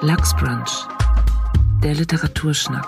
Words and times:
Lachsbrunch, 0.00 0.86
der 1.82 1.92
Literaturschnack 1.92 2.86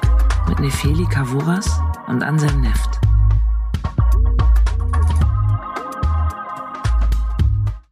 mit 0.49 0.61
Nefeli 0.61 1.05
Kavuras 1.07 1.81
und 2.07 2.23
Anselm 2.23 2.61
Neft. 2.61 3.01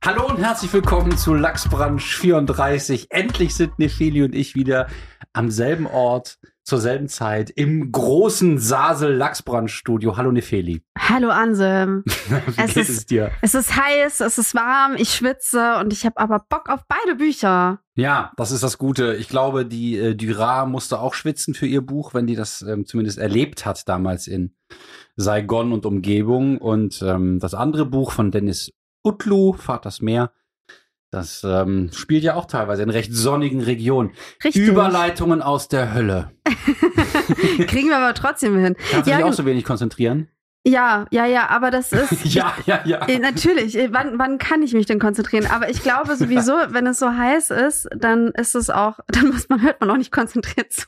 Hallo 0.04 0.29
und 0.29 0.39
herzlich 0.39 0.73
willkommen 0.73 1.17
zu 1.17 1.35
Lachsbrunch 1.35 2.15
34. 2.15 3.09
Endlich 3.11 3.57
sind 3.57 3.77
Nefeli 3.81 4.23
und 4.23 4.36
ich 4.36 4.54
wieder 4.54 4.86
am 5.32 5.50
selben 5.50 5.89
Ort, 5.89 6.39
zur 6.69 6.80
selben 6.80 7.09
Zeit, 7.09 7.48
im 7.48 7.91
großen 7.93 8.59
Sasel 8.59 9.14
Lachsbrunch 9.14 9.73
Studio. 9.73 10.18
Hallo 10.18 10.30
Nefeli. 10.30 10.82
Hallo 10.98 11.30
Anselm. 11.30 12.03
Wie 12.07 12.12
Es 12.61 12.75
geht 12.75 12.77
ist- 12.77 12.89
es 12.91 13.07
dir? 13.07 13.30
Es 13.41 13.55
ist 13.55 13.75
heiß, 13.75 14.21
es 14.21 14.37
ist 14.37 14.55
warm, 14.55 14.95
ich 14.99 15.14
schwitze 15.14 15.77
und 15.81 15.95
ich 15.95 16.04
habe 16.04 16.18
aber 16.18 16.45
Bock 16.46 16.68
auf 16.68 16.81
beide 16.86 17.17
Bücher. 17.17 17.81
Ja, 17.95 18.32
das 18.36 18.50
ist 18.50 18.62
das 18.62 18.77
Gute. 18.77 19.14
Ich 19.14 19.29
glaube, 19.31 19.64
die 19.64 19.96
äh, 19.96 20.14
Dürer 20.14 20.67
musste 20.67 21.00
auch 21.00 21.14
schwitzen 21.14 21.54
für 21.54 21.67
ihr 21.67 21.81
Buch, 21.81 22.13
wenn 22.13 22.27
die 22.27 22.36
das 22.36 22.61
ähm, 22.61 22.85
zumindest 22.85 23.16
erlebt 23.16 23.64
hat 23.64 23.89
damals 23.89 24.27
in 24.27 24.55
Saigon 25.16 25.72
und 25.72 25.86
Umgebung. 25.86 26.58
Und 26.58 27.00
ähm, 27.00 27.39
das 27.41 27.55
andere 27.55 27.86
Buch 27.86 28.13
von 28.13 28.30
Dennis 28.30 28.71
Utlu, 29.03 29.55
Vaters 29.55 30.03
Meer, 30.03 30.32
das 31.11 31.43
ähm, 31.44 31.90
spielt 31.93 32.22
ja 32.22 32.34
auch 32.34 32.47
teilweise 32.47 32.83
in 32.83 32.91
recht 32.91 33.14
sonnigen 33.14 33.61
Regionen. 33.62 34.12
Richtig. 34.44 34.66
Überleitungen 34.69 35.41
aus 35.42 35.69
der 35.69 35.94
Hölle. 35.94 36.33
Kriegen 37.66 37.89
wir 37.89 37.97
aber 37.98 38.14
trotzdem 38.14 38.58
hin. 38.58 38.77
Kannst 38.91 39.06
du 39.06 39.11
Ja, 39.11 39.16
dich 39.16 39.25
auch 39.25 39.28
gen- 39.30 39.36
so 39.36 39.47
wenig 39.47 39.64
konzentrieren? 39.64 40.28
Ja, 40.66 41.06
ja, 41.11 41.25
ja, 41.25 41.48
aber 41.48 41.70
das 41.70 41.92
ist. 41.92 42.25
ja, 42.34 42.52
ja, 42.66 42.80
ja. 42.84 43.06
Äh, 43.08 43.19
Natürlich, 43.20 43.78
äh, 43.78 43.89
wann, 43.92 44.19
wann 44.19 44.36
kann 44.39 44.62
ich 44.62 44.75
mich 44.75 44.84
denn 44.86 44.98
konzentrieren? 44.98 45.47
Aber 45.47 45.70
ich 45.70 45.83
glaube 45.83 46.14
sowieso, 46.16 46.52
wenn 46.70 46.86
es 46.86 46.98
so 46.98 47.11
heiß 47.11 47.50
ist, 47.50 47.88
dann 47.97 48.28
ist 48.33 48.55
es 48.55 48.69
auch, 48.69 48.98
dann 49.06 49.28
muss 49.28 49.48
man, 49.48 49.62
hört 49.62 49.80
man 49.80 49.91
auch 49.91 49.97
nicht 49.97 50.12
konzentriert 50.12 50.72
zu. 50.72 50.84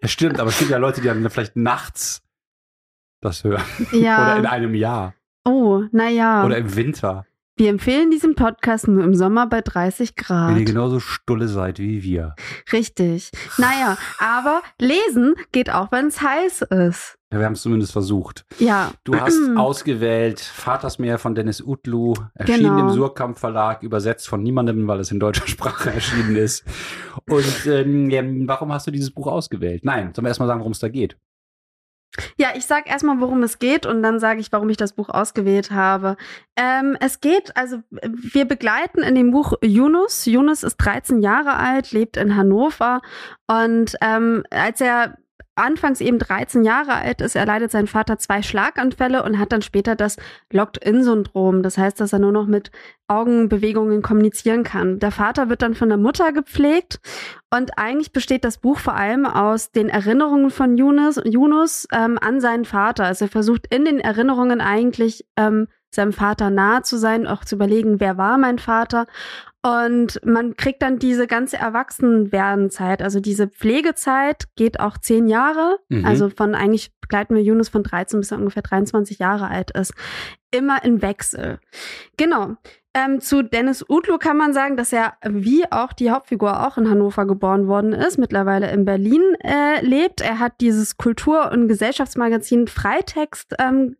Ja, 0.00 0.08
stimmt, 0.08 0.40
aber 0.40 0.48
es 0.50 0.58
gibt 0.58 0.70
ja 0.70 0.78
Leute, 0.78 1.00
die 1.02 1.08
dann 1.08 1.28
vielleicht 1.28 1.56
nachts 1.56 2.22
das 3.20 3.44
hören. 3.44 3.62
Ja. 3.92 4.22
Oder 4.22 4.36
in 4.38 4.46
einem 4.46 4.74
Jahr. 4.74 5.14
oh, 5.44 5.82
naja. 5.92 6.44
Oder 6.46 6.56
im 6.56 6.74
Winter. 6.76 7.26
Wir 7.58 7.70
empfehlen 7.70 8.12
diesen 8.12 8.36
Podcast 8.36 8.86
nur 8.86 9.02
im 9.02 9.16
Sommer 9.16 9.48
bei 9.48 9.62
30 9.62 10.10
Wenn 10.16 10.24
Grad. 10.24 10.58
ihr 10.60 10.64
genauso 10.64 11.00
stulle 11.00 11.48
seid 11.48 11.80
wie 11.80 12.04
wir. 12.04 12.36
Richtig. 12.72 13.32
Naja, 13.56 13.98
aber 14.20 14.62
lesen 14.80 15.34
geht 15.50 15.68
auch, 15.68 15.90
wenn 15.90 16.06
es 16.06 16.22
heiß 16.22 16.62
ist. 16.62 17.18
Ja, 17.32 17.40
wir 17.40 17.46
haben 17.46 17.54
es 17.54 17.62
zumindest 17.62 17.90
versucht. 17.90 18.46
Ja. 18.60 18.92
Du 19.02 19.18
hast 19.18 19.36
ausgewählt 19.56 20.38
Vatersmeer 20.38 21.18
von 21.18 21.34
Dennis 21.34 21.60
Utlu, 21.60 22.14
erschienen 22.34 22.62
Genau. 22.76 22.78
im 22.78 22.90
Surkamp 22.90 23.36
Verlag, 23.40 23.82
übersetzt 23.82 24.28
von 24.28 24.40
niemandem, 24.40 24.86
weil 24.86 25.00
es 25.00 25.10
in 25.10 25.18
deutscher 25.18 25.46
Sprache 25.48 25.90
erschienen 25.92 26.36
ist. 26.36 26.64
Und 27.28 27.66
ähm, 27.66 28.46
warum 28.46 28.72
hast 28.72 28.86
du 28.86 28.92
dieses 28.92 29.10
Buch 29.10 29.26
ausgewählt? 29.26 29.84
Nein, 29.84 30.12
sollen 30.14 30.24
wir 30.24 30.28
erstmal 30.28 30.46
sagen, 30.46 30.60
worum 30.60 30.72
es 30.72 30.78
da 30.78 30.88
geht? 30.88 31.16
Ja, 32.36 32.48
ich 32.56 32.66
sag 32.66 32.88
erstmal, 32.88 33.20
worum 33.20 33.42
es 33.42 33.58
geht 33.58 33.86
und 33.86 34.02
dann 34.02 34.18
sage 34.18 34.40
ich, 34.40 34.50
warum 34.50 34.68
ich 34.70 34.76
das 34.76 34.92
Buch 34.92 35.08
ausgewählt 35.08 35.70
habe. 35.70 36.16
Ähm, 36.56 36.96
es 37.00 37.20
geht, 37.20 37.56
also 37.56 37.78
wir 37.90 38.44
begleiten 38.44 39.02
in 39.02 39.14
dem 39.14 39.30
Buch 39.30 39.52
Yunus. 39.62 40.26
Yunus 40.26 40.62
ist 40.62 40.76
13 40.78 41.20
Jahre 41.20 41.56
alt, 41.56 41.92
lebt 41.92 42.16
in 42.16 42.34
Hannover 42.34 43.02
und 43.46 43.96
ähm, 44.00 44.44
als 44.50 44.80
er 44.80 45.18
anfangs 45.58 46.00
eben 46.00 46.18
13 46.18 46.64
Jahre 46.64 46.94
alt 46.94 47.20
ist, 47.20 47.36
erleidet 47.36 47.70
sein 47.70 47.86
Vater 47.86 48.18
zwei 48.18 48.42
Schlaganfälle 48.42 49.22
und 49.22 49.38
hat 49.38 49.52
dann 49.52 49.62
später 49.62 49.96
das 49.96 50.16
Locked-In-Syndrom. 50.52 51.62
Das 51.62 51.78
heißt, 51.78 52.00
dass 52.00 52.12
er 52.12 52.18
nur 52.18 52.32
noch 52.32 52.46
mit 52.46 52.70
Augenbewegungen 53.08 54.02
kommunizieren 54.02 54.64
kann. 54.64 54.98
Der 54.98 55.10
Vater 55.10 55.48
wird 55.48 55.62
dann 55.62 55.74
von 55.74 55.88
der 55.88 55.98
Mutter 55.98 56.32
gepflegt 56.32 57.00
und 57.50 57.78
eigentlich 57.78 58.12
besteht 58.12 58.44
das 58.44 58.58
Buch 58.58 58.78
vor 58.78 58.94
allem 58.94 59.24
aus 59.24 59.72
den 59.72 59.88
Erinnerungen 59.88 60.50
von 60.50 60.76
Yunus, 60.76 61.20
Yunus 61.24 61.88
ähm, 61.92 62.18
an 62.20 62.40
seinen 62.40 62.64
Vater. 62.64 63.04
Also 63.04 63.24
er 63.24 63.30
versucht 63.30 63.66
in 63.68 63.84
den 63.84 64.00
Erinnerungen 64.00 64.60
eigentlich 64.60 65.24
ähm, 65.36 65.68
seinem 65.90 66.12
Vater 66.12 66.50
nahe 66.50 66.82
zu 66.82 66.98
sein, 66.98 67.26
auch 67.26 67.44
zu 67.44 67.54
überlegen, 67.54 68.00
wer 68.00 68.16
war 68.18 68.38
mein 68.38 68.58
Vater. 68.58 69.06
Und 69.62 70.20
man 70.24 70.56
kriegt 70.56 70.82
dann 70.82 70.98
diese 70.98 71.26
ganze 71.26 71.56
Erwachsenwerdenzeit, 71.56 73.02
also 73.02 73.18
diese 73.18 73.48
Pflegezeit 73.48 74.44
geht 74.54 74.78
auch 74.78 74.98
zehn 74.98 75.26
Jahre. 75.26 75.78
Mhm. 75.88 76.04
Also 76.04 76.30
von 76.30 76.54
eigentlich 76.54 76.92
begleiten 77.00 77.34
wir 77.34 77.42
Yunus 77.42 77.68
von 77.68 77.82
13 77.82 78.20
bis 78.20 78.30
er 78.30 78.38
ungefähr 78.38 78.62
23 78.62 79.18
Jahre 79.18 79.48
alt 79.48 79.72
ist. 79.72 79.92
Immer 80.50 80.84
im 80.84 81.02
Wechsel. 81.02 81.58
Genau. 82.16 82.56
Ähm, 82.94 83.20
zu 83.20 83.42
Dennis 83.42 83.84
Utlu 83.88 84.18
kann 84.18 84.36
man 84.36 84.52
sagen, 84.52 84.76
dass 84.76 84.92
er 84.92 85.14
wie 85.22 85.70
auch 85.70 85.92
die 85.92 86.10
Hauptfigur 86.10 86.66
auch 86.66 86.78
in 86.78 86.88
Hannover 86.88 87.26
geboren 87.26 87.68
worden 87.68 87.92
ist, 87.92 88.18
mittlerweile 88.18 88.70
in 88.70 88.84
Berlin 88.84 89.22
äh, 89.40 89.84
lebt. 89.84 90.20
Er 90.20 90.38
hat 90.38 90.60
dieses 90.60 90.96
Kultur- 90.96 91.52
und 91.52 91.68
Gesellschaftsmagazin 91.68 92.66
Freitext 92.66 93.54
ähm, 93.58 93.96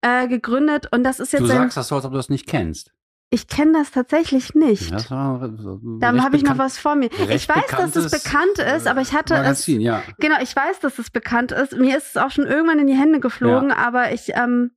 äh, 0.00 0.26
gegründet 0.26 0.88
und 0.90 1.04
das 1.04 1.20
ist 1.20 1.32
jetzt 1.32 1.42
Du 1.42 1.46
sagst 1.46 1.76
das 1.76 1.88
so, 1.88 1.96
als 1.96 2.04
ob 2.06 2.12
du 2.12 2.16
das 2.16 2.30
nicht 2.30 2.46
kennst. 2.46 2.92
Ich 3.32 3.46
kenne 3.46 3.72
das 3.74 3.92
tatsächlich 3.92 4.54
nicht. 4.54 4.90
Ja, 4.90 4.96
das 4.96 5.10
war 5.10 5.38
so 5.56 5.74
ein 5.74 6.00
Da 6.00 6.10
recht 6.10 6.24
habe 6.24 6.36
ich 6.36 6.42
noch 6.42 6.58
was 6.58 6.78
vor 6.78 6.96
mir. 6.96 7.10
Ich 7.12 7.48
weiß, 7.48 7.66
dass 7.68 7.94
es 7.94 8.10
bekannt 8.10 8.58
ist, 8.58 8.88
aber 8.88 9.02
ich 9.02 9.12
hatte 9.12 9.34
es. 9.34 9.40
Magazin, 9.40 9.80
ja. 9.80 10.02
Genau, 10.18 10.34
ich 10.42 10.54
weiß, 10.56 10.80
dass 10.80 10.98
es 10.98 11.10
bekannt 11.10 11.52
ist. 11.52 11.76
Mir 11.76 11.96
ist 11.96 12.08
es 12.08 12.16
auch 12.16 12.32
schon 12.32 12.46
irgendwann 12.46 12.80
in 12.80 12.88
die 12.88 12.96
Hände 12.96 13.20
geflogen, 13.20 13.70
aber 13.70 14.12
ich, 14.12 14.32
ähm, 14.34 14.72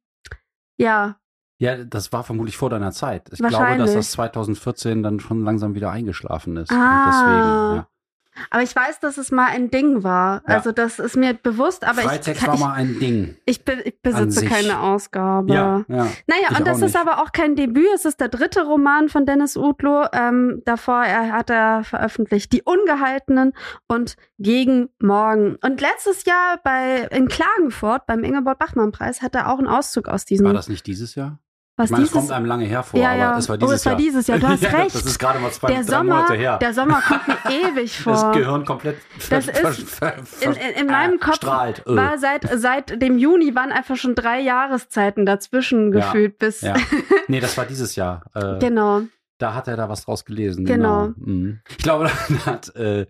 ja, 0.77 1.17
Ja, 1.63 1.77
das 1.83 2.11
war 2.11 2.23
vermutlich 2.25 2.57
vor 2.57 2.69
deiner 2.69 2.91
Zeit. 2.91 3.29
Ich 3.31 3.39
glaube, 3.39 3.77
dass 3.77 3.93
das 3.93 4.11
2014 4.11 5.01
dann 5.01 5.19
schon 5.21 5.43
langsam 5.45 5.75
wieder 5.75 5.91
eingeschlafen 5.91 6.57
ist. 6.57 6.71
Ah. 6.71 7.05
deswegen, 7.07 7.75
ja. 7.77 7.87
aber 8.49 8.63
ich 8.63 8.75
weiß, 8.75 8.99
dass 8.99 9.17
es 9.17 9.31
mal 9.31 9.45
ein 9.45 9.69
Ding 9.69 10.03
war. 10.03 10.41
Ja. 10.47 10.55
Also 10.55 10.71
das 10.73 10.99
ist 10.99 11.15
mir 11.15 11.33
bewusst, 11.35 11.85
aber 11.87 12.01
ich, 12.01 12.07
Freitext 12.07 12.41
kann- 12.41 12.47
war 12.49 12.55
ich, 12.55 12.59
mal 12.61 12.73
ein 12.73 12.99
Ding. 12.99 13.37
ich, 13.45 13.63
be- 13.63 13.81
ich 13.85 14.01
besitze 14.01 14.45
keine 14.45 14.81
Ausgabe. 14.81 15.53
Ja, 15.53 15.85
ja. 15.87 16.07
Naja, 16.27 16.47
Ich 16.51 16.57
und 16.59 16.67
das 16.67 16.81
ist 16.81 16.97
aber 16.97 17.21
auch 17.23 17.31
kein 17.31 17.55
Debüt. 17.55 17.87
Es 17.95 18.03
ist 18.03 18.19
der 18.19 18.27
dritte 18.29 18.65
Roman 18.65 19.07
von 19.07 19.25
Dennis 19.25 19.55
Utlu. 19.55 20.03
Ähm, 20.11 20.63
davor 20.65 21.03
er 21.03 21.31
hat 21.31 21.49
er 21.49 21.83
veröffentlicht 21.85 22.51
Die 22.51 22.63
Ungehaltenen 22.63 23.53
und 23.87 24.15
Gegen 24.39 24.89
Morgen. 24.99 25.55
Und 25.63 25.79
letztes 25.79 26.25
Jahr 26.25 26.59
bei 26.63 27.07
in 27.11 27.27
Klagenfurt 27.29 28.05
beim 28.07 28.23
Ingeborg 28.25 28.59
Bachmann 28.59 28.91
Preis 28.91 29.21
hat 29.21 29.35
er 29.35 29.49
auch 29.49 29.59
einen 29.59 29.67
Auszug 29.67 30.09
aus 30.09 30.25
diesem. 30.25 30.47
War 30.47 30.53
das 30.53 30.67
nicht 30.67 30.85
dieses 30.87 31.15
Jahr? 31.15 31.39
Was 31.75 31.85
ich 31.85 31.91
meine, 31.91 32.03
es 32.03 32.09
dieses 32.11 32.21
kommt 32.27 32.31
einem 32.31 32.45
lange 32.45 32.65
hervor, 32.65 32.99
Ja, 32.99 33.15
ja. 33.15 33.29
aber 33.31 33.39
es 33.39 33.49
war 33.49 33.55
Oh, 33.55 33.59
dieses 33.59 33.75
es 33.79 33.85
war 33.85 33.91
Jahr. 33.93 33.99
dieses 34.01 34.27
Jahr. 34.27 34.37
Du 34.39 34.47
hast 34.49 34.63
recht. 34.63 34.95
Das 34.95 35.05
ist 35.05 35.17
gerade 35.19 35.39
mal 35.39 35.51
zwei, 35.51 35.67
der 35.73 35.83
Sommer, 35.83 36.03
Monate 36.15 36.33
her. 36.35 36.57
der 36.59 36.73
Sommer 36.73 37.01
kommt 37.01 37.27
mir 37.27 37.37
ewig 37.51 37.97
vor. 37.99 38.13
das 38.13 38.31
Gehirn 38.37 38.63
komplett 38.65 38.97
Das 39.29 39.47
ist- 39.47 40.01
in, 40.41 40.51
in, 40.51 40.55
in 40.81 40.85
meinem 40.87 41.19
Kopf 41.19 41.35
strahlt. 41.37 41.79
Äh. 41.87 41.95
war 41.95 42.17
seit, 42.19 42.47
seit 42.59 43.01
dem 43.01 43.17
Juni 43.17 43.55
waren 43.55 43.71
einfach 43.71 43.95
schon 43.95 44.13
drei 44.15 44.39
Jahreszeiten 44.41 45.25
dazwischen 45.25 45.91
Ja, 45.93 45.99
gefühlt 46.05 46.37
bis. 46.37 46.61
Ja. 46.61 46.75
Nee, 47.27 47.39
das 47.39 47.57
war 47.57 47.65
dieses 47.65 47.95
Jahr. 47.95 48.23
Äh, 48.35 48.59
Genau. 48.59 49.01
Da 49.39 49.55
hat 49.55 49.67
er 49.67 49.75
da 49.75 49.89
was 49.89 50.05
draus 50.05 50.25
gelesen. 50.25 50.65
Genau. 50.65 51.11
Mhm. 51.17 51.59
Ich 51.69 51.77
glaube, 51.77 52.11
da 52.45 52.45
hat 52.51 52.75
äh, 52.75 53.07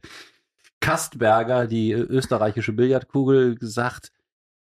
Kastberger, 0.80 1.68
die 1.68 1.91
äh, 1.91 1.97
österreichische 2.00 2.74
Billardkugel, 2.74 3.56
gesagt, 3.56 4.12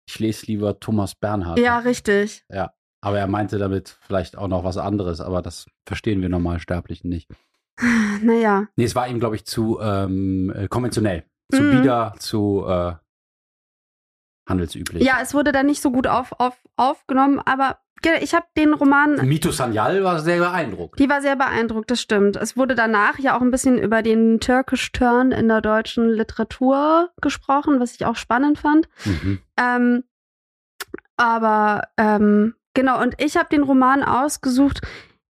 ich 0.08 0.18
lese 0.18 0.46
lieber 0.46 0.78
Thomas 0.80 1.14
Bernhard. 1.14 1.58
Ja, 1.58 1.78
richtig. 1.78 2.44
Ja. 2.48 2.72
Aber 3.02 3.18
er 3.18 3.26
meinte 3.26 3.58
damit 3.58 3.96
vielleicht 4.02 4.36
auch 4.36 4.48
noch 4.48 4.62
was 4.64 4.76
anderes, 4.76 5.20
aber 5.20 5.40
das 5.42 5.66
verstehen 5.86 6.20
wir 6.22 6.28
Normalsterblichen 6.28 7.08
nicht. 7.10 7.28
Naja. 8.22 8.66
Nee, 8.76 8.84
es 8.84 8.94
war 8.94 9.08
ihm, 9.08 9.18
glaube 9.20 9.36
ich, 9.36 9.46
zu 9.46 9.80
ähm, 9.80 10.52
äh, 10.54 10.68
konventionell. 10.68 11.24
Zu 11.50 11.62
Mhm. 11.62 11.70
bieder, 11.70 12.14
zu 12.18 12.64
äh, 12.68 12.92
handelsüblich. 14.46 15.02
Ja, 15.02 15.18
es 15.22 15.32
wurde 15.32 15.52
dann 15.52 15.64
nicht 15.66 15.80
so 15.80 15.90
gut 15.90 16.06
auf, 16.06 16.32
auf, 16.38 16.58
aufgenommen, 16.76 17.40
aber 17.40 17.78
ich 18.20 18.34
habe 18.34 18.46
den 18.56 18.72
Roman. 18.74 19.26
Mito 19.26 19.50
Sanyal 19.50 20.02
war 20.04 20.20
sehr 20.20 20.38
beeindruckt. 20.38 20.98
Die 20.98 21.08
war 21.08 21.20
sehr 21.20 21.36
beeindruckt, 21.36 21.90
das 21.90 22.00
stimmt. 22.00 22.36
Es 22.36 22.56
wurde 22.56 22.74
danach 22.74 23.18
ja 23.18 23.36
auch 23.36 23.42
ein 23.42 23.50
bisschen 23.50 23.78
über 23.78 24.02
den 24.02 24.40
Turkish 24.40 24.92
Turn 24.92 25.32
in 25.32 25.48
der 25.48 25.60
deutschen 25.60 26.08
Literatur 26.08 27.10
gesprochen, 27.20 27.80
was 27.80 27.94
ich 27.94 28.06
auch 28.06 28.16
spannend 28.16 28.58
fand. 28.58 28.88
Mhm. 29.04 29.40
Ähm, 29.58 30.04
aber 31.16 31.88
ähm, 31.98 32.54
genau, 32.74 33.00
und 33.00 33.14
ich 33.22 33.36
habe 33.36 33.48
den 33.48 33.62
Roman 33.62 34.02
ausgesucht, 34.02 34.80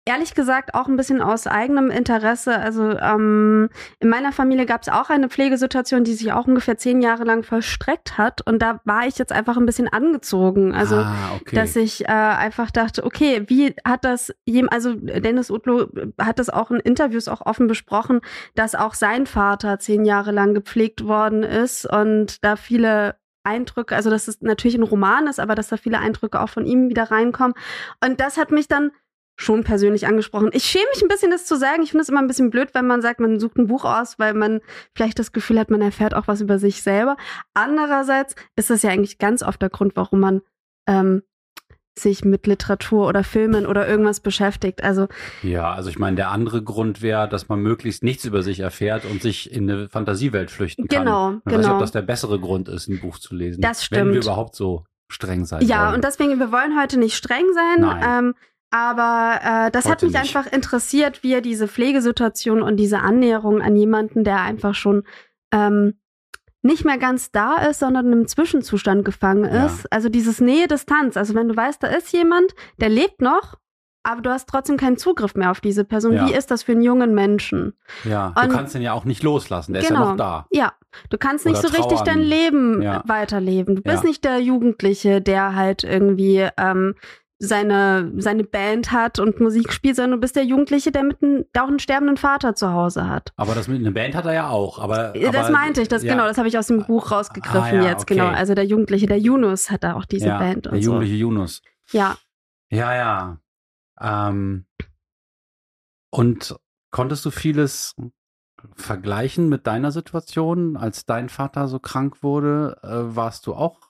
ehrlich 0.05 0.34
gesagt 0.34 0.75
auch 0.75 0.88
ein 0.88 0.96
bisschen 0.96 1.23
aus 1.23 1.46
eigenem 1.46 1.90
Interesse. 1.90 2.58
Also 2.58 2.90
ähm, 2.99 3.69
in 4.00 4.08
meiner 4.08 4.32
Familie 4.32 4.67
gab 4.67 4.82
es 4.82 4.88
auch 4.88 5.11
eine 5.11 5.29
Pflegesituation, 5.29 6.02
die 6.02 6.14
sich 6.14 6.32
auch 6.32 6.46
ungefähr 6.46 6.76
zehn 6.76 7.02
Jahre 7.02 7.25
lang 7.25 7.44
vollstreckt 7.44 8.19
hat. 8.19 8.44
Und 8.46 8.61
da 8.61 8.81
war 8.84 9.06
ich 9.06 9.19
jetzt 9.19 9.32
einfach 9.32 9.56
ein 9.56 9.67
bisschen 9.67 9.88
angezogen. 9.88 10.75
Also 10.75 10.96
ah, 10.96 11.37
okay. 11.40 11.55
dass 11.55 11.76
ich 11.76 12.05
äh, 12.05 12.08
einfach 12.08 12.70
dachte, 12.70 13.05
okay, 13.05 13.44
wie 13.46 13.75
hat 13.84 14.05
das 14.05 14.34
jem, 14.44 14.69
also 14.70 14.94
Dennis 14.94 15.50
Utlo 15.50 15.88
hat 16.20 16.38
das 16.38 16.50
auch 16.50 16.70
in 16.70 16.81
Interviews 16.81 17.29
auch 17.29 17.46
offen 17.46 17.69
besprochen, 17.69 18.20
dass 18.55 18.75
auch 18.75 18.94
sein 18.94 19.26
Vater 19.26 19.79
zehn 19.79 20.05
Jahre 20.05 20.32
lang 20.32 20.55
gepflegt 20.55 21.06
worden 21.06 21.44
ist 21.44 21.87
und 21.87 22.44
da 22.44 22.56
viele 22.56 23.14
Eindrücke, 23.44 23.97
also 23.97 24.11
dass 24.11 24.29
es 24.29 24.41
natürlich 24.41 24.77
ein 24.77 24.83
Roman 24.83 25.27
ist, 25.27 25.41
aber 25.41 25.55
dass 25.55 25.69
da 25.69 25.77
viele 25.77 25.99
Eindrücke 25.99 26.41
auch 26.41 26.49
von 26.49 26.67
ihm 26.67 26.89
wieder 26.89 27.11
reinkommen. 27.11 27.55
Und 28.05 28.21
das 28.21 28.37
hat 28.37 28.50
mich 28.50 28.69
dann 28.69 28.93
schon 29.37 29.65
persönlich 29.65 30.06
angesprochen. 30.06 30.50
Ich 30.53 30.65
schäme 30.65 30.87
mich 30.93 31.03
ein 31.03 31.09
bisschen, 31.09 31.31
das 31.31 31.47
zu 31.47 31.56
sagen. 31.56 31.83
Ich 31.83 31.91
finde 31.91 32.03
es 32.03 32.09
immer 32.09 32.21
ein 32.21 32.27
bisschen 32.27 32.50
blöd, 32.50 32.71
wenn 32.75 32.87
man 32.87 33.03
sagt, 33.03 33.19
man 33.19 33.41
sucht 33.41 33.56
ein 33.56 33.67
Buch 33.67 33.85
aus, 33.85 34.19
weil 34.19 34.35
man 34.35 34.61
vielleicht 34.94 35.19
das 35.19 35.33
Gefühl 35.33 35.59
hat, 35.59 35.71
man 35.71 35.83
erfährt 35.83 36.15
auch 36.15 36.29
was 36.29 36.41
über 36.41 36.59
sich 36.59 36.83
selber. 36.83 37.17
Andererseits 37.55 38.35
ist 38.56 38.71
das 38.71 38.83
ja 38.83 38.91
eigentlich 38.91 39.19
ganz 39.19 39.43
oft 39.43 39.61
der 39.61 39.71
Grund, 39.71 39.97
warum 39.97 40.21
man 40.21 40.43
ähm, 40.87 41.23
sich 41.99 42.25
mit 42.25 42.47
Literatur 42.47 43.06
oder 43.06 43.23
Filmen 43.23 43.67
oder 43.67 43.87
irgendwas 43.87 44.21
beschäftigt. 44.21 44.83
Also 44.83 45.09
ja, 45.43 45.73
also 45.73 45.91
ich 45.91 45.99
meine, 45.99 46.17
der 46.17 46.31
andere 46.31 46.62
Grund 46.62 47.03
wäre, 47.03 47.29
dass 47.29 47.49
man 47.49 47.61
möglichst 47.61 48.03
nichts 48.03 48.25
über 48.25 48.43
sich 48.43 48.61
erfährt 48.61 49.05
und 49.05 49.21
sich 49.21 49.53
in 49.53 49.71
eine 49.71 49.89
Fantasiewelt 49.89 50.50
flüchten 50.50 50.89
kann. 50.89 51.05
Genau, 51.05 51.31
ich 51.33 51.44
genau. 51.44 51.59
weiß 51.59 51.67
nicht, 51.67 51.75
ob 51.75 51.81
das 51.81 51.93
der 51.93 52.03
bessere 52.03 52.41
Grund 52.41 52.69
ist, 52.69 52.89
ein 52.89 53.00
Buch 53.00 53.19
zu 53.19 53.35
lesen. 53.35 53.61
Das 53.61 53.85
stimmt. 53.85 54.06
Wenn 54.06 54.12
wir 54.15 54.23
überhaupt 54.23 54.55
so 54.56 54.85
streng 55.09 55.44
sein 55.44 55.67
ja, 55.67 55.87
wollen. 55.87 55.97
und 55.97 56.05
deswegen, 56.05 56.39
wir 56.39 56.50
wollen 56.50 56.81
heute 56.81 56.99
nicht 56.99 57.15
streng 57.15 57.44
sein. 57.53 57.81
Nein. 57.83 58.27
Ähm, 58.27 58.35
aber 58.71 59.41
äh, 59.44 59.71
das 59.71 59.85
hat 59.85 59.97
Heute 59.97 60.06
mich 60.06 60.15
nicht. 60.15 60.37
einfach 60.37 60.50
interessiert, 60.50 61.23
wie 61.23 61.35
er 61.35 61.43
diese 61.43 61.69
Pflegesituation 61.69 62.62
und 62.62 62.79
diese 62.79 63.00
Annäherung 63.00 63.61
an 63.61 63.77
jemanden, 63.77 64.25
der 64.25 64.41
einfach 64.41 64.75
schon 64.75 65.05
ähm, 65.53 65.99
nicht 66.62 66.85
mehr 66.85 66.99
ganz 66.99 67.31
da 67.32 67.56
ist, 67.56 67.81
sondern 67.81 68.12
im 68.12 68.26
Zwischenzustand 68.29 69.05
gefangen 69.05 69.44
Ja. 69.44 69.67
ist. 69.67 69.93
Also 69.93 70.09
dieses 70.09 70.41
Nähe-Distanz. 70.41 71.17
Also 71.17 71.35
wenn 71.35 71.49
du 71.49 71.56
weißt, 71.56 71.82
da 71.82 71.88
ist 71.88 72.12
jemand, 72.12 72.55
der 72.81 72.88
lebt 72.88 73.20
noch, 73.20 73.56
aber 74.05 74.20
du 74.20 74.31
hast 74.31 74.49
trotzdem 74.49 74.76
keinen 74.76 74.97
Zugriff 74.97 75.35
mehr 75.35 75.50
auf 75.50 75.61
diese 75.61 75.85
Person. 75.85 76.14
Ja. 76.14 76.26
Wie 76.29 76.32
ist 76.35 76.50
das 76.50 76.62
für 76.64 76.73
einen 76.73 76.82
jungen 76.82 77.14
Menschen? 77.14 77.75
ja, 78.05 78.29
und- 78.29 78.50
du 78.50 78.56
kannst 78.56 78.75
den 78.75 78.82
ja 78.82 78.93
auch 78.93 79.05
nicht 79.05 79.23
loslassen, 79.23 79.73
der 79.75 79.82
ist 79.82 79.91
ja 79.91 79.94
Genau. 79.97 80.11
noch 80.11 80.17
da. 80.17 80.47
Ja, 80.50 80.73
du 81.11 81.19
kannst 81.19 81.47
nicht 81.47 81.59
Oder 81.59 81.69
so 81.69 81.75
richtig 81.76 81.99
trauern. 81.99 82.05
dein 82.06 82.20
Leben 82.20 82.82
Ja. 82.82 83.03
weiterleben. 83.06 83.76
Du 83.76 83.82
bist 83.82 84.03
Ja. 84.03 84.08
nicht 84.08 84.25
der 84.25 84.38
Jugendliche, 84.41 85.20
der 85.20 85.55
halt 85.55 85.85
irgendwie 85.85 86.49
ähm, 86.58 86.94
seine, 87.44 88.12
seine 88.19 88.44
Band 88.44 88.93
hat 88.93 89.19
und 89.19 89.41
Musik 89.41 89.73
spielt, 89.73 89.97
sondern 89.97 90.12
du 90.12 90.21
bist 90.21 90.37
der 90.37 90.44
Jugendliche, 90.44 90.93
der, 90.93 91.03
mit 91.03 91.21
einem, 91.23 91.44
der 91.53 91.65
auch 91.65 91.69
einen 91.69 91.81
sterbenden 91.81 92.17
Vater 92.17 92.55
zu 92.55 92.73
Hause 92.73 93.09
hat. 93.09 93.33
Aber 93.37 93.56
das 93.56 93.67
mit 93.67 93.81
einer 93.81 93.91
Band 93.91 94.15
hat 94.15 94.27
er 94.27 94.33
ja 94.33 94.49
auch. 94.49 94.79
Aber, 94.79 95.12
das 95.12 95.35
aber, 95.35 95.50
meinte 95.50 95.83
ich, 95.83 95.89
das 95.89 96.05
ja. 96.05 96.12
genau, 96.12 96.29
das 96.29 96.39
habe 96.39 96.47
ich 96.47 96.56
aus 96.56 96.69
dem 96.69 96.85
Buch 96.85 97.11
rausgegriffen 97.11 97.61
Ah, 97.61 97.75
ja, 97.75 97.91
jetzt, 97.91 98.03
okay. 98.03 98.15
genau. 98.15 98.29
Also 98.29 98.55
der 98.55 98.65
Jugendliche, 98.65 99.06
der 99.06 99.19
Yunus 99.19 99.73
hat 99.73 99.83
da 99.83 99.94
auch 99.94 100.05
diese 100.05 100.29
ja, 100.29 100.39
Band 100.39 100.67
Der 100.67 100.73
und 100.73 100.83
so. 100.83 100.85
jugendliche 100.85 101.17
Yunus. 101.17 101.62
Ja, 101.91 102.17
Ja, 102.71 102.94
ja. 102.94 103.39
Ähm, 104.00 104.67
und 106.11 106.56
konntest 106.93 107.25
du 107.25 107.33
vieles 107.33 107.97
vergleichen 108.77 109.49
mit 109.49 109.67
deiner 109.67 109.91
Situation, 109.91 110.77
als 110.77 111.06
dein 111.06 111.29
Vater 111.29 111.67
so 111.67 111.81
krank 111.81 112.23
wurde? 112.23 112.79
Äh, 112.85 113.17
warst 113.17 113.49
du 113.49 113.55
auch 113.55 113.81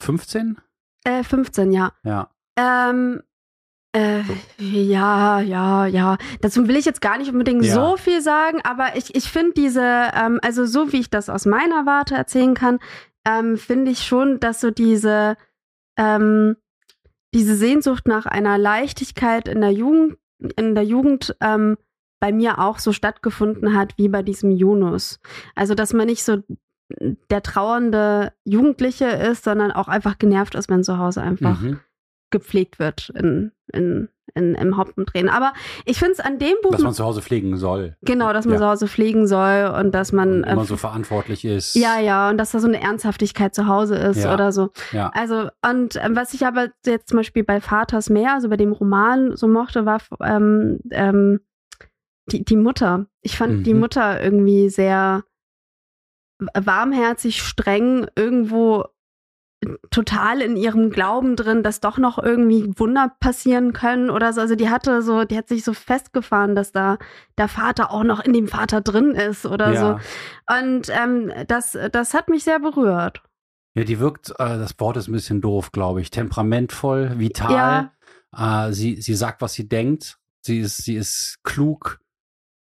15? 0.00 0.60
äh, 1.04 1.22
15, 1.22 1.70
ja. 1.70 1.92
Ja. 2.02 2.28
Ähm, 2.56 3.22
äh, 3.94 4.22
ja, 4.58 5.40
ja, 5.40 5.86
ja. 5.86 6.16
Dazu 6.40 6.66
will 6.66 6.76
ich 6.76 6.84
jetzt 6.86 7.02
gar 7.02 7.18
nicht 7.18 7.30
unbedingt 7.30 7.64
Ja. 7.64 7.74
so 7.74 7.96
viel 7.96 8.22
sagen, 8.22 8.60
aber 8.64 8.96
ich, 8.96 9.14
ich 9.14 9.30
finde 9.30 9.52
diese, 9.54 9.82
ähm, 10.14 10.40
also 10.42 10.64
so 10.64 10.92
wie 10.92 11.00
ich 11.00 11.10
das 11.10 11.28
aus 11.28 11.44
meiner 11.44 11.84
Warte 11.84 12.14
erzählen 12.14 12.54
kann, 12.54 12.78
ähm, 13.26 13.58
finde 13.58 13.90
ich 13.90 14.04
schon, 14.04 14.40
dass 14.40 14.60
so 14.60 14.70
diese, 14.70 15.36
ähm, 15.98 16.56
diese 17.34 17.54
Sehnsucht 17.54 18.06
nach 18.06 18.26
einer 18.26 18.56
Leichtigkeit 18.58 19.46
in 19.48 19.60
der 19.60 19.72
Jugend, 19.72 20.16
in 20.56 20.74
der 20.74 20.84
Jugend 20.84 21.36
ähm, 21.40 21.76
bei 22.20 22.32
mir 22.32 22.58
auch 22.60 22.78
so 22.78 22.92
stattgefunden 22.92 23.74
hat 23.76 23.94
wie 23.98 24.08
bei 24.08 24.22
diesem 24.22 24.50
Yunus. 24.50 25.18
Also, 25.54 25.74
dass 25.74 25.92
man 25.92 26.06
nicht 26.06 26.24
so 26.24 26.38
der 27.30 27.42
trauernde 27.42 28.32
Jugendliche 28.44 29.06
ist, 29.06 29.44
sondern 29.44 29.70
auch 29.72 29.88
einfach 29.88 30.18
genervt 30.18 30.54
ist, 30.54 30.68
wenn 30.68 30.84
zu 30.84 30.98
Hause 30.98 31.22
einfach 31.22 31.60
Mhm. 31.60 31.80
Gepflegt 32.32 32.80
wird 32.80 33.10
in, 33.10 33.52
in, 33.72 34.08
in, 34.34 34.54
im 34.56 34.76
Hauptumdrehen. 34.76 35.28
Aber 35.28 35.52
ich 35.84 35.98
finde 35.98 36.14
es 36.14 36.20
an 36.20 36.38
dem 36.40 36.54
Buch, 36.62 36.72
Dass 36.72 36.80
man 36.82 36.92
zu 36.94 37.04
Hause 37.04 37.22
pflegen 37.22 37.56
soll. 37.56 37.96
genau, 38.02 38.32
dass 38.32 38.44
man 38.46 38.54
Ja. 38.54 38.58
zu 38.60 38.66
Hause 38.66 38.88
pflegen 38.88 39.28
soll 39.28 39.72
und 39.78 39.92
dass 39.94 40.10
man, 40.12 40.42
Und 40.42 40.44
immer 40.48 40.62
äh, 40.62 40.66
so 40.66 40.76
verantwortlich 40.76 41.44
ist. 41.44 41.76
ja, 41.76 42.00
ja, 42.00 42.28
und 42.30 42.38
dass 42.38 42.50
da 42.50 42.58
so 42.58 42.66
eine 42.66 42.80
Ernsthaftigkeit 42.82 43.54
zu 43.54 43.68
Hause 43.68 43.94
ist 43.96 44.24
Ja. 44.24 44.34
oder 44.34 44.50
so. 44.50 44.70
Ja. 44.90 45.10
Also, 45.14 45.48
und 45.64 45.96
ähm, 46.02 46.16
was 46.16 46.34
ich 46.34 46.44
aber 46.44 46.68
jetzt 46.84 47.08
zum 47.08 47.18
Beispiel 47.18 47.44
bei 47.44 47.60
Vaters 47.60 48.10
Meer, 48.10 48.34
also 48.34 48.48
bei 48.48 48.56
dem 48.56 48.72
Roman 48.72 49.36
so 49.36 49.46
mochte, 49.46 49.86
war 49.86 50.00
ähm, 50.20 50.80
ähm, 50.90 51.40
die, 52.30 52.44
die 52.44 52.56
Mutter. 52.56 53.06
Ich 53.20 53.36
fand 53.36 53.66
die 53.66 53.74
Mhm. 53.74 53.80
Mutter 53.80 54.22
irgendwie 54.22 54.68
sehr 54.70 55.22
warmherzig, 56.54 57.42
streng, 57.42 58.06
irgendwo 58.16 58.84
total 59.90 60.40
in 60.40 60.56
ihrem 60.56 60.90
Glauben 60.90 61.36
drin, 61.36 61.62
dass 61.62 61.80
doch 61.80 61.98
noch 61.98 62.18
irgendwie 62.18 62.72
Wunder 62.76 63.12
passieren 63.20 63.72
können 63.72 64.10
oder 64.10 64.32
so. 64.32 64.40
Also 64.40 64.54
die 64.54 64.68
hatte 64.68 65.02
so, 65.02 65.24
die 65.24 65.36
hat 65.36 65.48
sich 65.48 65.64
so 65.64 65.72
festgefahren, 65.72 66.54
dass 66.54 66.72
da 66.72 66.98
der 67.38 67.48
Vater 67.48 67.90
auch 67.90 68.04
noch 68.04 68.20
in 68.20 68.32
dem 68.32 68.48
Vater 68.48 68.80
drin 68.80 69.12
ist 69.12 69.46
oder 69.46 69.72
ja. 69.72 69.80
so. 69.80 70.56
Und 70.56 70.88
ähm, 70.90 71.32
das, 71.46 71.78
das 71.92 72.14
hat 72.14 72.28
mich 72.28 72.44
sehr 72.44 72.58
berührt. 72.58 73.22
Ja, 73.74 73.84
die 73.84 74.00
wirkt, 74.00 74.30
äh, 74.30 74.58
das 74.58 74.78
Wort 74.78 74.96
ist 74.96 75.08
ein 75.08 75.12
bisschen 75.12 75.40
doof, 75.40 75.72
glaube 75.72 76.00
ich. 76.00 76.10
Temperamentvoll, 76.10 77.18
vital. 77.18 77.90
Äh, 78.36 78.72
sie, 78.72 79.00
sie 79.00 79.14
sagt, 79.14 79.40
was 79.40 79.54
sie 79.54 79.68
denkt. 79.68 80.18
Sie 80.44 80.58
ist, 80.58 80.78
sie 80.78 80.96
ist 80.96 81.38
klug. 81.44 82.00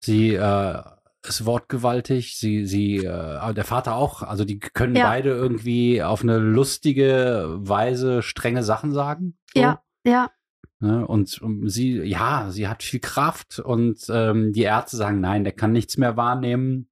Sie 0.00 0.34
äh, 0.34 0.82
ist 1.28 1.46
wortgewaltig. 1.46 2.38
Sie, 2.38 2.64
sie, 2.66 2.98
äh, 2.98 3.54
der 3.54 3.64
Vater 3.64 3.94
auch. 3.96 4.22
Also 4.22 4.44
die 4.44 4.58
können 4.58 4.96
Ja. 4.96 5.08
beide 5.08 5.30
irgendwie 5.30 6.02
auf 6.02 6.22
eine 6.22 6.38
lustige 6.38 7.56
Weise 7.58 8.22
strenge 8.22 8.62
Sachen 8.62 8.92
sagen. 8.92 9.38
So. 9.54 9.60
Ja, 9.60 9.82
ja, 10.04 10.30
Ne? 10.78 11.06
Und 11.06 11.40
um, 11.40 11.68
sie, 11.68 12.02
ja, 12.02 12.50
sie 12.50 12.68
hat 12.68 12.82
viel 12.82 13.00
Kraft 13.00 13.58
und 13.58 13.98
ähm, 14.10 14.52
die 14.52 14.62
Ärzte 14.62 14.96
sagen, 14.96 15.20
nein, 15.20 15.44
der 15.44 15.54
kann 15.54 15.72
nichts 15.72 15.96
mehr 15.96 16.16
wahrnehmen. 16.16 16.90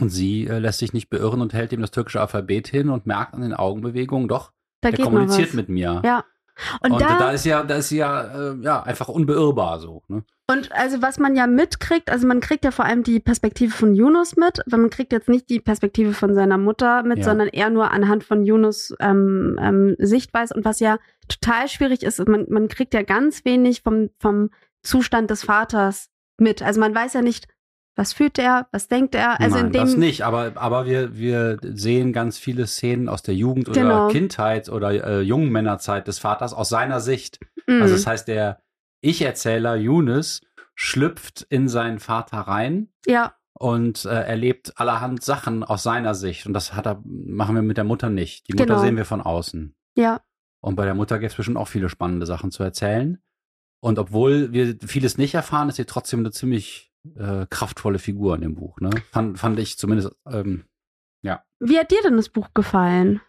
Und 0.00 0.08
sie 0.08 0.46
äh, 0.46 0.58
lässt 0.58 0.78
sich 0.78 0.92
nicht 0.92 1.10
beirren 1.10 1.42
und 1.42 1.52
hält 1.52 1.72
ihm 1.72 1.82
das 1.82 1.90
türkische 1.90 2.20
Alphabet 2.20 2.68
hin 2.68 2.88
und 2.88 3.06
merkt 3.06 3.34
an 3.34 3.42
den 3.42 3.52
Augenbewegungen, 3.52 4.28
doch, 4.28 4.52
da 4.80 4.90
der 4.90 5.04
kommuniziert 5.04 5.52
mit 5.52 5.68
mir. 5.68 6.00
Ja. 6.04 6.24
Und, 6.82 6.92
Und, 6.92 7.00
da, 7.02 7.18
da, 7.18 7.30
ist 7.32 7.44
ja, 7.44 7.62
da 7.62 7.76
ist 7.76 7.88
sie 7.88 7.98
ja, 7.98 8.52
äh, 8.52 8.56
ja 8.62 8.82
einfach 8.82 9.08
unbeirrbar 9.08 9.80
so. 9.80 10.02
Ne? 10.08 10.24
Und 10.50 10.72
also 10.72 11.00
was 11.00 11.18
man 11.18 11.36
ja 11.36 11.46
mitkriegt, 11.46 12.10
also 12.10 12.26
man 12.26 12.40
kriegt 12.40 12.64
ja 12.64 12.70
vor 12.70 12.84
allem 12.84 13.02
die 13.02 13.20
Perspektive 13.20 13.72
von 13.72 13.94
Yunus 13.94 14.36
mit, 14.36 14.60
weil 14.66 14.80
man 14.80 14.90
kriegt 14.90 15.12
jetzt 15.12 15.28
nicht 15.28 15.48
die 15.48 15.60
Perspektive 15.60 16.12
von 16.12 16.34
seiner 16.34 16.58
Mutter 16.58 17.02
mit, 17.04 17.18
Ja. 17.18 17.24
sondern 17.24 17.48
eher 17.48 17.70
nur 17.70 17.90
anhand 17.90 18.24
von 18.24 18.44
Yunus 18.44 18.94
ähm, 19.00 19.58
ähm, 19.60 19.94
Sichtweise. 19.98 20.54
Und 20.54 20.64
was 20.64 20.80
ja 20.80 20.98
total 21.28 21.68
schwierig 21.68 22.02
ist, 22.02 22.26
man, 22.26 22.46
man 22.48 22.68
kriegt 22.68 22.94
ja 22.94 23.02
ganz 23.02 23.44
wenig 23.44 23.82
vom, 23.82 24.10
vom 24.18 24.50
Zustand 24.82 25.30
des 25.30 25.44
Vaters 25.44 26.08
mit. 26.38 26.62
Also 26.62 26.80
man 26.80 26.94
weiß 26.94 27.12
ja 27.12 27.22
nicht, 27.22 27.46
was 27.96 28.12
fühlt 28.12 28.38
er, 28.38 28.66
was 28.72 28.88
denkt 28.88 29.14
er. 29.14 29.40
Also 29.40 29.56
Nein, 29.56 29.66
in 29.66 29.72
dem 29.72 29.80
das 29.82 29.96
nicht, 29.96 30.22
aber, 30.22 30.52
aber 30.54 30.86
wir, 30.86 31.16
wir 31.16 31.58
sehen 31.62 32.12
ganz 32.12 32.38
viele 32.38 32.66
Szenen 32.66 33.08
aus 33.08 33.22
der 33.22 33.34
Jugend 33.34 33.68
oder 33.68 33.80
Genau. 33.82 34.08
Kindheit 34.08 34.68
oder 34.68 34.90
äh, 34.90 35.20
jungen 35.20 35.50
Männerzeit 35.50 36.08
des 36.08 36.18
Vaters 36.18 36.54
aus 36.54 36.68
seiner 36.70 37.00
Sicht. 37.00 37.38
Mhm. 37.66 37.82
Also 37.82 37.94
das 37.94 38.06
heißt, 38.06 38.26
der 38.26 38.60
Ich-Erzähler 39.00 39.76
Yunus 39.76 40.40
schlüpft 40.74 41.42
in 41.50 41.68
seinen 41.68 41.98
Vater 41.98 42.38
rein 42.38 42.88
ja, 43.06 43.34
und 43.54 44.04
äh, 44.04 44.08
erlebt 44.24 44.72
allerhand 44.78 45.22
Sachen 45.22 45.62
aus 45.64 45.82
seiner 45.82 46.14
Sicht. 46.14 46.46
Und 46.46 46.52
das 46.54 46.72
hat 46.74 46.86
er, 46.86 47.02
machen 47.04 47.54
wir 47.54 47.62
mit 47.62 47.76
der 47.76 47.84
Mutter 47.84 48.08
nicht. 48.10 48.48
Die 48.48 48.54
Mutter 48.54 48.66
Genau. 48.66 48.78
sehen 48.80 48.96
wir 48.96 49.04
von 49.04 49.20
außen. 49.20 49.74
ja, 49.96 50.20
Und 50.60 50.76
bei 50.76 50.84
der 50.84 50.94
Mutter 50.94 51.18
gibt 51.18 51.32
es 51.32 51.36
bestimmt 51.36 51.56
auch 51.58 51.68
viele 51.68 51.88
spannende 51.88 52.26
Sachen 52.26 52.50
zu 52.50 52.62
erzählen. 52.62 53.22
Und 53.82 53.98
obwohl 53.98 54.52
wir 54.52 54.76
vieles 54.86 55.16
nicht 55.18 55.34
erfahren, 55.34 55.68
ist 55.70 55.76
sie 55.76 55.86
trotzdem 55.86 56.20
eine 56.20 56.30
ziemlich 56.32 56.92
äh, 57.16 57.46
kraftvolle 57.48 57.98
Figur 57.98 58.34
in 58.34 58.42
dem 58.42 58.54
Buch. 58.54 58.78
Ne? 58.80 58.90
Fand, 59.10 59.38
fand 59.38 59.58
ich 59.58 59.78
zumindest. 59.78 60.14
Ähm, 60.26 60.64
Wie 61.62 61.78
hat 61.78 61.90
dir 61.90 62.00
denn 62.02 62.16
das 62.16 62.30
Buch 62.30 62.48
gefallen? 62.54 63.20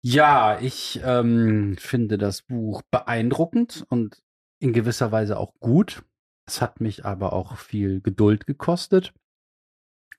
ja, 0.00 0.58
ich 0.60 1.00
ähm, 1.04 1.76
finde 1.78 2.18
das 2.18 2.42
Buch 2.42 2.82
beeindruckend 2.92 3.84
und 3.88 4.22
in 4.58 4.72
gewisser 4.72 5.12
Weise 5.12 5.38
auch 5.38 5.54
gut. 5.60 6.02
Es 6.46 6.60
hat 6.60 6.80
mich 6.80 7.04
aber 7.04 7.32
auch 7.32 7.56
viel 7.56 8.00
Geduld 8.00 8.46
gekostet, 8.46 9.12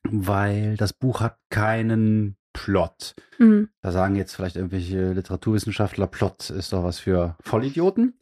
weil 0.03 0.77
das 0.77 0.93
Buch 0.93 1.21
hat 1.21 1.37
keinen 1.49 2.37
Plot. 2.53 3.15
Mhm. 3.37 3.69
Da 3.81 3.91
sagen 3.91 4.15
jetzt 4.15 4.35
vielleicht 4.35 4.55
irgendwelche 4.55 5.13
Literaturwissenschaftler, 5.13 6.07
Plot 6.07 6.49
ist 6.49 6.73
doch 6.73 6.83
was 6.83 6.99
für 6.99 7.35
Vollidioten. 7.41 8.19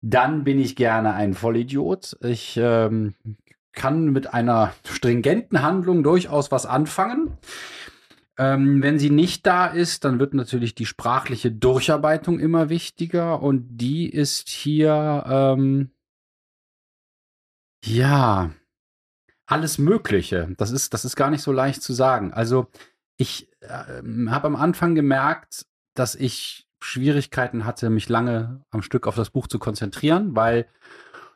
Dann 0.00 0.44
bin 0.44 0.58
ich 0.58 0.74
gerne 0.74 1.14
ein 1.14 1.32
Vollidiot. 1.32 2.16
Ich 2.22 2.56
ähm, 2.60 3.14
kann 3.72 4.06
mit 4.06 4.34
einer 4.34 4.72
stringenten 4.84 5.62
Handlung 5.62 6.02
durchaus 6.02 6.50
was 6.50 6.66
anfangen. 6.66 7.38
Ähm, 8.42 8.82
wenn 8.82 8.98
sie 8.98 9.10
nicht 9.10 9.46
da 9.46 9.66
ist, 9.66 10.04
dann 10.04 10.18
wird 10.18 10.34
natürlich 10.34 10.74
die 10.74 10.86
sprachliche 10.86 11.52
Durcharbeitung 11.52 12.40
immer 12.40 12.68
wichtiger 12.70 13.40
und 13.40 13.76
die 13.76 14.10
ist 14.10 14.48
hier 14.48 15.24
ähm, 15.28 15.92
ja 17.84 18.50
alles 19.46 19.78
Mögliche. 19.78 20.52
Das 20.56 20.72
ist, 20.72 20.92
das 20.92 21.04
ist 21.04 21.14
gar 21.14 21.30
nicht 21.30 21.42
so 21.42 21.52
leicht 21.52 21.82
zu 21.82 21.92
sagen. 21.92 22.32
Also 22.32 22.66
ich 23.16 23.48
ähm, 23.60 24.32
habe 24.32 24.48
am 24.48 24.56
Anfang 24.56 24.96
gemerkt, 24.96 25.66
dass 25.94 26.16
ich 26.16 26.66
Schwierigkeiten 26.80 27.64
hatte, 27.64 27.90
mich 27.90 28.08
lange 28.08 28.64
am 28.70 28.82
Stück 28.82 29.06
auf 29.06 29.14
das 29.14 29.30
Buch 29.30 29.46
zu 29.46 29.60
konzentrieren, 29.60 30.34
weil 30.34 30.66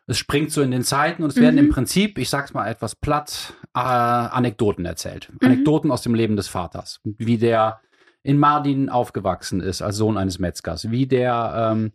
es 0.06 0.18
springt 0.18 0.52
so 0.52 0.62
in 0.62 0.70
den 0.70 0.82
Zeiten 0.84 1.22
und 1.22 1.30
es 1.30 1.36
werden 1.36 1.58
im 1.58 1.66
Mhm. 1.66 1.70
Prinzip, 1.70 2.18
ich 2.18 2.30
sag's 2.30 2.54
mal 2.54 2.66
etwas 2.68 2.94
platt, 2.94 3.54
äh, 3.74 3.78
Anekdoten 3.80 4.84
erzählt. 4.84 5.30
Mhm. 5.32 5.38
Anekdoten 5.46 5.90
aus 5.90 6.02
dem 6.02 6.14
Leben 6.14 6.36
des 6.36 6.48
Vaters. 6.48 7.00
Wie 7.04 7.38
der 7.38 7.80
in 8.22 8.38
Mardin 8.38 8.88
aufgewachsen 8.88 9.60
ist 9.60 9.82
als 9.82 9.96
Sohn 9.96 10.16
eines 10.18 10.38
Metzgers. 10.38 10.90
Wie 10.90 11.06
der 11.06 11.72
ähm, 11.74 11.92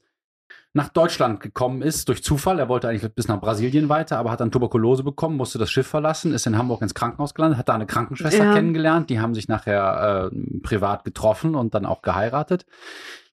nach 0.74 0.88
Deutschland 0.88 1.42
gekommen 1.42 1.82
ist 1.82 2.08
durch 2.08 2.24
Zufall. 2.24 2.58
Er 2.58 2.70
wollte 2.70 2.88
eigentlich 2.88 3.12
bis 3.14 3.28
nach 3.28 3.42
Brasilien 3.42 3.90
weiter, 3.90 4.18
aber 4.18 4.32
hat 4.32 4.40
dann 4.40 4.52
Tuberkulose 4.52 5.04
bekommen, 5.04 5.36
musste 5.36 5.58
das 5.60 5.70
Schiff 5.70 5.88
verlassen, 5.88 6.34
ist 6.34 6.48
in 6.48 6.58
Hamburg 6.58 6.82
ins 6.82 6.94
Krankenhaus 6.94 7.34
gelandet, 7.34 7.60
hat 7.60 7.68
da 7.68 7.74
eine 7.76 7.86
Krankenschwester 7.86 8.46
Ja. 8.46 8.54
kennengelernt. 8.54 9.10
Die 9.10 9.20
haben 9.20 9.34
sich 9.36 9.50
nachher 9.50 10.32
äh, 10.32 10.60
privat 10.64 11.04
getroffen 11.04 11.56
und 11.56 11.74
dann 11.74 11.86
auch 11.86 12.02
geheiratet. 12.02 12.66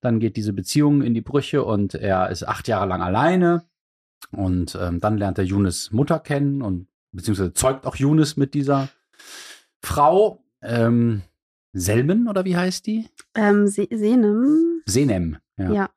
Dann 0.01 0.19
geht 0.19 0.37
diese 0.37 0.53
Beziehung 0.53 1.03
in 1.03 1.15
die 1.15 1.21
Brüche 1.21 1.63
und 1.63 1.95
er 1.95 2.31
ist 2.31 2.47
acht 2.47 2.67
Jahre 2.67 2.87
lang 2.87 3.03
alleine. 3.03 3.63
Und 4.31 4.77
ähm, 4.81 5.01
dann 5.01 5.17
lernt 5.17 5.39
er 5.39 5.45
Yunis 5.45 5.91
Mutter 5.93 6.19
kennen 6.19 6.63
und 6.63 6.89
beziehungsweise 7.13 7.53
zeugt 7.53 7.87
auch 7.87 7.97
Yunis 7.97 8.37
mit 8.37 8.55
dieser 8.55 8.89
Frau. 9.83 10.45
Ähm, 10.61 11.23
Selmen 11.73 12.29
oder 12.29 12.45
wie 12.45 12.57
heißt 12.57 12.87
die? 12.87 13.09
Ähm, 13.35 13.67
Se 13.67 13.87
Senem. 13.91 14.83
Senem. 14.87 15.37
Ja. 15.57 15.73
Ja, 15.73 15.91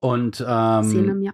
Und 0.00 0.44
ähm, 0.46 0.84
Senem, 0.84 1.22
ja. 1.22 1.32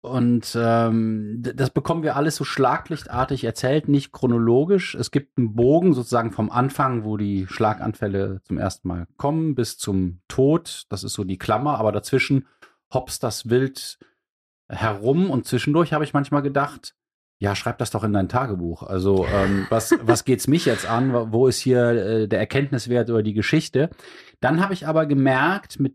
Und 0.00 0.56
ähm, 0.58 1.42
das 1.42 1.70
bekommen 1.70 2.02
wir 2.02 2.16
alles 2.16 2.34
so 2.34 2.42
schlaglichtartig 2.42 3.44
erzählt, 3.44 3.88
nicht 3.88 4.10
chronologisch. 4.10 4.96
Es 4.96 5.12
gibt 5.12 5.38
einen 5.38 5.54
Bogen 5.54 5.92
sozusagen 5.92 6.32
vom 6.32 6.50
Anfang, 6.50 7.04
wo 7.04 7.16
die 7.16 7.46
Schlaganfälle 7.48 8.40
zum 8.42 8.58
ersten 8.58 8.88
Mal 8.88 9.06
kommen, 9.16 9.54
bis 9.54 9.78
zum 9.78 10.20
Tod. 10.26 10.86
Das 10.88 11.04
ist 11.04 11.12
so 11.12 11.22
die 11.22 11.38
Klammer, 11.38 11.78
aber 11.78 11.92
dazwischen 11.92 12.48
hops 12.92 13.20
das 13.20 13.48
wild 13.48 14.00
herum 14.72 15.30
und 15.30 15.46
zwischendurch 15.46 15.92
habe 15.92 16.04
ich 16.04 16.12
manchmal 16.14 16.42
gedacht, 16.42 16.94
ja, 17.38 17.56
schreib 17.56 17.78
das 17.78 17.90
doch 17.90 18.04
in 18.04 18.12
dein 18.12 18.28
Tagebuch. 18.28 18.82
Also, 18.84 19.26
ähm, 19.26 19.66
was, 19.68 19.94
was 20.02 20.24
geht's 20.24 20.46
mich 20.46 20.64
jetzt 20.64 20.86
an? 20.86 21.12
Wo 21.32 21.48
ist 21.48 21.58
hier 21.58 21.88
äh, 21.90 22.28
der 22.28 22.38
Erkenntniswert 22.38 23.08
über 23.08 23.22
die 23.24 23.34
Geschichte? 23.34 23.90
Dann 24.40 24.60
habe 24.62 24.74
ich 24.74 24.86
aber 24.86 25.06
gemerkt, 25.06 25.80
mit 25.80 25.94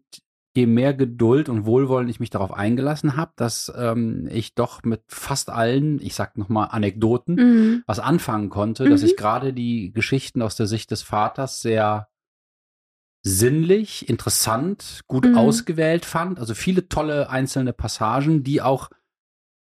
je 0.58 0.66
mehr 0.66 0.94
Geduld 0.94 1.50
und 1.50 1.66
Wohlwollen 1.66 2.10
ich 2.10 2.20
mich 2.20 2.32
darauf 2.32 2.52
eingelassen 2.52 3.16
habe, 3.16 3.32
dass 3.36 3.72
ähm, 3.78 4.28
ich 4.32 4.56
doch 4.56 4.84
mit 4.84 5.04
fast 5.08 5.50
allen, 5.50 6.02
ich 6.02 6.16
sag 6.16 6.38
nochmal 6.38 6.70
Anekdoten, 6.72 7.36
Mhm. 7.36 7.84
was 7.86 8.00
anfangen 8.00 8.50
konnte, 8.50 8.90
dass 8.90 9.02
Mhm. 9.02 9.08
ich 9.08 9.16
gerade 9.18 9.54
die 9.54 9.92
Geschichten 9.94 10.42
aus 10.42 10.56
der 10.56 10.66
Sicht 10.68 10.92
des 10.92 11.02
Vaters 11.04 11.62
sehr 11.62 12.08
sinnlich, 13.24 14.08
interessant, 14.10 15.02
gut 15.08 15.26
Mhm. 15.26 15.38
ausgewählt 15.38 16.06
fand. 16.06 16.40
Also 16.40 16.54
viele 16.54 16.88
tolle 16.88 17.30
einzelne 17.30 17.74
Passagen, 17.74 18.44
die 18.44 18.62
auch 18.62 18.90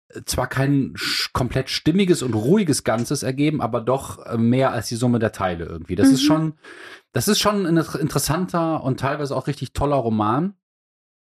äh, 0.08 0.22
zwar 0.24 0.46
kein 0.48 0.94
komplett 1.32 1.70
stimmiges 1.70 2.22
und 2.22 2.34
ruhiges 2.34 2.84
Ganzes 2.84 3.22
ergeben, 3.22 3.60
aber 3.60 3.80
doch 3.80 4.24
äh, 4.26 4.36
mehr 4.36 4.72
als 4.72 4.88
die 4.88 4.96
Summe 4.96 5.18
der 5.18 5.32
Teile 5.32 5.64
irgendwie. 5.66 5.94
Das 5.96 6.08
ist 6.08 6.22
Mhm. 6.22 6.26
schon, 6.26 6.54
das 7.12 7.28
ist 7.28 7.38
schon 7.40 7.66
ein 7.66 7.76
interessanter 7.76 8.82
und 8.82 9.00
teilweise 9.00 9.36
auch 9.36 9.46
richtig 9.46 9.72
toller 9.72 9.96
Roman. 9.96 10.54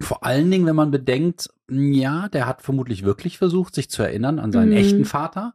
Vor 0.00 0.24
allen 0.24 0.50
Dingen, 0.50 0.66
wenn 0.66 0.76
man 0.76 0.90
bedenkt, 0.92 1.50
ja, 1.70 2.28
der 2.28 2.46
hat 2.46 2.62
vermutlich 2.62 3.02
wirklich 3.04 3.36
versucht, 3.38 3.74
sich 3.74 3.90
zu 3.90 4.02
erinnern 4.02 4.38
an 4.38 4.52
seinen 4.52 4.70
Mhm. 4.70 4.76
echten 4.76 5.04
Vater. 5.04 5.54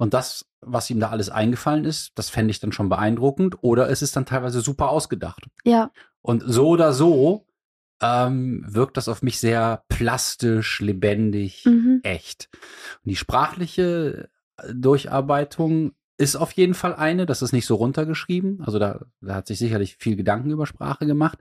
Und 0.00 0.14
das, 0.14 0.46
was 0.62 0.88
ihm 0.88 0.98
da 0.98 1.10
alles 1.10 1.28
eingefallen 1.28 1.84
ist, 1.84 2.12
das 2.14 2.30
fände 2.30 2.50
ich 2.52 2.58
dann 2.58 2.72
schon 2.72 2.88
beeindruckend. 2.88 3.62
Oder 3.62 3.90
es 3.90 4.00
ist 4.00 4.16
dann 4.16 4.24
teilweise 4.24 4.62
super 4.62 4.88
ausgedacht. 4.88 5.46
Ja, 5.62 5.90
Und 6.22 6.42
so 6.46 6.68
oder 6.68 6.94
so 6.94 7.46
ähm, 8.00 8.64
wirkt 8.66 8.96
das 8.96 9.08
auf 9.08 9.20
mich 9.20 9.38
sehr 9.38 9.84
plastisch, 9.88 10.80
lebendig, 10.80 11.66
mhm. 11.66 12.00
echt. 12.02 12.48
Und 13.04 13.10
die 13.10 13.16
sprachliche 13.16 14.30
äh, 14.56 14.74
Durcharbeitung 14.74 15.92
ist 16.16 16.34
auf 16.34 16.52
jeden 16.52 16.72
Fall 16.72 16.94
eine, 16.94 17.26
das 17.26 17.42
ist 17.42 17.52
nicht 17.52 17.66
so 17.66 17.74
runtergeschrieben. 17.74 18.62
Also 18.62 18.78
da, 18.78 19.04
da 19.20 19.34
hat 19.34 19.48
sich 19.48 19.58
sicherlich 19.58 19.96
viel 19.98 20.16
Gedanken 20.16 20.50
über 20.50 20.64
Sprache 20.64 21.04
gemacht. 21.04 21.40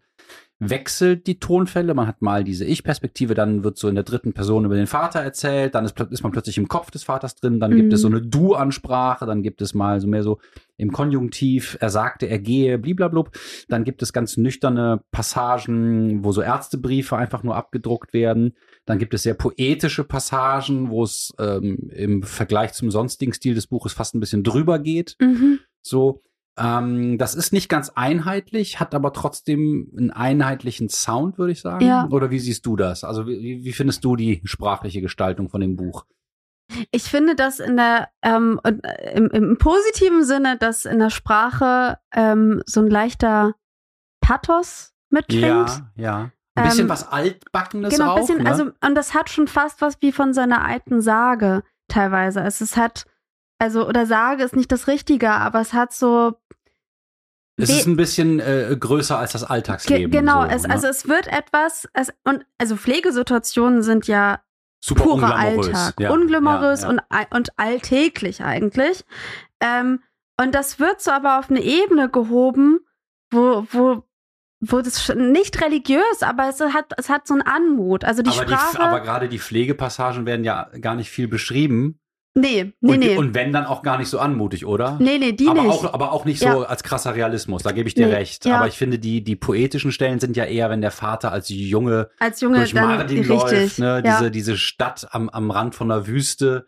Wechselt 0.61 1.25
die 1.25 1.39
Tonfälle, 1.39 1.93
man 1.93 2.05
hat 2.05 2.21
mal 2.21 2.43
diese 2.43 2.65
Ich-Perspektive, 2.65 3.33
dann 3.33 3.63
wird 3.63 3.77
so 3.77 3.87
in 3.87 3.95
der 3.95 4.03
dritten 4.03 4.33
Person 4.33 4.65
über 4.65 4.75
den 4.75 4.87
Vater 4.87 5.21
erzählt, 5.21 5.73
dann 5.73 5.85
ist, 5.85 5.97
ist 5.99 6.21
man 6.21 6.33
plötzlich 6.33 6.57
im 6.57 6.67
Kopf 6.67 6.91
des 6.91 7.03
Vaters 7.03 7.35
drin, 7.35 7.61
dann 7.61 7.75
gibt 7.75 7.93
es 7.93 8.01
so 8.01 8.09
Mhm. 8.09 8.15
eine 8.15 8.25
Du-Ansprache, 8.25 9.25
dann 9.25 9.41
gibt 9.41 9.61
es 9.61 9.73
mal 9.73 10.01
so 10.01 10.07
mehr 10.07 10.21
so 10.21 10.37
im 10.75 10.91
Konjunktiv, 10.91 11.77
er 11.79 11.89
sagte, 11.89 12.25
er 12.25 12.39
gehe, 12.39 12.77
bliblablub. 12.77 13.31
Dann 13.67 13.83
gibt 13.83 14.01
es 14.01 14.13
ganz 14.13 14.37
nüchterne 14.37 15.01
Passagen, 15.11 16.23
wo 16.23 16.31
so 16.31 16.41
Ärztebriefe 16.41 17.15
einfach 17.17 17.43
nur 17.43 17.55
abgedruckt 17.55 18.13
werden. 18.13 18.53
Dann 18.85 18.97
gibt 18.97 19.13
es 19.13 19.23
sehr 19.23 19.33
poetische 19.33 20.03
Passagen, 20.03 20.89
wo 20.89 21.03
es 21.03 21.33
ähm, 21.39 21.89
im 21.93 22.23
Vergleich 22.23 22.73
zum 22.73 22.91
sonstigen 22.91 23.33
Stil 23.33 23.55
des 23.55 23.67
Buches 23.67 23.93
fast 23.93 24.15
ein 24.15 24.19
bisschen 24.19 24.43
drüber 24.43 24.79
geht. 24.79 25.15
Mhm. 25.21 25.59
So, 25.81 26.21
ähm, 26.59 27.17
das 27.17 27.35
ist 27.35 27.53
nicht 27.53 27.69
ganz 27.69 27.89
einheitlich, 27.95 28.79
hat 28.79 28.93
aber 28.93 29.13
trotzdem 29.13 29.91
einen 29.97 30.11
einheitlichen 30.11 30.89
Sound, 30.89 31.37
würde 31.37 31.53
ich 31.53 31.61
sagen. 31.61 31.85
Ja. 31.85 32.07
Oder 32.09 32.31
wie 32.31 32.39
siehst 32.39 32.65
du 32.65 32.75
das? 32.75 33.03
Also 33.03 33.25
wie, 33.27 33.63
wie 33.63 33.73
findest 33.73 34.03
du 34.03 34.15
die 34.15 34.41
sprachliche 34.43 35.01
Gestaltung 35.01 35.49
von 35.49 35.61
dem 35.61 35.75
Buch? 35.75 36.05
Ich 36.91 37.03
finde 37.03 37.35
das 37.35 37.59
in 37.59 37.77
der 37.77 38.09
ähm, 38.21 38.59
äh, 38.63 38.73
im, 39.15 39.29
im 39.29 39.57
positiven 39.57 40.23
Sinne, 40.23 40.57
dass 40.57 40.85
in 40.85 40.99
der 40.99 41.09
Sprache 41.09 41.97
ähm, 42.13 42.61
so 42.65 42.81
ein 42.81 42.89
leichter 42.89 43.55
Pathos 44.21 44.93
mitschwingt. 45.09 45.43
Ja, 45.45 45.91
ja. 45.95 46.31
Ein 46.55 46.63
bisschen 46.65 46.81
Ähm, 46.85 46.89
was 46.89 47.07
Altbackenes 47.07 47.93
genau, 47.93 48.15
ein 48.15 48.19
bisschen, 48.19 48.43
ne? 48.43 48.49
also 48.49 48.65
und 48.85 48.95
das 48.95 49.13
hat 49.13 49.29
schon 49.29 49.47
fast 49.47 49.81
was 49.81 50.01
wie 50.01 50.11
von 50.11 50.33
seiner 50.33 50.63
alten 50.65 51.01
Sage 51.01 51.63
teilweise. 51.87 52.41
Es 52.41 52.61
ist 52.61 52.75
hat 52.75 53.05
also 53.59 53.87
oder 53.87 54.05
Sage 54.05 54.43
ist 54.43 54.55
nicht 54.55 54.71
das 54.71 54.87
Richtige, 54.87 55.31
aber 55.31 55.61
es 55.61 55.73
hat 55.73 55.93
so 55.93 56.35
es 57.59 57.69
ist 57.69 57.87
ein 57.87 57.95
bisschen 57.95 58.39
äh, 58.39 58.75
größer 58.79 59.17
als 59.17 59.33
das 59.33 59.41
Ge 59.41 59.49
Alltagsleben. 59.49 60.11
genau, 60.11 60.43
so, 60.43 60.47
es, 60.49 60.63
ne? 60.63 60.73
also 60.73 60.87
es 60.87 61.07
wird 61.07 61.27
etwas, 61.27 61.87
es, 61.93 62.11
und 62.23 62.45
also 62.57 62.75
Pflegesituationen 62.75 63.83
sind 63.83 64.07
ja 64.07 64.41
Super 64.81 65.03
purer. 65.03 65.35
Alltag, 65.35 65.99
Ja, 65.99 66.11
unglamourös 66.11 66.83
ja, 66.83 66.91
ja. 66.91 66.93
Und, 67.19 67.35
und 67.35 67.59
alltäglich 67.59 68.43
eigentlich. 68.43 69.03
Ähm, 69.59 69.99
und 70.39 70.55
das 70.55 70.79
wird 70.79 71.01
so 71.01 71.11
aber 71.11 71.39
auf 71.39 71.49
eine 71.49 71.61
Ebene 71.61 72.09
gehoben, 72.09 72.79
wo, 73.29 73.65
wo, 73.71 74.03
wo 74.61 74.81
das 74.81 75.13
nicht 75.15 75.61
religiös, 75.61 76.21
aber 76.21 76.47
es 76.47 76.61
hat, 76.61 76.93
es 76.97 77.09
hat 77.09 77.27
so 77.27 77.33
einen 77.33 77.43
Anmut. 77.43 78.05
Also 78.05 78.21
die 78.21 78.29
aber, 78.29 78.47
Sprache. 78.47 78.77
die, 78.77 78.81
aber 78.81 79.01
gerade 79.01 79.27
die 79.27 79.39
Pflegepassagen 79.39 80.25
werden 80.25 80.45
ja 80.45 80.69
gar 80.79 80.95
nicht 80.95 81.09
viel 81.09 81.27
beschrieben. 81.27 81.99
Nee, 82.35 82.73
nee, 82.81 82.91
und, 82.93 82.99
nee. 82.99 83.17
und 83.17 83.33
wenn 83.33 83.51
dann 83.51 83.65
auch 83.65 83.81
gar 83.81 83.97
nicht 83.97 84.07
so 84.09 84.19
anmutig, 84.19 84.65
oder? 84.65 84.97
nee, 84.99 85.17
nee, 85.17 85.31
die 85.33 85.47
aber, 85.47 85.61
nicht. 85.63 85.71
Auch, 85.71 85.93
aber 85.93 86.11
auch 86.11 86.25
nicht 86.25 86.39
so 86.39 86.45
Ja. 86.45 86.61
als 86.63 86.83
krasser 86.83 87.15
Realismus, 87.15 87.63
da 87.63 87.71
gebe 87.71 87.87
ich 87.87 87.95
dir 87.95 88.07
Nee, 88.07 88.13
recht. 88.13 88.45
ja. 88.45 88.57
Aber 88.57 88.67
ich 88.67 88.77
finde, 88.77 88.99
die, 88.99 89.23
die 89.23 89.35
poetischen 89.35 89.91
Stellen 89.91 90.19
sind 90.19 90.37
ja 90.37 90.45
eher, 90.45 90.69
wenn 90.69 90.81
der 90.81 90.91
Vater 90.91 91.31
als 91.31 91.49
Junge 91.49 92.09
Als 92.19 92.41
Junge 92.41 92.57
durch 92.59 92.73
Mardin 92.73 93.25
läuft, 93.27 93.79
ne? 93.79 94.01
ja, 94.05 94.17
diese, 94.19 94.31
diese 94.31 94.57
Stadt 94.57 95.07
am, 95.11 95.29
am 95.29 95.51
Rand 95.51 95.75
von 95.75 95.89
der 95.89 96.07
Wüste, 96.07 96.67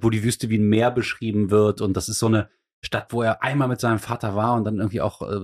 wo 0.00 0.10
die 0.10 0.24
Wüste 0.24 0.50
wie 0.50 0.58
ein 0.58 0.68
Meer 0.68 0.90
beschrieben 0.90 1.50
wird. 1.50 1.80
Und 1.80 1.96
das 1.96 2.08
ist 2.08 2.18
so 2.18 2.26
eine 2.26 2.48
Stadt, 2.84 3.12
wo 3.12 3.22
er 3.22 3.42
einmal 3.42 3.68
mit 3.68 3.80
seinem 3.80 4.00
Vater 4.00 4.34
war 4.34 4.54
und 4.54 4.64
dann 4.64 4.78
irgendwie 4.78 5.00
auch 5.00 5.22
äh, 5.22 5.36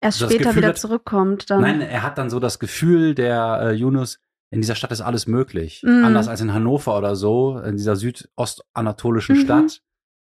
erst 0.00 0.20
das 0.22 0.30
später 0.30 0.44
Gefühl 0.44 0.56
wieder 0.56 0.68
hat- 0.68 0.78
zurückkommt. 0.78 1.50
Dann. 1.50 1.60
Nein, 1.60 1.80
er 1.82 2.02
hat 2.02 2.16
dann 2.18 2.30
so 2.30 2.40
das 2.40 2.58
Gefühl, 2.58 3.14
der 3.14 3.60
äh, 3.62 3.72
Yunus, 3.74 4.18
in 4.54 4.60
dieser 4.60 4.74
Stadt 4.74 4.92
ist 4.92 5.00
alles 5.00 5.26
möglich. 5.26 5.82
Mm. 5.84 6.04
Anders 6.04 6.28
als 6.28 6.40
in 6.40 6.52
Hannover 6.54 6.96
oder 6.96 7.16
so, 7.16 7.58
in 7.58 7.76
dieser 7.76 7.96
südostanatolischen 7.96 9.36
Mhm. 9.36 9.40
Stadt. 9.40 9.82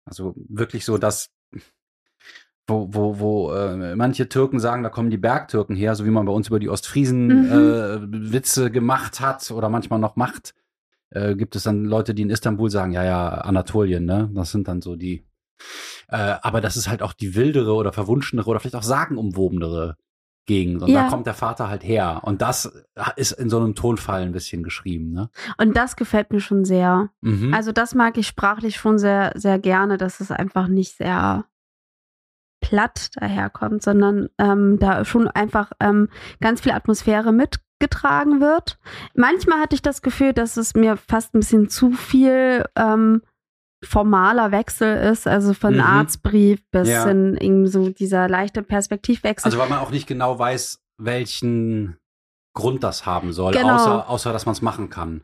Also 0.06 0.34
wirklich 0.48 0.84
so, 0.84 0.98
dass 0.98 1.30
wo, 2.66 2.88
wo, 2.94 3.18
wo 3.18 3.52
äh, 3.52 3.94
manche 3.94 4.28
Türken 4.28 4.58
sagen, 4.58 4.82
da 4.82 4.88
kommen 4.88 5.10
die 5.10 5.18
Bergtürken 5.18 5.76
her, 5.76 5.94
so 5.94 6.06
wie 6.06 6.10
man 6.10 6.24
bei 6.24 6.32
uns 6.32 6.48
über 6.48 6.58
die 6.58 6.70
Ostfriesen 6.70 7.26
Mhm. 7.26 7.52
äh, 7.52 8.32
Witze 8.32 8.70
gemacht 8.70 9.20
hat 9.20 9.50
oder 9.50 9.68
manchmal 9.68 9.98
noch 9.98 10.16
macht. 10.16 10.54
Äh, 11.10 11.36
gibt 11.36 11.56
es 11.56 11.64
dann 11.64 11.84
Leute, 11.84 12.14
die 12.14 12.22
in 12.22 12.30
Istanbul 12.30 12.70
sagen, 12.70 12.92
ja, 12.92 13.04
ja, 13.04 13.28
Anatolien, 13.28 14.04
ne? 14.06 14.30
Das 14.34 14.50
sind 14.50 14.66
dann 14.66 14.80
so 14.80 14.96
die. 14.96 15.26
Äh, 16.08 16.36
aber 16.42 16.60
das 16.62 16.76
ist 16.76 16.88
halt 16.88 17.02
auch 17.02 17.12
die 17.12 17.34
wildere 17.34 17.74
oder 17.74 17.92
verwunschenere 17.92 18.48
oder 18.48 18.60
vielleicht 18.60 18.76
auch 18.76 18.82
sagenumwobenere 18.82 19.96
Gegend. 20.46 20.82
Und 20.82 20.88
Ja. 20.90 21.04
da 21.04 21.08
kommt 21.08 21.26
der 21.26 21.34
Vater 21.34 21.68
halt 21.68 21.84
her. 21.84 22.20
Und 22.22 22.42
das 22.42 22.70
ist 23.16 23.32
in 23.32 23.48
so 23.48 23.58
einem 23.58 23.74
Tonfall 23.74 24.22
ein 24.22 24.32
bisschen 24.32 24.62
geschrieben, 24.62 25.12
ne? 25.12 25.30
Und 25.58 25.76
das 25.76 25.96
gefällt 25.96 26.32
mir 26.32 26.40
schon 26.40 26.64
sehr. 26.64 27.10
Mhm. 27.22 27.54
Also 27.54 27.72
das 27.72 27.94
mag 27.94 28.18
ich 28.18 28.26
sprachlich 28.26 28.76
schon 28.76 28.98
sehr, 28.98 29.32
sehr 29.36 29.58
gerne, 29.58 29.96
dass 29.96 30.20
es 30.20 30.30
einfach 30.30 30.68
nicht 30.68 30.96
sehr 30.96 31.44
platt 32.60 33.10
daherkommt, 33.16 33.82
sondern 33.82 34.28
ähm, 34.38 34.78
da 34.78 35.04
schon 35.04 35.28
einfach 35.28 35.72
ähm, 35.80 36.08
ganz 36.40 36.62
viel 36.62 36.72
Atmosphäre 36.72 37.32
mitgetragen 37.32 38.40
wird. 38.40 38.78
Manchmal 39.14 39.60
hatte 39.60 39.74
ich 39.74 39.82
das 39.82 40.00
Gefühl, 40.02 40.32
dass 40.32 40.56
es 40.56 40.74
mir 40.74 40.96
fast 40.96 41.34
ein 41.34 41.40
bisschen 41.40 41.68
zu 41.68 41.92
viel 41.92 42.64
ähm, 42.76 43.22
formaler 43.86 44.50
Wechsel 44.52 44.96
ist, 44.96 45.26
also 45.26 45.54
von 45.54 45.74
Mhm. 45.74 45.80
Arztbrief 45.80 46.60
bis 46.70 46.88
Ja. 46.88 47.04
hin 47.06 47.36
irgendwie 47.40 47.68
so 47.70 47.88
dieser 47.90 48.28
leichte 48.28 48.62
Perspektivwechsel. 48.62 49.46
also 49.46 49.58
weil 49.58 49.68
man 49.68 49.78
auch 49.78 49.90
nicht 49.90 50.06
genau 50.06 50.38
weiß, 50.38 50.80
welchen 50.98 51.96
Grund 52.54 52.84
das 52.84 53.04
haben 53.06 53.32
soll, 53.32 53.52
Genau. 53.52 53.74
außer, 53.74 54.08
außer 54.08 54.32
dass 54.32 54.46
man 54.46 54.52
es 54.52 54.62
machen 54.62 54.90
kann. 54.90 55.22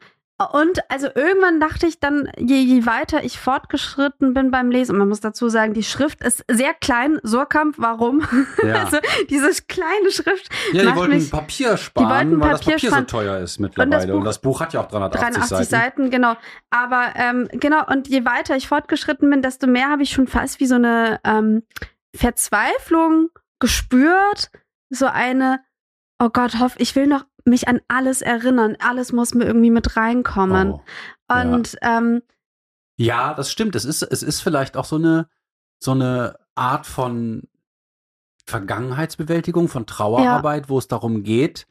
Und 0.52 0.80
also 0.90 1.08
irgendwann 1.14 1.60
dachte 1.60 1.86
ich 1.86 2.00
dann, 2.00 2.30
je, 2.38 2.56
je 2.56 2.86
weiter 2.86 3.22
ich 3.24 3.38
fortgeschritten 3.38 4.32
bin 4.34 4.50
beim 4.50 4.70
Lesen, 4.70 4.92
und 4.92 4.98
man 4.98 5.08
muss 5.08 5.20
dazu 5.20 5.48
sagen, 5.48 5.74
die 5.74 5.82
Schrift 5.82 6.22
ist 6.22 6.44
sehr 6.50 6.74
klein. 6.74 7.18
Surkamp, 7.22 7.76
warum? 7.78 8.22
Ja, 8.64 8.84
Also 8.84 8.98
diese 9.28 9.50
kleine 9.68 10.10
Schrift, 10.10 10.48
ja 10.72 10.82
die 10.90 10.96
wollten 10.96 11.14
mich- 11.14 11.30
Papier 11.30 11.76
sparen, 11.76 12.08
wollten 12.10 12.40
weil 12.40 12.50
das 12.50 12.60
Papier 12.60 12.74
Papier 12.74 12.88
sparen. 12.90 13.06
so 13.08 13.16
teuer 13.18 13.38
ist 13.38 13.58
mittlerweile. 13.58 14.14
Und 14.14 14.24
das 14.24 14.38
Buch, 14.40 14.52
Buch- 14.54 14.60
hat 14.60 14.72
ja 14.72 14.80
auch 14.80 14.88
380, 14.88 15.20
83 15.20 15.48
Seiten. 15.68 15.70
Seiten. 15.70 16.10
genau. 16.10 16.34
Aber 16.70 17.12
ähm, 17.16 17.48
genau, 17.52 17.84
und 17.86 18.08
je 18.08 18.24
weiter 18.24 18.56
ich 18.56 18.68
fortgeschritten 18.68 19.28
bin, 19.30 19.42
desto 19.42 19.66
mehr 19.66 19.88
habe 19.90 20.02
ich 20.02 20.10
schon 20.10 20.26
fast 20.26 20.60
wie 20.60 20.66
so 20.66 20.74
eine 20.76 21.20
ähm, 21.24 21.62
Verzweiflung 22.16 23.28
gespürt. 23.60 24.50
So 24.90 25.06
eine, 25.06 25.60
oh 26.18 26.28
Gott, 26.32 26.58
hoff, 26.58 26.74
ich 26.78 26.96
will 26.96 27.06
noch 27.06 27.24
mich 27.44 27.68
an 27.68 27.80
alles 27.88 28.22
erinnern. 28.22 28.76
Alles 28.80 29.12
muss 29.12 29.34
mir 29.34 29.44
irgendwie 29.44 29.70
mit 29.70 29.96
reinkommen. 29.96 30.72
Oh. 30.72 30.82
ja. 31.30 31.42
Und 31.42 31.76
ähm, 31.82 32.22
Ja, 32.96 33.34
das 33.34 33.50
stimmt. 33.50 33.74
Es 33.74 33.84
ist, 33.84 34.02
es 34.02 34.22
ist 34.22 34.40
vielleicht 34.40 34.76
auch 34.76 34.84
so 34.84 34.96
eine, 34.96 35.28
so 35.78 35.92
eine 35.92 36.38
Art 36.54 36.86
von 36.86 37.48
Vergangenheitsbewältigung, 38.46 39.68
von 39.68 39.86
Trauerarbeit, 39.86 40.68
wo 40.68 40.78
es 40.78 40.88
darum 40.88 41.22
geht, 41.22 41.66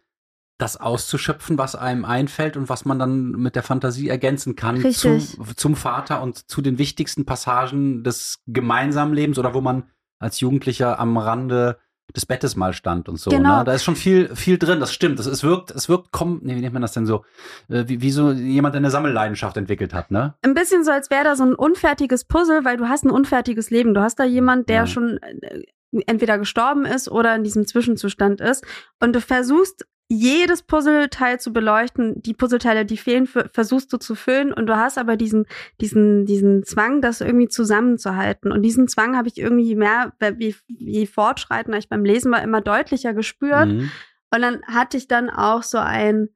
das 0.57 0.77
auszuschöpfen, 0.77 1.57
was 1.57 1.75
einem 1.75 2.05
einfällt 2.05 2.57
und 2.57 2.69
was 2.69 2.85
man 2.85 2.99
dann 2.99 3.31
mit 3.31 3.55
der 3.55 3.63
Fantasie 3.63 4.09
ergänzen 4.09 4.55
kann 4.55 4.91
zu, 4.91 5.19
zum 5.55 5.75
Vater 5.75 6.21
und 6.21 6.49
zu 6.49 6.61
den 6.61 6.77
wichtigsten 6.77 7.25
Passagen 7.25 8.03
des 8.03 8.41
gemeinsamen 8.45 9.13
Lebens 9.13 9.39
oder 9.39 9.53
wo 9.53 9.61
man 9.61 9.89
als 10.19 10.41
Jugendlicher 10.41 10.99
am 10.99 11.17
Rande 11.17 11.79
des 12.15 12.25
Bettes 12.25 12.55
mal 12.55 12.73
stand 12.73 13.07
und 13.09 13.17
so. 13.19 13.29
Genau. 13.31 13.59
Ne? 13.59 13.63
Da 13.65 13.73
ist 13.73 13.83
schon 13.83 13.95
viel, 13.95 14.35
viel 14.35 14.57
drin, 14.57 14.79
das 14.79 14.93
stimmt. 14.93 15.19
Das, 15.19 15.25
es 15.25 15.43
wirkt, 15.43 15.71
es 15.71 15.89
wirkt, 15.89 16.07
komm, 16.11 16.39
nee, 16.43 16.55
wie 16.55 16.61
nennt 16.61 16.73
man 16.73 16.81
das 16.81 16.93
denn 16.93 17.05
so? 17.05 17.23
Äh, 17.69 17.83
Wie, 17.87 18.01
wie 18.01 18.11
so 18.11 18.31
jemand, 18.31 18.73
der 18.75 18.79
eine 18.79 18.91
Sammelleidenschaft 18.91 19.57
entwickelt 19.57 19.93
hat, 19.93 20.11
ne? 20.11 20.33
ein 20.41 20.53
bisschen 20.53 20.83
so, 20.83 20.91
als 20.91 21.09
wäre 21.09 21.23
da 21.23 21.35
so 21.35 21.43
ein 21.43 21.53
unfertiges 21.55 22.23
Puzzle, 22.25 22.65
weil 22.65 22.77
du 22.77 22.87
hast 22.89 23.03
ein 23.05 23.11
unfertiges 23.11 23.69
Leben. 23.69 23.93
Du 23.93 24.01
hast 24.01 24.15
da 24.19 24.23
jemand, 24.23 24.69
der 24.69 24.75
Ja. 24.77 24.87
schon 24.87 25.17
äh, 25.41 25.63
entweder 26.05 26.37
gestorben 26.37 26.85
ist 26.85 27.09
oder 27.09 27.35
in 27.35 27.43
diesem 27.43 27.65
Zwischenzustand 27.67 28.41
ist. 28.41 28.63
Und 28.99 29.13
du 29.15 29.21
versuchst, 29.21 29.85
jedes 30.11 30.63
Puzzleteil 30.63 31.39
zu 31.39 31.53
beleuchten. 31.53 32.21
Die 32.23 32.33
Puzzleteile, 32.33 32.83
die 32.83 32.97
fehlen, 32.97 33.27
versuchst 33.27 33.93
du 33.93 33.97
zu 33.97 34.15
füllen. 34.15 34.51
Und 34.51 34.65
du 34.65 34.75
hast 34.75 34.97
aber 34.97 35.15
diesen, 35.15 35.45
diesen, 35.79 36.25
diesen 36.25 36.63
Zwang, 36.63 37.01
das 37.01 37.21
irgendwie 37.21 37.47
zusammenzuhalten. 37.47 38.51
Und 38.51 38.63
diesen 38.63 38.87
Zwang 38.87 39.15
habe 39.15 39.27
ich 39.27 39.37
irgendwie 39.37 39.65
je 39.65 39.75
mehr, 39.75 40.13
wie, 40.37 40.55
wie 40.67 41.05
fortschreitender 41.05 41.77
ich 41.77 41.89
beim 41.89 42.03
Lesen 42.03 42.31
war, 42.31 42.41
immer 42.41 42.61
deutlicher 42.61 43.13
gespürt. 43.13 43.69
Mhm. 43.69 43.91
Und 44.33 44.41
dann 44.41 44.61
hatte 44.63 44.97
ich 44.97 45.07
dann 45.07 45.29
auch 45.29 45.61
so 45.61 45.77
ein 45.77 46.29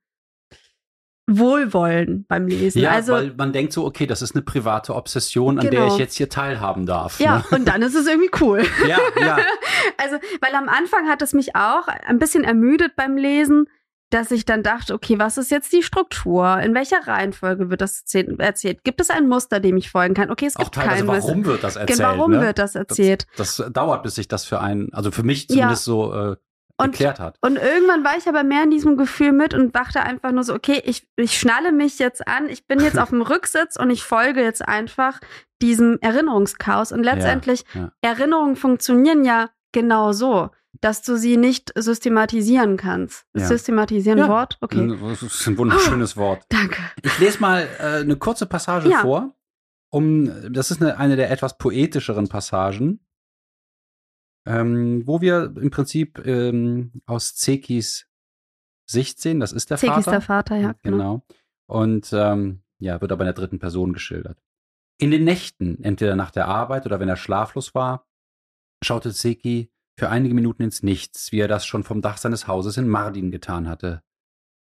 Wohlwollen 1.30 2.26
beim 2.28 2.48
Lesen. 2.48 2.82
Ja, 2.82 2.92
also, 2.92 3.14
weil 3.14 3.34
man 3.38 3.54
denkt 3.54 3.72
so, 3.74 3.86
okay, 3.86 4.06
das 4.06 4.22
ist 4.22 4.36
eine 4.36 4.42
private 4.42 4.94
Obsession, 4.94 5.58
an 5.60 5.70
der 5.70 5.82
Genau. 5.82 5.94
ich 5.94 5.98
jetzt 6.00 6.16
hier 6.16 6.30
teilhaben 6.30 6.86
darf. 6.86 7.20
Ja, 7.20 7.38
Ne? 7.38 7.44
und 7.58 7.68
dann 7.68 7.82
ist 7.82 7.96
es 7.96 8.08
irgendwie 8.08 8.32
cool. 8.42 8.64
ja, 8.88 8.98
ja. 9.20 9.38
Also, 9.98 10.18
weil 10.42 10.54
am 10.56 10.68
Anfang 10.70 11.08
hat 11.08 11.22
es 11.22 11.34
mich 11.34 11.56
auch 11.56 11.88
ein 11.88 12.20
bisschen 12.20 12.44
ermüdet 12.44 12.96
beim 12.96 13.16
Lesen, 13.18 13.68
dass 14.10 14.32
ich 14.32 14.46
dann 14.46 14.62
dachte, 14.64 14.94
okay, 14.94 15.18
was 15.18 15.38
ist 15.38 15.50
jetzt 15.50 15.74
die 15.74 15.82
Struktur? 15.82 16.60
In 16.60 16.76
welcher 16.76 17.08
Reihenfolge 17.08 17.70
wird 17.70 17.82
das 17.82 18.02
erzählt? 18.02 18.40
erzählt? 18.40 18.84
Gibt 18.84 19.02
es 19.02 19.10
ein 19.10 19.28
Muster, 19.28 19.60
dem 19.60 19.76
ich 19.78 19.90
folgen 19.90 20.14
kann? 20.14 20.30
Okay, 20.30 20.46
es 20.46 20.56
Auch 20.56 20.66
gibt 20.72 20.76
kein 20.76 21.06
Muster. 21.06 21.24
warum 21.30 21.46
wird 21.46 21.64
das 21.64 21.78
erzählt? 21.78 21.98
Genau, 22.00 22.10
warum 22.18 22.32
ne? 22.32 22.42
wird 22.42 22.60
das 22.60 22.76
erzählt? 22.76 23.26
Das, 23.38 23.56
das 23.58 23.72
dauert, 23.74 24.04
bis 24.04 24.16
sich 24.16 24.28
das 24.28 24.46
für 24.46 24.60
einen, 24.60 24.94
also 24.94 25.10
für 25.12 25.24
mich 25.24 25.44
Ja. 25.50 25.56
zumindest 25.56 25.84
so 25.86 26.14
äh, 26.14 26.36
Und- 26.78 26.88
erklärt 26.94 27.20
hat. 27.20 27.38
Und 27.42 27.58
irgendwann 27.58 28.04
war 28.04 28.18
ich 28.18 28.28
aber 28.28 28.44
mehr 28.44 28.64
in 28.64 28.72
diesem 28.72 28.98
Gefühl 28.98 29.32
mit 29.32 29.54
und 29.54 29.76
dachte 29.76 30.02
einfach 30.02 30.32
nur 30.32 30.44
so, 30.44 30.54
okay, 30.56 30.82
ich, 30.86 31.08
ich 31.16 31.38
schnalle 31.38 31.72
mich 31.72 32.00
jetzt 32.00 32.28
an, 32.28 32.50
ich 32.50 32.66
bin 32.68 32.80
jetzt 32.80 32.98
auf 33.00 33.10
dem 33.10 33.22
Rücksitz 33.22 33.76
und 33.78 33.90
ich 33.92 34.04
folge 34.04 34.42
jetzt 34.42 34.68
einfach 34.68 35.20
diesem 35.62 35.98
Erinnerungschaos. 36.02 36.92
Und 36.92 37.04
letztendlich, 37.04 37.64
ja. 37.74 37.92
Erinnerungen 38.02 38.56
funktionieren 38.56 39.24
ja 39.24 39.50
genau 39.72 40.12
so, 40.14 40.50
dass 40.82 41.02
du 41.04 41.16
sie 41.16 41.38
nicht 41.38 41.72
systematisieren 41.78 42.76
kannst. 42.78 43.26
Ja. 43.36 43.46
Systematisieren 43.46 44.18
Ja. 44.20 44.28
Wort? 44.28 44.58
Okay. 44.60 44.98
Das 45.10 45.22
ist 45.22 45.48
ein 45.48 45.58
wunderschönes 45.58 46.18
Wort. 46.18 46.44
Danke. 46.50 46.82
Ich 47.04 47.18
lese 47.20 47.40
mal 47.40 47.68
äh, 47.80 48.02
eine 48.02 48.16
kurze 48.18 48.46
Passage 48.48 48.90
Ja. 48.90 49.00
vor. 49.02 49.36
Um, 49.92 50.32
das 50.52 50.72
ist 50.72 50.82
eine, 50.82 50.98
eine 50.98 51.16
der 51.16 51.30
etwas 51.30 51.58
poetischeren 51.60 52.28
Passagen, 52.28 53.00
ähm, 54.46 55.04
wo 55.06 55.22
wir 55.22 55.54
im 55.56 55.72
Prinzip 55.72 56.26
ähm, 56.26 57.02
aus 57.06 57.36
Zekis 57.36 58.08
Sicht 58.86 59.20
sehen. 59.20 59.40
Das 59.40 59.52
ist 59.52 59.70
der 59.70 59.78
Zeki 59.78 60.00
ist 60.00 60.06
Vater. 60.06 60.12
der 60.12 60.22
Vater, 60.22 60.56
ja. 60.58 60.76
Genau. 60.82 60.98
Genau. 60.98 61.26
Und 61.68 62.12
ähm, 62.14 62.64
ja, 62.80 63.00
wird 63.00 63.12
aber 63.12 63.24
in 63.24 63.28
der 63.28 63.34
dritten 63.34 63.60
Person 63.60 63.94
geschildert. 63.94 64.42
In 65.00 65.12
den 65.12 65.24
Nächten, 65.24 65.84
entweder 65.84 66.16
nach 66.16 66.32
der 66.32 66.48
Arbeit 66.48 66.86
oder 66.86 67.00
wenn 67.00 67.10
er 67.10 67.16
schlaflos 67.16 67.74
war, 67.74 68.08
schaute 68.84 69.12
Seki 69.12 69.72
für 69.98 70.10
einige 70.10 70.34
Minuten 70.34 70.64
ins 70.64 70.84
Nichts, 70.84 71.32
wie 71.32 71.40
er 71.40 71.48
das 71.48 71.66
schon 71.66 71.84
vom 71.84 72.02
Dach 72.02 72.18
seines 72.18 72.48
Hauses 72.48 72.78
in 72.78 72.88
Mardin 72.88 73.32
getan 73.32 73.68
hatte. 73.68 74.04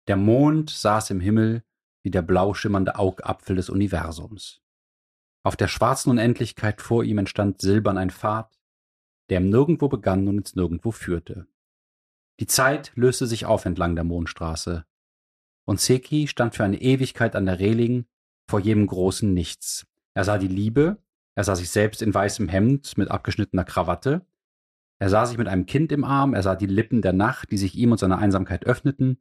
Der 0.07 0.17
Mond 0.17 0.69
saß 0.69 1.11
im 1.11 1.19
Himmel 1.19 1.63
wie 2.03 2.11
der 2.11 2.21
blau 2.21 2.53
schimmernde 2.53 2.97
Augapfel 2.97 3.55
des 3.55 3.69
Universums. 3.69 4.61
Auf 5.43 5.55
der 5.55 5.67
schwarzen 5.67 6.09
Unendlichkeit 6.09 6.81
vor 6.81 7.03
ihm 7.03 7.17
entstand 7.17 7.61
silbern 7.61 7.97
ein 7.97 8.09
Pfad, 8.09 8.58
der 9.29 9.37
im 9.37 9.49
Nirgendwo 9.49 9.87
begann 9.87 10.27
und 10.27 10.37
ins 10.37 10.55
Nirgendwo 10.55 10.91
führte. 10.91 11.47
Die 12.39 12.47
Zeit 12.47 12.91
löste 12.95 13.27
sich 13.27 13.45
auf 13.45 13.65
entlang 13.65 13.95
der 13.95 14.03
Mondstraße, 14.05 14.85
und 15.65 15.79
Seki 15.79 16.27
stand 16.27 16.55
für 16.55 16.63
eine 16.63 16.81
Ewigkeit 16.81 17.35
an 17.35 17.45
der 17.45 17.59
Reling 17.59 18.05
vor 18.49 18.59
jedem 18.59 18.87
großen 18.87 19.31
Nichts. 19.31 19.85
Er 20.15 20.23
sah 20.23 20.39
die 20.39 20.47
Liebe, 20.47 20.97
er 21.35 21.43
sah 21.43 21.55
sich 21.55 21.69
selbst 21.69 22.01
in 22.01 22.11
weißem 22.11 22.49
Hemd 22.49 22.97
mit 22.97 23.11
abgeschnittener 23.11 23.65
Krawatte, 23.65 24.25
er 24.97 25.09
sah 25.09 25.25
sich 25.25 25.37
mit 25.37 25.47
einem 25.47 25.65
Kind 25.65 25.91
im 25.91 26.03
Arm, 26.03 26.33
er 26.33 26.43
sah 26.43 26.55
die 26.55 26.65
Lippen 26.65 27.01
der 27.01 27.13
Nacht, 27.13 27.51
die 27.51 27.57
sich 27.57 27.75
ihm 27.75 27.91
und 27.91 27.99
seiner 27.99 28.17
Einsamkeit 28.17 28.65
öffneten, 28.65 29.19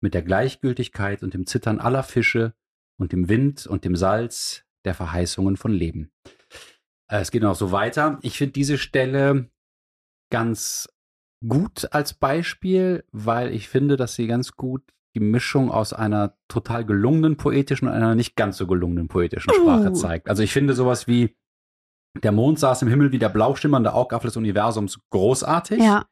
mit 0.00 0.14
der 0.14 0.22
Gleichgültigkeit 0.22 1.22
und 1.22 1.34
dem 1.34 1.46
Zittern 1.46 1.80
aller 1.80 2.02
Fische 2.02 2.54
und 2.96 3.12
dem 3.12 3.28
Wind 3.28 3.66
und 3.66 3.84
dem 3.84 3.96
Salz 3.96 4.64
der 4.84 4.94
Verheißungen 4.94 5.56
von 5.56 5.72
Leben. 5.72 6.10
Äh, 7.10 7.20
Es 7.20 7.30
geht 7.30 7.42
noch 7.42 7.54
so 7.56 7.72
weiter. 7.72 8.18
Ich 8.22 8.38
finde 8.38 8.52
diese 8.52 8.78
Stelle 8.78 9.50
ganz 10.30 10.88
gut 11.46 11.88
als 11.92 12.14
Beispiel, 12.14 13.04
weil 13.12 13.52
ich 13.52 13.68
finde, 13.68 13.96
dass 13.96 14.14
sie 14.14 14.26
ganz 14.26 14.52
gut 14.52 14.82
die 15.14 15.20
Mischung 15.20 15.70
aus 15.70 15.92
einer 15.92 16.36
total 16.48 16.84
gelungenen 16.84 17.36
poetischen 17.36 17.88
und 17.88 17.94
einer 17.94 18.14
nicht 18.14 18.36
ganz 18.36 18.56
so 18.58 18.66
gelungenen 18.66 19.08
poetischen 19.08 19.52
Sprache 19.52 19.90
Uh. 19.90 19.94
zeigt. 19.94 20.28
Also 20.28 20.42
ich 20.42 20.52
finde 20.52 20.74
sowas 20.74 21.06
wie 21.06 21.34
der 22.22 22.32
Mond 22.32 22.58
saß 22.58 22.82
im 22.82 22.88
Himmel 22.88 23.12
wie 23.12 23.18
der 23.18 23.28
blau 23.28 23.54
schimmernde 23.54 23.92
Augapfel 23.94 24.28
des 24.28 24.36
Universums 24.36 24.98
großartig. 25.10 25.80
Ja. 25.82 26.06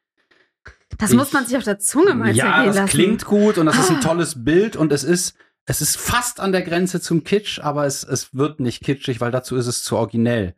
Das 0.97 1.11
Ich- 1.11 1.17
muss 1.17 1.33
man 1.33 1.45
sich 1.45 1.57
auf 1.57 1.63
der 1.63 1.79
Zunge 1.79 2.15
mal 2.15 2.33
Ja, 2.35 2.45
zergehen 2.45 2.65
das 2.67 2.75
lassen. 2.77 2.89
klingt 2.89 3.25
gut 3.25 3.57
und 3.57 3.65
das 3.65 3.77
ist 3.77 3.89
ein 3.91 3.97
Ah. 3.97 4.01
tolles 4.01 4.43
Bild 4.43 4.75
und 4.75 4.91
es 4.91 5.03
ist, 5.03 5.35
es 5.65 5.81
ist 5.81 5.97
fast 5.97 6.39
an 6.39 6.51
der 6.53 6.61
Grenze 6.61 7.01
zum 7.01 7.23
Kitsch, 7.23 7.59
aber 7.59 7.85
es, 7.85 8.03
es 8.03 8.33
wird 8.33 8.59
nicht 8.61 8.81
kitschig, 8.83 9.19
weil 9.21 9.31
dazu 9.31 9.57
ist 9.57 9.67
es 9.67 9.83
zu 9.83 9.97
originell 9.97 10.55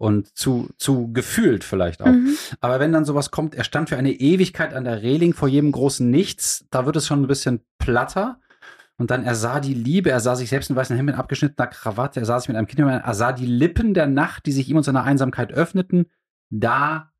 und 0.00 0.34
zu, 0.34 0.70
zu 0.78 1.12
gefühlt 1.12 1.62
vielleicht 1.62 2.00
auch. 2.00 2.06
Mhm. 2.06 2.34
Aber 2.62 2.80
wenn 2.80 2.90
dann 2.90 3.04
sowas 3.04 3.30
kommt, 3.30 3.54
er 3.54 3.64
stand 3.64 3.90
für 3.90 3.98
eine 3.98 4.12
Ewigkeit 4.12 4.72
an 4.72 4.84
der 4.84 5.02
Reling 5.02 5.34
vor 5.34 5.46
jedem 5.46 5.72
großen 5.72 6.08
Nichts, 6.08 6.64
da 6.70 6.86
wird 6.86 6.96
es 6.96 7.06
schon 7.06 7.22
ein 7.22 7.26
bisschen 7.26 7.60
platter. 7.78 8.40
Und 8.96 9.10
dann 9.10 9.24
er 9.24 9.34
sah 9.34 9.60
die 9.60 9.74
Liebe, 9.74 10.10
er 10.10 10.20
sah 10.20 10.36
sich 10.36 10.48
selbst 10.48 10.70
in 10.70 10.76
weißen 10.76 10.96
Hemd 10.96 11.06
mit 11.10 11.18
abgeschnittener 11.18 11.66
Krawatte, 11.66 12.20
er 12.20 12.24
sah 12.24 12.40
sich 12.40 12.48
mit 12.48 12.56
einem 12.56 12.66
Kind, 12.66 12.80
er 12.80 13.14
sah 13.14 13.32
die 13.32 13.44
Lippen 13.44 13.92
der 13.92 14.06
Nacht, 14.06 14.46
die 14.46 14.52
sich 14.52 14.70
ihm 14.70 14.78
und 14.78 14.84
seiner 14.84 15.04
Einsamkeit 15.04 15.52
öffneten. 15.52 16.06
Da 16.48 17.12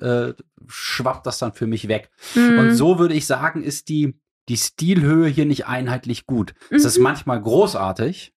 äh, 0.00 0.32
schwappt 0.68 1.26
das 1.26 1.38
dann 1.38 1.52
für 1.54 1.66
mich 1.66 1.88
weg. 1.88 2.08
Mhm. 2.36 2.58
Und 2.60 2.74
so 2.74 3.00
würde 3.00 3.14
ich 3.14 3.26
sagen, 3.26 3.64
ist 3.64 3.88
die, 3.88 4.16
die 4.48 4.56
Stilhöhe 4.56 5.26
hier 5.28 5.44
nicht 5.44 5.66
einheitlich 5.66 6.24
gut. 6.26 6.54
Es 6.70 6.84
ist 6.84 6.98
Mhm. 6.98 7.02
manchmal 7.04 7.42
großartig, 7.42 8.32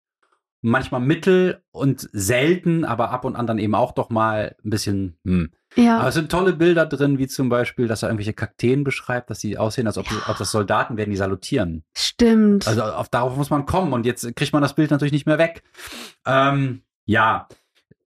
manchmal 0.63 1.01
mittel 1.01 1.63
und 1.71 2.09
selten, 2.13 2.85
aber 2.85 3.11
ab 3.11 3.25
und 3.25 3.37
an 3.37 3.47
dann 3.47 3.59
eben 3.59 3.75
auch 3.75 3.93
doch 3.93 4.11
mal 4.11 4.57
ein 4.65 4.71
bisschen, 4.71 5.17
hm. 5.25 5.51
Ja. 5.77 5.99
Aber 5.99 6.09
es 6.09 6.15
sind 6.15 6.33
tolle 6.33 6.53
Bilder 6.53 6.85
drin, 6.85 7.19
wie 7.19 7.29
zum 7.29 7.49
Beispiel, 7.49 7.87
dass 7.87 8.03
er 8.03 8.09
irgendwelche 8.09 8.33
Kakteen 8.33 8.83
beschreibt, 8.83 9.31
dass 9.31 9.39
sie 9.39 9.57
aussehen, 9.57 9.87
als 9.87 9.99
ob, 9.99 10.07
ob 10.29 10.37
das 10.37 10.51
Soldaten 10.51 10.97
werden, 10.97 11.11
die 11.11 11.17
salutieren. 11.17 11.85
Stimmt. 11.97 12.67
Also 12.67 12.83
auf, 12.83 13.09
darauf 13.09 13.37
muss 13.37 13.51
man 13.51 13.67
kommen 13.67 13.93
und 13.93 14.05
jetzt 14.05 14.35
kriegt 14.35 14.53
man 14.53 14.63
das 14.63 14.75
Bild 14.75 14.91
natürlich 14.91 15.13
nicht 15.13 15.27
mehr 15.27 15.39
weg. 15.39 15.63
Ähm, 16.27 16.83
ja, 17.05 17.47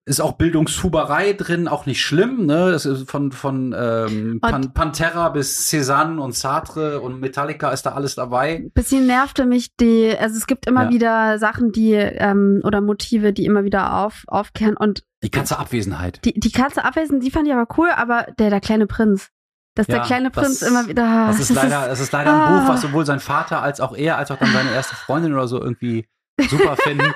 ist 0.06 0.20
auch 0.20 0.32
Bildungshuberei 0.32 1.32
drin, 1.32 1.66
auch 1.66 1.86
nicht 1.86 2.02
schlimm, 2.02 2.44
ne? 2.44 2.70
Das 2.72 2.84
ist 2.84 3.10
von, 3.10 3.32
von 3.32 3.74
ähm, 3.76 4.38
Pan 4.42 4.74
Pantera 4.74 5.30
bis 5.30 5.68
Cézanne 5.72 6.18
und 6.20 6.34
Sartre 6.34 7.00
und 7.00 7.20
Metallica 7.20 7.70
ist 7.70 7.84
da 7.86 7.92
alles 7.92 8.14
dabei. 8.14 8.66
bisschen 8.74 9.06
nervte 9.06 9.46
mich 9.46 9.74
die, 9.76 10.14
also 10.18 10.36
es 10.36 10.46
gibt 10.46 10.66
immer 10.66 10.84
Ja. 10.84 10.90
wieder 10.90 11.38
Sachen, 11.38 11.72
die 11.72 11.92
ähm, 11.94 12.60
oder 12.64 12.80
Motive, 12.82 13.32
die 13.32 13.46
immer 13.46 13.64
wieder 13.64 13.96
auf, 14.04 14.24
aufkehren 14.26 14.76
und 14.76 15.04
Die 15.22 15.30
ganze 15.30 15.58
Abwesenheit. 15.58 16.20
die, 16.24 16.38
die 16.38 16.52
Katze 16.52 16.84
abwesend, 16.84 17.22
die 17.24 17.30
fand 17.30 17.46
ich 17.48 17.54
aber 17.54 17.66
cool, 17.78 17.88
aber 17.96 18.26
der, 18.38 18.50
der 18.50 18.60
kleine 18.60 18.86
Prinz, 18.86 19.30
Dass 19.74 19.86
Ja, 19.86 19.96
der 19.96 20.04
kleine 20.04 20.30
Prinz 20.30 20.60
das- 20.60 20.68
immer 20.68 20.86
wieder. 20.86 21.28
Das 21.28 21.40
ist 21.40 21.54
leider, 21.54 21.88
das 21.88 22.00
ist 22.00 22.12
leider 22.12 22.30
ein 22.34 22.40
ah. 22.40 22.60
Buch, 22.60 22.68
was 22.74 22.82
sowohl 22.82 23.06
sein 23.06 23.20
Vater 23.20 23.62
als 23.62 23.80
auch 23.80 23.96
er, 23.96 24.18
als 24.18 24.30
auch 24.30 24.36
dann 24.38 24.52
seine 24.52 24.70
erste 24.72 24.94
Freundin 24.96 25.32
oder 25.32 25.48
so 25.48 25.60
irgendwie 25.62 26.06
super 26.50 26.76
finden. 26.76 27.04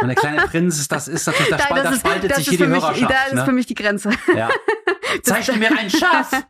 Und 0.00 0.08
der 0.08 0.16
kleine 0.16 0.42
Prinz, 0.42 0.78
ist, 0.78 0.90
das 0.92 1.08
ist 1.08 1.26
natürlich, 1.26 1.50
da, 1.50 1.56
Nein, 1.56 1.66
spalt, 1.66 1.78
da 1.78 1.82
das 1.84 1.94
ist- 1.94 2.00
spaltet 2.00 2.30
das 2.30 2.36
sich 2.38 2.46
ist 2.48 2.56
hier 2.56 2.66
die 2.66 2.72
mich, 2.72 2.82
Hörerschaft. 2.82 3.10
Da 3.12 3.24
ist 3.26 3.34
ne? 3.34 3.44
für 3.44 3.52
mich 3.52 3.66
die 3.66 3.74
Grenze. 3.74 4.10
Ja. 4.36 4.48
Zeichne 5.22 5.56
mir 5.56 5.70
ein 5.76 5.90
Schaf! 5.90 6.30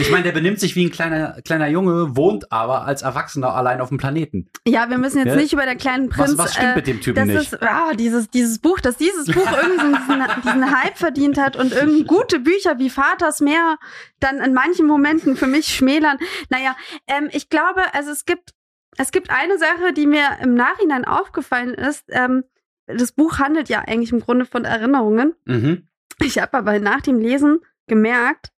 Ich 0.00 0.10
meine, 0.10 0.24
der 0.24 0.32
benimmt 0.32 0.58
sich 0.58 0.74
wie 0.74 0.86
ein 0.86 0.90
kleiner, 0.90 1.40
kleiner 1.42 1.68
Junge, 1.68 2.16
wohnt 2.16 2.50
aber 2.50 2.84
als 2.86 3.02
Erwachsener 3.02 3.54
allein 3.54 3.80
auf 3.80 3.88
dem 3.88 3.98
Planeten. 3.98 4.48
Ja, 4.66 4.90
wir 4.90 4.98
müssen 4.98 5.18
jetzt 5.18 5.28
Ja. 5.28 5.36
nicht 5.36 5.52
über 5.52 5.64
den 5.64 5.78
kleinen 5.78 6.08
Prinz. 6.08 6.30
Was, 6.32 6.38
was 6.38 6.54
stimmt 6.54 6.72
äh, 6.72 6.76
mit 6.76 6.86
dem 6.88 7.00
Typen 7.00 7.26
nicht? 7.28 7.52
ist, 7.52 7.62
ah, 7.62 7.92
dieses, 7.94 8.28
dieses 8.30 8.58
Buch, 8.58 8.80
dass 8.80 8.96
dieses 8.96 9.26
Buch 9.26 9.46
irgendwie 9.62 9.96
diesen, 9.96 10.24
diesen 10.44 10.76
Hype 10.82 10.98
verdient 10.98 11.38
hat 11.38 11.56
und 11.56 11.72
irgendwie 11.72 12.04
gute 12.04 12.40
Bücher 12.40 12.78
wie 12.78 12.90
Vaters 12.90 13.40
Meer 13.40 13.76
dann 14.18 14.38
in 14.38 14.54
manchen 14.54 14.86
Momenten 14.86 15.36
für 15.36 15.46
mich 15.46 15.68
schmälern. 15.68 16.18
Naja, 16.50 16.74
ähm, 17.06 17.28
ich 17.32 17.48
glaube, 17.48 17.82
also 17.94 18.10
es 18.10 18.24
gibt, 18.24 18.54
es 18.98 19.12
gibt 19.12 19.30
eine 19.30 19.58
Sache, 19.58 19.92
die 19.94 20.06
mir 20.06 20.38
im 20.42 20.54
Nachhinein 20.54 21.04
aufgefallen 21.04 21.72
ist. 21.74 22.04
Ähm, 22.08 22.44
das 22.86 23.12
Buch 23.12 23.38
handelt 23.38 23.68
ja 23.68 23.80
eigentlich 23.80 24.12
im 24.12 24.20
Grunde 24.20 24.44
von 24.44 24.64
Erinnerungen. 24.64 25.34
Mhm. 25.44 25.88
Ich 26.20 26.38
habe 26.38 26.56
aber 26.56 26.78
nach 26.80 27.00
dem 27.00 27.18
Lesen 27.18 27.60
gemerkt, 27.86 28.52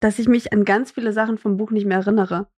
dass 0.00 0.18
ich 0.18 0.28
mich 0.28 0.52
an 0.52 0.64
ganz 0.64 0.90
viele 0.90 1.12
Sachen 1.12 1.38
vom 1.38 1.56
Buch 1.56 1.70
nicht 1.70 1.86
mehr 1.86 1.98
erinnere. 1.98 2.48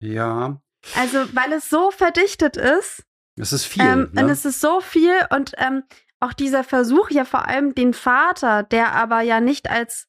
Ja, 0.00 0.60
Also, 0.94 1.18
weil 1.34 1.52
es 1.52 1.70
so 1.70 1.90
verdichtet 1.90 2.56
ist, 2.56 3.04
das 3.36 3.52
ist 3.52 3.64
viel. 3.64 3.82
ähm, 3.82 4.10
ne? 4.12 4.24
und 4.24 4.30
es 4.30 4.44
ist 4.44 4.60
so 4.60 4.80
viel 4.80 5.14
und 5.30 5.52
ähm, 5.58 5.84
auch 6.20 6.32
dieser 6.32 6.64
Versuch 6.64 7.10
ja 7.10 7.24
vor 7.24 7.46
allem 7.46 7.74
den 7.74 7.94
Vater, 7.94 8.62
der 8.62 8.92
aber 8.92 9.20
ja 9.20 9.40
nicht 9.40 9.70
als, 9.70 10.08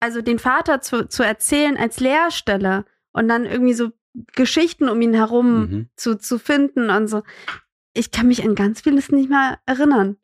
also 0.00 0.22
den 0.22 0.38
Vater 0.38 0.80
zu, 0.80 1.08
zu 1.08 1.22
erzählen 1.22 1.76
als 1.76 2.00
Lehrstelle 2.00 2.84
und 3.12 3.28
dann 3.28 3.44
irgendwie 3.44 3.74
so 3.74 3.90
Geschichten 4.34 4.88
um 4.88 5.00
ihn 5.00 5.14
herum 5.14 5.60
mhm. 5.60 5.88
zu, 5.96 6.16
zu 6.18 6.38
finden 6.38 6.90
und 6.90 7.08
so. 7.08 7.22
Ich 7.94 8.10
kann 8.10 8.28
mich 8.28 8.44
an 8.44 8.54
ganz 8.54 8.80
vieles 8.82 9.10
nicht 9.10 9.28
mehr 9.30 9.58
erinnern. 9.66 10.16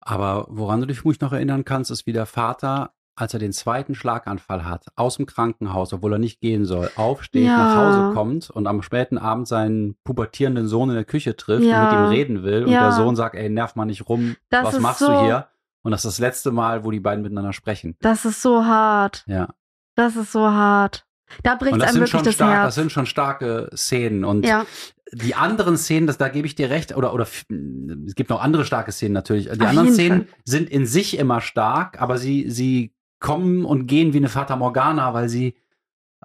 Aber 0.00 0.46
woran 0.50 0.80
du 0.80 0.86
dich 0.86 1.04
ruhig 1.04 1.20
noch 1.20 1.32
erinnern 1.32 1.64
kannst, 1.64 1.90
ist, 1.90 2.06
wie 2.06 2.12
der 2.12 2.26
Vater, 2.26 2.92
als 3.16 3.32
er 3.32 3.40
den 3.40 3.52
zweiten 3.52 3.94
Schlaganfall 3.94 4.64
hat, 4.64 4.86
aus 4.96 5.16
dem 5.16 5.26
Krankenhaus, 5.26 5.92
obwohl 5.92 6.12
er 6.14 6.18
nicht 6.18 6.40
gehen 6.40 6.64
soll, 6.66 6.90
aufsteht, 6.96 7.46
Ja. 7.46 7.56
nach 7.56 7.76
Hause 7.76 8.14
kommt 8.14 8.50
und 8.50 8.66
am 8.66 8.82
späten 8.82 9.16
Abend 9.18 9.48
seinen 9.48 9.96
pubertierenden 10.04 10.66
Sohn 10.68 10.90
in 10.90 10.96
der 10.96 11.04
Küche 11.04 11.36
trifft 11.36 11.64
Ja. 11.64 11.88
und 11.88 11.94
mit 11.94 12.06
ihm 12.06 12.10
reden 12.10 12.42
will. 12.42 12.64
Und 12.64 12.72
Ja. 12.72 12.82
der 12.82 12.92
Sohn 12.92 13.16
sagt, 13.16 13.34
ey, 13.36 13.48
nerv 13.48 13.76
mal 13.76 13.84
nicht 13.86 14.08
rum, 14.08 14.36
Das 14.50 14.64
was 14.66 14.80
machst 14.80 14.98
so- 15.00 15.06
du 15.08 15.20
hier? 15.22 15.48
Und 15.82 15.92
das 15.92 16.04
ist 16.04 16.12
das 16.14 16.18
letzte 16.18 16.50
Mal, 16.50 16.84
wo 16.84 16.90
die 16.90 17.00
beiden 17.00 17.22
miteinander 17.22 17.52
sprechen. 17.52 17.96
Das 18.00 18.24
ist 18.24 18.42
so 18.42 18.64
hart. 18.64 19.24
Ja. 19.26 19.48
Das 19.94 20.16
ist 20.16 20.32
so 20.32 20.40
hart. 20.50 21.06
Da 21.42 21.54
bricht 21.56 21.74
einem 21.74 21.82
sind, 21.82 21.94
wirklich 21.94 22.10
schon 22.10 22.24
das 22.24 22.34
stark, 22.34 22.52
Herz. 22.52 22.66
das 22.66 22.74
sind 22.74 22.92
schon 22.92 23.06
starke 23.06 23.70
Szenen. 23.74 24.24
Und 24.24 24.46
ja. 24.46 24.66
die 25.12 25.34
anderen 25.34 25.76
Szenen, 25.76 26.06
das, 26.06 26.18
da 26.18 26.28
gebe 26.28 26.46
ich 26.46 26.54
dir 26.54 26.70
recht, 26.70 26.96
oder, 26.96 27.12
oder 27.14 27.24
es 27.24 28.14
gibt 28.14 28.30
noch 28.30 28.42
andere 28.42 28.64
starke 28.64 28.92
Szenen 28.92 29.14
natürlich. 29.14 29.46
Die 29.46 29.60
Auf 29.60 29.68
anderen 29.68 29.92
Szenen 29.92 30.26
Fall. 30.26 30.38
sind 30.44 30.70
in 30.70 30.86
sich 30.86 31.18
immer 31.18 31.40
stark, 31.40 32.00
aber 32.00 32.18
sie, 32.18 32.50
sie 32.50 32.92
kommen 33.20 33.64
und 33.64 33.86
gehen 33.86 34.12
wie 34.12 34.18
eine 34.18 34.28
Fata 34.28 34.56
Morgana, 34.56 35.14
weil 35.14 35.28
sie 35.28 35.54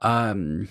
ähm, 0.02 0.68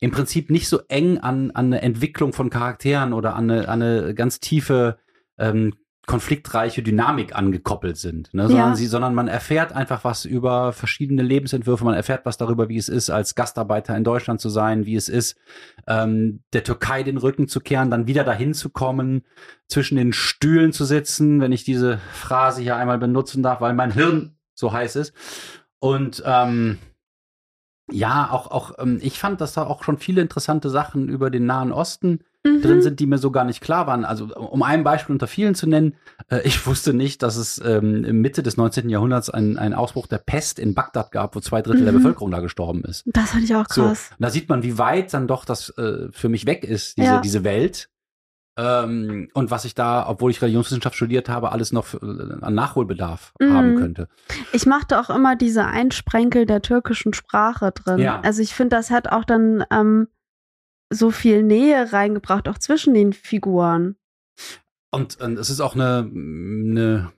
im 0.00 0.10
Prinzip 0.10 0.50
nicht 0.50 0.68
so 0.68 0.80
eng 0.88 1.18
an, 1.18 1.50
an 1.52 1.66
eine 1.66 1.82
Entwicklung 1.82 2.32
von 2.32 2.50
Charakteren 2.50 3.12
oder 3.12 3.34
an 3.34 3.50
eine, 3.50 3.68
an 3.68 3.82
eine 3.82 4.14
ganz 4.14 4.40
tiefe 4.40 4.98
ähm, 5.38 5.74
konfliktreiche 6.08 6.82
Dynamik 6.82 7.36
angekoppelt 7.36 7.98
sind, 7.98 8.32
ne? 8.32 8.48
sondern, 8.48 8.70
Ja. 8.70 8.74
sie, 8.74 8.86
sondern 8.86 9.14
man 9.14 9.28
erfährt 9.28 9.72
einfach 9.72 10.04
was 10.04 10.24
über 10.24 10.72
verschiedene 10.72 11.22
Lebensentwürfe, 11.22 11.84
man 11.84 11.94
erfährt 11.94 12.24
was 12.24 12.38
darüber, 12.38 12.70
wie 12.70 12.78
es 12.78 12.88
ist, 12.88 13.10
als 13.10 13.34
Gastarbeiter 13.34 13.94
in 13.94 14.04
Deutschland 14.04 14.40
zu 14.40 14.48
sein, 14.48 14.86
wie 14.86 14.96
es 14.96 15.10
ist, 15.10 15.36
ähm, 15.86 16.40
der 16.54 16.64
Türkei 16.64 17.02
den 17.02 17.18
Rücken 17.18 17.46
zu 17.46 17.60
kehren, 17.60 17.90
dann 17.90 18.06
wieder 18.06 18.24
dahin 18.24 18.54
zu 18.54 18.70
kommen, 18.70 19.22
zwischen 19.68 19.96
den 19.96 20.14
Stühlen 20.14 20.72
zu 20.72 20.86
sitzen, 20.86 21.42
wenn 21.42 21.52
ich 21.52 21.62
diese 21.62 21.98
Phrase 22.12 22.62
hier 22.62 22.76
einmal 22.76 22.98
benutzen 22.98 23.42
darf, 23.42 23.60
weil 23.60 23.74
mein 23.74 23.92
Hirn 23.92 24.34
so 24.54 24.72
heiß 24.72 24.96
ist. 24.96 25.12
Und 25.78 26.22
ähm, 26.24 26.78
ja, 27.90 28.30
auch, 28.30 28.50
auch 28.50 28.78
ähm, 28.78 28.98
ich 29.02 29.18
fand, 29.18 29.42
dass 29.42 29.52
da 29.52 29.66
auch 29.66 29.84
schon 29.84 29.98
viele 29.98 30.22
interessante 30.22 30.70
Sachen 30.70 31.10
über 31.10 31.28
den 31.28 31.44
Nahen 31.44 31.70
Osten 31.70 32.20
Mhm. 32.56 32.62
drin 32.62 32.82
sind, 32.82 33.00
die 33.00 33.06
mir 33.06 33.18
so 33.18 33.30
gar 33.30 33.44
nicht 33.44 33.60
klar 33.60 33.86
waren. 33.86 34.04
Also 34.04 34.26
um 34.34 34.62
ein 34.62 34.84
Beispiel 34.84 35.12
unter 35.14 35.26
vielen 35.26 35.54
zu 35.54 35.66
nennen, 35.68 35.94
äh, 36.30 36.40
ich 36.44 36.66
wusste 36.66 36.92
nicht, 36.94 37.22
dass 37.22 37.36
es 37.36 37.60
ähm, 37.64 38.00
Mitte 38.20 38.42
des 38.42 38.56
19. 38.56 38.88
Jahrhunderts 38.88 39.30
einen, 39.30 39.58
einen 39.58 39.74
Ausbruch 39.74 40.06
der 40.06 40.18
Pest 40.18 40.58
in 40.58 40.74
Bagdad 40.74 41.12
gab, 41.12 41.34
wo 41.36 41.40
zwei 41.40 41.62
Drittel 41.62 41.84
der 41.84 41.92
Mhm. 41.92 41.98
Bevölkerung 41.98 42.30
da 42.30 42.40
gestorben 42.40 42.82
ist. 42.84 43.04
Das 43.06 43.30
fand 43.30 43.44
ich 43.44 43.54
auch 43.54 43.66
So, 43.68 43.82
krass. 43.86 44.10
da 44.18 44.30
sieht 44.30 44.48
man, 44.48 44.62
wie 44.62 44.78
weit 44.78 45.12
dann 45.14 45.26
doch 45.28 45.44
das 45.44 45.70
äh, 45.78 46.08
für 46.10 46.28
mich 46.28 46.46
weg 46.46 46.64
ist, 46.64 46.96
diese, 46.98 47.06
Ja. 47.08 47.20
diese 47.20 47.44
Welt. 47.44 47.88
Ähm, 48.56 49.28
und 49.34 49.52
was 49.52 49.64
ich 49.64 49.76
da, 49.76 50.08
obwohl 50.08 50.32
ich 50.32 50.42
Religionswissenschaft 50.42 50.96
studiert 50.96 51.28
habe, 51.28 51.52
alles 51.52 51.70
noch 51.72 51.94
äh, 51.94 51.98
an 52.40 52.54
Nachholbedarf 52.54 53.32
Mhm. 53.40 53.52
haben 53.54 53.76
könnte. 53.76 54.08
Ich 54.52 54.66
machte 54.66 54.98
auch 55.00 55.10
immer 55.10 55.36
diese 55.36 55.64
Einsprenkel 55.66 56.44
der 56.44 56.60
türkischen 56.60 57.14
Sprache 57.14 57.70
drin. 57.70 58.00
Ja. 58.00 58.20
Also 58.22 58.42
ich 58.42 58.54
finde, 58.54 58.74
das 58.76 58.90
hat 58.90 59.08
auch 59.12 59.24
dann 59.24 59.64
ähm, 59.70 60.08
so 60.90 61.10
viel 61.10 61.42
Nähe 61.42 61.92
reingebracht, 61.92 62.48
auch 62.48 62.58
zwischen 62.58 62.94
den 62.94 63.12
Figuren. 63.12 63.96
Und, 64.90 65.20
und 65.20 65.38
es 65.38 65.50
ist 65.50 65.60
auch 65.60 65.74
eine, 65.74 66.10
eine 66.12 67.12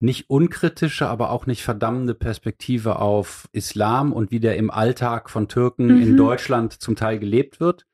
nicht 0.00 0.28
unkritische, 0.28 1.08
aber 1.08 1.30
auch 1.30 1.46
nicht 1.46 1.62
verdammende 1.62 2.14
Perspektive 2.14 2.98
auf 2.98 3.48
Islam 3.52 4.12
und 4.12 4.30
wie 4.30 4.40
der 4.40 4.56
im 4.56 4.70
Alltag 4.70 5.30
von 5.30 5.48
Türken 5.48 5.90
in 5.98 6.12
Mhm. 6.12 6.16
Deutschland 6.16 6.72
zum 6.74 6.96
Teil 6.96 7.18
gelebt 7.18 7.60
wird. 7.60 7.86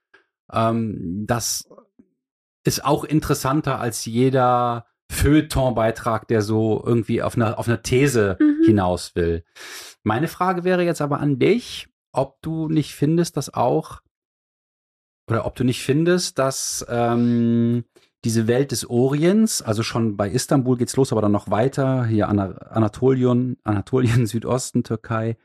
Ähm, 0.53 1.25
das 1.27 1.69
ist 2.65 2.85
auch 2.85 3.05
interessanter 3.05 3.81
als 3.81 4.05
jeder 4.05 4.87
Feuilleton-Beitrag, 5.11 6.27
der 6.29 6.43
so 6.43 6.83
irgendwie 6.85 7.23
auf 7.23 7.37
einer 7.37 7.59
auf 7.59 7.69
eine 7.69 7.83
These 7.83 8.37
Mhm. 8.41 8.65
hinaus 8.65 9.15
will. 9.15 9.45
Meine 10.03 10.29
Frage 10.29 10.65
wäre 10.65 10.85
jetzt 10.85 11.03
aber 11.03 11.21
an 11.21 11.39
dich, 11.39 11.89
ob 12.13 12.41
du 12.43 12.69
nicht 12.69 12.95
findest, 12.95 13.37
dass 13.37 13.53
auch 13.53 14.01
oder 15.29 15.47
ob 15.47 15.55
du 15.55 15.65
nicht 15.65 15.83
findest, 15.83 16.39
dass 16.39 16.85
ähm, 16.89 17.85
diese 18.25 18.47
Welt 18.47 18.71
des 18.71 18.89
Orients, 18.89 19.63
also 19.63 19.83
schon 19.83 20.17
bei 20.17 20.29
Istanbul 20.31 20.77
geht's 20.77 20.97
los, 20.97 21.13
aber 21.13 21.23
dann 21.23 21.33
noch 21.33 21.51
weiter, 21.51 22.05
hier 22.07 22.29
Ana 22.29 22.53
Anatolien, 22.71 23.57
Anatolien, 23.65 24.27
Südosten, 24.27 24.85
Türkei, 24.85 25.37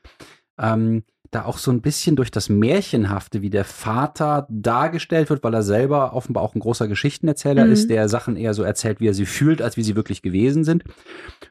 ähm, 0.60 1.04
da 1.32 1.44
auch 1.44 1.58
so 1.58 1.72
ein 1.72 1.82
bisschen 1.82 2.16
durch 2.16 2.32
das 2.32 2.48
Märchenhafte, 2.48 3.42
wie 3.42 3.50
der 3.50 3.66
Vater 3.66 4.48
dargestellt 4.50 5.30
wird, 5.30 5.44
weil 5.44 5.54
er 5.54 5.64
selber 5.64 6.14
offenbar 6.14 6.42
auch 6.44 6.56
ein 6.56 6.62
großer 6.62 6.88
Geschichtenerzähler 6.88 7.66
Mhm. 7.66 7.72
ist, 7.74 7.90
der 7.90 8.08
Sachen 8.08 8.38
eher 8.38 8.54
so 8.54 8.64
erzählt, 8.64 9.02
wie 9.02 9.08
er 9.10 9.14
sie 9.14 9.26
fühlt, 9.26 9.62
als 9.62 9.76
wie 9.76 9.84
sie 9.84 9.98
wirklich 9.98 10.22
gewesen 10.22 10.64
sind. 10.64 10.84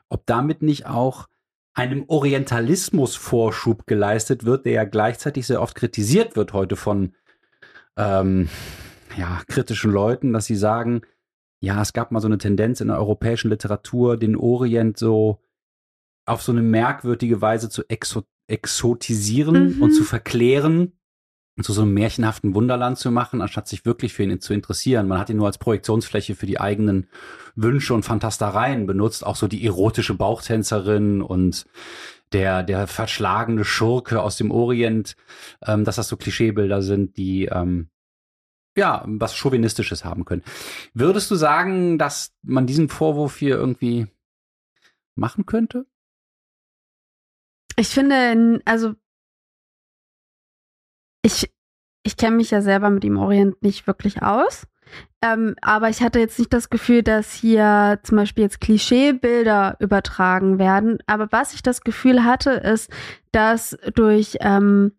Ob 0.08 0.24
damit 0.26 0.62
nicht 0.62 0.86
auch 0.86 1.26
einem 1.74 2.04
Orientalismus-Vorschub 2.08 3.86
geleistet 3.86 4.44
wird, 4.44 4.64
der 4.64 4.72
ja 4.72 4.84
gleichzeitig 4.84 5.46
sehr 5.46 5.60
oft 5.60 5.74
kritisiert 5.74 6.36
wird 6.36 6.52
heute 6.52 6.76
von 6.76 7.12
ähm, 7.96 8.48
ja, 9.16 9.42
kritischen 9.48 9.90
Leuten, 9.90 10.32
dass 10.32 10.46
sie 10.46 10.56
sagen, 10.56 11.02
ja, 11.60 11.80
es 11.80 11.92
gab 11.92 12.12
mal 12.12 12.20
so 12.20 12.28
eine 12.28 12.38
Tendenz 12.38 12.80
in 12.80 12.88
der 12.88 12.98
europäischen 12.98 13.48
Literatur, 13.50 14.16
den 14.16 14.36
Orient 14.36 14.98
so 14.98 15.40
auf 16.26 16.42
so 16.42 16.52
eine 16.52 16.62
merkwürdige 16.62 17.40
Weise 17.40 17.68
zu 17.70 17.82
exo 17.88 18.24
exotisieren 18.48 19.76
Mhm. 19.76 19.82
und 19.82 19.92
zu 19.92 20.04
verklären 20.04 20.92
und 21.56 21.64
zu 21.64 21.72
so 21.72 21.82
einem 21.82 21.94
märchenhaften 21.94 22.54
Wunderland 22.54 22.98
zu 22.98 23.10
machen, 23.10 23.40
anstatt 23.40 23.66
sich 23.66 23.84
wirklich 23.84 24.12
für 24.12 24.22
ihn 24.22 24.40
zu 24.40 24.52
interessieren. 24.54 25.08
Man 25.08 25.18
hat 25.18 25.30
ihn 25.30 25.36
nur 25.38 25.46
als 25.46 25.58
Projektionsfläche 25.58 26.36
für 26.36 26.46
die 26.46 26.60
eigenen 26.60 27.08
Wünsche 27.56 27.92
und 27.94 28.04
Fantastereien 28.04 28.86
benutzt, 28.86 29.26
auch 29.26 29.34
so 29.34 29.48
die 29.48 29.64
erotische 29.66 30.14
Bauchtänzerin 30.14 31.22
und 31.22 31.66
der, 32.32 32.62
der 32.62 32.86
verschlagene 32.86 33.64
Schurke 33.64 34.20
aus 34.22 34.36
dem 34.36 34.50
Orient, 34.50 35.16
ähm, 35.64 35.84
dass 35.84 35.96
das 35.96 36.08
so 36.08 36.16
Klischeebilder 36.16 36.82
sind, 36.82 37.16
die 37.16 37.46
ähm, 37.46 37.88
ja 38.76 39.04
was 39.06 39.36
Chauvinistisches 39.36 40.04
haben 40.04 40.24
können. 40.24 40.42
Würdest 40.94 41.30
du 41.30 41.34
sagen, 41.34 41.98
dass 41.98 42.34
man 42.42 42.66
diesen 42.66 42.88
Vorwurf 42.88 43.36
hier 43.36 43.56
irgendwie 43.56 44.06
machen 45.14 45.46
könnte? 45.46 45.86
Ich 47.76 47.88
finde, 47.88 48.60
also 48.64 48.94
ich, 51.22 51.52
ich 52.02 52.16
kenne 52.16 52.36
mich 52.36 52.50
ja 52.50 52.62
selber 52.62 52.90
mit 52.90 53.02
dem 53.02 53.18
Orient 53.18 53.62
nicht 53.62 53.86
wirklich 53.86 54.22
aus. 54.22 54.66
Ähm, 55.22 55.56
aber 55.62 55.88
ich 55.88 56.02
hatte 56.02 56.18
jetzt 56.18 56.38
nicht 56.38 56.52
das 56.52 56.70
Gefühl, 56.70 57.02
dass 57.02 57.32
hier 57.32 57.98
zum 58.02 58.16
Beispiel 58.16 58.44
jetzt 58.44 58.60
Klischeebilder 58.60 59.76
übertragen 59.80 60.58
werden. 60.58 60.98
Aber 61.06 61.28
was 61.32 61.54
ich 61.54 61.62
das 61.62 61.80
Gefühl 61.80 62.24
hatte, 62.24 62.50
ist, 62.50 62.90
dass 63.32 63.76
durch 63.94 64.36
ähm, 64.40 64.92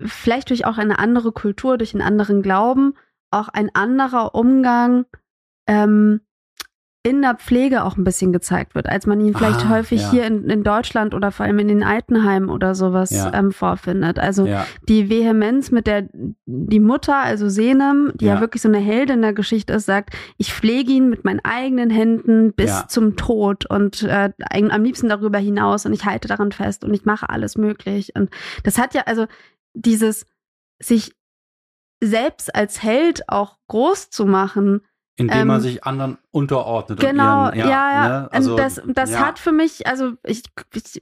vielleicht 0.00 0.50
durch 0.50 0.66
auch 0.66 0.78
eine 0.78 0.98
andere 0.98 1.32
Kultur, 1.32 1.78
durch 1.78 1.94
einen 1.94 2.02
anderen 2.02 2.42
Glauben, 2.42 2.94
auch 3.30 3.48
ein 3.48 3.70
anderer 3.74 4.34
Umgang 4.34 5.06
ähm, 5.66 6.20
in 7.06 7.20
der 7.20 7.34
Pflege 7.34 7.84
auch 7.84 7.98
ein 7.98 8.04
bisschen 8.04 8.32
gezeigt 8.32 8.74
wird, 8.74 8.86
als 8.88 9.06
man 9.06 9.20
ihn 9.20 9.34
vielleicht 9.34 9.66
Ah, 9.66 9.68
häufig 9.68 10.00
ja. 10.00 10.10
hier 10.10 10.24
in, 10.26 10.48
in 10.48 10.64
Deutschland 10.64 11.12
oder 11.12 11.30
vor 11.32 11.44
allem 11.44 11.58
in 11.58 11.68
den 11.68 11.82
Altenheimen 11.82 12.48
oder 12.48 12.74
sowas 12.74 13.10
Ja. 13.10 13.30
ähm, 13.34 13.52
vorfindet. 13.52 14.18
Also 14.18 14.46
Ja, 14.46 14.66
die 14.88 15.10
Vehemenz, 15.10 15.70
mit 15.70 15.86
der 15.86 16.08
die 16.46 16.80
Mutter, 16.80 17.16
also 17.18 17.50
Senem, 17.50 18.12
die 18.14 18.24
ja. 18.24 18.40
Wirklich 18.40 18.62
so 18.62 18.68
eine 18.70 18.78
Heldin 18.78 19.20
der 19.20 19.34
Geschichte 19.34 19.74
ist, 19.74 19.84
sagt, 19.84 20.14
ich 20.38 20.54
pflege 20.54 20.92
ihn 20.92 21.10
mit 21.10 21.26
meinen 21.26 21.40
eigenen 21.44 21.90
Händen 21.90 22.54
bis 22.54 22.86
zum 22.88 23.16
Tod 23.16 23.66
und 23.66 24.02
äh, 24.04 24.30
am 24.70 24.82
liebsten 24.82 25.10
darüber 25.10 25.38
hinaus 25.38 25.84
und 25.84 25.92
ich 25.92 26.06
halte 26.06 26.26
daran 26.26 26.52
fest 26.52 26.84
und 26.84 26.94
ich 26.94 27.04
mache 27.04 27.28
alles 27.28 27.58
möglich. 27.58 28.12
Und 28.16 28.30
das 28.62 28.78
hat 28.78 28.94
ja, 28.94 29.02
also 29.04 29.26
dieses 29.74 30.24
sich 30.80 31.12
selbst 32.02 32.54
als 32.54 32.82
Held 32.82 33.28
auch 33.28 33.58
groß 33.68 34.08
zu 34.08 34.24
machen, 34.24 34.80
indem 35.16 35.38
Ähm, 35.42 35.46
man 35.48 35.60
sich 35.60 35.84
anderen 35.84 36.18
unterordnet. 36.30 37.00
und 37.00 37.08
Genau, 37.08 37.46
ihren, 37.50 37.58
ja, 37.58 37.66
ja. 37.92 38.08
Ne? 38.08 38.28
Also, 38.32 38.52
und 38.52 38.56
das 38.58 38.82
das 38.86 39.10
ja. 39.12 39.20
hat 39.20 39.38
für 39.38 39.52
mich, 39.52 39.86
also 39.86 40.12
ich, 40.24 40.42
ich 40.74 41.00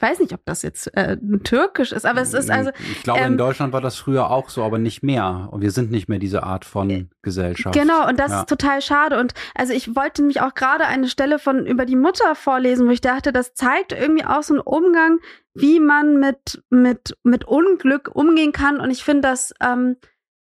weiß 0.00 0.20
nicht, 0.20 0.32
ob 0.32 0.44
das 0.44 0.62
jetzt 0.62 0.96
äh, 0.96 1.16
türkisch 1.42 1.90
ist, 1.90 2.06
aber 2.06 2.20
es 2.20 2.32
ist 2.32 2.52
also, 2.52 2.70
Ich 2.92 3.02
glaube, 3.02 3.18
ähm, 3.18 3.32
in 3.32 3.38
Deutschland 3.38 3.72
war 3.72 3.80
das 3.80 3.96
früher 3.96 4.30
auch 4.30 4.48
so, 4.48 4.62
aber 4.62 4.78
nicht 4.78 5.02
mehr. 5.02 5.48
Und 5.50 5.60
wir 5.60 5.72
sind 5.72 5.90
nicht 5.90 6.08
mehr 6.08 6.20
diese 6.20 6.44
Art 6.44 6.64
von 6.64 7.10
Gesellschaft. 7.22 7.74
Genau, 7.74 8.06
und 8.06 8.20
das 8.20 8.30
Ja. 8.30 8.40
ist 8.40 8.48
total 8.48 8.80
schade. 8.80 9.18
Und 9.18 9.34
also 9.56 9.72
ich 9.72 9.96
wollte 9.96 10.22
nämlich 10.22 10.40
auch 10.40 10.54
gerade 10.54 10.86
eine 10.86 11.08
Stelle 11.08 11.40
von 11.40 11.66
über 11.66 11.84
die 11.84 11.96
Mutter 11.96 12.36
vorlesen, 12.36 12.86
wo 12.86 12.92
ich 12.92 13.00
dachte, 13.00 13.32
das 13.32 13.54
zeigt 13.54 13.90
irgendwie 13.90 14.24
auch 14.24 14.44
so 14.44 14.54
einen 14.54 14.60
Umgang, 14.62 15.18
wie 15.54 15.80
man 15.80 16.20
mit, 16.20 16.62
mit, 16.70 17.16
mit 17.24 17.44
Unglück 17.44 18.08
umgehen 18.14 18.52
kann. 18.52 18.78
Und 18.78 18.92
ich 18.92 19.02
finde 19.02 19.22
das 19.22 19.52
ähm, 19.60 19.96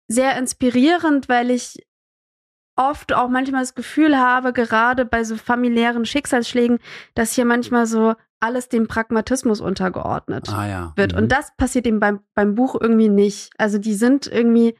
sehr 0.07 0.37
inspirierend, 0.37 1.27
weil 1.27 1.49
ich 1.49 1.87
oft 2.79 3.13
auch 3.13 3.27
manchmal 3.29 3.61
das 3.61 3.75
Gefühl 3.75 4.17
habe, 4.17 4.53
gerade 4.53 5.03
bei 5.05 5.23
so 5.23 5.35
familiären 5.35 6.05
Schicksalsschlägen, 6.05 6.79
dass 7.13 7.33
hier 7.33 7.45
manchmal 7.45 7.85
so 7.85 8.15
alles 8.39 8.69
dem 8.69 8.87
Pragmatismus 8.87 9.59
untergeordnet 9.59 10.47
Ah 10.49 10.67
ja. 10.67 10.93
wird. 10.95 11.11
Mhm. 11.11 11.17
Und 11.23 11.31
das 11.31 11.51
passiert 11.57 11.85
eben 11.85 11.99
beim, 11.99 12.21
beim 12.35 12.55
Buch 12.55 12.77
irgendwie 12.79 13.09
nicht. 13.09 13.51
Also 13.57 13.77
die 13.79 13.93
sind 13.95 14.27
irgendwie 14.27 14.75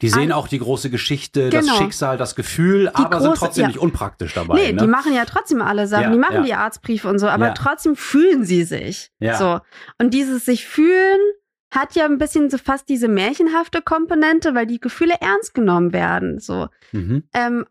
Die 0.00 0.08
sehen 0.08 0.32
auch 0.32 0.48
die 0.48 0.58
große 0.58 0.90
Geschichte, 0.90 1.48
das 1.48 1.64
Genau. 1.64 1.78
Schicksal, 1.78 2.16
das 2.16 2.34
Gefühl, 2.34 2.90
aber 2.92 3.20
sind 3.20 3.34
große- 3.34 3.38
trotzdem 3.38 3.62
ja. 3.62 3.68
nicht 3.68 3.78
unpraktisch 3.78 4.34
dabei. 4.34 4.54
Nee, 4.56 4.72
ne? 4.72 4.80
die 4.82 4.88
machen 4.88 5.14
ja 5.14 5.24
trotzdem 5.26 5.62
alle 5.62 5.86
Sachen. 5.86 6.02
Ja, 6.06 6.10
die 6.10 6.18
machen 6.18 6.42
die 6.44 6.54
Arztbriefe 6.54 7.08
und 7.08 7.20
so, 7.20 7.28
aber 7.28 7.54
trotzdem 7.54 7.94
fühlen 7.94 8.44
sie 8.44 8.64
sich. 8.64 9.12
Ja. 9.20 9.36
So. 9.38 9.60
Und 9.98 10.12
dieses 10.12 10.44
sich 10.44 10.66
fühlen 10.66 11.20
hat 11.72 11.94
ja 11.96 12.04
ein 12.04 12.18
bisschen 12.18 12.50
so 12.50 12.58
fast 12.58 12.88
diese 12.88 13.08
märchenhafte 13.08 13.82
Komponente, 13.82 14.54
weil 14.54 14.66
die 14.66 14.78
Gefühle 14.78 15.14
ernst 15.20 15.54
genommen 15.54 15.92
werden. 15.92 16.38
So. 16.38 16.68
mhm. 16.92 17.24
Ähm, 17.32 17.66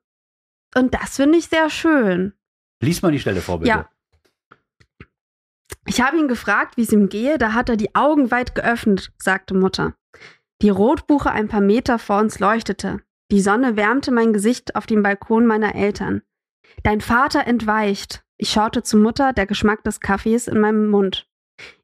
und 0.76 0.94
das 0.94 1.18
finde 1.18 1.38
ich 1.38 1.48
sehr 1.48 1.70
schön. 1.70 2.34
Lies 2.82 3.02
mal 3.02 3.12
die 3.12 3.20
Stelle 3.20 3.42
vor, 3.42 3.60
bitte. 3.60 3.70
Ja. 3.70 3.90
Ich 5.86 6.02
habe 6.02 6.18
ihn 6.18 6.28
gefragt, 6.28 6.78
wie 6.78 6.84
es 6.84 6.92
ihm 6.92 7.10
gehe, 7.10 7.38
da 7.38 7.54
hat 7.54 7.70
er 7.70 7.76
die 7.76 7.94
Augen 7.96 8.32
weit 8.32 8.56
geöffnet, 8.56 9.12
sagte 9.18 9.54
Mutter. 9.54 9.96
Die 10.62 10.70
Rotbuche 10.70 11.32
ein 11.32 11.48
paar 11.48 11.62
Meter 11.62 12.00
vor 12.00 12.20
uns 12.20 12.40
leuchtete. 12.40 13.02
Die 13.32 13.42
Sonne 13.42 13.76
wärmte 13.76 14.12
mein 14.12 14.34
Gesicht 14.34 14.76
auf 14.76 14.86
dem 14.86 15.04
Balkon 15.04 15.46
meiner 15.46 15.76
Eltern. 15.76 16.22
Dein 16.84 17.02
Vater 17.02 17.46
entweicht. 17.46 18.24
Ich 18.38 18.50
schaute 18.50 18.84
zu 18.84 18.98
Mutter, 18.98 19.34
der 19.34 19.46
Geschmack 19.46 19.84
des 19.84 20.00
Kaffees 20.00 20.48
in 20.48 20.60
meinem 20.60 20.90
Mund. 20.90 21.28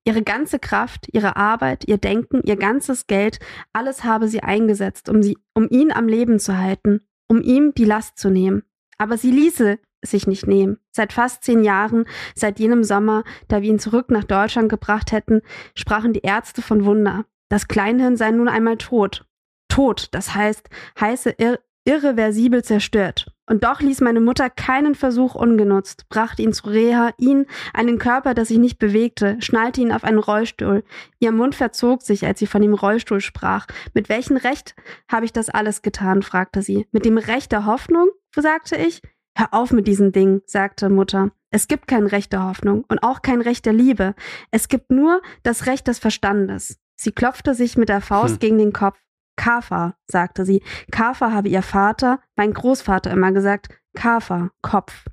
Ihre 0.06 0.24
ganze 0.24 0.60
Kraft, 0.60 1.08
ihre 1.12 1.36
Arbeit, 1.36 1.88
ihr 1.88 1.98
Denken, 1.98 2.42
ihr 2.46 2.56
ganzes 2.56 3.08
Geld, 3.08 3.40
alles 3.74 4.04
habe 4.04 4.28
sie 4.28 4.42
eingesetzt, 4.42 5.10
um, 5.10 5.22
sie, 5.22 5.38
um 5.54 5.68
ihn 5.70 5.92
am 5.92 6.08
Leben 6.08 6.40
zu 6.40 6.58
halten, 6.58 7.02
um 7.28 7.42
ihm 7.42 7.74
die 7.76 7.86
Last 7.86 8.18
zu 8.18 8.30
nehmen. 8.30 8.63
Aber 8.98 9.18
sie 9.18 9.32
ließe 9.32 9.80
sich 10.04 10.28
nicht 10.28 10.48
nehmen. 10.48 10.78
Seit 10.92 11.13
fast 11.13 11.44
zehn 11.44 11.63
Jahren, 11.63 12.06
seit 12.36 12.60
jenem 12.60 12.84
Sommer, 12.84 13.24
da 13.48 13.62
wir 13.62 13.70
ihn 13.70 13.80
zurück 13.80 14.10
nach 14.12 14.24
Deutschland 14.24 14.70
gebracht 14.70 15.12
hätten, 15.12 15.42
sprachen 15.76 16.13
die 16.13 16.22
Ärzte 16.22 16.62
von 16.62 16.86
Wunder. 16.86 17.26
Das 17.50 17.68
Kleinhirn 17.68 18.18
sei 18.18 18.32
nun 18.32 18.48
einmal 18.48 18.78
tot. 18.78 19.26
Tot, 19.68 20.10
das 20.12 20.34
heißt, 20.36 20.70
heiße 21.00 21.32
ir 21.38 21.60
irreversibel 21.86 22.63
zerstört. 22.63 23.27
Und 23.49 23.63
doch 23.63 23.79
ließ 23.81 24.01
meine 24.01 24.19
Mutter 24.19 24.49
keinen 24.49 24.93
Versuch 24.93 25.33
ungenutzt, 25.33 26.07
brachte 26.10 26.41
ihn 26.41 26.51
zu 26.53 26.67
Reha, 26.67 27.12
ihn, 27.17 27.45
einen 27.73 27.97
Körper, 27.97 28.33
der 28.33 28.45
sich 28.45 28.57
nicht 28.57 28.77
bewegte, 28.77 29.38
schnallte 29.39 29.81
ihn 29.81 29.93
auf 29.93 30.03
einen 30.03 30.19
Rollstuhl. 30.19 30.83
Ihr 31.19 31.31
Mund 31.31 31.55
verzog 31.55 32.01
sich, 32.01 32.25
als 32.25 32.39
sie 32.39 32.47
von 32.47 32.62
dem 32.62 32.73
Rollstuhl 32.73 33.21
sprach. 33.21 33.67
Mit 33.93 34.10
welchem 34.10 34.36
Recht 34.38 34.75
habe 35.10 35.25
ich 35.25 35.31
das 35.31 35.49
alles 35.49 35.81
getan? 35.81 36.21
fragte 36.23 36.62
sie. 36.62 36.88
Mit 36.91 37.05
dem 37.05 37.17
Recht 37.17 37.51
der 37.53 37.65
Hoffnung? 37.65 38.10
sagte 38.36 38.75
ich. 38.75 39.01
Hör 39.38 39.53
auf 39.53 39.71
mit 39.71 39.88
diesen 39.88 40.12
Dingen, 40.12 40.41
sagte 40.45 40.89
Mutter. 40.89 41.31
Es 41.49 41.67
gibt 41.67 41.88
kein 41.88 42.05
Recht 42.05 42.33
der 42.33 42.43
Hoffnung 42.43 42.83
und 42.89 43.01
auch 43.03 43.21
kein 43.21 43.39
Recht 43.39 43.65
der 43.65 43.73
Liebe. 43.73 44.13
Es 44.51 44.67
gibt 44.67 44.91
nur 44.91 45.21
das 45.43 45.65
Recht 45.67 45.88
des 45.88 45.99
Verstandes. 45.99 46.79
Sie 46.95 47.12
klopfte 47.12 47.53
sich 47.53 47.77
mit 47.77 47.88
der 47.88 48.01
Faust 48.01 48.33
Hm. 48.33 48.39
gegen 48.39 48.57
den 48.57 48.73
Kopf. 48.73 48.97
Kafa, 49.38 49.95
sagte 50.08 50.45
sie. 50.45 50.62
Kafa 50.91 51.32
habe 51.32 51.47
ihr 51.47 51.62
Vater, 51.62 52.19
mein 52.36 52.54
Großvater 52.54 53.12
immer 53.12 53.32
gesagt. 53.32 53.69
Kafa, 53.95 54.50
Kopf. 54.62 55.06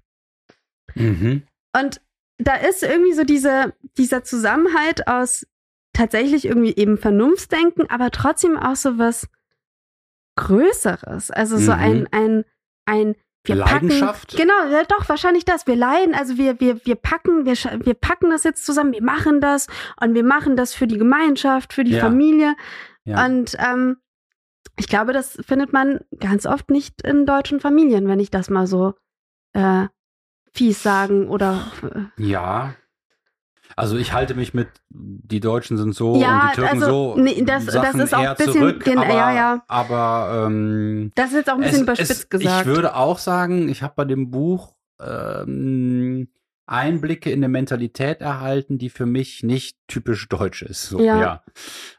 Mhm. 0.97 1.45
Und 1.77 2.01
da 2.39 2.55
ist 2.57 2.83
irgendwie 2.83 3.13
so 3.13 3.23
diese, 3.23 3.75
dieser 3.97 4.25
Zusammenhalt 4.25 5.07
aus 5.07 5.47
tatsächlich 5.93 6.45
irgendwie 6.47 6.75
eben 6.77 6.99
Vernunftsdenken, 6.99 7.89
aber 7.89 8.11
trotzdem 8.11 8.57
auch 8.57 8.75
so 8.77 8.99
was 8.99 9.29
Größeres. 10.37 11.31
Also 11.31 11.59
so 11.59 11.73
Mhm. 11.73 11.79
ein, 11.79 12.09
ein, 12.11 12.45
ein 12.87 13.15
wir 13.47 13.57
Leidenschaft? 13.57 14.31
Packen, 14.31 14.43
genau, 14.43 14.73
ja, 14.73 14.85
doch, 14.85 15.09
wahrscheinlich 15.09 15.45
das. 15.45 15.67
Wir 15.67 15.77
leiden, 15.77 16.15
also 16.15 16.39
wir, 16.39 16.61
wir, 16.61 16.85
wir 16.87 16.97
packen, 16.97 17.45
wir, 17.45 17.55
wir 17.85 17.95
packen 17.95 18.31
das 18.31 18.43
jetzt 18.43 18.65
zusammen, 18.65 18.93
wir 18.93 19.03
machen 19.03 19.41
das 19.41 19.67
und 20.01 20.15
wir 20.15 20.25
machen 20.25 20.57
das 20.57 20.75
für 20.75 20.87
die 20.87 20.97
Gemeinschaft, 20.99 21.73
für 21.75 21.85
die 21.85 21.93
Ja. 21.93 22.01
Familie. 22.01 22.57
Ja. 23.05 23.25
Und 23.27 23.55
ähm, 23.59 23.99
ich 24.77 24.89
glaube, 24.89 25.13
das 25.13 25.39
findet 25.47 25.73
man 25.73 26.01
ganz 26.19 26.47
oft 26.47 26.71
nicht 26.71 27.03
in 27.03 27.27
deutschen 27.27 27.61
Familien, 27.61 28.09
wenn 28.09 28.21
ich 28.21 28.31
das 28.31 28.51
mal 28.51 28.67
so 28.67 28.95
äh, 29.53 29.87
fies 30.53 30.83
sagen 30.83 31.29
oder 31.29 31.61
äh, 32.19 32.23
ja. 32.23 32.75
Also 33.77 33.97
ich 33.97 34.13
halte 34.13 34.35
mich 34.35 34.53
mit, 34.55 34.69
die 34.91 35.41
Deutschen 35.41 35.77
sind 35.79 35.95
so 35.95 36.17
Ja, 36.17 36.35
und 36.35 36.51
die 36.51 36.55
Türken 36.55 36.83
also, 36.83 37.15
so. 37.17 37.21
nee, 37.21 37.43
das- 37.45 37.65
das 37.67 37.95
ist 37.95 38.15
auch 38.15 38.19
ein 38.21 38.37
bisschen 38.37 38.53
zurück, 38.53 38.85
gen- 38.85 38.99
aber, 38.99 39.09
ja, 39.15 39.33
ja. 39.35 39.65
aber 39.69 40.45
ähm, 40.47 41.11
das 41.15 41.31
ist 41.31 41.37
jetzt 41.37 41.51
auch 41.51 41.55
ein 41.57 41.63
bisschen 41.63 41.83
überspitzt 41.83 42.11
es, 42.11 42.29
gesagt. 42.29 42.61
Ich 42.61 42.67
würde 42.67 42.95
auch 42.95 43.19
sagen, 43.19 43.69
ich 43.69 43.83
habe 43.83 43.95
bei 43.97 44.05
dem 44.05 44.31
Buch 44.31 44.75
ähm, 45.01 46.29
Einblicke 46.67 47.31
in 47.31 47.41
eine 47.41 47.49
Mentalität 47.49 48.21
erhalten, 48.21 48.79
die 48.79 48.89
für 48.89 49.07
mich 49.07 49.43
nicht 49.43 49.77
typisch 49.87 50.29
deutsch 50.29 50.63
ist. 50.63 50.89
So, 50.89 50.99
Ja. 51.21 51.43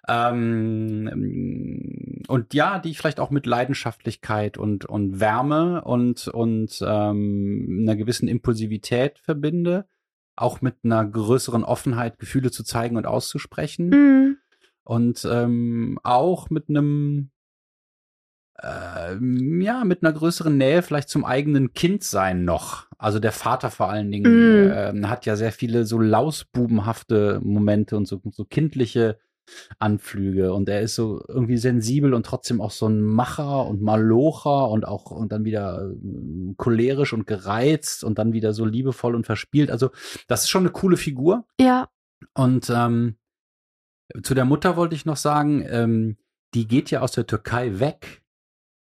Ähm, 0.07 2.23
und 2.27 2.53
ja, 2.53 2.79
die 2.79 2.89
ich 2.89 2.97
vielleicht 2.97 3.19
auch 3.19 3.29
mit 3.29 3.45
Leidenschaftlichkeit 3.45 4.57
und, 4.57 4.85
und 4.85 5.19
Wärme 5.19 5.83
und, 5.83 6.27
und 6.27 6.83
ähm, 6.85 7.77
einer 7.81 7.95
gewissen 7.95 8.27
Impulsivität 8.27 9.19
verbinde. 9.19 9.85
Auch 10.35 10.61
mit 10.61 10.77
einer 10.83 11.05
größeren 11.05 11.63
Offenheit, 11.63 12.19
Gefühle 12.19 12.51
zu 12.51 12.63
zeigen 12.63 12.97
und 12.97 13.05
auszusprechen 13.05 13.89
Mhm. 13.89 14.37
und 14.83 15.27
ähm, 15.31 15.99
auch 16.03 16.49
mit 16.49 16.69
einem 16.69 17.29
ähm, 18.63 19.61
ja 19.61 19.83
mit 19.83 20.03
einer 20.03 20.13
größeren 20.13 20.57
Nähe 20.57 20.81
vielleicht 20.81 21.09
zum 21.09 21.25
eigenen 21.25 21.73
Kindsein 21.73 22.45
noch. 22.45 22.87
Also 22.97 23.19
der 23.19 23.31
Vater 23.33 23.69
vor 23.69 23.89
allen 23.89 24.11
Dingen 24.11 24.25
Mm. 24.67 24.71
ähm, 24.73 25.09
hat 25.09 25.25
ja 25.25 25.35
sehr 25.35 25.51
viele 25.51 25.85
so 25.85 25.99
lausbubenhafte 25.99 27.41
Momente 27.43 27.97
und 27.97 28.07
so, 28.07 28.21
so 28.31 28.45
kindliche 28.45 29.17
Anflüge 29.77 30.53
und 30.53 30.67
er 30.69 30.81
ist 30.81 30.95
so 30.95 31.23
irgendwie 31.27 31.57
sensibel 31.57 32.15
und 32.15 32.25
trotzdem 32.25 32.61
auch 32.61 32.71
so 32.71 32.87
ein 32.87 33.01
Macher 33.01 33.67
und 33.67 33.79
Malocher 33.81 34.69
und 34.69 34.87
auch 34.87 35.11
und 35.11 35.31
dann 35.31 35.45
wieder 35.45 35.91
äh, 35.91 36.53
cholerisch 36.57 37.13
und 37.13 37.27
gereizt 37.27 38.03
und 38.03 38.17
dann 38.17 38.33
wieder 38.33 38.53
so 38.53 38.65
liebevoll 38.65 39.13
und 39.13 39.25
verspielt. 39.25 39.69
Also 39.69 39.91
das 40.27 40.43
ist 40.43 40.49
schon 40.49 40.63
eine 40.63 40.71
coole 40.71 40.97
Figur. 40.97 41.45
Ja, 41.59 41.89
Und 42.33 42.71
ähm, 42.73 43.17
zu 44.23 44.33
der 44.33 44.45
Mutter 44.45 44.77
wollte 44.77 44.95
ich 44.95 45.05
noch 45.05 45.17
sagen, 45.17 45.63
ähm, 45.69 46.17
die 46.55 46.67
geht 46.67 46.89
ja 46.89 47.01
aus 47.01 47.11
der 47.11 47.27
Türkei 47.27 47.79
weg, 47.79 48.23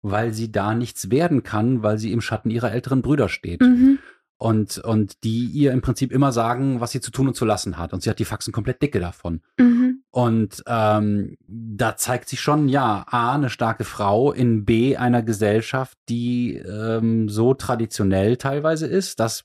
weil 0.02 0.32
sie 0.32 0.52
da 0.52 0.74
nichts 0.74 1.10
werden 1.10 1.42
kann, 1.42 1.82
weil 1.82 1.98
sie 1.98 2.12
im 2.12 2.20
Schatten 2.20 2.50
ihrer 2.50 2.72
älteren 2.72 3.02
Brüder 3.02 3.28
steht. 3.28 3.60
mhm. 3.60 3.98
Und, 4.38 4.76
und 4.76 5.24
die 5.24 5.46
ihr 5.46 5.72
im 5.72 5.80
Prinzip 5.80 6.12
immer 6.12 6.30
sagen, 6.30 6.82
was 6.82 6.90
sie 6.90 7.00
zu 7.00 7.10
tun 7.10 7.28
und 7.28 7.34
zu 7.34 7.46
lassen 7.46 7.78
hat. 7.78 7.94
Und 7.94 8.02
sie 8.02 8.10
hat 8.10 8.18
die 8.18 8.26
Faxen 8.26 8.52
komplett 8.52 8.82
dicke 8.82 9.00
davon. 9.00 9.40
Mhm. 9.56 10.02
Und 10.10 10.62
ähm, 10.66 11.38
da 11.46 11.96
zeigt 11.96 12.28
sich 12.28 12.42
schon, 12.42 12.68
ja, 12.68 13.06
A, 13.08 13.34
eine 13.34 13.48
starke 13.48 13.84
Frau, 13.84 14.32
in 14.32 14.66
B, 14.66 14.94
einer 14.94 15.22
Gesellschaft, 15.22 15.96
die 16.10 16.56
ähm, 16.56 17.30
so 17.30 17.54
traditionell 17.54 18.36
teilweise 18.36 18.86
ist, 18.86 19.20
dass 19.20 19.44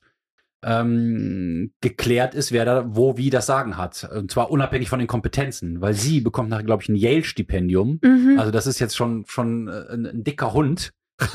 ähm, 0.64 1.72
geklärt 1.80 2.34
ist, 2.34 2.52
wer 2.52 2.64
da 2.64 2.84
wo 2.94 3.16
wie 3.16 3.30
das 3.30 3.46
Sagen 3.46 3.76
hat. 3.76 4.08
Und 4.14 4.30
zwar 4.30 4.50
unabhängig 4.50 4.88
von 4.88 4.98
den 4.98 5.08
Kompetenzen, 5.08 5.80
weil 5.80 5.94
sie 5.94 6.20
bekommt 6.20 6.50
nachher, 6.50 6.64
glaube 6.64 6.82
ich, 6.82 6.88
ein 6.88 6.96
Yale-Stipendium. 6.96 7.98
Mhm. 8.02 8.36
Also 8.38 8.50
das 8.50 8.66
ist 8.66 8.78
jetzt 8.78 8.96
schon, 8.96 9.24
schon 9.26 9.68
äh, 9.68 9.92
ein, 9.92 10.06
ein 10.06 10.24
dicker 10.24 10.52
Hund. 10.52 10.92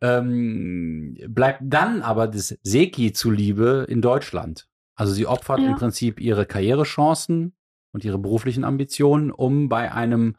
ähm, 0.00 1.16
bleibt 1.28 1.60
dann 1.64 2.02
aber 2.02 2.28
das 2.28 2.56
Seki 2.62 3.12
zuliebe 3.12 3.86
in 3.88 4.02
Deutschland. 4.02 4.66
Also 4.96 5.12
sie 5.12 5.26
opfert 5.26 5.60
Ja. 5.60 5.70
im 5.70 5.74
Prinzip 5.76 6.20
ihre 6.20 6.46
Karrierechancen 6.46 7.54
und 7.92 8.04
ihre 8.04 8.18
beruflichen 8.18 8.64
Ambitionen, 8.64 9.30
um 9.30 9.68
bei 9.68 9.92
einem 9.92 10.36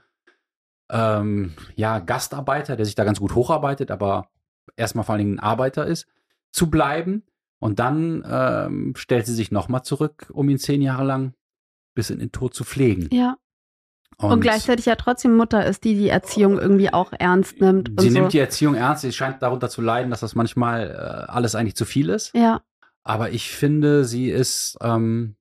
ähm, 0.90 1.54
ja, 1.76 2.00
Gastarbeiter, 2.00 2.76
der 2.76 2.86
sich 2.86 2.96
da 2.96 3.04
ganz 3.04 3.20
gut 3.20 3.36
hocharbeitet, 3.36 3.92
aber 3.92 4.30
erstmal 4.76 5.04
vor 5.04 5.14
allen 5.14 5.26
Dingen 5.26 5.40
ein 5.40 5.44
Arbeiter 5.44 5.86
ist, 5.86 6.08
zu 6.52 6.70
bleiben. 6.70 7.24
Und 7.60 7.80
dann 7.80 8.24
ähm, 8.30 8.94
stellt 8.96 9.26
sie 9.26 9.34
sich 9.34 9.52
nochmal 9.52 9.84
zurück, 9.84 10.30
um 10.34 10.50
ihn 10.50 10.60
zehn 10.60 10.82
Jahre 10.82 11.04
lang 11.04 11.34
bis 11.96 12.10
in 12.10 12.20
den 12.20 12.32
Tod 12.32 12.54
zu 12.54 12.64
pflegen. 12.64 13.10
Ja. 13.12 13.38
Und, 14.18 14.40
gleichzeitig 14.40 14.86
ja 14.86 14.96
trotzdem 14.96 15.36
Mutter 15.36 15.66
ist, 15.66 15.84
die 15.84 15.96
die 15.96 16.08
Erziehung 16.08 16.58
irgendwie 16.58 16.94
auch 16.94 17.12
ernst 17.12 17.60
nimmt. 17.60 17.90
Und 17.90 18.02
sie 18.02 18.10
so. 18.10 18.20
nimmt 18.20 18.34
die 18.34 18.40
Erziehung 18.40 18.76
ernst. 18.76 19.02
Sie 19.02 19.12
scheint 19.12 19.42
darunter 19.42 19.70
zu 19.70 19.82
leiden, 19.82 20.10
dass 20.10 20.22
das 20.22 20.36
manchmal 20.36 20.90
äh, 20.90 21.32
alles 21.32 21.56
eigentlich 21.56 21.76
zu 21.76 21.84
viel 21.84 22.10
ist. 22.10 22.34
Ja, 22.34 22.62
Aber 23.04 23.32
ich 23.32 23.52
finde, 23.52 24.06
sie 24.06 24.30
ist 24.30 24.78
ähm, 24.82 25.36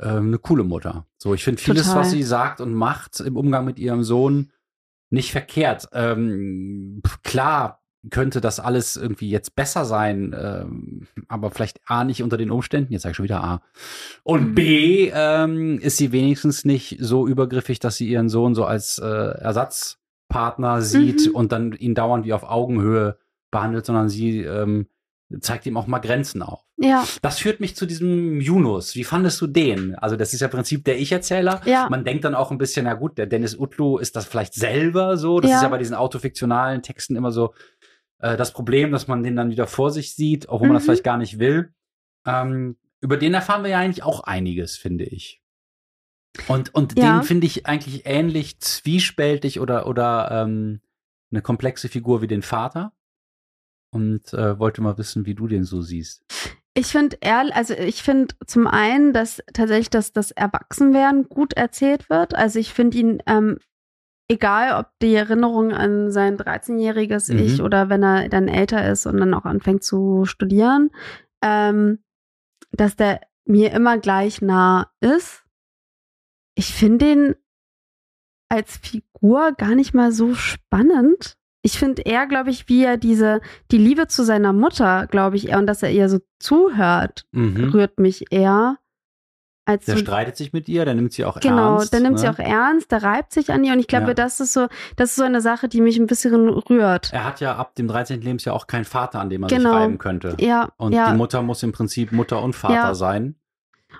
ähm, 0.00 0.28
eine 0.28 0.38
coole 0.38 0.64
Mutter. 0.64 1.06
So, 1.16 1.32
ich 1.32 1.44
finde 1.44 1.62
vieles, 1.62 1.86
Total. 1.86 2.00
was 2.00 2.10
sie 2.10 2.24
sagt 2.24 2.60
und 2.60 2.74
macht 2.74 3.20
im 3.20 3.36
Umgang 3.36 3.64
mit 3.64 3.78
ihrem 3.78 4.02
Sohn, 4.02 4.50
nicht 5.10 5.30
verkehrt. 5.30 5.88
Ähm, 5.92 7.02
klar 7.22 7.79
könnte 8.08 8.40
das 8.40 8.60
alles 8.60 8.96
irgendwie 8.96 9.28
jetzt 9.28 9.54
besser 9.54 9.84
sein, 9.84 10.34
ähm, 10.38 11.06
aber 11.28 11.50
vielleicht 11.50 11.80
A 11.86 12.04
nicht 12.04 12.22
unter 12.22 12.38
den 12.38 12.50
Umständen, 12.50 12.92
jetzt 12.94 13.02
sage 13.02 13.10
ich 13.10 13.16
schon 13.16 13.24
wieder 13.24 13.44
A. 13.44 13.62
Und 14.22 14.50
Mhm. 14.50 14.54
B 14.54 15.10
ähm, 15.12 15.78
ist 15.80 15.98
sie 15.98 16.10
wenigstens 16.12 16.64
nicht 16.64 16.96
so 17.00 17.26
übergriffig, 17.28 17.78
dass 17.78 17.96
sie 17.96 18.08
ihren 18.08 18.30
Sohn 18.30 18.54
so 18.54 18.64
als 18.64 18.98
äh, 18.98 19.04
Ersatzpartner 19.06 20.82
sieht 20.82 21.28
Mhm. 21.28 21.34
und 21.34 21.52
dann 21.52 21.72
ihn 21.72 21.94
dauernd 21.94 22.24
wie 22.24 22.32
auf 22.32 22.44
Augenhöhe 22.44 23.18
behandelt, 23.50 23.84
sondern 23.86 24.08
sie 24.08 24.40
ähm, 24.44 24.86
zeigt 25.40 25.64
ihm 25.66 25.76
auch 25.76 25.86
mal 25.86 26.00
Grenzen 26.00 26.42
auf. 26.42 26.64
ja, 26.76 27.04
Das 27.22 27.38
führt 27.38 27.60
mich 27.60 27.76
zu 27.76 27.86
diesem 27.86 28.40
Yunus. 28.40 28.96
Wie 28.96 29.04
fandest 29.04 29.40
du 29.40 29.46
den? 29.46 29.94
Also 29.94 30.16
das 30.16 30.32
ist 30.34 30.40
ja 30.40 30.46
im 30.48 30.50
Prinzip 30.52 30.84
der 30.84 30.98
Ich-Erzähler. 30.98 31.60
ja. 31.66 31.86
Man 31.88 32.04
denkt 32.04 32.24
dann 32.24 32.34
auch 32.34 32.50
ein 32.50 32.58
bisschen, 32.58 32.84
na 32.86 32.94
gut, 32.94 33.16
der 33.18 33.26
Dennis 33.26 33.56
Utlu 33.56 33.98
ist 33.98 34.16
das 34.16 34.24
vielleicht 34.24 34.54
selber 34.54 35.16
so. 35.16 35.38
Das 35.40 35.50
Ja. 35.50 35.56
ist 35.58 35.62
ja 35.62 35.68
bei 35.68 35.78
diesen 35.78 35.94
autofiktionalen 35.94 36.82
Texten 36.82 37.14
immer 37.14 37.30
so 37.30 37.54
äh, 38.20 38.36
das 38.36 38.52
Problem, 38.52 38.92
dass 38.92 39.08
man 39.08 39.22
den 39.22 39.36
dann 39.36 39.50
wieder 39.50 39.66
vor 39.66 39.90
sich 39.90 40.14
sieht, 40.14 40.48
obwohl 40.48 40.68
man 40.68 40.74
das 40.74 40.84
Mhm. 40.84 40.86
vielleicht 40.86 41.04
gar 41.04 41.16
nicht 41.18 41.38
will. 41.38 41.74
Ähm, 42.26 42.76
über 43.00 43.16
den 43.16 43.34
erfahren 43.34 43.62
wir 43.62 43.70
ja 43.70 43.78
eigentlich 43.78 44.02
auch 44.02 44.20
einiges, 44.20 44.76
finde 44.76 45.04
ich. 45.04 45.42
Und, 46.48 46.74
und 46.74 46.98
Ja. 46.98 47.14
den 47.18 47.22
finde 47.24 47.46
ich 47.46 47.66
eigentlich 47.66 48.06
ähnlich 48.06 48.60
zwiespältig 48.60 49.58
oder, 49.60 49.86
oder 49.86 50.30
ähm, 50.30 50.80
eine 51.32 51.42
komplexe 51.42 51.88
Figur 51.88 52.22
wie 52.22 52.26
den 52.26 52.42
Vater. 52.42 52.92
Und 53.92 54.32
äh, 54.34 54.58
wollte 54.58 54.82
mal 54.82 54.98
wissen, 54.98 55.26
wie 55.26 55.34
du 55.34 55.48
den 55.48 55.64
so 55.64 55.82
siehst. 55.82 56.22
Ich 56.74 56.86
finde 56.86 57.18
ehrlich, 57.20 57.54
also 57.56 57.74
ich 57.74 58.02
finde 58.04 58.36
zum 58.46 58.68
einen, 58.68 59.12
dass 59.12 59.42
tatsächlich 59.52 59.90
das, 59.90 60.12
das 60.12 60.30
Erwachsenwerden 60.30 61.28
gut 61.28 61.54
erzählt 61.54 62.08
wird. 62.08 62.34
Also 62.34 62.60
ich 62.60 62.72
finde 62.72 62.98
ihn, 62.98 63.22
ähm, 63.26 63.58
egal 64.30 64.78
ob 64.80 64.86
die 65.02 65.14
Erinnerung 65.14 65.72
an 65.72 66.10
sein 66.12 66.36
13-jähriges 66.38 67.32
Mhm. 67.32 67.38
Ich 67.40 67.62
oder 67.62 67.88
wenn 67.88 68.02
er 68.02 68.28
dann 68.28 68.48
älter 68.48 68.88
ist 68.90 69.06
und 69.06 69.18
dann 69.18 69.34
auch 69.34 69.44
anfängt 69.44 69.82
zu 69.84 70.24
studieren, 70.24 70.90
ähm, 71.42 71.98
dass 72.72 72.96
der 72.96 73.20
mir 73.44 73.72
immer 73.72 73.98
gleich 73.98 74.40
nah 74.42 74.90
ist. 75.00 75.44
Ich 76.54 76.72
finde 76.74 77.10
ihn 77.12 77.34
als 78.48 78.76
Figur 78.78 79.52
gar 79.52 79.74
nicht 79.74 79.94
mal 79.94 80.12
so 80.12 80.34
spannend. 80.34 81.36
Ich 81.62 81.78
finde 81.78 82.02
eher, 82.02 82.26
glaube 82.26 82.50
ich, 82.50 82.68
wie 82.68 82.84
er 82.84 82.96
diese, 82.96 83.40
die 83.70 83.78
Liebe 83.78 84.06
zu 84.08 84.24
seiner 84.24 84.52
Mutter, 84.52 85.06
glaube 85.06 85.36
ich, 85.36 85.48
eher, 85.48 85.58
und 85.58 85.66
dass 85.66 85.82
er 85.82 85.90
ihr 85.90 86.08
so 86.08 86.18
zuhört, 86.40 87.26
Mhm. 87.32 87.70
rührt 87.70 87.98
mich 88.00 88.32
eher. 88.32 88.78
Als 89.70 89.84
Der 89.84 89.94
so, 89.96 90.00
streitet 90.00 90.36
sich 90.36 90.52
mit 90.52 90.68
ihr, 90.68 90.84
der 90.84 90.94
nimmt 90.94 91.12
sie 91.12 91.24
auch 91.24 91.38
genau, 91.38 91.76
ernst. 91.76 91.92
der 91.92 92.00
nimmt 92.00 92.14
ne? 92.14 92.18
sie 92.18 92.28
auch 92.28 92.38
ernst, 92.38 92.90
der 92.90 93.02
reibt 93.02 93.32
sich 93.32 93.50
an 93.52 93.62
ihr 93.62 93.72
und 93.72 93.78
ich 93.78 93.86
glaube, 93.86 94.08
Ja. 94.08 94.14
das 94.14 94.40
ist 94.40 94.52
so, 94.52 94.66
das 94.96 95.10
ist 95.10 95.16
so 95.16 95.22
eine 95.22 95.40
Sache, 95.40 95.68
die 95.68 95.80
mich 95.80 95.96
ein 95.98 96.06
bisschen 96.06 96.48
rührt. 96.48 97.12
Er 97.12 97.24
hat 97.24 97.40
ja 97.40 97.54
ab 97.56 97.74
dem 97.76 97.86
13. 97.88 98.20
Lebensjahr 98.20 98.54
auch 98.56 98.66
keinen 98.66 98.84
Vater, 98.84 99.20
an 99.20 99.30
dem 99.30 99.42
er 99.44 99.48
sich 99.48 99.58
Genau. 99.58 99.72
reiben 99.74 99.98
könnte. 99.98 100.36
Ja, 100.40 100.70
Und 100.76 100.92
ja. 100.92 101.10
die 101.12 101.16
Mutter 101.16 101.42
muss 101.42 101.62
im 101.62 101.72
Prinzip 101.72 102.10
Mutter 102.12 102.42
und 102.42 102.54
Vater 102.54 102.74
Ja. 102.74 102.94
sein. 102.94 103.36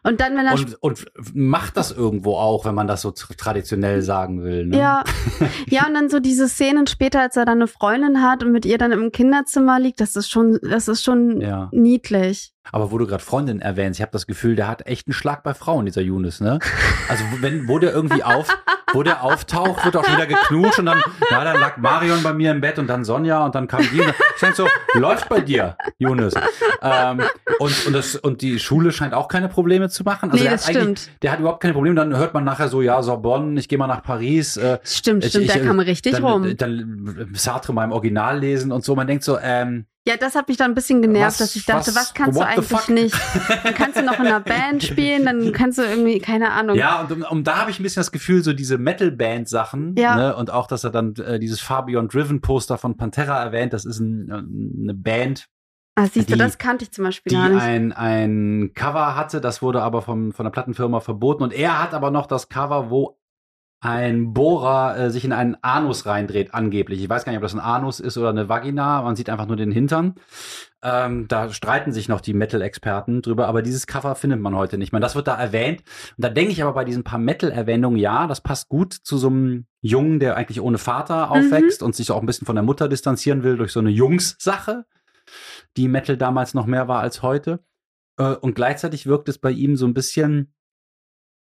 Und 0.05 0.21
dann, 0.21 0.37
wenn 0.37 0.47
er 0.47 0.55
Und, 0.55 0.77
und 0.83 1.05
macht 1.35 1.77
das 1.77 1.91
irgendwo 1.91 2.37
auch, 2.37 2.65
wenn 2.65 2.77
man 2.77 2.87
das 2.87 3.03
so 3.03 3.09
tr- 3.11 3.37
traditionell 3.37 4.03
sagen 4.03 4.43
will. 4.45 4.67
Ne? 4.67 4.79
Ja, 4.79 5.03
ja, 5.69 5.87
und 5.87 5.95
dann 5.95 6.09
so 6.09 6.21
diese 6.21 6.49
Szenen 6.49 6.87
später, 6.87 7.21
als 7.21 7.37
er 7.37 7.45
dann 7.45 7.59
eine 7.59 7.67
Freundin 7.67 8.23
hat 8.23 8.43
und 8.45 8.53
mit 8.53 8.65
ihr 8.65 8.79
dann 8.79 8.93
im 8.93 9.11
Kinderzimmer 9.11 9.81
liegt, 9.81 10.01
das 10.01 10.15
ist 10.15 10.31
schon, 10.31 10.59
das 10.63 10.87
ist 10.89 11.03
schon 11.05 11.43
niedlich. 11.73 12.53
Aber 12.73 12.93
wo 12.93 12.99
du 12.99 13.07
gerade 13.07 13.23
Freundin 13.23 13.61
erwähnst, 13.61 13.99
ich 13.99 14.03
habe 14.03 14.13
das 14.13 14.27
Gefühl, 14.27 14.55
der 14.55 14.69
hat 14.69 14.87
echt 14.87 15.07
einen 15.09 15.15
Schlag 15.15 15.43
bei 15.43 15.55
Frauen, 15.55 15.87
dieser 15.87 16.03
Yunus, 16.03 16.41
ne? 16.41 16.59
Also 17.09 17.25
wenn, 17.41 17.67
wo 17.69 17.79
der 17.79 17.93
irgendwie 17.93 18.23
auf, 18.23 18.47
wo 18.93 19.03
der 19.03 19.25
auftaucht, 19.25 19.85
wird 19.85 19.97
auch 19.97 20.05
schon 20.05 20.15
wieder 20.17 20.27
geknutscht 20.27 20.79
und 20.79 20.87
dann, 20.87 21.03
na, 21.31 21.43
dann 21.43 21.59
lag 21.59 21.79
Marion 21.79 22.23
bei 22.23 22.33
mir 22.35 22.51
im 22.51 22.61
Bett 22.61 22.79
und 22.79 22.87
dann 22.87 23.05
Sonja 23.05 23.45
und 23.45 23.55
dann 23.55 23.67
kam 23.67 23.81
die. 23.91 24.01
Ich 24.01 24.41
denke 24.41 24.57
so, 24.57 24.69
läuft 24.95 25.29
bei 25.31 25.41
dir, 25.41 25.77
Yunus. 25.99 26.35
Ähm, 26.83 27.23
und, 27.59 27.87
und, 27.87 27.93
das, 27.95 28.15
und 28.17 28.43
die 28.43 28.59
Schule 28.59 28.93
scheint 28.93 29.15
auch 29.15 29.29
keine 29.29 29.49
Probleme 29.49 29.89
zu 29.89 30.05
machen. 30.05 30.31
Also 30.31 30.43
nee, 30.43 30.49
er 30.49 30.53
das 30.53 30.69
hat 30.69 30.75
stimmt. 30.77 31.11
Der 31.23 31.33
hat 31.33 31.41
überhaupt 31.41 31.61
keine 31.63 31.75
Probleme. 31.75 31.97
Dann 31.97 32.17
hört 32.17 32.35
man 32.35 32.45
nachher 32.45 32.69
so, 32.69 32.83
ja, 32.83 33.03
Sorbonne, 33.03 33.59
ich 33.59 33.69
gehe 33.69 33.79
mal 33.79 33.87
nach 33.87 34.03
Paris. 34.03 34.57
Äh, 34.59 34.79
Stimmt, 34.85 35.25
ich- 35.25 35.31
stimmt, 35.31 35.47
ich, 35.47 35.53
der 35.53 35.63
äh, 35.63 35.67
kam 35.67 35.81
richtig 35.81 36.13
dann, 36.13 36.25
rum. 36.25 36.57
Dann 36.57 37.31
Sartre 37.35 37.73
mal 37.73 37.85
im 37.85 37.93
Original 37.93 38.39
lesen 38.39 38.71
und 38.71 38.85
so. 38.85 38.95
Man 38.95 39.07
denkt 39.07 39.25
so, 39.25 39.39
ähm, 39.43 39.87
Ja, 40.11 40.17
das 40.17 40.35
hat 40.35 40.49
mich 40.49 40.57
dann 40.57 40.73
ein 40.73 40.75
bisschen 40.75 41.01
genervt, 41.03 41.27
Was- 41.27 41.39
dass 41.39 41.57
ich 41.57 41.65
dachte, 41.67 41.89
was- 41.89 41.97
was, 41.97 42.15
kannst 42.15 42.39
du 42.41 42.45
eigentlich 42.47 42.89
nicht? 42.89 43.17
Dann 43.65 43.75
kannst 43.75 43.97
du 43.99 44.03
noch 44.03 44.19
in 44.19 44.27
einer 44.27 44.41
Band 44.41 44.83
spielen, 44.83 45.25
dann 45.25 45.53
kannst 45.53 45.79
du 45.79 45.83
irgendwie, 45.83 46.19
keine 46.19 46.51
Ahnung. 46.53 46.77
ja, 46.77 47.01
und, 47.03 47.31
um, 47.31 47.45
da 47.45 47.59
habe 47.59 47.71
ich 47.71 47.79
ein 47.79 47.83
bisschen 47.83 48.01
das 48.01 48.11
Gefühl, 48.13 48.43
so 48.43 48.53
diese 48.53 48.77
Metal-Band-Sachen, 48.79 49.95
Ja. 49.97 50.17
ne, 50.17 50.37
und 50.37 50.51
auch, 50.53 50.67
dass 50.67 50.85
er 50.85 50.91
dann 50.91 51.15
äh, 51.17 51.39
dieses 51.39 51.61
Fabian 51.61 52.09
Driven-Poster 52.09 52.79
von 52.79 52.97
Pantera 52.97 53.43
erwähnt, 53.43 53.73
das 53.73 53.85
ist 53.85 54.01
ein, 54.01 54.29
äh, 54.31 54.83
eine 54.83 54.95
Band, 54.95 55.47
ah, 55.97 56.07
siehst 56.07 56.29
du, 56.29 56.33
die- 56.35 56.39
das 56.39 56.59
kannte 56.59 56.85
ich 56.85 56.93
zum 56.93 57.05
Beispiel 57.05 57.31
die 57.31 57.37
gar 57.37 57.49
nicht. 57.49 57.63
ein, 57.63 57.93
ein 57.93 58.73
Cover 58.75 59.15
hatte, 59.17 59.41
das 59.41 59.63
wurde 59.63 59.83
aber 59.83 60.03
vom, 60.03 60.33
von 60.33 60.45
der 60.45 60.51
Plattenfirma 60.51 61.01
verboten 61.01 61.43
und 61.43 61.53
er 61.53 61.81
hat 61.83 61.95
aber 61.95 62.11
noch 62.11 62.27
das 62.27 62.49
Cover, 62.49 62.91
wo 62.91 63.19
ein 63.81 64.35
Bohrer 64.35 64.97
äh, 64.97 65.11
sich 65.11 65.25
in 65.25 65.33
einen 65.33 65.57
Anus 65.63 66.05
reindreht, 66.05 66.53
angeblich. 66.53 67.03
Ich 67.03 67.09
weiß 67.09 67.25
gar 67.25 67.33
nicht, 67.33 67.39
ob 67.39 67.43
das 67.43 67.55
ein 67.55 67.61
Anus 67.61 67.99
ist 67.99 68.19
oder 68.19 68.29
eine 68.29 68.49
Vagina. 68.49 69.01
Man 69.01 69.17
sieht 69.17 69.31
einfach 69.31 69.47
nur 69.47 69.57
den 69.57 69.73
Hintern. 69.73 70.17
Ähm, 70.83 71.29
da 71.29 71.51
streiten 71.51 71.93
sich 71.93 72.07
noch 72.07 72.21
die 72.21 72.35
Metal-Experten 72.35 73.23
drüber, 73.23 73.49
aber 73.49 73.63
dieses 73.63 73.87
Cover 73.87 74.15
findet 74.15 74.41
man 74.41 74.55
heute 74.55 74.77
nicht. 74.77 74.89
Ich 74.89 74.93
meine, 74.93 75.05
das 75.05 75.15
wird 75.15 75.29
da 75.29 75.35
erwähnt. 75.35 75.83
Und 76.17 76.25
da 76.25 76.29
denke 76.29 76.53
ich 76.53 76.63
aber 76.63 76.75
bei 76.75 76.85
diesen 76.85 77.05
paar 77.05 77.19
Metal-Erwähnungen, 77.19 77.99
ja, 77.99 78.27
das 78.27 78.43
passt 78.43 78.69
gut 78.69 78.93
zu 78.93 79.17
so 79.17 79.29
einem 79.29 79.67
Jungen, 79.81 80.21
der 80.21 80.37
eigentlich 80.37 80.61
ohne 80.61 80.79
Vater 80.79 81.31
aufwächst 81.31 81.83
und 81.83 81.95
sich 81.95 82.11
auch 82.11 82.21
ein 82.21 82.27
bisschen 82.27 82.47
von 82.47 82.57
der 82.57 82.65
Mutter 82.65 82.87
distanzieren 82.87 83.43
will 83.43 83.57
durch 83.57 83.73
so 83.73 83.81
eine 83.81 83.91
Jungs-Sache, 83.91 84.85
die 85.79 85.89
Metal 85.89 86.19
damals 86.19 86.53
noch 86.53 86.67
mehr 86.67 86.87
war 86.87 87.01
als 87.01 87.23
heute. 87.23 87.65
Äh, 88.19 88.35
und 88.35 88.55
gleichzeitig 88.55 89.07
wirkt 89.07 89.31
es 89.31 89.39
bei 89.39 89.51
ihm 89.51 89.77
so 89.77 89.87
ein 89.87 89.95
bisschen, 89.95 90.53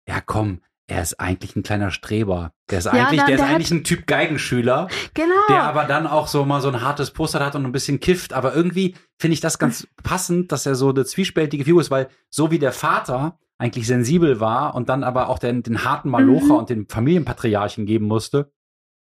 ja 0.08 0.20
komm, 0.20 0.60
er 0.86 1.00
ist 1.02 1.18
eigentlich 1.18 1.56
ein 1.56 1.62
kleiner 1.62 1.90
Streber. 1.90 2.52
Der 2.70 2.78
ist 2.78 2.84
Ja, 2.84 2.92
eigentlich, 2.92 3.20
da- 3.20 3.26
der 3.26 3.34
ist 3.36 3.40
der 3.40 3.48
hat- 3.48 3.54
eigentlich 3.54 3.70
ein 3.70 3.84
Typ 3.84 4.06
Geigenschüler, 4.06 4.88
genau. 5.14 5.34
der 5.48 5.62
aber 5.62 5.84
dann 5.84 6.06
auch 6.06 6.26
so 6.28 6.44
mal 6.44 6.60
so 6.60 6.68
ein 6.68 6.82
hartes 6.82 7.10
Poster 7.10 7.44
hat 7.44 7.54
und 7.54 7.64
ein 7.64 7.72
bisschen 7.72 8.00
kifft. 8.00 8.32
Aber 8.34 8.54
irgendwie 8.54 8.94
finde 9.18 9.34
ich 9.34 9.40
das 9.40 9.58
ganz 9.58 9.86
passend, 10.02 10.52
dass 10.52 10.66
er 10.66 10.74
so 10.74 10.90
eine 10.90 11.04
zwiespältige 11.04 11.64
Figur 11.64 11.80
ist, 11.80 11.90
weil 11.90 12.08
so 12.28 12.50
wie 12.50 12.58
der 12.58 12.72
Vater 12.72 13.38
eigentlich 13.56 13.86
sensibel 13.86 14.40
war 14.40 14.74
und 14.74 14.88
dann 14.88 15.04
aber 15.04 15.28
auch 15.28 15.38
den, 15.38 15.62
den 15.62 15.84
harten 15.84 16.10
Malocher 16.10 16.46
Mhm. 16.46 16.50
und 16.58 16.70
den 16.70 16.88
Familienpatriarchen 16.88 17.86
geben 17.86 18.06
musste, 18.06 18.52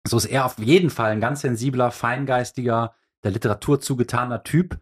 so 0.07 0.17
ist 0.17 0.27
er 0.27 0.47
auf 0.47 0.59
jeden 0.59 0.89
Fall 0.89 1.11
ein 1.11 1.21
ganz 1.21 1.41
sensibler, 1.43 1.91
feingeistiger, 1.91 2.95
der 3.25 3.33
Literatur 3.33 3.81
zugetaner 3.81 4.45
Typ, 4.45 4.79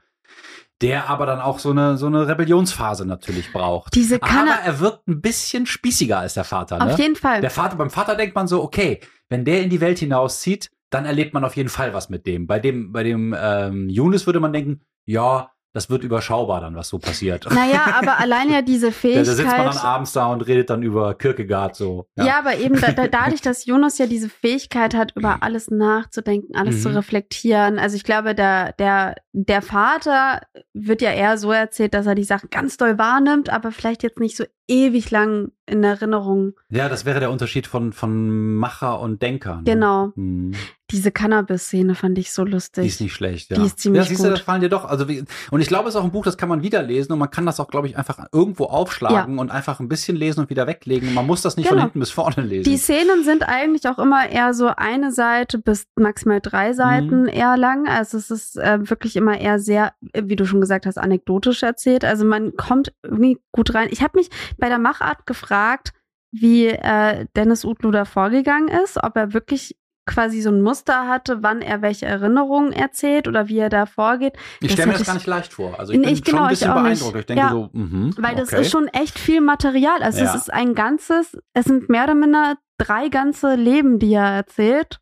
der 0.82 1.08
aber 1.08 1.26
dann 1.26 1.40
auch 1.40 1.58
so 1.58 1.70
eine, 1.70 1.96
so 1.96 2.06
eine 2.06 2.26
Rebellionsphase 2.26 3.06
natürlich 3.06 3.52
braucht. 3.52 3.94
Diese 3.94 4.22
aber 4.22 4.50
er, 4.50 4.64
er 4.64 4.80
wirkt 4.80 5.06
ein 5.08 5.20
bisschen 5.20 5.66
spießiger 5.66 6.18
als 6.18 6.34
der 6.34 6.44
Vater, 6.44 6.78
ne? 6.78 6.92
auf 6.92 6.98
jeden 6.98 7.16
Fall. 7.16 7.40
Der 7.40 7.50
Vater, 7.50 7.76
beim 7.76 7.90
Vater 7.90 8.16
denkt 8.16 8.34
man 8.34 8.48
so, 8.48 8.62
okay, 8.62 9.00
wenn 9.28 9.44
der 9.44 9.62
in 9.62 9.70
die 9.70 9.80
Welt 9.80 9.98
hinauszieht, 9.98 10.70
dann 10.90 11.06
erlebt 11.06 11.34
man 11.34 11.44
auf 11.44 11.56
jeden 11.56 11.68
Fall 11.68 11.94
was 11.94 12.08
mit 12.08 12.26
dem. 12.26 12.46
Bei 12.46 12.58
dem, 12.58 12.92
bei 12.92 13.02
dem 13.02 13.34
ähm, 13.38 13.88
Yunus 13.88 14.26
würde 14.26 14.40
man 14.40 14.52
denken, 14.52 14.82
ja, 15.06 15.50
das 15.74 15.90
wird 15.90 16.02
überschaubar 16.04 16.62
dann, 16.62 16.74
was 16.76 16.88
so 16.88 16.98
passiert. 16.98 17.46
Naja, 17.52 17.94
aber 18.00 18.18
allein 18.20 18.48
ja 18.50 18.62
diese 18.62 18.86
Da, 18.86 18.92
Fähigkeit. 18.92 19.26
da 19.26 19.32
sitzt 19.34 19.46
man 19.56 19.66
dann 19.66 19.76
abends 19.76 20.12
da 20.12 20.26
und 20.28 20.40
redet 20.46 20.70
dann 20.70 20.82
über 20.82 21.14
Kierkegaard 21.14 21.76
so. 21.76 22.06
Ja. 22.16 22.38
aber 22.38 22.56
eben 22.56 22.80
da, 22.80 22.92
da, 22.92 23.08
dadurch, 23.08 23.40
dass 23.42 23.66
Jonas 23.66 23.98
ja 23.98 24.06
diese 24.06 24.28
Fähigkeit 24.30 24.94
hat, 24.94 25.12
über 25.16 25.42
alles 25.42 25.70
nachzudenken, 25.70 26.56
alles 26.56 26.82
zu 26.82 26.88
Mhm. 26.88 26.96
reflektieren. 26.96 27.78
Also 27.78 27.96
ich 27.96 28.04
glaube, 28.04 28.34
der, 28.34 28.72
der, 28.74 29.16
der 29.32 29.60
Vater 29.62 30.40
wird 30.72 31.02
ja 31.02 31.10
eher 31.10 31.36
so 31.38 31.50
erzählt, 31.52 31.92
dass 31.92 32.06
er 32.06 32.14
die 32.14 32.24
Sachen 32.24 32.48
ganz 32.50 32.76
doll 32.76 32.96
wahrnimmt, 32.96 33.50
aber 33.50 33.72
vielleicht 33.72 34.02
jetzt 34.04 34.20
nicht 34.20 34.36
so 34.36 34.44
ewig 34.68 35.10
lang 35.10 35.50
in 35.66 35.82
Erinnerung. 35.84 36.52
Ja, 36.70 36.88
das 36.88 37.04
wäre 37.04 37.20
der 37.20 37.30
Unterschied 37.30 37.66
von, 37.66 37.92
von 37.92 38.54
Macher 38.54 39.00
und 39.00 39.20
Denker. 39.22 39.56
Ne? 39.56 39.62
Genau. 39.64 40.12
Hm. 40.14 40.52
Diese 40.90 41.10
Cannabis-Szene 41.10 41.94
fand 41.94 42.18
ich 42.18 42.30
so 42.30 42.44
lustig. 42.44 42.82
Die 42.82 42.88
ist 42.88 43.00
nicht 43.00 43.14
schlecht, 43.14 43.50
ja. 43.50 43.56
Die 43.56 43.64
ist 43.64 43.78
ziemlich 43.78 44.02
ja, 44.02 44.08
siehst 44.08 44.20
du, 44.20 44.24
gut. 44.24 44.32
das 44.34 44.40
fallen 44.42 44.60
dir 44.60 44.68
doch. 44.68 44.84
Also, 44.84 45.08
wie, 45.08 45.24
und 45.50 45.60
ich 45.62 45.68
glaube, 45.68 45.88
es 45.88 45.94
ist 45.94 46.00
auch 46.00 46.04
ein 46.04 46.10
Buch, 46.12 46.24
das 46.26 46.36
kann 46.36 46.50
man 46.50 46.62
wieder 46.62 46.82
lesen 46.82 47.12
und 47.12 47.18
man 47.18 47.30
kann 47.30 47.46
das 47.46 47.58
auch, 47.58 47.68
glaube 47.68 47.86
ich, 47.88 47.96
einfach 47.96 48.18
irgendwo 48.32 48.64
aufschlagen 48.66 49.38
und 49.38 49.50
einfach 49.50 49.80
ein 49.80 49.88
bisschen 49.88 50.14
lesen 50.14 50.40
und 50.40 50.50
wieder 50.50 50.66
weglegen. 50.66 51.14
Man 51.14 51.26
muss 51.26 51.40
das 51.40 51.56
nicht 51.56 51.68
von 51.68 51.76
Genau. 51.76 51.84
hinten 51.86 52.00
bis 52.00 52.10
vorne 52.10 52.42
lesen. 52.42 52.70
Die 52.70 52.76
Szenen 52.76 53.24
sind 53.24 53.48
eigentlich 53.48 53.88
auch 53.88 53.98
immer 53.98 54.28
eher 54.28 54.52
so 54.52 54.66
eine 54.76 55.10
Seite 55.10 55.58
bis 55.58 55.86
maximal 55.96 56.40
drei 56.42 56.74
Seiten 56.74 57.22
Mhm. 57.22 57.28
eher 57.28 57.56
lang. 57.56 57.88
Also 57.88 58.18
es 58.18 58.30
ist 58.30 58.58
äh, 58.58 58.78
wirklich 58.90 59.16
immer 59.16 59.40
eher 59.40 59.58
sehr, 59.58 59.94
wie 60.12 60.36
du 60.36 60.44
schon 60.44 60.60
gesagt 60.60 60.84
hast, 60.84 60.98
anekdotisch 60.98 61.62
erzählt. 61.62 62.04
Also 62.04 62.26
man 62.26 62.56
kommt 62.56 62.92
irgendwie 63.02 63.38
gut 63.52 63.72
rein. 63.74 63.88
Ich 63.90 64.02
habe 64.02 64.18
mich 64.18 64.28
bei 64.58 64.68
der 64.68 64.78
Machart 64.78 65.24
gefragt, 65.24 65.92
wie 66.30 66.66
äh, 66.66 67.24
Dennis 67.36 67.64
Utlu 67.64 67.90
da 67.90 68.04
vorgegangen 68.04 68.68
ist, 68.68 69.02
ob 69.02 69.16
er 69.16 69.32
wirklich 69.32 69.76
quasi 70.06 70.40
so 70.42 70.50
ein 70.50 70.60
Muster 70.62 71.08
hatte, 71.08 71.42
wann 71.42 71.62
er 71.62 71.80
welche 71.82 72.06
Erinnerungen 72.06 72.72
erzählt 72.72 73.26
oder 73.28 73.48
wie 73.48 73.58
er 73.58 73.70
da 73.70 73.86
vorgeht. 73.86 74.34
ich 74.60 74.72
stelle 74.72 74.88
mir 74.92 74.98
das 74.98 75.06
gar 75.06 75.14
ich- 75.16 75.20
nicht 75.22 75.26
leicht 75.26 75.52
vor. 75.54 75.78
Also 75.78 75.92
ich 75.92 76.00
bin 76.00 76.08
ich- 76.10 76.22
genau, 76.22 76.38
schon 76.38 76.46
ein 76.46 76.52
ich 76.52 76.58
bisschen 76.60 76.74
nicht. 76.74 76.82
beeindruckt. 76.82 77.16
Ich 77.20 77.26
denke 77.26 77.42
Ja. 77.42 77.50
so, 77.50 77.70
mhm, 77.72 78.14
Weil 78.18 78.34
das 78.36 78.52
okay. 78.52 78.60
ist 78.62 78.70
schon 78.70 78.88
echt 78.88 79.18
viel 79.18 79.40
Material. 79.40 80.02
Also 80.02 80.18
es 80.20 80.24
Ja. 80.32 80.34
ist 80.36 80.52
ein 80.52 80.74
ganzes, 80.74 81.36
es 81.54 81.64
sind 81.64 81.88
mehr 81.88 82.04
oder 82.04 82.14
minder 82.14 82.56
drei 82.78 83.08
ganze 83.08 83.54
Leben, 83.54 83.98
die 83.98 84.12
er 84.12 84.28
erzählt. 84.30 85.00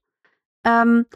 Ähm, 0.65 1.07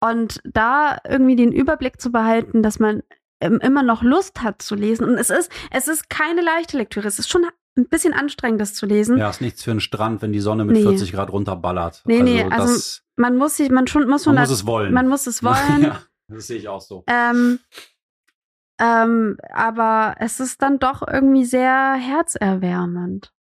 und 0.00 0.40
da 0.44 0.98
irgendwie 1.08 1.36
den 1.36 1.52
Überblick 1.52 2.00
zu 2.00 2.10
behalten, 2.12 2.62
dass 2.62 2.78
man 2.78 3.02
ähm, 3.40 3.60
immer 3.62 3.84
noch 3.84 4.02
Lust 4.02 4.42
hat 4.42 4.62
zu 4.62 4.74
lesen. 4.74 5.04
Und 5.04 5.14
es 5.16 5.30
ist, 5.30 5.48
es 5.70 5.86
ist 5.86 6.10
keine 6.10 6.40
leichte 6.40 6.76
Lektüre. 6.76 7.06
Es 7.06 7.20
ist 7.20 7.30
schon 7.30 7.44
ein 7.76 7.86
bisschen 7.88 8.12
anstrengend, 8.12 8.60
das 8.60 8.74
zu 8.74 8.84
lesen. 8.84 9.16
Ja, 9.16 9.30
ist 9.30 9.40
nichts 9.40 9.62
für 9.62 9.70
einen 9.70 9.78
Strand, 9.80 10.22
wenn 10.22 10.32
die 10.32 10.40
Sonne 10.40 10.64
mit 10.64 10.74
Nee. 10.76 10.82
40 10.82 11.12
Grad 11.12 11.30
runterballert. 11.30 12.02
Nee, 12.04 12.22
nee, 12.22 12.42
also 12.42 12.72
das, 12.74 13.02
Man 13.18 13.36
muss 13.36 13.56
sich, 13.56 13.70
man 13.70 13.86
schon, 13.86 14.08
muss 14.08 14.24
schon, 14.24 14.34
man 14.34 14.42
muss 14.42 14.50
das- 14.50 14.60
es 14.60 14.66
wollen. 14.66 14.92
man 14.94 15.08
muss 15.08 15.26
es 15.26 15.42
wollen. 15.44 15.82
ja, 15.82 16.00
das 16.28 16.46
sehe 16.46 16.56
ich 16.58 16.68
auch 16.68 16.80
so. 16.80 17.04
Ähm, 17.06 17.58
ähm, 18.80 19.38
aber 19.52 20.14
es 20.20 20.40
ist 20.40 20.62
dann 20.62 20.78
doch 20.78 21.06
irgendwie 21.06 21.44
sehr 21.44 21.94
herzerwärmend. 21.94 23.32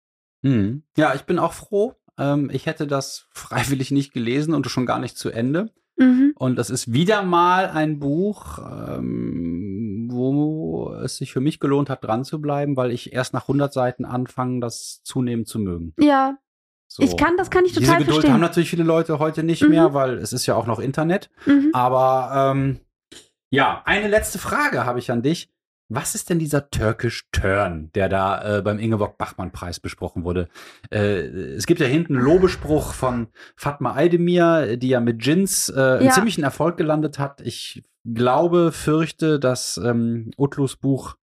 Hm. 0.43 0.83
Ja, 0.97 1.15
ich 1.15 1.23
bin 1.25 1.39
auch 1.39 1.53
froh. 1.53 1.95
Ähm, 2.19 2.49
ich 2.53 2.67
hätte 2.67 2.87
das 2.87 3.27
freiwillig 3.33 3.91
nicht 3.91 4.13
gelesen 4.13 4.55
und 4.55 4.67
schon 4.71 4.87
gar 4.87 4.99
nicht 4.99 5.19
zu 5.19 5.31
Ende. 5.31 5.71
Mhm. 5.99 6.33
Und 6.37 6.57
das 6.57 6.69
ist 6.69 6.93
wieder 6.93 7.23
mal 7.23 7.69
ein 7.71 7.99
Buch, 7.99 8.59
ähm, 8.59 10.09
wo 10.11 10.93
es 11.03 11.17
sich 11.17 11.33
für 11.33 11.41
mich 11.41 11.59
gelohnt 11.59 11.89
hat, 11.89 12.05
dran 12.05 12.23
zu 12.25 12.39
bleiben, 12.41 12.77
weil 12.77 12.91
ich 12.91 13.15
erst 13.15 13.33
nach 13.33 13.43
100 13.49 13.73
Seiten 13.73 14.05
anfange, 14.05 14.61
das 14.61 15.01
zunehmend 15.05 15.49
zu 15.49 15.59
mögen. 15.59 15.95
Ja, 15.99 16.37
So. 16.97 17.03
Ich 17.03 17.17
kann- 17.17 17.37
das 17.37 17.51
kann 17.51 17.65
ich 17.65 17.73
Diese 17.73 17.83
total 17.85 17.99
Geduld 17.99 18.15
verstehen. 18.17 18.33
haben 18.35 18.41
natürlich 18.41 18.71
viele 18.71 18.85
Leute 18.85 19.19
heute 19.19 19.43
nicht 19.43 19.63
Mhm. 19.63 19.69
mehr, 19.71 19.93
weil 19.95 20.15
es 20.19 20.33
ist 20.33 20.47
ja 20.47 20.55
auch 20.55 20.67
noch 20.67 20.79
Internet. 20.79 21.29
mhm. 21.45 21.71
Aber 21.75 22.53
ähm, 22.55 22.81
ja, 23.51 23.83
eine 23.85 24.09
letzte 24.09 24.39
Frage 24.39 24.85
habe 24.87 24.99
ich 24.99 25.11
an 25.11 25.23
dich. 25.23 25.51
Was 25.89 26.17
ist 26.17 26.31
denn 26.31 26.41
dieser 26.41 26.69
Turkish 26.71 27.29
Turn, 27.31 27.91
der 27.95 28.09
da 28.09 28.59
äh, 28.59 28.63
beim 28.63 28.81
Ingeborg 28.81 29.19
Bachmann 29.19 29.53
Preis 29.53 29.79
besprochen 29.79 30.25
wurde? 30.25 30.49
Äh, 30.91 31.21
es 31.55 31.67
gibt 31.67 31.79
ja 31.81 31.87
hinten 31.87 32.17
einen 32.17 32.25
Lobespruch 32.25 32.93
von 32.93 33.29
Fatma 33.57 33.95
Aydemir, 33.95 34.77
die 34.79 34.89
ja 34.89 34.99
mit 35.01 35.25
Jins 35.25 35.69
äh, 35.69 35.79
einen 35.81 36.07
Ja. 36.07 36.11
ziemlichen 36.13 36.43
Erfolg 36.43 36.77
gelandet 36.77 37.21
hat. 37.21 37.41
Ich 37.43 37.85
glaube, 38.05 38.73
fürchte, 38.73 39.39
dass 39.39 39.77
ähm, 39.77 40.33
Utlus 40.37 40.75
Buch 40.77 41.17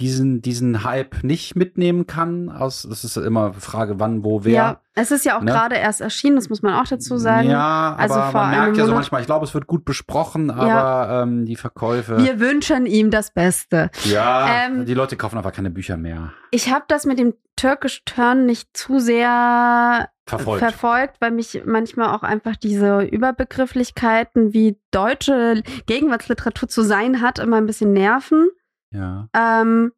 diesen, 0.00 0.42
diesen 0.42 0.82
Hype 0.84 1.22
nicht 1.22 1.54
mitnehmen 1.56 2.06
kann. 2.06 2.48
Aus, 2.48 2.86
das 2.88 3.04
ist 3.04 3.16
immer 3.16 3.46
eine 3.52 3.54
Frage, 3.54 4.00
wann, 4.00 4.24
wo, 4.24 4.44
wer. 4.44 4.52
Ja, 4.52 4.80
es 4.94 5.10
ist 5.10 5.24
ja 5.24 5.36
auch 5.38 5.42
Ne? 5.42 5.52
gerade 5.52 5.76
erst 5.76 6.00
erschienen, 6.00 6.36
das 6.36 6.48
muss 6.48 6.62
man 6.62 6.74
auch 6.74 6.86
dazu 6.88 7.16
sagen. 7.18 7.48
Ja, 7.48 7.94
Also 7.98 8.14
aber 8.14 8.32
man 8.38 8.50
merkt 8.50 8.76
ja 8.76 8.86
so 8.86 8.92
manchmal, 8.94 9.20
ich 9.20 9.26
glaube, 9.26 9.44
es 9.44 9.54
wird 9.54 9.66
gut 9.66 9.84
besprochen, 9.84 10.50
aber 10.50 11.22
ähm, 11.22 11.44
die 11.46 11.56
Verkäufe. 11.56 12.18
Wir 12.18 12.40
wünschen 12.40 12.86
ihm 12.86 13.10
das 13.10 13.30
Beste. 13.32 13.90
ja, 14.04 14.64
Ähm, 14.66 14.86
die 14.86 14.94
Leute 14.94 15.16
kaufen 15.16 15.36
einfach 15.36 15.52
keine 15.52 15.70
Bücher 15.70 15.96
mehr. 15.96 16.32
Ich 16.50 16.72
habe 16.72 16.84
das 16.88 17.06
mit 17.06 17.18
dem 17.18 17.34
Turkish 17.56 18.02
Turn 18.06 18.46
nicht 18.46 18.74
zu 18.74 18.98
sehr 19.00 20.08
Verfolgt. 20.26 20.60
verfolgt, 20.60 21.16
weil 21.20 21.30
mich 21.30 21.62
manchmal 21.66 22.14
auch 22.14 22.22
einfach 22.22 22.56
diese 22.56 23.02
Überbegrifflichkeiten, 23.02 24.52
wie 24.52 24.78
deutsche 24.90 25.62
Gegenwartsliteratur 25.86 26.68
zu 26.68 26.82
sein 26.82 27.20
hat, 27.20 27.38
immer 27.38 27.56
ein 27.56 27.66
bisschen 27.66 27.92
nerven. 27.92 28.48
Ja. 28.92 29.28
Ähm, 29.34 29.92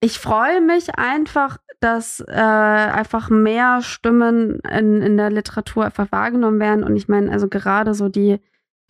ich 0.00 0.18
freue 0.18 0.60
mich 0.60 0.98
einfach, 0.98 1.58
dass 1.80 2.20
äh, 2.20 2.32
einfach 2.32 3.30
mehr 3.30 3.80
Stimmen 3.82 4.60
in, 4.60 5.00
in 5.02 5.16
der 5.16 5.30
Literatur 5.30 5.84
einfach 5.86 6.10
wahrgenommen 6.12 6.60
werden. 6.60 6.84
Und 6.84 6.96
ich 6.96 7.08
meine, 7.08 7.30
also 7.30 7.48
gerade 7.48 7.94
so 7.94 8.08
die, 8.08 8.38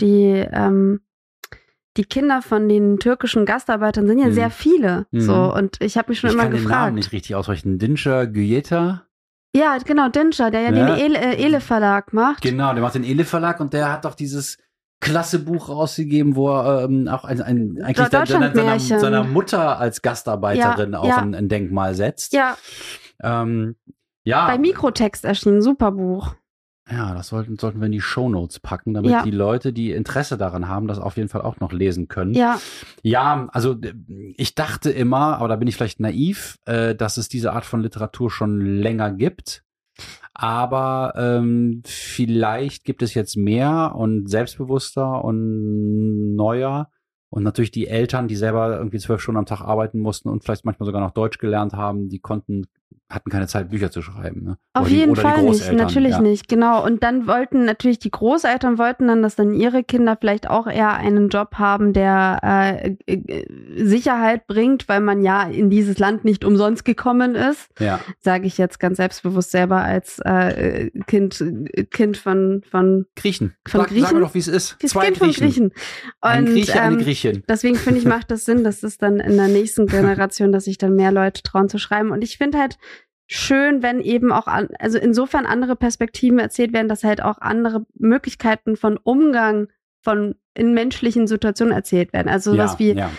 die, 0.00 0.44
ähm, 0.52 1.00
die 1.96 2.04
Kinder 2.04 2.42
von 2.42 2.68
den 2.68 2.98
türkischen 2.98 3.46
Gastarbeitern 3.46 4.06
sind 4.06 4.18
ja 4.18 4.26
Mhm. 4.26 4.32
sehr 4.32 4.50
viele. 4.50 5.06
Mhm. 5.12 5.20
So, 5.20 5.54
und 5.54 5.80
ich 5.80 5.96
habe 5.96 6.10
mich 6.10 6.18
schon 6.20 6.28
Ich 6.30 6.34
immer 6.34 6.44
kann 6.44 6.52
den 6.52 6.62
Namen 6.64 6.68
gefragt. 6.70 6.94
nicht 6.94 7.12
richtig 7.12 7.34
aussprechen. 7.34 7.78
Dinscher 7.78 8.26
Güeta. 8.26 9.02
Ja, 9.54 9.78
genau, 9.78 10.08
Dinscher, 10.10 10.50
der 10.50 10.60
ja, 10.62 10.70
Ja. 10.72 10.86
den 10.96 10.98
Ele, 10.98 11.18
äh, 11.18 11.42
Ele 11.42 11.60
Verlag 11.60 12.12
macht. 12.12 12.42
Genau, 12.42 12.72
der 12.74 12.82
macht 12.82 12.94
den 12.96 13.04
Ele 13.04 13.24
Verlag 13.24 13.60
und 13.60 13.72
der 13.72 13.90
hat 13.90 14.04
doch 14.04 14.14
dieses 14.14 14.58
klasse 15.00 15.38
Buch 15.40 15.68
rausgegeben, 15.68 16.36
wo 16.36 16.48
er 16.50 16.84
ähm, 16.84 17.06
auch 17.08 17.24
ein, 17.24 17.40
ein, 17.42 17.82
eigentlich 17.82 18.08
seiner, 18.08 18.26
seiner, 18.54 18.78
seiner 18.80 19.24
Mutter 19.24 19.78
als 19.78 20.02
Gastarbeiterin 20.02 20.92
Ja, 20.92 20.98
auch 20.98 21.08
ja. 21.08 21.18
Ein, 21.18 21.34
ein 21.34 21.48
Denkmal 21.48 21.94
setzt. 21.94 22.32
Ja, 22.32 22.56
Ähm, 23.22 23.76
ja, 24.24 24.46
bei 24.46 24.58
Mikrotext 24.58 25.24
erschienen, 25.24 25.62
super 25.62 25.92
Buch. 25.92 26.34
ja, 26.90 27.14
das 27.14 27.28
sollten, 27.28 27.58
sollten 27.58 27.78
wir 27.80 27.86
in 27.86 27.92
die 27.92 28.00
Shownotes 28.00 28.58
packen, 28.60 28.94
damit 28.94 29.10
Ja. 29.10 29.22
die 29.22 29.30
Leute, 29.30 29.72
die 29.72 29.92
Interesse 29.92 30.36
daran 30.38 30.68
haben, 30.68 30.88
das 30.88 30.98
auf 30.98 31.16
jeden 31.16 31.28
Fall 31.28 31.42
auch 31.42 31.60
noch 31.60 31.72
lesen 31.72 32.08
können. 32.08 32.32
Ja, 32.34 32.58
Ja, 33.02 33.48
also 33.52 33.76
ich 34.36 34.54
dachte 34.54 34.90
immer, 34.90 35.38
aber 35.38 35.48
da 35.48 35.56
bin 35.56 35.68
ich 35.68 35.76
vielleicht 35.76 36.00
naiv, 36.00 36.58
äh, 36.64 36.94
dass 36.94 37.16
es 37.18 37.28
diese 37.28 37.52
Art 37.52 37.64
von 37.64 37.80
Literatur 37.82 38.30
schon 38.30 38.60
länger 38.60 39.12
gibt. 39.12 39.62
Aber 40.38 41.14
ähm, 41.16 41.80
vielleicht 41.86 42.84
gibt 42.84 43.00
es 43.00 43.14
jetzt 43.14 43.38
mehr 43.38 43.94
und 43.96 44.28
selbstbewusster 44.28 45.24
und 45.24 46.36
neuer. 46.36 46.90
Und 47.30 47.42
natürlich 47.42 47.70
die 47.70 47.86
Eltern, 47.86 48.28
die 48.28 48.36
selber 48.36 48.76
irgendwie 48.76 48.98
zwölf 48.98 49.22
Stunden 49.22 49.38
am 49.38 49.46
Tag 49.46 49.62
arbeiten 49.62 49.98
mussten 49.98 50.28
und 50.28 50.44
vielleicht 50.44 50.66
manchmal 50.66 50.84
sogar 50.84 51.00
noch 51.00 51.12
Deutsch 51.12 51.38
gelernt 51.38 51.72
haben, 51.72 52.10
die 52.10 52.18
konnten, 52.18 52.66
hatten 53.08 53.30
keine 53.30 53.46
Zeit, 53.46 53.70
Bücher 53.70 53.92
zu 53.92 54.02
schreiben. 54.02 54.42
Ne? 54.42 54.58
Auf 54.74 54.86
Oder 54.86 54.90
jeden 54.90 55.14
die 55.14 55.20
Fall 55.20 55.42
nicht, 55.44 55.72
natürlich 55.72 56.12
ja. 56.12 56.20
nicht, 56.20 56.48
genau. 56.48 56.84
Und 56.84 57.04
dann 57.04 57.28
wollten 57.28 57.64
natürlich 57.64 58.00
die 58.00 58.10
Großeltern 58.10 58.78
wollten 58.78 59.06
dann, 59.06 59.22
dass 59.22 59.36
dann 59.36 59.54
ihre 59.54 59.84
Kinder 59.84 60.16
vielleicht 60.20 60.50
auch 60.50 60.66
eher 60.66 60.94
einen 60.94 61.28
Job 61.28 61.54
haben, 61.54 61.92
der 61.92 62.40
äh, 62.42 62.96
Sicherheit 63.76 64.48
bringt, 64.48 64.88
weil 64.88 65.00
man 65.00 65.22
ja 65.22 65.44
in 65.44 65.70
dieses 65.70 65.98
Land 65.98 66.24
nicht 66.24 66.44
umsonst 66.44 66.84
gekommen 66.84 67.36
ist. 67.36 67.68
Ja, 67.78 68.00
Sage 68.20 68.46
ich 68.46 68.58
jetzt 68.58 68.80
ganz 68.80 68.96
selbstbewusst 68.96 69.52
selber 69.52 69.82
als 69.82 70.18
äh, 70.20 70.90
Kind, 71.06 71.44
Kind 71.92 72.16
von, 72.16 72.62
von 72.68 73.06
Griechen. 73.14 73.54
Von 73.68 73.82
Sag, 73.82 73.88
Sag 73.88 73.96
Griechen? 73.96 74.14
mir 74.14 74.20
doch, 74.24 74.34
wie 74.34 74.40
es 74.40 74.48
ist. 74.48 74.76
das 74.80 74.90
Zwei 74.90 75.06
Kind 75.06 75.18
von 75.18 75.28
Griechen. 75.28 75.46
Griechen. 75.46 75.72
Ein 76.20 76.46
Und, 76.46 76.54
Grieche, 76.54 76.80
eine 76.80 76.96
ähm, 76.96 77.02
Griechin. 77.02 77.44
Deswegen 77.48 77.76
finde 77.76 78.00
ich, 78.00 78.04
macht 78.06 78.32
das 78.32 78.44
Sinn, 78.44 78.64
dass 78.64 78.82
es 78.82 78.98
dann 78.98 79.20
in 79.20 79.36
der 79.36 79.48
nächsten 79.48 79.86
Generation, 79.86 80.50
dass 80.50 80.64
sich 80.64 80.76
dann 80.76 80.96
mehr 80.96 81.12
Leute 81.12 81.42
trauen 81.42 81.68
zu 81.68 81.78
schreiben. 81.78 82.10
Und 82.10 82.24
ich 82.24 82.36
finde 82.36 82.58
halt 82.58 82.78
schön, 83.26 83.82
wenn 83.82 84.00
eben 84.00 84.32
auch, 84.32 84.46
an, 84.46 84.68
also 84.78 84.98
insofern 84.98 85.46
andere 85.46 85.76
Perspektiven 85.76 86.38
erzählt 86.38 86.72
werden, 86.72 86.88
dass 86.88 87.04
halt 87.04 87.22
auch 87.22 87.38
andere 87.38 87.84
Möglichkeiten 87.94 88.76
von 88.76 88.98
Umgang 88.98 89.68
von 90.02 90.36
in 90.54 90.72
menschlichen 90.74 91.26
Situationen 91.26 91.74
erzählt 91.74 92.12
werden. 92.12 92.28
Also 92.28 92.54
ja, 92.54 92.64
was 92.64 92.78
wie, 92.78 92.92
ja. 92.92 93.10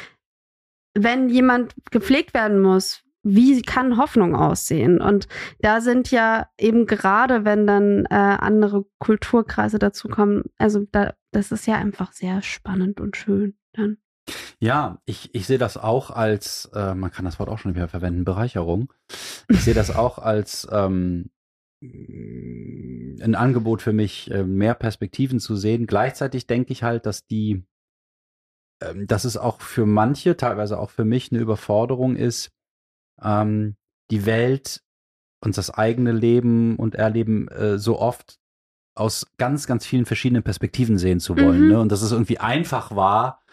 wenn 0.93 1.29
jemand 1.29 1.75
gepflegt 1.91 2.33
werden 2.33 2.61
muss, 2.61 3.03
wie 3.23 3.61
kann 3.61 3.97
Hoffnung 3.97 4.35
aussehen? 4.35 5.01
Und 5.01 5.27
da 5.59 5.81
sind 5.81 6.11
ja 6.11 6.47
eben 6.57 6.85
gerade, 6.85 7.43
wenn 7.43 7.67
dann 7.67 8.05
äh, 8.05 8.15
andere 8.15 8.85
Kulturkreise 8.99 9.79
dazukommen, 9.79 10.45
also 10.57 10.85
da, 10.91 11.13
das 11.31 11.51
ist 11.51 11.67
ja 11.67 11.75
einfach 11.75 12.13
sehr 12.13 12.41
spannend 12.41 13.01
und 13.01 13.17
schön 13.17 13.57
dann. 13.73 13.97
Ja, 14.59 14.99
ich, 15.05 15.33
ich 15.33 15.45
sehe 15.47 15.57
das 15.57 15.77
auch 15.77 16.11
als, 16.11 16.69
äh, 16.73 16.93
man 16.93 17.11
kann 17.11 17.25
das 17.25 17.39
Wort 17.39 17.49
auch 17.49 17.59
schon 17.59 17.75
wieder 17.75 17.87
verwenden, 17.87 18.25
Bereicherung. 18.25 18.91
Ich 19.49 19.63
sehe 19.63 19.73
das 19.73 19.95
auch 19.95 20.17
als 20.17 20.67
ähm, 20.71 21.29
ein 21.81 23.35
Angebot 23.35 23.81
für 23.81 23.93
mich, 23.93 24.31
äh, 24.31 24.43
mehr 24.43 24.73
Perspektiven 24.73 25.39
zu 25.39 25.55
sehen. 25.55 25.85
Gleichzeitig 25.85 26.47
denke 26.47 26.73
ich 26.73 26.83
halt, 26.83 27.05
dass 27.05 27.25
die, 27.25 27.63
ähm, 28.81 29.07
dass 29.07 29.25
es 29.25 29.37
auch 29.37 29.61
für 29.61 29.85
manche, 29.85 30.37
teilweise 30.37 30.79
auch 30.79 30.89
für 30.89 31.05
mich, 31.05 31.31
eine 31.31 31.41
Überforderung 31.41 32.15
ist, 32.15 32.51
ähm, 33.21 33.75
die 34.09 34.25
Welt 34.25 34.81
und 35.43 35.57
das 35.57 35.69
eigene 35.69 36.11
Leben 36.11 36.77
und 36.77 36.95
Erleben 36.95 37.47
äh, 37.49 37.77
so 37.77 37.99
oft 37.99 38.39
aus 38.95 39.27
ganz, 39.37 39.67
ganz 39.67 39.85
vielen 39.85 40.05
verschiedenen 40.05 40.41
Perspektiven 40.41 40.97
sehen 40.97 41.19
zu 41.19 41.37
wollen. 41.37 41.65
Mhm. 41.65 41.67
Ne? 41.69 41.79
Und 41.79 41.91
dass 41.91 42.01
es 42.01 42.11
irgendwie 42.11 42.39
einfach 42.39 42.95
war, 42.95 43.43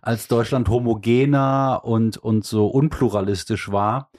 als 0.00 0.28
Deutschland 0.28 0.68
homogener 0.68 1.82
und, 1.84 2.16
und 2.16 2.44
so 2.44 2.66
unpluralistisch 2.68 3.70
war, 3.70 4.10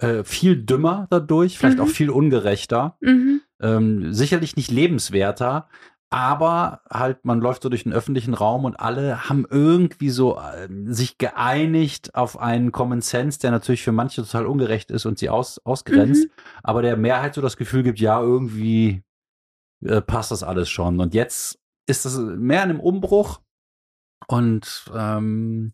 äh, 0.00 0.24
viel 0.24 0.56
dümmer 0.64 1.06
dadurch, 1.10 1.58
vielleicht 1.58 1.78
Mhm. 1.78 1.84
auch 1.84 1.88
viel 1.88 2.10
ungerechter. 2.10 2.96
Mhm. 3.00 3.40
Ähm, 3.60 4.12
sicherlich 4.12 4.56
nicht 4.56 4.70
lebenswerter, 4.70 5.68
aber 6.10 6.80
halt, 6.90 7.24
man 7.24 7.40
läuft 7.40 7.62
so 7.62 7.68
durch 7.68 7.82
den 7.82 7.92
öffentlichen 7.92 8.32
Raum 8.32 8.64
und 8.64 8.78
alle 8.80 9.28
haben 9.28 9.44
irgendwie 9.50 10.08
so 10.10 10.38
ähm, 10.56 10.90
sich 10.92 11.18
geeinigt 11.18 12.14
auf 12.14 12.38
einen 12.38 12.72
Common 12.72 13.02
Sense, 13.02 13.38
der 13.40 13.50
natürlich 13.50 13.82
für 13.82 13.92
manche 13.92 14.22
total 14.22 14.46
ungerecht 14.46 14.90
ist 14.90 15.04
und 15.04 15.18
sie 15.18 15.28
aus, 15.28 15.58
ausgrenzt, 15.64 16.24
Mhm. 16.28 16.30
aber 16.62 16.80
der 16.82 16.96
Mehrheit 16.96 17.34
so 17.34 17.42
das 17.42 17.56
Gefühl 17.58 17.82
gibt, 17.82 17.98
ja, 18.00 18.20
irgendwie 18.20 19.02
äh, 19.84 20.00
passt 20.00 20.30
das 20.30 20.42
alles 20.42 20.68
schon. 20.70 20.98
Und 21.00 21.12
jetzt 21.14 21.58
ist 21.86 22.04
das 22.04 22.16
mehr 22.18 22.62
in 22.64 22.70
einem 22.70 22.80
Umbruch 22.80 23.40
und 24.28 24.90
ähm, 24.94 25.72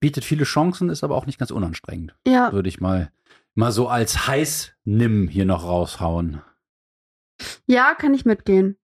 bietet 0.00 0.24
viele 0.24 0.44
Chancen, 0.44 0.88
ist 0.88 1.04
aber 1.04 1.16
auch 1.16 1.26
nicht 1.26 1.38
ganz 1.38 1.50
unanstrengend 1.50 2.14
Ja, 2.26 2.52
würde 2.52 2.68
ich 2.68 2.80
mal, 2.80 3.10
mal 3.54 3.72
so 3.72 3.88
als 3.88 4.26
heiß 4.26 4.72
nimm 4.84 5.28
hier 5.28 5.44
noch 5.44 5.64
raushauen. 5.64 6.40
ja, 7.66 7.94
kann 7.94 8.14
ich 8.14 8.24
mitgehen. 8.24 8.76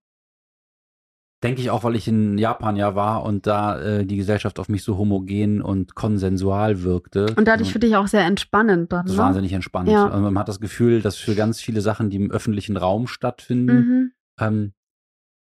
Denke 1.43 1.59
ich 1.61 1.69
auch, 1.71 1.83
weil 1.83 1.95
ich 1.97 2.07
in 2.07 2.37
Japan 2.37 2.77
ja 2.77 2.95
war 2.95 3.23
und 3.23 3.45
da 3.47 3.77
äh, 3.81 4.05
die 4.05 4.15
Gesellschaft 4.15 4.59
auf 4.59 4.69
mich 4.69 4.83
so 4.83 4.97
homogen 4.97 5.61
und 5.61 5.93
konsensual 5.93 6.83
wirkte. 6.83 7.33
Und 7.35 7.49
dadurch 7.49 7.73
für 7.73 7.79
dich 7.79 7.97
auch 7.97 8.07
sehr 8.07 8.23
entspannend 8.23 8.93
dann, 8.93 9.05
ne? 9.07 9.17
wahnsinnig 9.17 9.51
entspannt. 9.51 9.89
Ja. 9.89 10.07
Also 10.07 10.21
man 10.23 10.39
hat 10.39 10.47
das 10.47 10.61
Gefühl, 10.61 11.01
dass 11.01 11.17
für 11.17 11.35
ganz 11.35 11.59
viele 11.59 11.81
Sachen, 11.81 12.09
die 12.09 12.15
im 12.15 12.31
öffentlichen 12.31 12.77
Raum 12.77 13.07
stattfinden, 13.07 13.75
Mhm. 13.75 14.11
ähm, 14.39 14.73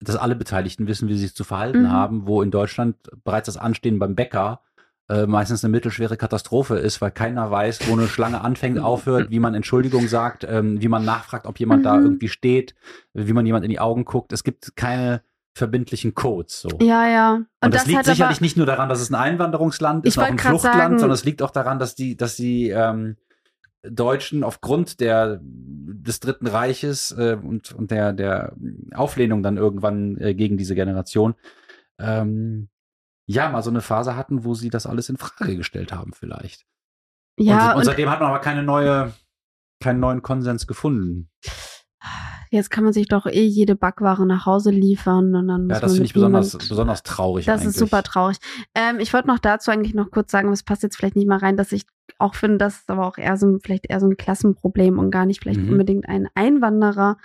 dass 0.01 0.17
alle 0.17 0.35
Beteiligten 0.37 0.87
wissen, 0.87 1.09
wie 1.09 1.15
sie 1.15 1.21
sich 1.27 1.35
zu 1.35 1.45
verhalten 1.45 1.83
Mhm. 1.83 1.91
haben, 1.93 2.27
wo 2.27 2.43
in 2.43 2.51
Deutschland 2.51 2.97
bereits 3.25 3.47
das 3.47 3.57
Anstehen 3.57 3.99
beim 3.99 4.15
Bäcker 4.15 4.61
äh, 5.09 5.27
meistens 5.27 5.65
eine 5.65 5.73
mittelschwere 5.73 6.17
Katastrophe 6.17 6.77
ist, 6.79 7.01
weil 7.01 7.11
keiner 7.11 7.51
weiß, 7.51 7.89
wo 7.89 7.95
eine 7.95 8.07
Schlange 8.07 8.43
anfängt, 8.43 8.79
aufhört, 8.79 9.31
wie 9.31 9.41
man 9.41 9.55
Entschuldigung 9.55 10.07
sagt, 10.07 10.47
ähm, 10.49 10.81
wie 10.81 10.87
man 10.87 11.05
nachfragt, 11.05 11.47
ob 11.47 11.59
jemand 11.59 11.85
da 11.85 11.97
Mhm. 11.97 12.05
irgendwie 12.05 12.29
steht, 12.29 12.77
wie 13.13 13.33
man 13.33 13.45
jemand 13.45 13.65
in 13.65 13.71
die 13.73 13.81
Augen 13.81 14.05
guckt. 14.05 14.33
Es 14.33 14.45
gibt 14.45 14.77
keine 14.77 15.23
verbindlichen 15.53 16.15
Codes. 16.15 16.61
So. 16.61 16.69
Ja, 16.81 17.09
ja. 17.09 17.35
Und, 17.35 17.47
Und, 17.61 17.75
das, 17.75 17.87
liegt 17.87 17.99
hat 17.99 18.05
sicherlich 18.07 18.37
aber, 18.37 18.45
nicht 18.45 18.57
nur 18.57 18.67
daran, 18.67 18.89
dass 18.89 19.01
es 19.01 19.11
ein 19.11 19.17
Einwanderungsland 19.17 20.07
ist, 20.07 20.17
auch 20.17 20.23
ein 20.23 20.39
Fluchtland, 20.39 20.77
sagen- 20.77 20.99
sondern 21.01 21.15
es 21.17 21.25
liegt 21.25 21.43
auch 21.43 21.51
daran, 21.51 21.81
dass 21.81 21.97
die, 21.97 22.17
dass 22.17 22.37
die 22.37 22.69
ähm, 22.71 23.17
Deutschen 23.83 24.45
aufgrund 24.45 25.01
der 25.01 25.41
des 25.43 26.21
Dritten 26.21 26.47
Reiches 26.47 27.13
äh, 27.13 27.37
und, 27.43 27.73
und 27.73 27.91
der, 27.91 28.13
der 28.13 28.55
Auflehnung 28.95 29.43
dann 29.43 29.57
irgendwann 29.57 30.17
äh, 30.19 30.35
gegen 30.35 30.57
diese 30.57 30.75
Generation 30.75 31.35
ähm, 31.99 32.69
ja 33.27 33.49
mal 33.49 33.63
so 33.63 33.71
eine 33.71 33.81
Phase 33.81 34.17
hatten, 34.17 34.45
wo 34.45 34.55
sie 34.55 34.71
das 34.71 34.87
alles 34.87 35.09
in 35.09 35.17
Frage 35.17 35.57
gestellt 35.57 35.93
haben, 35.93 36.13
vielleicht. 36.13 36.67
ja, 37.39 37.69
und, 37.69 37.71
und 37.73 37.77
und 37.79 37.85
seitdem 37.85 38.11
hat 38.11 38.21
man 38.21 38.31
aber 38.31 38.41
keine 38.41 38.63
neue, 38.63 39.13
keinen 39.81 40.01
neuen 40.01 40.23
Konsens 40.23 40.67
gefunden. 40.67 41.31
Jetzt 42.51 42.71
kann 42.71 42.85
man 42.85 42.93
sich 42.93 43.09
doch 43.09 43.27
eh 43.27 43.45
jede 43.45 43.77
Backware 43.77 44.27
nach 44.27 44.45
Hause 44.47 44.71
liefern 44.71 45.35
und 45.35 45.49
dann 45.49 45.67
muss 45.67 45.75
Ja, 45.77 45.81
das 45.81 45.93
finde 45.93 46.07
ich 46.07 46.13
besonders, 46.15 46.59
besonders 46.59 47.03
traurig. 47.03 47.47
Das 47.47 47.61
eigentlich. 47.61 47.69
ist 47.75 47.79
super 47.79 48.03
traurig. 48.03 48.39
Ähm, 48.75 48.99
ich 49.01 49.13
wollte 49.13 49.29
noch 49.29 49.39
dazu 49.39 49.71
eigentlich 49.71 49.95
noch 49.95 50.11
kurz 50.11 50.31
sagen, 50.33 50.51
das 50.51 50.63
passt 50.63 50.83
jetzt 50.83 50.97
vielleicht 50.97 51.17
nicht 51.17 51.29
mal 51.29 51.39
rein, 51.39 51.57
dass 51.57 51.73
ich 51.73 51.85
auch 52.19 52.35
finde, 52.35 52.59
das 52.59 52.79
ist 52.81 52.91
aber 52.91 53.07
auch 53.07 53.19
eher 53.19 53.37
so 53.37 53.47
ein, 53.47 53.61
vielleicht 53.61 53.89
eher 53.89 54.01
so 54.01 54.07
ein 54.07 54.17
Klassenproblem 54.17 54.99
und 54.99 55.11
gar 55.11 55.27
nicht 55.27 55.41
vielleicht 55.41 55.61
Mhm. 55.61 55.71
unbedingt 55.71 56.09
ein 56.09 56.29
Einwanderer. 56.35 57.17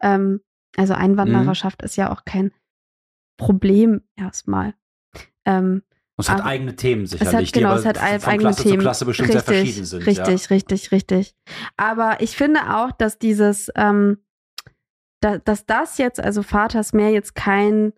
Ähm, 0.00 0.40
also 0.76 0.92
Mhm. 0.94 1.00
Einwandererschaft 1.00 1.82
ist 1.82 1.96
ja 1.96 2.12
auch 2.12 2.24
kein 2.24 2.52
Problem 3.36 4.02
erstmal. 4.16 4.74
Ähm, 5.44 5.82
Und 6.16 6.22
es 6.24 6.28
hat 6.30 6.44
eigene 6.44 6.76
Themen 6.76 7.06
sicherlich, 7.06 7.48
hat- 7.48 7.52
genau, 7.54 7.72
die 7.74 7.78
es 7.80 7.86
hat 7.86 7.98
von 7.98 8.06
eigene 8.32 8.38
Klasse 8.50 8.62
Themen. 8.62 8.74
zu 8.78 8.82
Klasse 8.82 9.04
bestimmt 9.06 9.32
sehr 9.32 9.42
verschieden 9.42 9.84
sind. 9.84 10.06
Richtig, 10.06 10.42
ja. 10.42 10.46
richtig, 10.54 10.92
richtig. 10.92 11.34
Aber 11.76 12.20
ich 12.20 12.36
finde 12.36 12.60
auch, 12.76 12.92
dass 12.92 13.18
dieses, 13.18 13.70
ähm, 13.74 14.18
da, 15.24 15.38
dass 15.38 15.64
das 15.64 15.98
jetzt, 15.98 16.20
also 16.20 16.42
Vaters 16.42 16.92
mehr 16.92 17.10
jetzt 17.10 17.34
kein, 17.34 17.92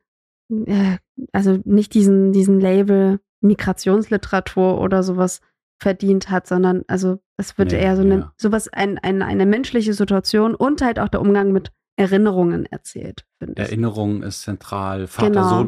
äh, 0.51 0.99
also 1.33 1.59
nicht 1.65 1.95
diesen, 1.95 2.33
diesen 2.33 2.61
Label 2.61 3.21
Migrationsliteratur 3.41 4.81
oder 4.81 5.03
sowas 5.03 5.41
verdient 5.83 6.31
hat, 6.31 6.47
sondern 6.47 6.85
also 6.87 7.19
es 7.37 7.59
wird 7.59 7.73
Nee, 7.73 7.81
eher 7.83 7.97
so 7.97 8.03
eine, 8.03 8.19
ja. 8.19 8.33
sowas, 8.37 8.69
ein, 8.73 8.99
ein, 8.99 9.23
eine 9.23 9.45
menschliche 9.45 9.93
Situation 9.93 10.55
und 10.55 10.81
halt 10.83 10.99
auch 10.99 11.09
der 11.09 11.21
Umgang 11.21 11.53
mit 11.53 11.73
Erinnerungen 11.97 12.67
erzählt, 12.67 13.27
finde 13.39 13.55
ich. 13.63 13.69
Erinnerung 13.69 14.23
ist 14.23 14.43
zentral, 14.43 15.07
Genau. 15.09 15.67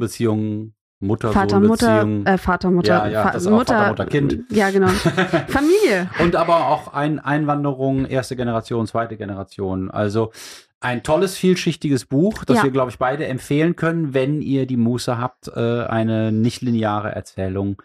Vater-Sohn-Beziehung, 1.01 1.28
Vater, 1.32 1.61
Mutter, 1.61 2.30
äh, 2.32 2.38
Vater, 2.38 2.70
Mutter, 2.70 2.88
Ja, 2.88 3.09
ja, 3.09 3.22
Fa- 3.22 3.30
das 3.32 3.42
ist 3.42 3.49
auch 3.49 3.59
Vater, 3.59 3.88
Mutter, 3.88 4.07
Kind. 4.07 4.44
Ja, 4.51 4.70
genau. 4.70 4.88
Familie. 5.49 6.11
Und 6.20 6.34
aber 6.36 6.66
auch 6.68 6.92
ein 6.92 7.18
Einwanderung, 7.20 8.05
erste 8.07 8.34
Generation, 8.36 8.86
zweite 8.86 9.16
Generation. 9.16 9.90
Also 9.90 10.32
ein 10.80 11.03
tolles, 11.03 11.36
vielschichtiges 11.36 12.05
Buch, 12.07 12.44
das 12.44 12.59
Ja. 12.59 12.62
wir, 12.64 12.70
glaube 12.70 12.90
ich, 12.90 12.99
beide 12.99 13.26
empfehlen 13.26 13.76
können, 13.76 14.12
wenn 14.14 14.42
ihr 14.42 14.66
die 14.66 14.76
Muße 14.76 15.18
habt, 15.18 15.49
äh, 15.49 15.84
eine 15.84 16.32
nicht 16.32 16.62
lineare 16.62 17.14
Erzählung, 17.14 17.80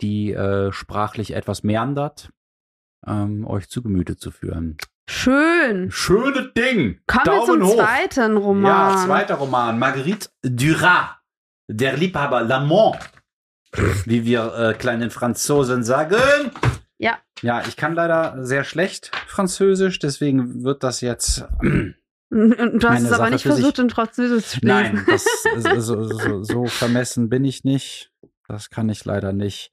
die 0.00 0.32
äh, 0.32 0.70
sprachlich 0.72 1.34
etwas 1.34 1.62
meandert, 1.62 2.30
ähm, 3.06 3.46
euch 3.46 3.68
zu 3.68 3.82
Gemüte 3.82 4.16
zu 4.16 4.30
führen. 4.30 4.76
Schön. 5.10 5.90
Schöne 5.90 6.52
Ding! 6.56 7.00
Kommen 7.06 7.24
wir 7.24 7.44
zum 7.46 7.60
Daumen 7.60 7.62
hoch! 7.64 7.76
zweiten 7.76 8.36
Roman. 8.36 8.94
Ja, 8.94 9.04
zweiter 9.06 9.34
Roman. 9.36 9.78
Marguerite 9.78 10.28
Duras. 10.42 11.16
Der 11.68 11.96
Liebhaber, 11.96 12.40
L'Amant. 12.40 12.98
Wie 14.06 14.24
wir 14.24 14.54
äh, 14.54 14.74
kleinen 14.74 15.10
Franzosen 15.10 15.84
sagen. 15.84 16.50
Ja. 16.96 17.18
Ja, 17.42 17.62
ich 17.68 17.76
kann 17.76 17.94
leider 17.94 18.44
sehr 18.44 18.64
schlecht 18.64 19.10
Französisch, 19.26 19.98
deswegen 19.98 20.64
wird 20.64 20.82
das 20.82 21.02
jetzt. 21.02 21.44
Und 21.60 21.94
du 22.30 22.88
hast 22.88 23.02
es 23.02 23.12
aber 23.12 23.24
Sache 23.24 23.30
nicht 23.30 23.42
für 23.42 23.52
sich. 23.52 23.60
versucht, 23.60 23.78
in 23.78 23.90
Französisch 23.90 24.46
zu 24.46 24.60
lesen. 24.60 24.68
Nein, 24.68 25.06
das, 25.06 25.24
so, 25.84 26.02
so, 26.04 26.42
so 26.42 26.66
vermessen 26.66 27.28
bin 27.28 27.44
ich 27.44 27.64
nicht. 27.64 28.10
Das 28.48 28.70
kann 28.70 28.88
ich 28.88 29.04
leider 29.04 29.32
nicht. 29.32 29.72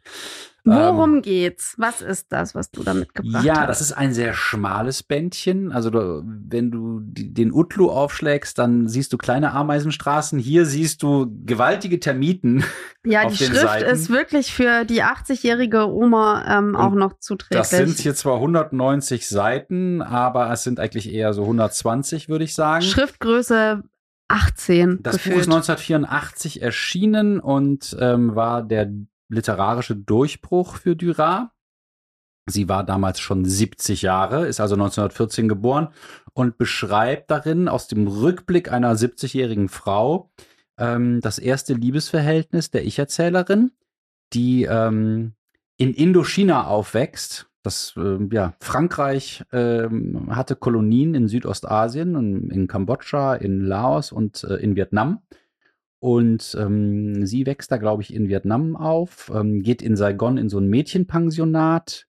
Worum 0.66 1.22
geht's? 1.22 1.76
Was 1.78 2.01
ist 2.01 2.32
das, 2.32 2.55
was 2.55 2.72
du 2.72 2.84
da 2.84 2.93
mitgebracht 2.93 3.43
Ähm, 3.43 3.45
Ja, 3.45 3.61
hast? 3.61 3.68
das 3.70 3.82
ist 3.82 3.91
ein 3.93 4.13
sehr 4.13 4.34
schmales 4.34 5.03
Bändchen. 5.03 5.72
Also 5.72 5.89
du, 5.89 6.24
wenn 6.26 6.72
du 6.72 7.01
die, 7.03 7.34
den 7.34 7.53
Utlu 7.53 7.89
aufschlägst, 7.91 8.57
dann 8.57 8.88
siehst 8.88 9.13
du 9.13 9.18
kleine 9.18 9.51
Ameisenstraßen. 9.53 10.39
Hier 10.39 10.66
siehst 10.66 11.03
du 11.03 11.28
gewaltige 11.45 11.99
Termiten. 11.99 12.63
ja, 13.05 13.28
die 13.30 13.36
Schrift 13.38 13.55
Seiten. 13.61 13.89
ist 13.89 14.09
wirklich 14.09 14.53
für 14.53 14.86
die 14.86 15.03
80-jährige 15.03 15.88
Oma 15.88 16.57
ähm, 16.57 16.76
auch 16.76 16.93
noch 16.95 17.20
zuträglich. 17.20 17.59
Das 17.59 17.70
sind 17.70 17.97
hier 17.99 18.16
zwar 18.16 18.36
190 18.36 19.28
Seiten, 19.30 20.01
aber 20.01 20.51
es 20.51 20.63
sind 20.63 20.80
eigentlich 20.80 21.13
eher 21.13 21.34
so 21.34 21.43
120, 21.43 22.28
würde 22.28 22.43
ich 22.43 22.55
sagen. 22.55 22.82
Schriftgröße 22.84 23.84
18 24.28 24.99
Das 25.03 25.18
Buch 25.18 25.24
gefühlt. 25.26 25.41
ist 25.41 25.47
1984 25.47 26.61
erschienen 26.63 27.39
und 27.39 27.95
ähm, 27.99 28.36
war 28.36 28.63
der 28.63 28.91
literarische 29.30 29.96
Durchbruch 29.96 30.78
für 30.78 30.96
Duras. 30.96 31.48
Sie 32.48 32.70
war 32.70 32.84
damals 32.84 33.20
schon 33.20 33.44
70 33.44 34.04
Jahre, 34.04 34.46
ist 34.46 34.60
also 34.60 34.76
1914 34.76 35.48
geboren 35.48 35.90
und 36.34 36.58
beschreibt 36.58 37.32
darin 37.32 37.68
aus 37.68 37.88
dem 37.88 38.08
Rückblick 38.08 38.72
einer 38.72 38.96
70-jährigen 38.96 39.68
Frau 39.68 40.30
ähm, 40.78 41.22
das 41.22 41.40
erste 41.40 41.74
Liebesverhältnis 41.74 42.70
der 42.70 42.86
Ich-Erzählerin, 42.86 43.72
die 44.34 44.64
ähm, 44.64 45.34
in 45.78 45.94
Indochina 45.94 46.68
aufwächst. 46.68 47.48
Das, 47.64 47.96
ähm, 47.98 48.30
ja, 48.32 48.54
Frankreich 48.60 49.44
ähm, 49.52 50.28
hatte 50.36 50.56
Kolonien 50.56 51.16
in 51.16 51.28
Südostasien, 51.28 52.14
in, 52.14 52.52
in 52.52 52.68
Kambodscha, 52.68 53.34
in 53.34 53.62
Laos 53.62 54.12
und 54.12 54.44
äh, 54.44 54.58
in 54.58 54.76
Vietnam. 54.76 55.24
Und 56.06 56.56
ähm, 56.60 57.26
sie 57.26 57.47
wächst 57.47 57.72
da, 57.72 57.78
glaube 57.78 58.03
ich, 58.03 58.14
in 58.14 58.30
Vietnam 58.30 58.76
auf, 58.76 59.32
ähm, 59.34 59.64
geht 59.64 59.82
in 59.82 59.95
Saigon 59.95 60.38
in 60.38 60.49
so 60.49 60.60
ein 60.60 60.68
Mädchenpensionat, 60.68 62.06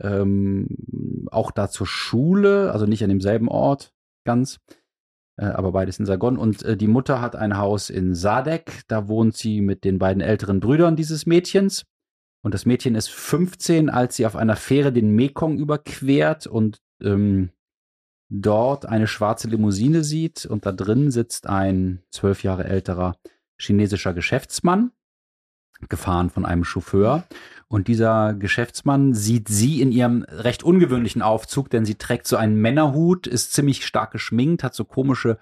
ähm, 0.00 1.26
auch 1.32 1.50
da 1.50 1.68
zur 1.68 1.88
Schule, 1.88 2.70
also 2.70 2.86
nicht 2.86 3.02
an 3.02 3.08
demselben 3.08 3.48
Ort 3.48 3.92
ganz, 4.24 4.60
äh, 5.36 5.46
aber 5.46 5.72
beides 5.72 5.98
in 5.98 6.06
Saigon. 6.06 6.38
Und 6.38 6.62
äh, 6.62 6.76
die 6.76 6.86
Mutter 6.86 7.20
hat 7.20 7.34
ein 7.34 7.58
Haus 7.58 7.90
in 7.90 8.14
Sadek, 8.14 8.82
da 8.86 9.08
wohnt 9.08 9.36
sie 9.36 9.62
mit 9.62 9.82
den 9.82 9.98
beiden 9.98 10.22
älteren 10.22 10.60
Brüdern 10.60 10.94
dieses 10.94 11.26
Mädchens. 11.26 11.86
Und 12.44 12.54
das 12.54 12.66
Mädchen 12.66 12.94
ist 12.94 13.10
15, 13.10 13.90
als 13.90 14.14
sie 14.14 14.26
auf 14.26 14.36
einer 14.36 14.54
Fähre 14.54 14.92
den 14.92 15.10
Mekong 15.10 15.58
überquert 15.58 16.46
und 16.46 16.78
ähm, 17.02 17.50
dort 18.28 18.86
eine 18.86 19.06
schwarze 19.06 19.48
Limousine 19.48 20.04
sieht 20.04 20.46
und 20.46 20.66
da 20.66 20.72
drin 20.72 21.10
sitzt 21.10 21.46
ein 21.46 22.02
zwölf 22.10 22.42
Jahre 22.42 22.64
älterer 22.64 23.16
chinesischer 23.58 24.14
Geschäftsmann, 24.14 24.92
gefahren 25.88 26.30
von 26.30 26.44
einem 26.44 26.64
Chauffeur. 26.64 27.24
Und 27.68 27.88
dieser 27.88 28.34
Geschäftsmann 28.34 29.14
sieht 29.14 29.48
sie 29.48 29.80
in 29.80 29.92
ihrem 29.92 30.24
recht 30.24 30.62
ungewöhnlichen 30.62 31.22
Aufzug, 31.22 31.70
denn 31.70 31.84
sie 31.84 31.96
trägt 31.96 32.26
so 32.26 32.36
einen 32.36 32.56
Männerhut, 32.56 33.26
ist 33.26 33.52
ziemlich 33.52 33.86
stark 33.86 34.12
geschminkt, 34.12 34.64
hat 34.64 34.74
so 34.74 34.84
komische 34.84 35.38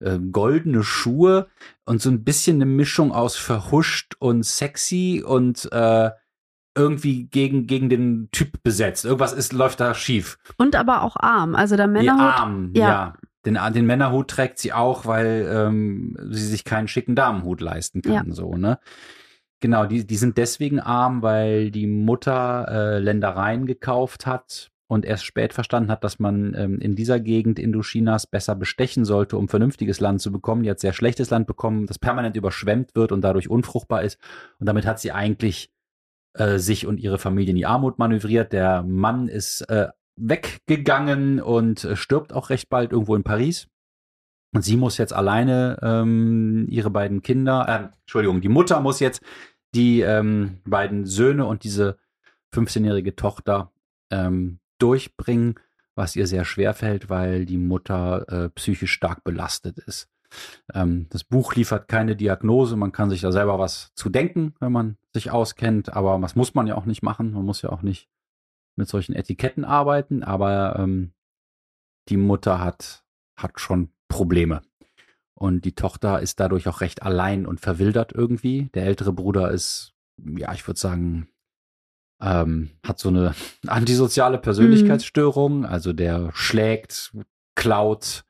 äh, 0.00 0.18
goldene 0.18 0.82
Schuhe 0.82 1.48
und 1.84 2.00
so 2.00 2.10
ein 2.10 2.24
bisschen 2.24 2.56
eine 2.56 2.66
Mischung 2.66 3.12
aus 3.12 3.36
verhuscht 3.36 4.14
und 4.18 4.44
sexy 4.44 5.22
und 5.24 5.70
äh, 5.72 6.10
irgendwie 6.78 7.24
gegen, 7.24 7.66
gegen 7.66 7.88
den 7.88 8.28
Typ 8.32 8.62
besetzt. 8.62 9.04
Irgendwas 9.04 9.32
ist, 9.32 9.52
läuft 9.52 9.80
da 9.80 9.94
schief. 9.94 10.38
Und 10.56 10.76
aber 10.76 11.02
auch 11.02 11.16
arm. 11.16 11.54
Also 11.54 11.76
der 11.76 11.88
Männerhut. 11.88 12.20
Arm, 12.20 12.72
ja. 12.74 12.88
ja. 12.88 13.14
Den, 13.44 13.58
den 13.72 13.86
Männerhut 13.86 14.28
trägt 14.28 14.58
sie 14.58 14.72
auch, 14.72 15.06
weil 15.06 15.48
ähm, 15.50 16.16
sie 16.30 16.46
sich 16.46 16.64
keinen 16.64 16.88
schicken 16.88 17.14
Damenhut 17.14 17.60
leisten 17.60 18.02
kann. 18.02 18.32
So, 18.32 18.56
ne? 18.56 18.78
Genau, 19.60 19.86
die, 19.86 20.06
die 20.06 20.16
sind 20.16 20.38
deswegen 20.38 20.80
arm, 20.80 21.22
weil 21.22 21.70
die 21.70 21.86
Mutter 21.86 22.66
äh, 22.68 22.98
Ländereien 22.98 23.66
gekauft 23.66 24.26
hat 24.26 24.70
und 24.86 25.04
erst 25.04 25.24
spät 25.24 25.52
verstanden 25.52 25.90
hat, 25.90 26.04
dass 26.04 26.18
man 26.18 26.54
ähm, 26.54 26.78
in 26.80 26.94
dieser 26.94 27.20
Gegend 27.20 27.58
Indochinas 27.58 28.26
besser 28.26 28.54
bestechen 28.54 29.04
sollte, 29.04 29.36
um 29.36 29.48
vernünftiges 29.48 30.00
Land 30.00 30.20
zu 30.20 30.32
bekommen. 30.32 30.62
Die 30.62 30.70
hat 30.70 30.80
sehr 30.80 30.92
schlechtes 30.92 31.30
Land 31.30 31.46
bekommen, 31.46 31.86
das 31.86 31.98
permanent 31.98 32.36
überschwemmt 32.36 32.94
wird 32.94 33.12
und 33.12 33.20
dadurch 33.20 33.50
unfruchtbar 33.50 34.02
ist. 34.02 34.18
Und 34.58 34.66
damit 34.66 34.86
hat 34.86 35.00
sie 35.00 35.12
eigentlich 35.12 35.70
äh, 36.38 36.58
sich 36.58 36.86
und 36.86 36.98
ihre 36.98 37.18
Familie 37.18 37.50
in 37.50 37.56
die 37.56 37.66
Armut 37.66 37.98
manövriert. 37.98 38.52
Der 38.52 38.82
Mann 38.82 39.28
ist 39.28 39.62
äh, 39.62 39.88
weggegangen 40.16 41.40
und 41.40 41.84
äh, 41.84 41.96
stirbt 41.96 42.32
auch 42.32 42.50
recht 42.50 42.68
bald 42.68 42.92
irgendwo 42.92 43.14
in 43.16 43.24
Paris. 43.24 43.68
Und 44.54 44.62
sie 44.62 44.76
muss 44.76 44.96
jetzt 44.98 45.12
alleine 45.12 45.78
ähm, 45.82 46.66
ihre 46.70 46.90
beiden 46.90 47.22
Kinder, 47.22 47.66
äh, 47.68 47.96
Entschuldigung, 48.00 48.40
die 48.40 48.48
Mutter 48.48 48.80
muss 48.80 49.00
jetzt 49.00 49.22
die 49.74 50.00
ähm, 50.00 50.60
beiden 50.64 51.04
Söhne 51.04 51.44
und 51.44 51.64
diese 51.64 51.98
15-jährige 52.54 53.14
Tochter 53.14 53.72
ähm, 54.10 54.60
durchbringen, 54.78 55.56
was 55.94 56.16
ihr 56.16 56.26
sehr 56.26 56.44
schwer 56.44 56.72
fällt, 56.72 57.10
weil 57.10 57.44
die 57.44 57.58
Mutter 57.58 58.26
äh, 58.28 58.48
psychisch 58.50 58.92
stark 58.92 59.24
belastet 59.24 59.78
ist. 59.78 60.08
Ähm, 60.74 61.06
das 61.10 61.24
Buch 61.24 61.54
liefert 61.54 61.88
keine 61.88 62.16
Diagnose, 62.16 62.76
man 62.76 62.92
kann 62.92 63.10
sich 63.10 63.20
da 63.20 63.32
selber 63.32 63.58
was 63.58 63.92
zu 63.94 64.10
denken, 64.10 64.54
wenn 64.60 64.72
man 64.72 64.96
sich 65.12 65.30
auskennt, 65.30 65.92
aber 65.92 66.20
was 66.20 66.36
muss 66.36 66.54
man 66.54 66.66
ja 66.66 66.76
auch 66.76 66.84
nicht 66.84 67.02
machen, 67.02 67.32
man 67.32 67.44
muss 67.44 67.62
ja 67.62 67.70
auch 67.70 67.82
nicht 67.82 68.08
mit 68.76 68.88
solchen 68.88 69.14
Etiketten 69.14 69.64
arbeiten, 69.64 70.22
aber 70.22 70.76
ähm, 70.78 71.12
die 72.08 72.16
Mutter 72.16 72.60
hat, 72.60 73.04
hat 73.36 73.60
schon 73.60 73.90
Probleme. 74.08 74.62
Und 75.34 75.64
die 75.64 75.74
Tochter 75.74 76.20
ist 76.20 76.40
dadurch 76.40 76.66
auch 76.68 76.80
recht 76.80 77.02
allein 77.02 77.46
und 77.46 77.60
verwildert 77.60 78.12
irgendwie. 78.12 78.70
Der 78.74 78.86
ältere 78.86 79.12
Bruder 79.12 79.50
ist, 79.52 79.94
ja, 80.16 80.52
ich 80.52 80.66
würde 80.66 80.80
sagen, 80.80 81.28
ähm, 82.20 82.70
hat 82.84 82.98
so 82.98 83.08
eine 83.08 83.34
antisoziale 83.66 84.38
Persönlichkeitsstörung. 84.38 85.64
Also 85.64 85.92
der 85.92 86.30
schlägt, 86.34 87.12
klaut, 87.54 88.24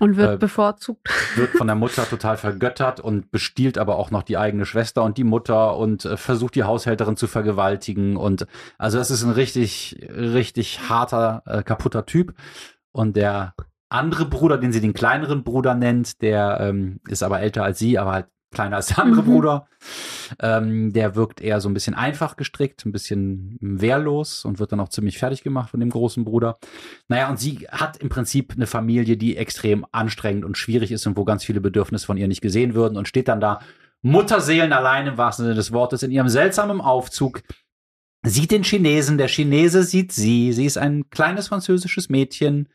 Und 0.00 0.16
wird 0.16 0.34
Äh, 0.34 0.36
bevorzugt. 0.36 1.08
wird 1.36 1.50
von 1.52 1.66
der 1.66 1.76
Mutter 1.84 2.08
total 2.08 2.36
vergöttert 2.36 3.00
und 3.00 3.30
bestiehlt 3.30 3.78
aber 3.78 3.96
auch 3.96 4.10
noch 4.10 4.22
die 4.22 4.36
eigene 4.36 4.66
Schwester 4.66 5.02
und 5.02 5.16
die 5.16 5.24
Mutter 5.24 5.76
und 5.76 6.04
äh, 6.04 6.16
versucht 6.16 6.54
die 6.54 6.64
Haushälterin 6.64 7.16
zu 7.16 7.26
vergewaltigen. 7.26 8.16
Und 8.16 8.46
also 8.76 8.98
das 8.98 9.10
ist 9.10 9.22
ein 9.22 9.30
richtig, 9.30 9.98
richtig 10.10 10.88
harter, 10.88 11.42
äh, 11.46 11.62
kaputter 11.62 12.04
Typ. 12.06 12.34
Und 12.92 13.16
der 13.16 13.54
andere 13.88 14.26
Bruder, 14.26 14.58
den 14.58 14.72
sie 14.72 14.80
den 14.82 14.92
kleineren 14.92 15.42
Bruder 15.44 15.74
nennt, 15.74 16.20
der 16.20 16.58
ähm, 16.60 17.00
ist 17.08 17.22
aber 17.22 17.40
älter 17.40 17.64
als 17.64 17.78
sie, 17.78 17.98
aber 17.98 18.12
halt 18.12 18.26
kleiner 18.50 18.76
als 18.76 18.86
der 18.88 18.98
andere 19.00 19.22
Mhm. 19.22 19.26
Bruder. 19.26 19.68
Ähm, 20.40 20.92
der 20.92 21.14
wirkt 21.14 21.40
eher 21.40 21.60
so 21.60 21.68
ein 21.68 21.74
bisschen 21.74 21.94
einfach 21.94 22.36
gestrickt, 22.36 22.84
ein 22.84 22.92
bisschen 22.92 23.56
wehrlos 23.60 24.44
und 24.44 24.58
wird 24.58 24.72
dann 24.72 24.80
auch 24.80 24.88
ziemlich 24.88 25.18
fertig 25.18 25.42
gemacht 25.42 25.70
von 25.70 25.80
dem 25.80 25.90
großen 25.90 26.24
Bruder. 26.24 26.58
Naja, 27.08 27.28
und 27.30 27.38
sie 27.38 27.66
hat 27.70 27.96
im 27.98 28.08
Prinzip 28.08 28.52
eine 28.54 28.66
Familie, 28.66 29.16
die 29.16 29.36
extrem 29.36 29.86
anstrengend 29.92 30.44
und 30.44 30.58
schwierig 30.58 30.92
ist 30.92 31.06
und 31.06 31.16
wo 31.16 31.24
ganz 31.24 31.44
viele 31.44 31.60
Bedürfnisse 31.60 32.06
von 32.06 32.16
ihr 32.16 32.28
nicht 32.28 32.42
gesehen 32.42 32.74
würden 32.74 32.96
und 32.96 33.08
steht 33.08 33.28
dann 33.28 33.40
da 33.40 33.60
Mutterseelen 34.02 34.72
allein 34.72 35.06
im 35.06 35.18
wahrsten 35.18 35.44
Sinne 35.44 35.56
des 35.56 35.72
Wortes 35.72 36.02
in 36.02 36.10
ihrem 36.12 36.28
seltsamen 36.28 36.80
Aufzug, 36.80 37.42
sieht 38.22 38.50
den 38.50 38.62
Chinesen, 38.62 39.18
der 39.18 39.28
Chinese 39.28 39.82
sieht 39.82 40.12
sie, 40.12 40.52
sie 40.52 40.66
ist 40.66 40.78
ein 40.78 41.08
kleines 41.10 41.48
französisches 41.48 42.08
Mädchen 42.08 42.68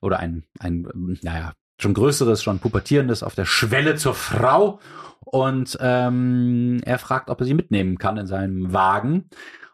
oder 0.00 0.18
ein, 0.18 0.44
ein, 0.58 0.86
naja, 1.22 1.52
schon 1.80 1.94
größeres, 1.94 2.42
schon 2.42 2.58
pubertierendes 2.58 3.22
auf 3.22 3.34
der 3.34 3.44
Schwelle 3.44 3.96
zur 3.96 4.14
Frau. 4.14 4.80
Und 5.20 5.78
ähm, 5.80 6.80
er 6.84 6.98
fragt, 6.98 7.30
ob 7.30 7.40
er 7.40 7.46
sie 7.46 7.54
mitnehmen 7.54 7.98
kann 7.98 8.16
in 8.16 8.26
seinem 8.26 8.72
Wagen. 8.72 9.28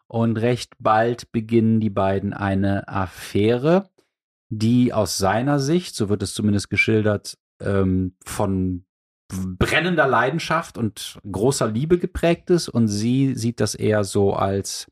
Und 0.07 0.37
recht 0.37 0.75
bald 0.79 1.33
beginnen 1.33 1.81
die 1.81 1.91
beiden 1.91 2.33
eine 2.33 2.89
Affäre, 2.89 3.89
die 4.49 4.93
aus 4.93 5.19
seiner 5.19 5.59
Sicht, 5.59 5.97
so 5.97 6.09
wird 6.09 6.23
es 6.23 6.35
zumindest 6.35 6.71
geschildert, 6.71 7.39
ähm, 7.61 8.17
von 8.25 8.85
brennender 9.29 10.07
Leidenschaft 10.07 10.77
und 10.77 11.19
großer 11.31 11.69
Liebe 11.69 11.99
geprägt 11.99 12.51
ist. 12.51 12.69
Und 12.69 12.89
sie 12.89 13.35
sieht 13.35 13.61
das 13.61 13.75
eher 13.75 14.05
so 14.05 14.35
als 14.35 14.91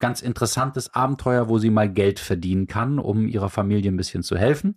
ganz 0.00 0.22
interessantes 0.22 0.94
Abenteuer, 0.94 1.48
wo 1.48 1.58
sie 1.58 1.70
mal 1.70 1.92
Geld 1.92 2.20
verdienen 2.20 2.68
kann, 2.68 2.98
um 2.98 3.28
ihrer 3.28 3.50
Familie 3.50 3.90
ein 3.90 3.96
bisschen 3.96 4.22
zu 4.22 4.36
helfen 4.36 4.76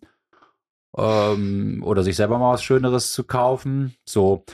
ähm, 0.98 1.82
oder 1.86 2.04
sich 2.04 2.16
selber 2.16 2.38
mal 2.38 2.54
was 2.54 2.64
Schöneres 2.64 3.14
zu 3.14 3.24
kaufen. 3.24 3.96
So. 4.06 4.46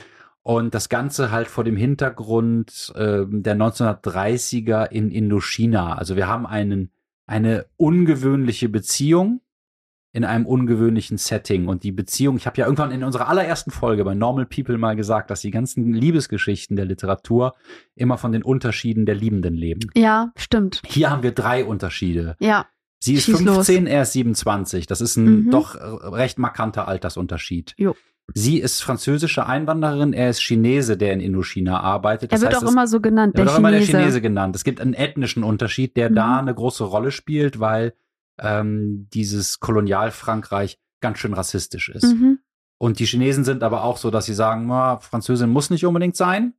Und 0.42 0.74
das 0.74 0.88
Ganze 0.88 1.30
halt 1.30 1.48
vor 1.48 1.64
dem 1.64 1.76
Hintergrund 1.76 2.92
ähm, 2.96 3.42
der 3.42 3.56
1930er 3.56 4.90
in 4.90 5.10
Indochina. 5.10 5.94
Also 5.94 6.16
wir 6.16 6.26
haben 6.26 6.46
einen, 6.46 6.90
eine 7.26 7.66
ungewöhnliche 7.76 8.68
Beziehung 8.68 9.40
in 10.12 10.24
einem 10.24 10.46
ungewöhnlichen 10.46 11.18
Setting. 11.18 11.68
Und 11.68 11.82
die 11.82 11.92
Beziehung, 11.92 12.36
ich 12.36 12.46
habe 12.46 12.56
ja 12.56 12.64
irgendwann 12.64 12.90
in 12.92 13.04
unserer 13.04 13.28
allerersten 13.28 13.70
Folge 13.70 14.04
bei 14.04 14.14
Normal 14.14 14.46
People 14.46 14.78
mal 14.78 14.96
gesagt, 14.96 15.30
dass 15.30 15.42
die 15.42 15.50
ganzen 15.50 15.92
Liebesgeschichten 15.92 16.76
der 16.76 16.86
Literatur 16.86 17.54
immer 17.94 18.16
von 18.16 18.32
den 18.32 18.42
Unterschieden 18.42 19.04
der 19.04 19.14
Liebenden 19.14 19.54
leben. 19.54 19.90
Ja, 19.94 20.32
stimmt. 20.34 20.82
Hier 20.86 21.10
haben 21.10 21.22
wir 21.22 21.32
drei 21.32 21.64
Unterschiede. 21.64 22.36
Ja. 22.40 22.66
Sie 23.00 23.14
ist 23.14 23.24
Schieß 23.24 23.38
15, 23.42 23.86
er 23.86 24.02
ist 24.02 24.12
27. 24.12 24.86
Das 24.86 25.00
ist 25.00 25.16
ein 25.16 25.44
Mhm. 25.46 25.50
doch 25.50 25.74
recht 25.76 26.38
markanter 26.38 26.88
Altersunterschied. 26.88 27.74
Jo. 27.76 27.94
Sie 28.34 28.58
ist 28.58 28.82
französische 28.82 29.46
Einwanderin, 29.46 30.12
er 30.12 30.28
ist 30.28 30.40
Chinese, 30.42 30.98
der 30.98 31.14
in 31.14 31.20
Indochina 31.20 31.80
arbeitet. 31.80 32.30
Er 32.30 32.34
Das 32.36 32.40
wird 32.42 32.54
heißt, 32.54 32.64
auch 32.66 32.70
immer 32.70 32.86
so 32.86 33.00
genannt, 33.00 33.34
er 33.34 33.36
der 33.38 33.44
wird 33.46 33.54
auch 33.54 33.58
immer 33.58 33.70
der 33.70 33.80
Chinese. 33.80 33.98
Chinese 33.98 34.20
genannt. 34.20 34.54
Es 34.56 34.64
gibt 34.64 34.80
einen 34.82 34.92
ethnischen 34.94 35.44
Unterschied, 35.44 35.96
der 35.96 36.10
Mhm. 36.10 36.14
da 36.14 36.38
eine 36.38 36.54
große 36.54 36.84
Rolle 36.84 37.10
spielt, 37.10 37.58
weil 37.60 37.94
ähm, 38.40 39.08
dieses 39.12 39.58
Kolonialfrankreich 39.58 40.78
ganz 41.00 41.18
schön 41.18 41.32
rassistisch 41.34 41.88
ist. 41.88 42.04
Mhm. 42.04 42.38
Und 42.78 42.98
die 43.00 43.06
Chinesen 43.06 43.44
sind 43.44 43.62
aber 43.64 43.82
auch 43.82 43.96
so, 43.96 44.10
dass 44.10 44.26
sie 44.26 44.34
sagen, 44.34 44.66
na, 44.68 44.98
Französin 44.98 45.50
muss 45.50 45.70
nicht 45.70 45.84
unbedingt 45.84 46.14
sein, 46.16 46.54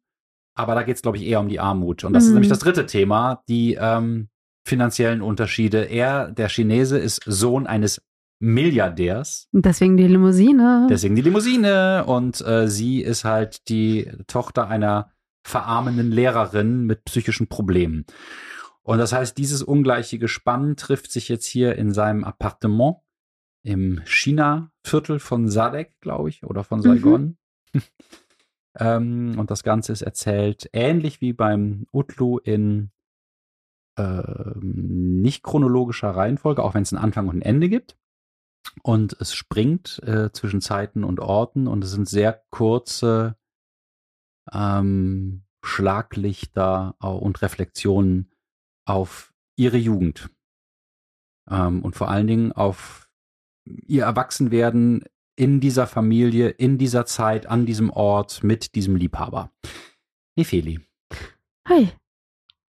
aber 0.55 0.75
da 0.75 0.83
geht 0.83 0.97
es, 0.97 1.01
glaube 1.01 1.17
ich, 1.17 1.23
eher 1.25 1.39
um 1.39 1.47
die 1.47 1.59
Armut. 1.61 2.03
Und 2.03 2.11
das 2.13 2.23
ist 2.23 2.29
Mhm. 2.29 2.35
nämlich 2.35 2.49
das 2.49 2.59
dritte 2.59 2.85
Thema, 2.85 3.43
die 3.47 3.77
ähm, 3.79 4.27
finanziellen 4.69 5.21
Unterschiede. 5.21 5.83
Er, 5.83 6.31
der 6.31 6.47
Chinese, 6.47 6.97
ist 6.97 7.21
Sohn 7.25 7.67
eines 7.67 8.01
Milliardärs, 8.41 9.49
deswegen 9.51 9.97
die 9.97 10.07
Limousine. 10.07 10.87
deswegen 10.89 11.15
die 11.15 11.21
Limousine. 11.23 12.05
Und 12.05 12.39
äh, 12.39 12.69
sie 12.69 13.01
ist 13.01 13.25
halt 13.25 13.67
die 13.67 14.09
Tochter 14.27 14.69
einer 14.69 15.11
verarmenden 15.43 16.11
Lehrerin 16.11 16.85
mit 16.85 17.03
psychischen 17.03 17.47
Problemen. 17.47 18.05
Und 18.83 18.99
das 18.99 19.11
heißt, 19.11 19.37
dieses 19.37 19.61
ungleiche 19.61 20.19
Gespann 20.19 20.77
trifft 20.77 21.11
sich 21.11 21.27
jetzt 21.27 21.45
hier 21.45 21.75
in 21.75 21.91
seinem 21.91 22.23
Appartement 22.23 22.97
im 23.63 24.01
China-Viertel 24.05 25.19
von 25.19 25.49
Sadek, 25.49 25.99
glaube 25.99 26.29
ich, 26.29 26.43
oder 26.45 26.63
von 26.63 26.81
Saigon. 26.81 27.37
ähm, 28.79 29.35
und 29.37 29.51
das 29.51 29.63
Ganze 29.63 29.91
ist 29.91 30.01
erzählt 30.01 30.69
ähnlich 30.71 31.19
wie 31.19 31.33
beim 31.33 31.87
Utlu 31.91 32.37
in 32.37 32.91
ähm, 33.99 35.21
nicht 35.21 35.43
chronologischer 35.43 36.09
Reihenfolge, 36.09 36.63
auch 36.63 36.73
wenn 36.73 36.83
es 36.83 36.93
einen 36.93 37.03
Anfang 37.03 37.27
und 37.27 37.37
ein 37.37 37.41
Ende 37.41 37.69
gibt. 37.69 37.97
Und 38.83 39.15
es 39.19 39.33
springt 39.33 40.01
äh, 40.03 40.31
zwischen 40.31 40.61
Zeiten 40.61 41.03
und 41.03 41.19
Orten 41.19 41.67
und 41.67 41.83
es 41.83 41.91
sind 41.91 42.07
sehr 42.07 42.43
kurze 42.49 43.35
ähm, 44.51 45.43
Schlaglichter 45.63 46.95
und 46.99 47.41
Reflexionen 47.41 48.31
auf 48.85 49.33
ihre 49.57 49.77
Jugend. 49.77 50.29
Ähm, 51.49 51.83
und 51.83 51.95
vor 51.95 52.09
allen 52.09 52.27
Dingen 52.27 52.51
auf 52.51 53.09
ihr 53.65 54.03
Erwachsenwerden 54.03 55.03
in 55.35 55.59
dieser 55.59 55.87
Familie, 55.87 56.49
in 56.49 56.77
dieser 56.77 57.05
Zeit, 57.05 57.47
an 57.47 57.65
diesem 57.65 57.89
Ort, 57.89 58.43
mit 58.43 58.75
diesem 58.75 58.95
Liebhaber. 58.95 59.51
Nefeli, 60.35 60.79
Hi. 61.69 61.91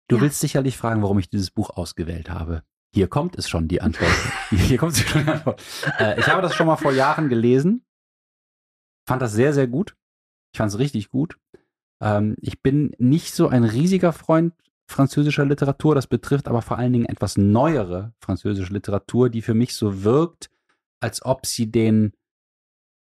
Du 0.08 0.16
Ja. 0.16 0.22
willst 0.22 0.40
sicherlich 0.40 0.76
fragen, 0.76 1.02
warum 1.02 1.18
ich 1.18 1.28
dieses 1.30 1.50
Buch 1.50 1.70
ausgewählt 1.70 2.30
habe. 2.30 2.62
Hier 2.94 3.08
kommt 3.08 3.36
es 3.36 3.48
schon, 3.48 3.68
die 3.68 3.80
Antwort. 3.82 4.10
Hier 4.50 4.78
kommt 4.78 4.96
schon 4.96 5.24
die 5.24 5.30
Antwort. 5.30 5.62
Äh, 5.98 6.18
ich 6.18 6.26
habe 6.28 6.40
das 6.42 6.54
schon 6.54 6.66
mal 6.66 6.76
vor 6.76 6.92
Jahren 6.92 7.28
gelesen. 7.28 7.84
Fand 9.08 9.20
das 9.22 9.32
sehr, 9.32 9.52
sehr 9.52 9.66
gut. 9.66 9.94
Ich 10.52 10.58
fand 10.58 10.72
es 10.72 10.78
richtig 10.78 11.10
gut. 11.10 11.36
Ähm, 12.00 12.36
ich 12.40 12.62
bin 12.62 12.92
nicht 12.98 13.34
so 13.34 13.48
ein 13.48 13.64
riesiger 13.64 14.12
Freund 14.12 14.54
französischer 14.88 15.44
Literatur. 15.44 15.94
Das 15.94 16.06
betrifft 16.06 16.48
aber 16.48 16.62
vor 16.62 16.78
allen 16.78 16.92
Dingen 16.92 17.06
etwas 17.06 17.36
neuere 17.36 18.14
französische 18.20 18.72
Literatur, 18.72 19.28
die 19.30 19.42
für 19.42 19.54
mich 19.54 19.74
so 19.74 20.04
wirkt, 20.04 20.48
als 21.00 21.24
ob 21.24 21.44
sie 21.44 21.70
den, 21.70 22.12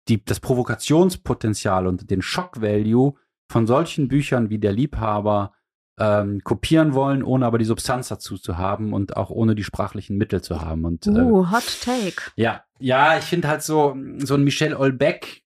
die, 0.07 0.23
das 0.23 0.39
Provokationspotenzial 0.39 1.87
und 1.87 2.11
den 2.11 2.21
Shock-Value 2.21 3.15
von 3.51 3.67
solchen 3.67 4.07
Büchern 4.07 4.49
wie 4.49 4.59
Der 4.59 4.73
Liebhaber 4.73 5.53
ähm, 6.01 6.41
kopieren 6.43 6.95
wollen, 6.95 7.21
ohne 7.21 7.45
aber 7.45 7.59
die 7.59 7.65
Substanz 7.65 8.07
dazu 8.07 8.35
zu 8.35 8.57
haben 8.57 8.91
und 8.91 9.17
auch 9.17 9.29
ohne 9.29 9.53
die 9.53 9.63
sprachlichen 9.63 10.17
Mittel 10.17 10.41
zu 10.41 10.59
haben. 10.59 10.83
Und, 10.83 11.05
äh, 11.05 11.11
Uh, 11.11 11.51
Hot 11.51 11.81
Take. 11.83 12.31
ja, 12.35 12.63
ja, 12.79 13.19
ich 13.19 13.25
finde 13.25 13.47
halt 13.47 13.61
so, 13.61 13.95
so 14.17 14.33
ein 14.33 14.43
Michel 14.43 14.75
Olbeck 14.75 15.43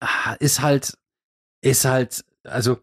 ah, 0.00 0.34
ist 0.38 0.62
halt, 0.62 0.96
ist 1.60 1.84
halt, 1.84 2.24
also, 2.44 2.78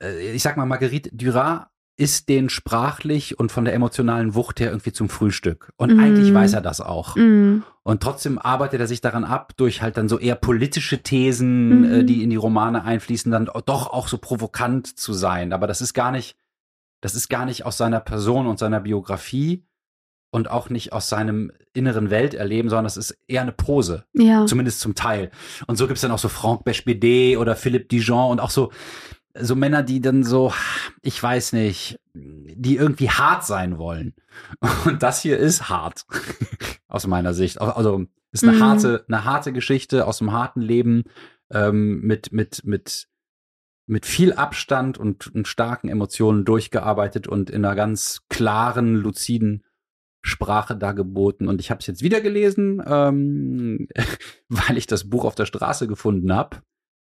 äh, 0.00 0.30
ich 0.30 0.42
sag 0.42 0.56
mal, 0.56 0.66
Marguerite 0.66 1.10
Duras 1.12 1.66
ist 2.00 2.30
den 2.30 2.48
sprachlich 2.48 3.38
und 3.38 3.52
von 3.52 3.66
der 3.66 3.74
emotionalen 3.74 4.34
Wucht 4.34 4.58
her 4.58 4.70
irgendwie 4.70 4.92
zum 4.92 5.10
Frühstück. 5.10 5.70
Und 5.76 5.94
Mm. 5.94 6.00
eigentlich 6.00 6.32
weiß 6.32 6.54
er 6.54 6.62
das 6.62 6.80
auch. 6.80 7.14
Mm. 7.14 7.58
Und 7.82 8.02
trotzdem 8.02 8.38
arbeitet 8.38 8.80
er 8.80 8.86
sich 8.86 9.02
daran 9.02 9.24
ab, 9.24 9.52
durch 9.58 9.82
halt 9.82 9.98
dann 9.98 10.08
so 10.08 10.18
eher 10.18 10.34
politische 10.34 11.02
Thesen, 11.02 11.80
Mhm. 11.80 11.92
äh, 11.92 12.04
die 12.04 12.22
in 12.22 12.30
die 12.30 12.36
Romane 12.36 12.84
einfließen, 12.84 13.30
dann 13.30 13.50
doch 13.66 13.92
auch 13.92 14.08
so 14.08 14.16
provokant 14.16 14.98
zu 14.98 15.12
sein. 15.12 15.52
Aber 15.52 15.66
das 15.66 15.82
ist 15.82 15.92
gar 15.92 16.10
nicht, 16.10 16.36
das 17.02 17.14
ist 17.14 17.28
gar 17.28 17.44
nicht 17.44 17.66
aus 17.66 17.76
seiner 17.76 18.00
Person 18.00 18.46
und 18.46 18.58
seiner 18.58 18.80
Biografie 18.80 19.64
und 20.32 20.50
auch 20.50 20.70
nicht 20.70 20.92
aus 20.94 21.08
seinem 21.10 21.52
inneren 21.74 22.08
Welterleben, 22.08 22.70
sondern 22.70 22.84
das 22.84 22.96
ist 22.96 23.18
eher 23.28 23.42
eine 23.42 23.52
Pose. 23.52 24.04
Ja. 24.14 24.46
Zumindest 24.46 24.80
zum 24.80 24.94
Teil. 24.94 25.30
Und 25.66 25.76
so 25.76 25.86
gibt's 25.86 26.00
dann 26.02 26.12
auch 26.12 26.18
so 26.18 26.28
Franck 26.28 26.64
Bechbede 26.64 27.38
oder 27.38 27.56
Philippe 27.56 27.86
Dijon 27.88 28.30
und 28.32 28.40
auch 28.40 28.50
so, 28.50 28.70
so 29.38 29.54
Männer, 29.54 29.82
die 29.82 30.00
dann 30.00 30.24
so, 30.24 30.52
ich 31.02 31.22
weiß 31.22 31.52
nicht, 31.52 32.00
die 32.14 32.76
irgendwie 32.76 33.10
hart 33.10 33.44
sein 33.44 33.78
wollen. 33.78 34.14
Und 34.86 35.02
das 35.02 35.22
hier 35.22 35.38
ist 35.38 35.68
hart. 35.68 36.04
aus 36.88 37.06
meiner 37.06 37.34
Sicht. 37.34 37.60
Also, 37.60 38.04
ist 38.32 38.44
eine 38.44 38.52
Mhm. 38.56 38.62
harte, 38.62 39.04
eine 39.08 39.24
harte 39.24 39.52
Geschichte 39.52 40.06
aus 40.06 40.18
dem 40.18 40.32
harten 40.32 40.60
Leben, 40.60 41.04
ähm, 41.52 42.00
mit, 42.00 42.32
mit, 42.32 42.64
mit, 42.64 43.08
mit 43.86 44.06
viel 44.06 44.32
Abstand 44.32 44.98
und, 44.98 45.26
und 45.34 45.48
starken 45.48 45.88
Emotionen 45.88 46.44
durchgearbeitet 46.44 47.26
und 47.26 47.50
in 47.50 47.64
einer 47.64 47.74
ganz 47.74 48.22
klaren, 48.28 48.94
luziden 48.94 49.64
Sprache 50.22 50.76
dargeboten. 50.76 51.48
Und 51.48 51.60
ich 51.60 51.70
habe 51.70 51.80
es 51.80 51.86
jetzt 51.86 52.02
wieder 52.02 52.20
gelesen, 52.20 52.82
ähm, 52.86 53.88
weil 54.48 54.76
ich 54.78 54.86
das 54.86 55.08
Buch 55.08 55.24
auf 55.24 55.34
der 55.34 55.46
Straße 55.46 55.88
gefunden 55.88 56.32
habe. 56.32 56.58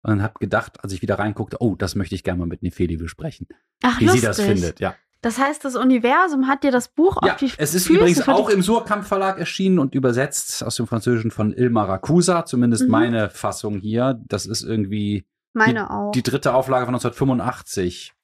Und 0.03 0.23
habe 0.23 0.35
gedacht, 0.41 0.83
als 0.83 0.93
ich 0.93 1.03
wieder 1.03 1.19
reinguckte, 1.19 1.59
oh, 1.61 1.75
das 1.77 1.95
möchte 1.95 2.15
ich 2.15 2.25
gerne 2.25 2.39
mal 2.39 2.47
mit 2.47 2.63
Nefeli 2.63 2.97
besprechen. 2.97 3.47
Ach, 3.83 4.01
Wie 4.01 4.05
lustig. 4.07 4.21
sie 4.23 4.27
das 4.27 4.41
findet, 4.41 4.81
ja. 4.81 4.95
Das 5.23 5.39
heißt, 5.39 5.63
das 5.67 5.77
Universum 5.77 6.47
hat 6.49 6.65
dir 6.65 6.71
das 6.71 6.89
Buch 6.89 7.19
Ja, 7.23 7.33
auf 7.35 7.37
die 7.39 7.53
es 7.59 7.75
ist 7.75 7.87
Füße 7.87 7.99
übrigens 7.99 8.27
auch 8.27 8.49
die- 8.49 8.55
im 8.55 8.63
Surkamp 8.63 9.05
Verlag 9.05 9.39
erschienen 9.39 9.79
und 9.79 9.95
übersetzt 9.95 10.65
aus 10.65 10.77
dem 10.77 10.87
Französischen 10.87 11.31
von 11.31 11.53
Il 11.53 11.69
Maracusa, 11.69 12.47
zumindest 12.47 12.85
Mhm. 12.85 12.91
meine 12.91 13.29
Fassung 13.29 13.79
hier. 13.81 14.19
Das 14.27 14.47
ist 14.47 14.63
irgendwie 14.63 15.27
Meine 15.53 15.91
auch. 15.91 16.13
die 16.13 16.23
dritte 16.23 16.55
Auflage 16.55 16.87
von 16.87 16.95
1985. 16.95 18.15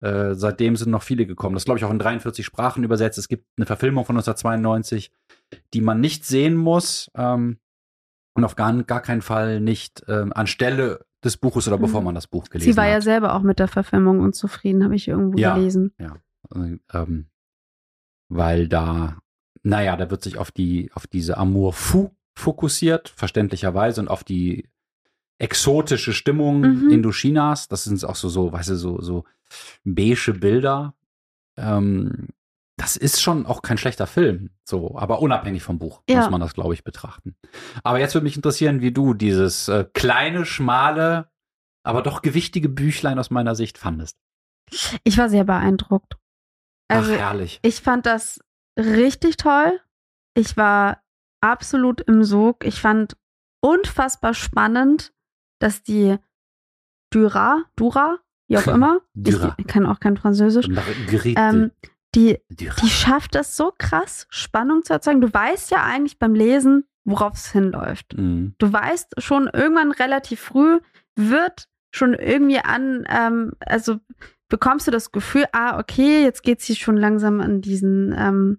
Äh, 0.00 0.34
seitdem 0.34 0.74
sind 0.76 0.90
noch 0.90 1.02
viele 1.04 1.24
gekommen. 1.26 1.54
Das 1.54 1.62
ist, 1.62 1.66
glaube 1.66 1.78
ich, 1.78 1.84
auch 1.84 1.90
in 1.92 1.98
43 2.00 2.44
Sprachen 2.44 2.82
übersetzt. 2.84 3.16
Es 3.18 3.28
gibt 3.28 3.46
eine 3.56 3.64
Verfilmung 3.66 4.04
von 4.04 4.16
1992, 4.16 5.12
die 5.72 5.80
man 5.80 6.00
nicht 6.00 6.24
sehen 6.26 6.56
muss 6.56 7.10
ähm, 7.16 7.58
und 8.34 8.44
auf 8.44 8.56
gar, 8.56 8.72
gar 8.84 9.00
keinen 9.00 9.22
Fall 9.22 9.60
nicht 9.60 10.04
ähm, 10.08 10.32
anstelle 10.32 11.04
des 11.24 11.36
Buches 11.38 11.66
oder 11.68 11.78
bevor 11.78 12.00
Mhm. 12.00 12.06
man 12.06 12.14
das 12.14 12.26
Buch 12.26 12.48
gelesen 12.50 12.70
Sie 12.72 12.76
war 12.76 12.86
ja 12.86 12.96
hat. 12.96 13.02
selber 13.02 13.34
auch 13.34 13.42
mit 13.42 13.58
der 13.58 13.68
Verfilmung 13.68 14.20
unzufrieden, 14.20 14.84
habe 14.84 14.94
ich 14.96 15.08
irgendwo 15.08 15.38
Ja. 15.38 15.54
gelesen. 15.54 15.92
Äh, 15.98 16.76
ähm, 16.92 17.26
weil 18.28 18.68
da, 18.68 19.18
naja, 19.62 19.96
da 19.96 20.10
wird 20.10 20.22
sich 20.22 20.36
auf 20.38 20.50
die, 20.50 20.90
auf 20.94 21.06
diese 21.06 21.36
Amour 21.38 21.72
fou 21.72 22.10
fokussiert, 22.36 23.10
verständlicherweise, 23.10 24.00
und 24.00 24.08
auf 24.08 24.24
die 24.24 24.68
exotische 25.38 26.12
Stimmung 26.12 26.60
Mhm. 26.62 26.90
Indochinas. 26.90 27.68
Das 27.68 27.84
sind 27.84 28.04
auch 28.04 28.16
so, 28.16 28.28
so, 28.28 28.52
weißt 28.52 28.70
du, 28.70 28.76
so, 28.76 29.00
so 29.00 29.24
beige 29.84 30.32
Bilder. 30.34 30.94
Ähm, 31.56 32.28
das 32.76 32.96
ist 32.96 33.22
schon 33.22 33.46
auch 33.46 33.62
kein 33.62 33.78
schlechter 33.78 34.06
Film, 34.06 34.50
so, 34.64 34.98
aber 34.98 35.20
unabhängig 35.22 35.62
vom 35.62 35.78
Buch 35.78 36.02
Ja. 36.08 36.20
muss 36.22 36.30
man 36.30 36.40
das, 36.40 36.54
glaube 36.54 36.74
ich, 36.74 36.82
betrachten. 36.84 37.36
Aber 37.84 38.00
jetzt 38.00 38.14
würde 38.14 38.24
mich 38.24 38.36
interessieren, 38.36 38.80
wie 38.80 38.92
du 38.92 39.14
dieses 39.14 39.68
äh, 39.68 39.84
kleine, 39.94 40.44
schmale, 40.44 41.30
aber 41.84 42.02
doch 42.02 42.22
gewichtige 42.22 42.68
Büchlein 42.68 43.18
aus 43.18 43.30
meiner 43.30 43.54
Sicht 43.54 43.78
fandest. 43.78 44.16
Ich 45.04 45.18
war 45.18 45.28
sehr 45.28 45.44
beeindruckt. 45.44 46.16
Also, 46.88 47.12
Ach, 47.14 47.18
herrlich. 47.18 47.60
ich 47.62 47.80
fand 47.80 48.06
das 48.06 48.40
richtig 48.78 49.36
toll. 49.36 49.80
Ich 50.36 50.56
war 50.56 51.02
absolut 51.40 52.00
im 52.00 52.24
Sog. 52.24 52.64
Ich 52.64 52.80
fand 52.80 53.16
unfassbar 53.62 54.34
spannend, 54.34 55.12
dass 55.60 55.82
die 55.82 56.16
Dura, 57.12 57.62
Dura, 57.76 58.18
wie 58.48 58.58
auch 58.58 58.66
immer, 58.66 59.00
Dura. 59.14 59.54
ich 59.58 59.66
kann 59.66 59.86
auch 59.86 60.00
kein 60.00 60.16
Französisch, 60.16 60.66
ähm, 60.68 61.70
die, 62.14 62.38
Duras. 62.50 62.76
die 62.76 62.88
schafft 62.88 63.34
es 63.36 63.56
so 63.56 63.72
krass, 63.76 64.26
Spannung 64.30 64.82
zu 64.84 64.92
erzeugen. 64.92 65.20
Du 65.20 65.32
weißt 65.32 65.70
ja 65.70 65.82
eigentlich 65.82 66.18
beim 66.18 66.34
Lesen, 66.34 66.84
worauf 67.04 67.34
es 67.34 67.50
hinläuft. 67.52 68.16
Mhm. 68.16 68.54
Du 68.58 68.72
weißt 68.72 69.14
schon 69.18 69.48
irgendwann 69.52 69.92
relativ 69.92 70.40
früh, 70.40 70.80
wird 71.16 71.68
schon 71.92 72.14
irgendwie 72.14 72.58
an, 72.58 73.04
ähm, 73.08 73.52
also 73.60 73.98
bekommst 74.48 74.86
du 74.86 74.90
das 74.90 75.12
Gefühl, 75.12 75.44
ah, 75.52 75.78
okay, 75.78 76.22
jetzt 76.22 76.42
geht 76.42 76.60
es 76.60 76.66
hier 76.66 76.76
schon 76.76 76.96
langsam 76.96 77.40
an 77.40 77.60
diesen, 77.60 78.14
ähm, 78.16 78.58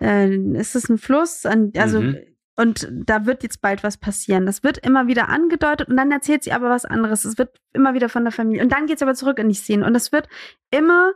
äh, 0.00 0.34
ist 0.58 0.74
es 0.76 0.88
ein 0.88 0.98
Fluss? 0.98 1.46
An, 1.46 1.72
also, 1.76 2.00
Mhm. 2.00 2.18
und 2.56 2.88
da 2.92 3.26
wird 3.26 3.42
jetzt 3.42 3.60
bald 3.60 3.82
was 3.82 3.96
passieren. 3.96 4.46
Das 4.46 4.62
wird 4.62 4.78
immer 4.78 5.06
wieder 5.06 5.28
angedeutet 5.28 5.88
und 5.88 5.96
dann 5.96 6.10
erzählt 6.12 6.44
sie 6.44 6.52
aber 6.52 6.70
was 6.70 6.84
anderes. 6.84 7.24
Es 7.24 7.38
wird 7.38 7.58
immer 7.72 7.94
wieder 7.94 8.08
von 8.08 8.24
der 8.24 8.32
Familie. 8.32 8.62
Und 8.62 8.72
dann 8.72 8.86
geht 8.86 8.96
es 8.96 9.02
aber 9.02 9.14
zurück 9.14 9.38
in 9.38 9.48
die 9.48 9.54
Szene. 9.54 9.86
Und 9.86 9.94
es 9.94 10.12
wird 10.12 10.28
immer, 10.70 11.12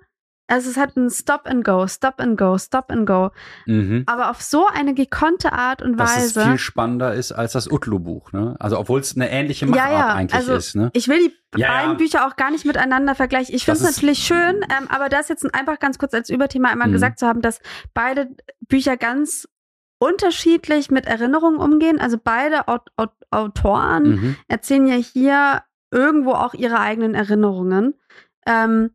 also 0.53 0.68
es 0.70 0.76
hat 0.76 0.96
ein 0.96 1.09
Stop 1.11 1.46
and 1.46 1.64
Go, 1.64 1.86
Stop 1.86 2.20
and 2.20 2.36
Go, 2.38 2.59
Stop 2.59 2.90
and 2.90 3.07
Go. 3.07 3.30
Mhm. 3.66 4.03
Aber 4.07 4.30
auf 4.30 4.42
so 4.42 4.66
eine 4.66 4.92
gekonnte 4.94 5.53
Art 5.53 5.80
und 5.82 5.96
Dass 5.96 6.16
es 6.16 6.36
Weise. 6.36 6.48
viel 6.50 6.59
spannender 6.59 7.14
ist 7.14 7.32
als 7.32 7.53
das 7.53 7.70
Utlu-Buch, 7.70 8.32
ne? 8.32 8.55
Also 8.59 8.78
obwohl 8.78 9.00
es 9.00 9.16
eine 9.16 9.30
ähnliche 9.30 9.64
Ja, 9.64 9.70
Machart 9.70 9.90
ja, 9.92 10.14
eigentlich 10.14 10.34
also 10.34 10.55
ist, 10.55 10.74
ne? 10.76 10.90
Ich 10.92 11.09
will 11.09 11.32
die 11.55 11.61
Ja, 11.61 11.68
beiden 11.68 11.92
ja. 11.92 11.96
Bücher 11.96 12.26
auch 12.26 12.36
gar 12.36 12.50
nicht 12.50 12.64
miteinander 12.66 13.14
vergleichen. 13.14 13.55
Ich 13.55 13.64
finde 13.64 13.80
es 13.82 13.96
natürlich 13.96 14.18
schön, 14.18 14.57
ähm, 14.70 14.88
aber 14.88 15.09
das 15.09 15.28
jetzt 15.28 15.55
einfach 15.55 15.78
ganz 15.78 15.98
kurz 15.98 16.12
als 16.14 16.28
Überthema 16.28 16.68
einmal 16.68 16.88
Mhm. 16.88 16.92
gesagt 16.92 17.18
zu 17.18 17.26
haben, 17.26 17.40
dass 17.40 17.61
beide 17.94 18.28
Bücher 18.68 18.96
ganz 18.96 19.48
unterschiedlich 19.98 20.90
mit 20.90 21.07
Erinnerungen 21.07 21.59
umgehen. 21.59 22.00
Also 22.00 22.18
beide 22.22 22.68
Aut 22.68 22.88
Aut 22.96 23.12
Autoren 23.30 24.03
Mhm. 24.11 24.36
erzählen 24.48 24.86
ja 24.86 24.96
hier 24.96 25.62
irgendwo 25.90 26.32
auch 26.32 26.55
ihre 26.55 26.80
eigenen 26.80 27.14
Erinnerungen. 27.14 27.94
Ähm, 28.46 28.90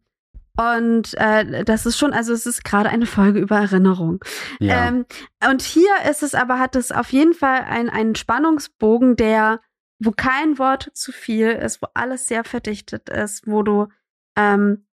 und 0.57 1.13
äh, 1.17 1.63
das 1.63 1.85
ist 1.85 1.97
schon, 1.97 2.13
also 2.13 2.33
es 2.33 2.47
ist 2.47 2.63
gerade 2.63 2.89
eine 2.89 3.05
Folge 3.05 3.39
über 3.39 3.57
Erinnerung. 3.57 4.23
Ja. 4.59 4.87
Ähm, 4.87 5.05
und 5.49 5.61
hier 5.61 5.91
ist 6.09 6.23
es 6.23 6.33
aber, 6.33 6.57
hat 6.57 6.75
es 6.75 6.91
auf 6.91 7.13
jeden 7.13 7.33
Fall 7.33 7.61
ein, 7.61 7.89
einen 7.89 8.15
Spannungsbogen, 8.15 9.15
der, 9.15 9.61
wo 9.99 10.11
kein 10.11 10.57
Wort 10.57 10.89
zu 10.93 11.11
viel 11.11 11.49
ist, 11.49 11.81
wo 11.83 11.87
alles 11.93 12.25
sehr 12.25 12.43
verdichtet 12.43 13.07
ist, 13.07 13.45
wo 13.45 13.61
du, 13.61 13.87
ähm, 14.35 14.87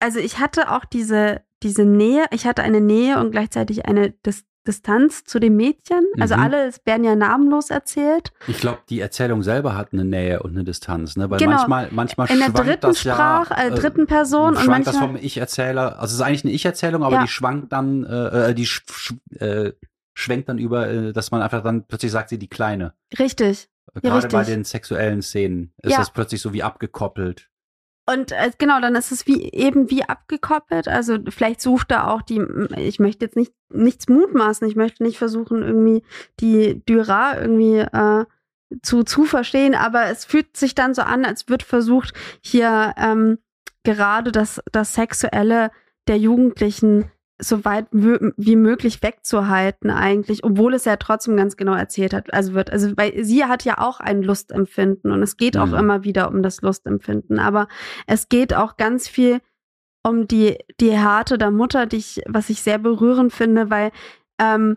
also 0.00 0.18
ich 0.18 0.38
hatte 0.38 0.70
auch 0.70 0.86
diese, 0.86 1.42
diese 1.62 1.84
Nähe, 1.84 2.24
ich 2.30 2.46
hatte 2.46 2.62
eine 2.62 2.80
Nähe 2.80 3.20
und 3.20 3.32
gleichzeitig 3.32 3.86
eine 3.86 4.10
Dis 4.10 4.44
Distanz 4.66 5.24
zu 5.24 5.38
dem 5.40 5.56
Mädchen. 5.56 6.04
Also 6.20 6.36
Mhm. 6.36 6.42
alle 6.42 6.66
es 6.68 6.80
werden 6.84 7.04
ja 7.04 7.14
namenlos 7.16 7.70
erzählt. 7.70 8.32
ich 8.46 8.58
glaube, 8.58 8.78
die 8.88 9.00
Erzählung 9.00 9.42
selber 9.42 9.76
hat 9.76 9.92
eine 9.92 10.04
Nähe 10.04 10.42
und 10.42 10.52
eine 10.52 10.64
Distanz, 10.64 11.16
ne? 11.16 11.28
Weil 11.30 11.38
Genau. 11.38 11.52
manchmal, 11.56 11.88
manchmal 11.90 12.30
In 12.30 12.38
der 12.38 12.44
schwankt 12.46 12.58
dritten 12.68 12.80
das 12.82 13.00
Sprache, 13.00 13.54
ja, 13.54 13.62
äh, 13.66 13.70
dritten 13.70 14.06
Person 14.06 14.56
und 14.56 14.58
schwankt 14.62 14.86
das 14.86 14.94
manchmal- 14.94 15.16
vom 15.18 15.24
Ich-Erzähler. 15.24 15.98
Also 15.98 16.12
es 16.12 16.14
ist 16.14 16.20
eigentlich 16.20 16.44
eine 16.44 16.52
Ich-Erzählung, 16.52 17.02
aber 17.04 17.16
Ja. 17.16 17.22
die 17.22 17.28
schwankt 17.28 17.72
dann, 17.72 18.04
äh, 18.04 18.50
äh, 18.50 18.54
die 18.54 18.66
sch 18.66 18.82
sch 18.90 19.14
äh, 19.40 19.72
schwenkt 20.14 20.48
dann 20.48 20.58
über, 20.58 20.88
äh, 20.88 21.12
dass 21.12 21.30
man 21.30 21.42
einfach 21.42 21.62
dann 21.62 21.84
plötzlich 21.86 22.12
sagt 22.12 22.28
sie 22.28 22.38
die 22.38 22.48
Kleine. 22.48 22.94
Richtig. 23.18 23.68
Gerade 23.94 24.28
bei 24.28 24.38
richtig. 24.38 24.54
den 24.54 24.64
sexuellen 24.64 25.22
Szenen 25.22 25.72
ist 25.82 25.92
Ja. 25.92 25.98
das 25.98 26.10
plötzlich 26.10 26.40
so 26.40 26.52
wie 26.52 26.62
abgekoppelt. 26.62 27.48
Und 28.04 28.32
äh, 28.32 28.50
genau, 28.58 28.80
dann 28.80 28.96
ist 28.96 29.12
es 29.12 29.26
wie 29.26 29.52
eben 29.52 29.90
wie 29.90 30.04
abgekoppelt. 30.04 30.88
Also 30.88 31.18
vielleicht 31.28 31.60
sucht 31.60 31.90
da 31.90 32.08
auch 32.08 32.22
die, 32.22 32.42
ich 32.76 32.98
möchte 32.98 33.24
jetzt 33.24 33.36
nicht 33.36 33.52
nichts 33.70 34.08
mutmaßen, 34.08 34.66
ich 34.68 34.76
möchte 34.76 35.02
nicht 35.02 35.18
versuchen, 35.18 35.62
irgendwie 35.62 36.02
die 36.40 36.84
Dyra 36.84 37.40
irgendwie 37.40 37.78
äh, 37.78 38.24
zu, 38.82 39.04
zu 39.04 39.24
verstehen, 39.24 39.74
aber 39.74 40.06
es 40.06 40.24
fühlt 40.24 40.56
sich 40.56 40.74
dann 40.74 40.94
so 40.94 41.02
an, 41.02 41.24
als 41.24 41.48
wird 41.48 41.62
versucht, 41.62 42.14
hier 42.42 42.94
ähm, 42.96 43.38
gerade 43.84 44.32
das, 44.32 44.60
das 44.72 44.94
Sexuelle 44.94 45.70
der 46.08 46.18
Jugendlichen 46.18 47.10
so 47.42 47.64
weit 47.64 47.86
wie 47.90 48.56
möglich 48.56 49.02
wegzuhalten 49.02 49.90
eigentlich, 49.90 50.44
obwohl 50.44 50.74
es 50.74 50.84
ja 50.84 50.96
trotzdem 50.96 51.36
ganz 51.36 51.56
genau 51.56 51.74
erzählt 51.74 52.14
hat, 52.14 52.32
also 52.32 52.54
wird, 52.54 52.70
also 52.70 52.92
weil 52.96 53.24
sie 53.24 53.44
hat 53.44 53.64
ja 53.64 53.78
auch 53.78 54.00
ein 54.00 54.22
Lustempfinden 54.22 55.10
und 55.10 55.22
es 55.22 55.36
geht 55.36 55.56
auch 55.56 55.66
Mhm. 55.66 55.74
immer 55.74 56.04
wieder 56.04 56.28
um 56.28 56.42
das 56.42 56.62
Lustempfinden, 56.62 57.38
aber 57.38 57.66
es 58.06 58.28
geht 58.28 58.54
auch 58.54 58.76
ganz 58.76 59.08
viel 59.08 59.40
um 60.04 60.26
die, 60.28 60.58
die 60.80 60.92
Härte 60.92 61.38
der 61.38 61.50
Mutter, 61.50 61.86
die 61.86 61.96
ich, 61.96 62.22
was 62.26 62.50
ich 62.50 62.62
sehr 62.62 62.78
berührend 62.78 63.32
finde, 63.32 63.70
weil 63.70 63.90
ähm, 64.40 64.76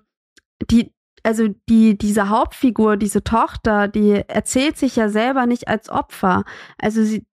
die, 0.69 0.93
also 1.23 1.47
die, 1.69 1.97
diese 1.97 2.29
Hauptfigur, 2.29 2.97
diese 2.97 3.23
Tochter, 3.23 3.87
die 3.87 4.23
erzählt 4.27 4.77
sich 4.77 4.95
ja 4.95 5.09
selber 5.09 5.45
nicht 5.47 5.67
als 5.67 5.89
Opfer. 5.89 6.43
Also 6.77 7.03
sie, 7.03 7.25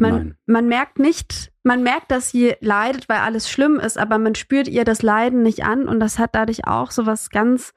Man, 0.00 0.12
Nein. 0.12 0.38
man 0.46 0.66
merkt 0.68 0.98
nicht, 0.98 1.52
man 1.62 1.82
merkt, 1.82 2.10
dass 2.10 2.30
sie 2.30 2.54
leidet, 2.60 3.08
weil 3.08 3.18
alles 3.18 3.50
schlimm 3.50 3.78
ist, 3.78 3.98
aber 3.98 4.18
man 4.18 4.34
spürt 4.34 4.66
ihr 4.66 4.84
das 4.84 5.02
Leiden 5.02 5.42
nicht 5.42 5.62
an 5.64 5.86
und 5.88 6.00
das 6.00 6.18
hat 6.18 6.34
dadurch 6.34 6.66
auch 6.66 6.90
so 6.90 7.04
was 7.06 7.28
ganz 7.30 7.74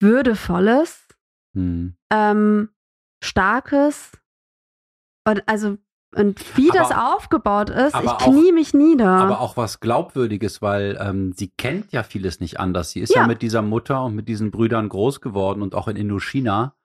Würdevolles, 0.00 1.06
Hm. 1.54 1.96
ähm, 2.12 2.68
Starkes. 3.24 4.12
Und 5.26 5.42
also, 5.48 5.78
und 6.14 6.56
wie 6.56 6.70
Aber- 6.70 6.78
das 6.78 6.92
aufgebaut 6.92 7.70
ist, 7.70 7.94
ich 7.96 8.08
auch- 8.08 8.18
knie 8.18 8.52
mich 8.52 8.74
nieder. 8.74 9.08
Aber 9.08 9.40
auch 9.40 9.56
was 9.56 9.80
Glaubwürdiges, 9.80 10.60
weil 10.60 10.98
ähm, 11.00 11.32
sie 11.32 11.48
kennt 11.56 11.92
ja 11.92 12.02
vieles 12.02 12.40
nicht 12.40 12.60
anders. 12.60 12.90
Sie 12.90 13.00
ist 13.00 13.14
ja. 13.14 13.22
Ja. 13.22 13.26
mit 13.26 13.40
dieser 13.42 13.62
Mutter 13.62 14.04
und 14.04 14.14
mit 14.14 14.28
diesen 14.28 14.50
Brüdern 14.50 14.88
groß 14.90 15.20
geworden 15.22 15.62
und 15.62 15.74
auch 15.74 15.88
in 15.88 15.96
Indochina. 15.96 16.76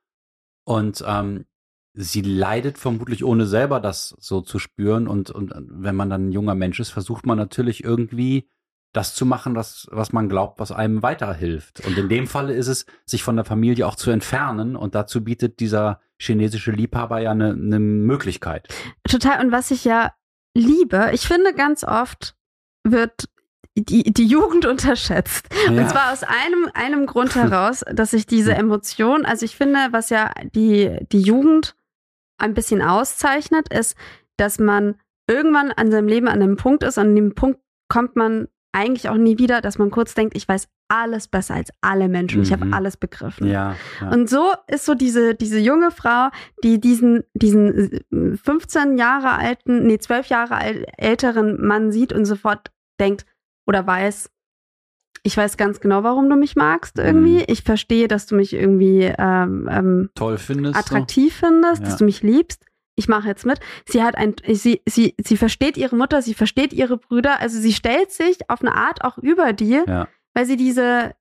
Und 0.66 1.04
ähm, 1.06 1.46
sie 1.94 2.22
leidet 2.22 2.78
vermutlich 2.78 3.24
ohne 3.24 3.46
selber 3.46 3.80
das 3.80 4.16
so 4.20 4.42
zu 4.42 4.60
spüren. 4.60 5.08
Und, 5.08 5.32
und 5.32 5.54
wenn 5.56 5.96
man 5.96 6.10
dann 6.10 6.30
ein 6.30 6.32
junger 6.32 6.56
Mensch 6.56 6.80
ist, 6.80 6.90
versucht 6.90 7.26
man 7.26 7.38
natürlich 7.38 7.84
irgendwie 7.84 8.50
das 8.94 9.16
zu 9.16 9.26
machen, 9.26 9.54
das, 9.54 9.88
was 9.92 10.12
man 10.12 10.28
glaubt, 10.28 10.60
was 10.60 10.72
einem 10.72 11.02
weiterhilft. 11.02 11.86
Und 11.86 11.98
in 11.98 12.10
dem 12.10 12.28
Falle 12.28 12.54
ist 12.54 12.68
es, 12.68 12.86
sich 13.06 13.24
von 13.24 13.36
der 13.38 13.46
Familie 13.46 13.88
auch 13.88 13.96
zu 13.96 14.12
entfernen. 14.12 14.76
Und 14.76 14.96
dazu 14.96 15.24
bietet 15.24 15.60
dieser 15.60 16.02
chinesische 16.18 16.72
Liebhaber 16.72 17.20
ja 17.20 17.32
eine, 17.32 17.52
eine 17.52 17.80
Möglichkeit. 17.80 18.68
Total. 19.10 19.44
Und 19.44 19.52
was 19.52 19.72
ich 19.72 19.86
ja 19.86 20.12
liebe, 20.54 21.12
ich 21.14 21.28
finde 21.28 21.54
ganz 21.54 21.84
oft 21.84 22.36
wird 22.84 23.30
die, 23.78 24.12
die 24.12 24.26
Jugend 24.26 24.66
unterschätzt. 24.66 25.48
Ja. 25.66 25.82
Und 25.82 25.90
zwar 25.90 26.12
aus 26.12 26.24
einem, 26.24 26.70
einem 26.74 27.06
Grund 27.06 27.36
heraus, 27.36 27.84
dass 27.92 28.14
ich 28.14 28.26
diese 28.26 28.54
Emotion, 28.54 29.26
also 29.26 29.46
ich 29.46 29.56
finde, 29.56 29.80
was 29.92 30.10
ja 30.10 30.32
die, 30.54 30.98
die 31.12 31.22
Jugend 31.22 31.76
ein 32.42 32.54
bisschen 32.54 32.82
auszeichnet, 32.82 33.72
ist, 33.74 33.96
dass 34.38 34.60
man 34.60 34.96
irgendwann 35.30 35.72
an 35.72 35.92
seinem 35.92 36.08
Leben 36.08 36.28
an 36.28 36.42
einem 36.42 36.58
Punkt 36.58 36.84
ist, 36.84 36.98
an 36.98 37.16
dem 37.16 37.36
Punkt 37.36 37.60
kommt 37.90 38.16
man 38.16 38.48
eigentlich 38.74 39.10
auch 39.10 39.18
nie 39.18 39.38
wieder, 39.38 39.60
dass 39.62 39.78
man 39.78 39.92
kurz 39.92 40.14
denkt, 40.14 40.36
ich 40.36 40.48
weiß 40.48 40.68
alles 40.90 41.28
besser 41.28 41.56
als 41.56 41.72
alle 41.82 42.08
Menschen, 42.10 42.42
ich 42.42 42.52
habe 42.54 42.66
Mhm. 42.66 42.74
alles 42.74 42.96
begriffen. 42.98 43.48
Ja, 43.48 43.76
ja. 44.00 44.10
Und 44.10 44.30
so 44.30 44.54
ist 44.68 44.86
so 44.86 44.94
diese, 44.94 45.36
diese 45.36 45.60
junge 45.60 45.92
Frau, 45.92 46.30
die 46.64 46.80
diesen, 46.80 47.24
diesen 47.34 47.92
äh, 48.12 48.38
15 48.38 48.98
Jahre 48.98 49.32
alten, 49.38 49.88
nee, 49.88 49.98
12 50.00 50.28
Jahre 50.28 50.56
älteren 50.98 51.66
Mann 51.66 51.92
sieht 51.92 52.14
und 52.14 52.26
sofort 52.26 52.72
denkt 53.00 53.26
oder 53.68 53.86
weiß, 53.86 54.30
ich 55.24 55.38
weiß 55.38 55.58
ganz 55.58 55.80
genau, 55.80 56.04
warum 56.04 56.30
du 56.30 56.36
mich 56.36 56.56
magst 56.56 56.98
irgendwie. 56.98 57.38
Mhm. 57.40 57.44
Ich 57.48 57.62
verstehe, 57.64 58.08
dass 58.08 58.26
du 58.26 58.36
mich 58.36 58.54
irgendwie 58.54 59.14
ähm, 59.18 59.70
ähm, 59.72 60.10
toll 60.16 60.38
findest. 60.38 60.76
attraktiv 60.78 61.36
findest, 61.36 61.82
Ja. 61.82 61.86
dass 61.90 61.98
du 61.98 62.06
mich 62.06 62.24
liebst. 62.24 62.66
Ich 62.96 63.08
mache 63.08 63.28
jetzt 63.28 63.46
mit. 63.46 63.60
Sie 63.88 64.04
hat 64.04 64.16
ein, 64.16 64.36
sie, 64.48 64.82
sie, 64.88 65.16
sie 65.24 65.38
versteht 65.38 65.78
ihre 65.78 65.96
Mutter, 65.96 66.22
sie 66.22 66.34
versteht 66.34 66.74
ihre 66.74 66.98
Brüder. 66.98 67.40
Also 67.40 67.60
sie 67.60 67.74
stellt 67.74 68.12
sich 68.12 68.38
auf 68.50 68.62
eine 68.62 68.76
Art 68.76 69.04
auch 69.04 69.18
über 69.18 69.54
die, 69.54 69.80
So. 69.80 69.86
Ja. 69.92 70.08
weil 70.34 70.46
sie 70.46 70.58
diese, 70.58 71.14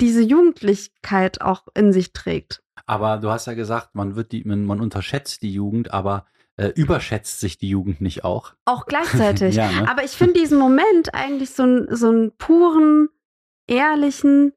diese 0.00 0.20
Jugendlichkeit 0.22 1.40
auch 1.40 1.66
in 1.74 1.92
sich 1.92 2.12
trägt. 2.12 2.62
Aber 2.86 3.18
du 3.18 3.30
hast 3.30 3.46
ja 3.46 3.54
gesagt, 3.54 3.94
man 3.94 4.16
wird 4.16 4.32
die, 4.32 4.44
man, 4.44 4.64
man 4.64 4.80
unterschätzt 4.80 5.42
die 5.42 5.52
Jugend, 5.52 5.92
aber 5.94 6.26
äh, 6.56 6.68
überschätzt 6.74 7.40
sich 7.40 7.58
die 7.58 7.68
Jugend 7.68 8.00
nicht 8.00 8.24
auch. 8.24 8.54
Auch 8.64 8.86
gleichzeitig. 8.86 9.54
ja, 9.56 9.70
ne? 9.70 9.88
Aber 9.88 10.04
ich 10.04 10.12
finde 10.12 10.34
diesen 10.34 10.58
Moment 10.58 11.14
eigentlich 11.14 11.50
so, 11.50 11.64
ein- 11.64 11.86
so 11.90 12.08
einen 12.10 12.32
puren, 12.36 13.08
ehrlichen, 13.66 14.52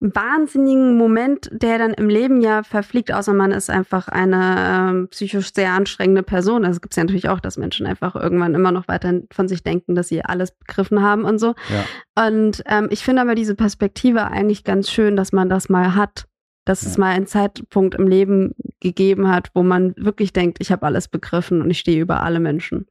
wahnsinnigen 0.00 0.96
Moment, 0.96 1.50
der 1.52 1.78
dann 1.78 1.92
im 1.92 2.08
Leben 2.08 2.40
ja 2.40 2.62
verfliegt, 2.62 3.12
außer 3.12 3.34
man 3.34 3.50
ist 3.50 3.68
einfach 3.68 4.06
eine 4.06 4.90
ähm, 4.90 5.08
psychisch 5.08 5.52
sehr 5.52 5.72
anstrengende 5.72 6.22
Person. 6.22 6.64
Also 6.64 6.76
es 6.76 6.80
gibt 6.80 6.94
ja 6.94 7.02
natürlich 7.02 7.28
auch, 7.28 7.40
dass 7.40 7.56
Menschen 7.56 7.84
einfach 7.86 8.14
irgendwann 8.14 8.54
immer 8.54 8.70
noch 8.70 8.86
weiter 8.86 9.20
von 9.32 9.48
sich 9.48 9.64
denken, 9.64 9.96
dass 9.96 10.06
sie 10.08 10.24
alles 10.24 10.52
begriffen 10.52 11.02
haben 11.02 11.24
und 11.24 11.38
so. 11.38 11.54
Ja. 11.68 12.26
Und 12.26 12.62
ähm, 12.66 12.86
ich 12.90 13.02
finde 13.02 13.22
aber 13.22 13.34
diese 13.34 13.56
Perspektive 13.56 14.28
eigentlich 14.28 14.62
ganz 14.62 14.88
schön, 14.88 15.16
dass 15.16 15.32
man 15.32 15.48
das 15.48 15.68
mal 15.68 15.96
hat. 15.96 16.26
Dass 16.64 16.82
es 16.82 16.94
Ja. 16.96 17.00
mal 17.00 17.10
einen 17.10 17.26
Zeitpunkt 17.26 17.94
im 17.96 18.06
Leben 18.06 18.54
gegeben 18.80 19.28
hat, 19.28 19.50
wo 19.54 19.62
man 19.64 19.94
wirklich 19.96 20.32
denkt, 20.32 20.58
ich 20.60 20.70
habe 20.70 20.86
alles 20.86 21.08
begriffen 21.08 21.60
und 21.62 21.70
ich 21.70 21.78
stehe 21.80 22.00
über 22.00 22.22
alle 22.22 22.38
Menschen. 22.40 22.86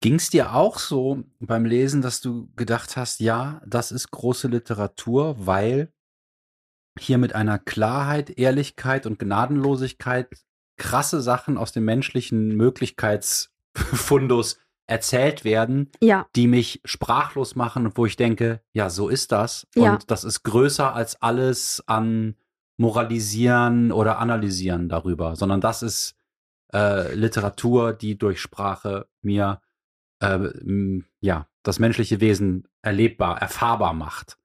Ging 0.00 0.14
es 0.14 0.30
dir 0.30 0.54
auch 0.54 0.78
so 0.78 1.24
beim 1.40 1.64
Lesen, 1.64 2.02
dass 2.02 2.20
du 2.20 2.48
gedacht 2.54 2.96
hast, 2.96 3.20
ja, 3.20 3.60
das 3.66 3.90
ist 3.90 4.10
große 4.10 4.48
Literatur, 4.48 5.46
weil 5.46 5.92
hier 6.98 7.18
mit 7.18 7.34
einer 7.34 7.58
Klarheit, 7.58 8.30
Ehrlichkeit 8.30 9.06
und 9.06 9.18
Gnadenlosigkeit 9.18 10.28
krasse 10.76 11.20
Sachen 11.20 11.58
aus 11.58 11.72
dem 11.72 11.84
menschlichen 11.84 12.56
Möglichkeitsfundus 12.56 14.58
erzählt 14.86 15.44
werden, 15.44 15.90
Ja, 16.00 16.26
die 16.34 16.46
mich 16.46 16.80
sprachlos 16.84 17.56
machen 17.56 17.86
und 17.86 17.96
wo 17.96 18.06
ich 18.06 18.16
denke, 18.16 18.62
ja, 18.72 18.88
so 18.88 19.08
ist 19.08 19.32
das. 19.32 19.66
Ja. 19.74 19.92
Und 19.92 20.10
das 20.10 20.24
ist 20.24 20.44
größer 20.44 20.94
als 20.94 21.20
alles 21.20 21.82
an 21.86 22.36
Moralisieren 22.78 23.92
oder 23.92 24.18
Analysieren 24.18 24.88
darüber, 24.88 25.36
sondern 25.36 25.60
das 25.60 25.82
ist 25.82 26.14
äh, 26.72 27.14
Literatur, 27.14 27.92
die 27.92 28.16
durch 28.16 28.40
Sprache 28.40 29.08
mir 29.20 29.60
äh, 30.20 30.48
ja 31.20 31.46
das 31.62 31.78
menschliche 31.78 32.20
Wesen 32.20 32.66
erlebbar, 32.82 33.40
erfahrbar 33.42 33.92
macht. 33.94 34.38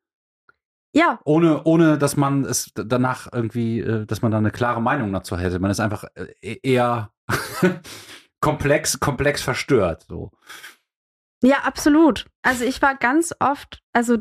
ja, 0.96 1.20
Ohne, 1.26 1.64
ohne 1.64 1.98
dass 1.98 2.18
man 2.18 2.44
es 2.46 2.72
danach 2.76 3.32
irgendwie, 3.32 3.80
äh, 3.80 4.06
dass 4.06 4.22
man 4.22 4.32
da 4.32 4.38
eine 4.40 4.52
klare 4.52 4.82
Meinung 4.82 5.12
dazu 5.14 5.38
hätte. 5.38 5.60
Man 5.60 5.72
ist 5.72 5.80
einfach 5.80 6.04
äh, 6.16 6.58
eher 6.62 7.12
komplex, 8.42 9.00
komplex 9.00 9.42
verstört. 9.42 10.06
So. 10.08 10.32
Ja, 11.44 11.58
absolut. 11.64 12.26
Also 12.42 12.64
ich 12.66 12.82
war 12.82 12.96
ganz 12.96 13.34
oft, 13.40 13.82
also 13.94 14.18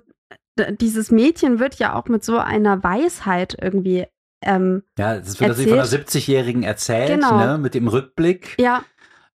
dieses 0.81 1.11
Mädchen 1.11 1.59
wird 1.59 1.77
ja 1.77 1.95
auch 1.95 2.07
mit 2.07 2.25
so 2.25 2.39
einer 2.39 2.83
Weisheit 2.85 3.57
irgendwie, 3.61 4.07
ähm, 4.45 4.83
Ja, 4.99 5.17
das 5.19 5.41
wird 5.41 5.49
natürlich 5.51 5.71
von 5.71 5.79
einer 5.81 5.83
Erzählt. 5.91 6.09
70-Jährigen 6.09 6.63
erzählt, 6.63 7.09
Genau. 7.09 7.39
ne, 7.39 7.59
mit 7.59 7.75
dem 7.75 7.89
Rückblick. 7.89 8.57
ja, 8.61 8.85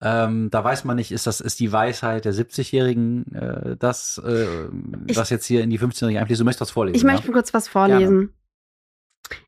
Ähm, 0.02 0.50
da 0.50 0.62
weiß 0.62 0.84
man 0.84 0.96
nicht, 0.96 1.10
ist 1.10 1.26
das 1.26 1.40
ist 1.40 1.58
die 1.58 1.72
Weisheit 1.72 2.24
der 2.26 2.34
70-Jährigen, 2.34 3.32
äh, 3.34 3.76
das, 3.78 4.20
äh, 4.24 4.66
Ich- 5.06 5.16
was 5.16 5.30
jetzt 5.30 5.46
hier 5.46 5.62
in 5.62 5.70
die 5.70 5.78
15-Jährigen 5.78 6.20
einfließt. 6.20 6.40
Du 6.40 6.44
möchtest 6.44 6.60
das 6.62 6.70
vorlesen. 6.70 6.96
ich 6.96 7.02
ja? 7.02 7.10
möchte 7.12 7.32
kurz 7.32 7.54
was 7.54 7.66
vorlesen. 7.68 8.34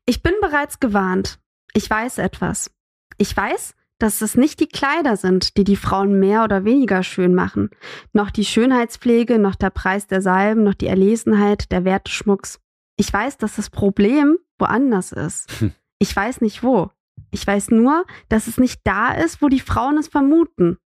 Ich 0.05 0.23
bin 0.23 0.33
bereits 0.41 0.79
gewarnt. 0.79 1.39
Ich 1.73 1.89
weiß 1.89 2.17
etwas. 2.17 2.71
Ich 3.17 3.35
weiß, 3.35 3.75
dass 3.99 4.21
es 4.21 4.35
nicht 4.35 4.59
die 4.59 4.67
Kleider 4.67 5.17
sind, 5.17 5.55
die 5.57 5.63
die 5.63 5.75
Frauen 5.75 6.19
mehr 6.19 6.43
oder 6.43 6.63
weniger 6.65 7.03
schön 7.03 7.35
machen, 7.35 7.69
noch 8.13 8.31
die 8.31 8.45
Schönheitspflege, 8.45 9.37
noch 9.39 9.55
der 9.55 9.69
Preis 9.69 10.07
der 10.07 10.21
Salben, 10.21 10.63
noch 10.63 10.73
die 10.73 10.87
Erlesenheit, 10.87 11.71
der 11.71 11.85
Werteschmucks. 11.85 12.59
Ich 12.97 13.11
weiß, 13.11 13.37
dass 13.37 13.55
das 13.57 13.69
Problem 13.69 14.37
woanders 14.57 15.11
ist. 15.11 15.51
Hm. 15.61 15.73
Ich 16.01 16.15
weiß 16.15 16.39
nicht 16.39 16.63
wo. 16.63 16.91
Ich 17.31 17.45
weiß 17.45 17.69
nur, 17.71 18.05
dass 18.29 18.47
es 18.47 18.57
nicht 18.57 18.81
da 18.83 19.13
ist, 19.13 19.41
wo 19.41 19.49
die 19.49 19.59
Frauen 19.59 19.97
es 19.97 20.07
vermuten. 20.07 20.77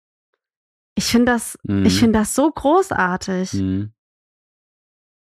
Ich 0.96 1.06
finde 1.06 1.32
das, 1.32 1.58
Mhm. 1.64 1.84
ich 1.86 1.98
finde 1.98 2.18
das 2.20 2.34
so 2.34 2.50
großartig. 2.50 3.52
Mhm. 3.54 3.92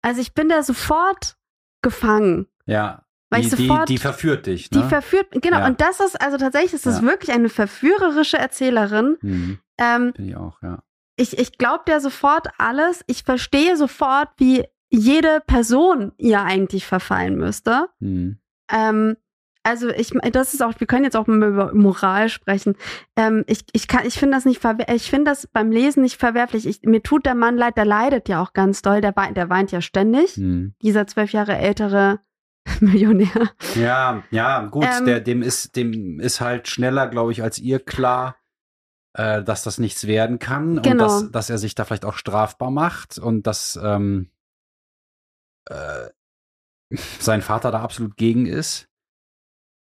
Also 0.02 0.20
ich 0.20 0.34
bin 0.34 0.48
da 0.48 0.62
sofort 0.62 1.36
gefangen. 1.82 2.46
Ja. 2.66 3.04
Weil 3.30 3.40
die, 3.42 3.46
ich 3.48 3.50
sofort- 3.56 3.88
die, 3.88 3.94
die 3.94 3.98
verführt 3.98 4.46
dich, 4.46 4.68
Die 4.70 4.78
ne? 4.78 4.88
verführt, 4.88 5.28
genau, 5.32 5.58
Ja. 5.60 5.66
und 5.66 5.80
das 5.80 6.00
ist, 6.00 6.20
also 6.20 6.36
tatsächlich 6.36 6.74
ist 6.74 6.86
das 6.86 7.00
Ja. 7.00 7.02
wirklich 7.06 7.32
eine 7.32 7.48
verführerische 7.48 8.36
Erzählerin. 8.38 9.16
mhm. 9.22 9.58
Ähm, 9.78 10.12
Finde 10.14 10.30
ich 10.30 10.36
auch, 10.36 10.62
ja. 10.62 10.82
ich 11.16 11.36
ich 11.38 11.58
glaube 11.58 11.82
der 11.86 12.00
sofort 12.00 12.48
alles. 12.58 13.02
Ich 13.08 13.24
verstehe 13.24 13.76
sofort, 13.76 14.28
wie 14.36 14.64
jede 14.90 15.40
Person 15.46 16.12
ihr 16.16 16.42
eigentlich 16.42 16.86
verfallen 16.86 17.36
müsste. 17.36 17.88
Mhm. 17.98 18.38
Ähm, 18.70 19.16
also 19.64 19.88
ich, 19.88 20.10
das 20.32 20.54
ist 20.54 20.62
auch, 20.62 20.78
wir 20.78 20.86
können 20.86 21.04
jetzt 21.04 21.16
auch 21.16 21.26
mal 21.26 21.48
über 21.48 21.74
Moral 21.74 22.28
sprechen. 22.28 22.76
Ähm, 23.16 23.44
ich, 23.48 23.64
ich 23.72 23.88
kann, 23.88 24.06
ich 24.06 24.18
finde 24.18 24.36
das 24.36 24.44
nicht 24.44 24.62
ich 24.92 25.10
finde 25.10 25.30
das 25.30 25.46
beim 25.46 25.70
Lesen 25.72 26.02
nicht 26.02 26.18
verwerflich. 26.20 26.66
Ich, 26.66 26.82
mir 26.82 27.02
tut 27.02 27.26
der 27.26 27.34
Mann 27.34 27.56
leid, 27.56 27.76
der 27.76 27.84
leidet 27.86 28.28
ja 28.28 28.42
auch 28.42 28.52
ganz 28.52 28.82
doll, 28.82 29.00
der, 29.00 29.16
weint- 29.16 29.36
der 29.36 29.48
weint 29.50 29.72
ja 29.72 29.80
ständig. 29.80 30.36
Mhm. 30.36 30.74
Dieser 30.82 31.06
zwölf 31.06 31.32
Jahre 31.32 31.56
ältere 31.56 32.20
Millionär. 32.80 33.50
Ja, 33.74 34.22
ja, 34.30 34.66
gut, 34.66 34.86
Ähm, 34.98 35.06
der, 35.06 35.20
dem 35.20 35.42
ist, 35.42 35.76
dem 35.76 36.20
ist 36.20 36.40
halt 36.40 36.68
schneller, 36.68 37.08
glaube 37.08 37.32
ich, 37.32 37.42
als 37.42 37.58
ihr 37.58 37.78
klar, 37.80 38.36
äh, 39.16 39.42
dass 39.42 39.62
das 39.64 39.78
nichts 39.78 40.06
werden 40.06 40.38
kann 40.38 40.76
und 40.78 40.82
Genau. 40.82 41.04
dass, 41.04 41.30
dass 41.30 41.50
er 41.50 41.58
sich 41.58 41.74
da 41.74 41.84
vielleicht 41.84 42.04
auch 42.04 42.16
strafbar 42.16 42.70
macht 42.70 43.18
und 43.18 43.46
dass 43.46 43.78
ähm, 43.82 44.30
äh, 45.70 46.08
sein 47.20 47.42
Vater 47.42 47.70
da 47.70 47.80
absolut 47.80 48.16
gegen 48.16 48.46
ist. 48.46 48.88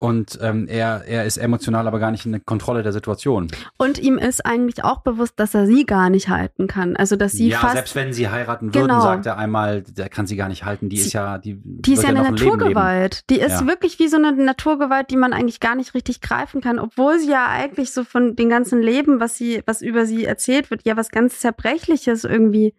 Und 0.01 0.39
ähm, 0.41 0.65
er, 0.69 1.03
er 1.05 1.25
ist 1.25 1.35
emotional 1.35 1.85
aber 1.85 1.99
gar 1.99 2.11
nicht 2.11 2.25
in 2.25 2.31
der 2.31 2.39
Kontrolle 2.39 2.83
der 2.83 2.93
Situation. 2.93 3.49
Und 3.75 3.99
ihm 3.99 4.17
ist 4.17 4.45
eigentlich 4.45 4.85
auch 4.85 5.01
bewusst, 5.01 5.33
dass 5.41 5.53
er 5.53 5.65
sie 5.65 5.85
gar 5.85 6.09
nicht 6.09 6.29
halten 6.29 6.67
kann. 6.67 6.95
Also 6.95 7.17
dass 7.17 7.33
sie 7.33 7.49
ja, 7.49 7.59
fast. 7.59 7.73
selbst 7.73 7.95
wenn 7.95 8.13
sie 8.13 8.29
heiraten 8.29 8.73
würden, 8.73 8.87
Genau. 8.87 9.01
sagt 9.01 9.25
er 9.25 9.37
einmal, 9.37 9.81
der 9.81 10.07
kann 10.07 10.25
sie 10.25 10.37
gar 10.37 10.47
nicht 10.47 10.63
halten. 10.63 10.87
Die 10.87 10.95
Sie- 10.97 11.07
ist 11.07 11.13
ja, 11.13 11.37
die, 11.37 11.59
Die 11.61 11.93
ist 11.95 12.03
ja 12.03 12.09
eine 12.09 12.21
ein. 12.23 12.33
Naturgewalt. 12.33 13.29
Die 13.29 13.41
ist 13.41 13.59
Ja. 13.59 13.67
wirklich 13.67 13.99
wie 13.99 14.07
so 14.07 14.15
eine 14.15 14.31
Naturgewalt, 14.31 15.09
die 15.11 15.17
man 15.17 15.33
eigentlich 15.33 15.59
gar 15.59 15.75
nicht 15.75 15.93
richtig 15.93 16.21
greifen 16.21 16.61
kann, 16.61 16.79
obwohl 16.79 17.19
sie 17.19 17.29
ja 17.31 17.47
eigentlich 17.49 17.91
so 17.91 18.05
von 18.05 18.37
dem 18.37 18.47
ganzen 18.47 18.81
Leben, 18.81 19.19
was 19.19 19.35
sie, 19.35 19.63
was 19.65 19.81
über 19.81 20.05
sie 20.05 20.23
erzählt 20.23 20.71
wird, 20.71 20.85
ja 20.85 20.95
was 20.95 21.09
ganz 21.09 21.41
Zerbrechliches 21.41 22.23
irgendwie 22.23 22.73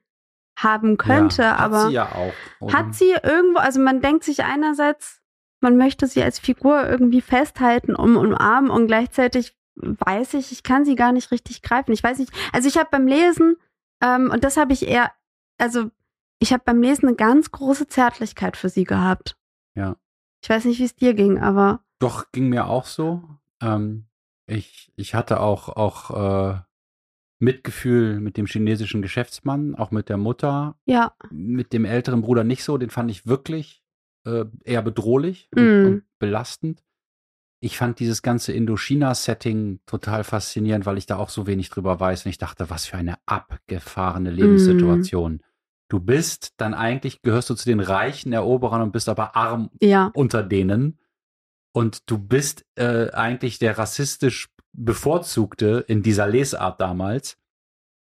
haben 0.59 0.97
könnte. 0.97 1.43
ja, 1.43 1.51
hat 1.59 1.61
aber 1.61 1.87
sie 1.89 1.93
ja 1.95 2.07
auch. 2.13 2.33
oder? 2.61 2.79
hat 2.79 2.95
sie 2.95 3.13
irgendwo, 3.23 3.59
also 3.61 3.79
man 3.79 4.01
denkt 4.01 4.25
sich 4.25 4.43
einerseits, 4.43 5.20
man 5.61 5.77
möchte 5.77 6.07
sie 6.07 6.23
als 6.23 6.39
Figur 6.39 6.89
irgendwie 6.89 7.21
festhalten, 7.21 7.95
um 7.95 8.17
umarmen 8.17 8.71
und 8.71 8.87
gleichzeitig 8.87 9.57
weiß 9.77 10.35
ich, 10.35 10.53
ich 10.53 10.63
kann 10.63 10.85
sie 10.85 10.95
gar 10.95 11.13
nicht 11.13 11.31
richtig 11.31 11.63
greifen. 11.63 11.93
Ich 11.93 12.03
weiß 12.03 12.19
nicht, 12.19 12.33
also 12.53 12.69
ich 12.69 12.77
habe 12.77 12.89
beim 12.91 13.07
Lesen, 13.07 13.57
ähm, 14.03 14.31
und 14.31 14.45
das 14.45 14.57
habe 14.57 14.73
ich 14.73 14.87
eher, 14.87 15.13
also 15.59 15.91
ich 16.39 16.53
habe 16.53 16.63
beim 16.65 16.83
Lesen 16.83 17.09
eine 17.09 17.17
ganz 17.17 17.51
große 17.51 17.87
Zärtlichkeit 17.87 18.57
für 18.57 18.69
sie 18.69 18.85
gehabt. 18.85 19.37
Ja. 19.75 19.97
Ich 20.43 20.49
weiß 20.49 20.65
nicht, 20.65 20.79
wie 20.81 20.85
es 20.85 20.97
dir 20.97 21.15
ging, 21.15 21.39
aber 21.39 21.85
Doch, 21.99 22.33
ging 22.33 22.49
mir 22.49 22.67
auch 22.67 22.87
so. 22.87 23.23
Ähm, 23.61 24.07
ich, 24.47 24.93
ich 24.97 25.15
hatte 25.15 25.41
auch, 25.41 25.69
auch 25.69 26.55
äh, 26.55 26.61
Mitgefühl 27.39 28.21
mit 28.21 28.37
dem 28.37 28.47
chinesischen 28.47 29.03
Geschäftsmann, 29.03 29.75
auch 29.75 29.91
mit 29.91 30.09
der 30.09 30.17
Mutter, 30.17 30.77
ja, 30.85 31.15
mit 31.31 31.73
dem 31.73 31.85
älteren 31.85 32.23
Bruder 32.23 32.45
nicht 32.45 32.65
so. 32.65 32.79
Den 32.79 32.91
fand 32.91 33.11
ich 33.11 33.27
wirklich 33.27 33.80
äh, 34.27 34.45
eher 34.65 34.83
bedrohlich 34.83 35.49
und, 35.55 35.63
Mm. 35.83 35.87
und 35.87 36.03
belastend. 36.19 36.83
Ich 37.63 37.77
fand 37.77 37.99
dieses 38.01 38.23
ganze 38.23 38.53
Indochina-Setting 38.53 39.81
total 39.87 40.25
faszinierend, 40.25 40.87
weil 40.87 40.97
ich 40.99 41.07
da 41.07 41.17
auch 41.19 41.29
so 41.29 41.47
wenig 41.47 41.69
drüber 41.69 42.01
weiß. 42.01 42.25
Und 42.25 42.31
ich 42.31 42.39
dachte, 42.39 42.71
was 42.71 42.87
für 42.87 42.97
eine 42.97 43.19
abgefahrene 43.27 44.31
Lebenssituation. 44.31 45.43
Du 45.89 46.01
bist 46.01 46.55
dann 46.57 46.73
eigentlich, 46.73 47.21
gehörst 47.21 47.51
du 47.51 47.55
zu 47.55 47.65
den 47.67 47.81
reichen 47.81 48.33
Eroberern 48.33 48.81
und 48.83 48.93
bist 48.93 49.09
aber 49.09 49.37
arm 49.37 49.71
ja, 49.81 50.11
unter 50.15 50.43
denen. 50.43 50.99
Und 51.73 52.09
du 52.11 52.17
bist 52.19 52.65
äh, 52.77 53.11
eigentlich 53.11 53.59
der 53.59 53.77
rassistisch 53.77 54.49
bevorzugte 54.73 55.85
in 55.89 56.03
dieser 56.03 56.27
Lesart 56.27 56.81
damals. 56.81 57.37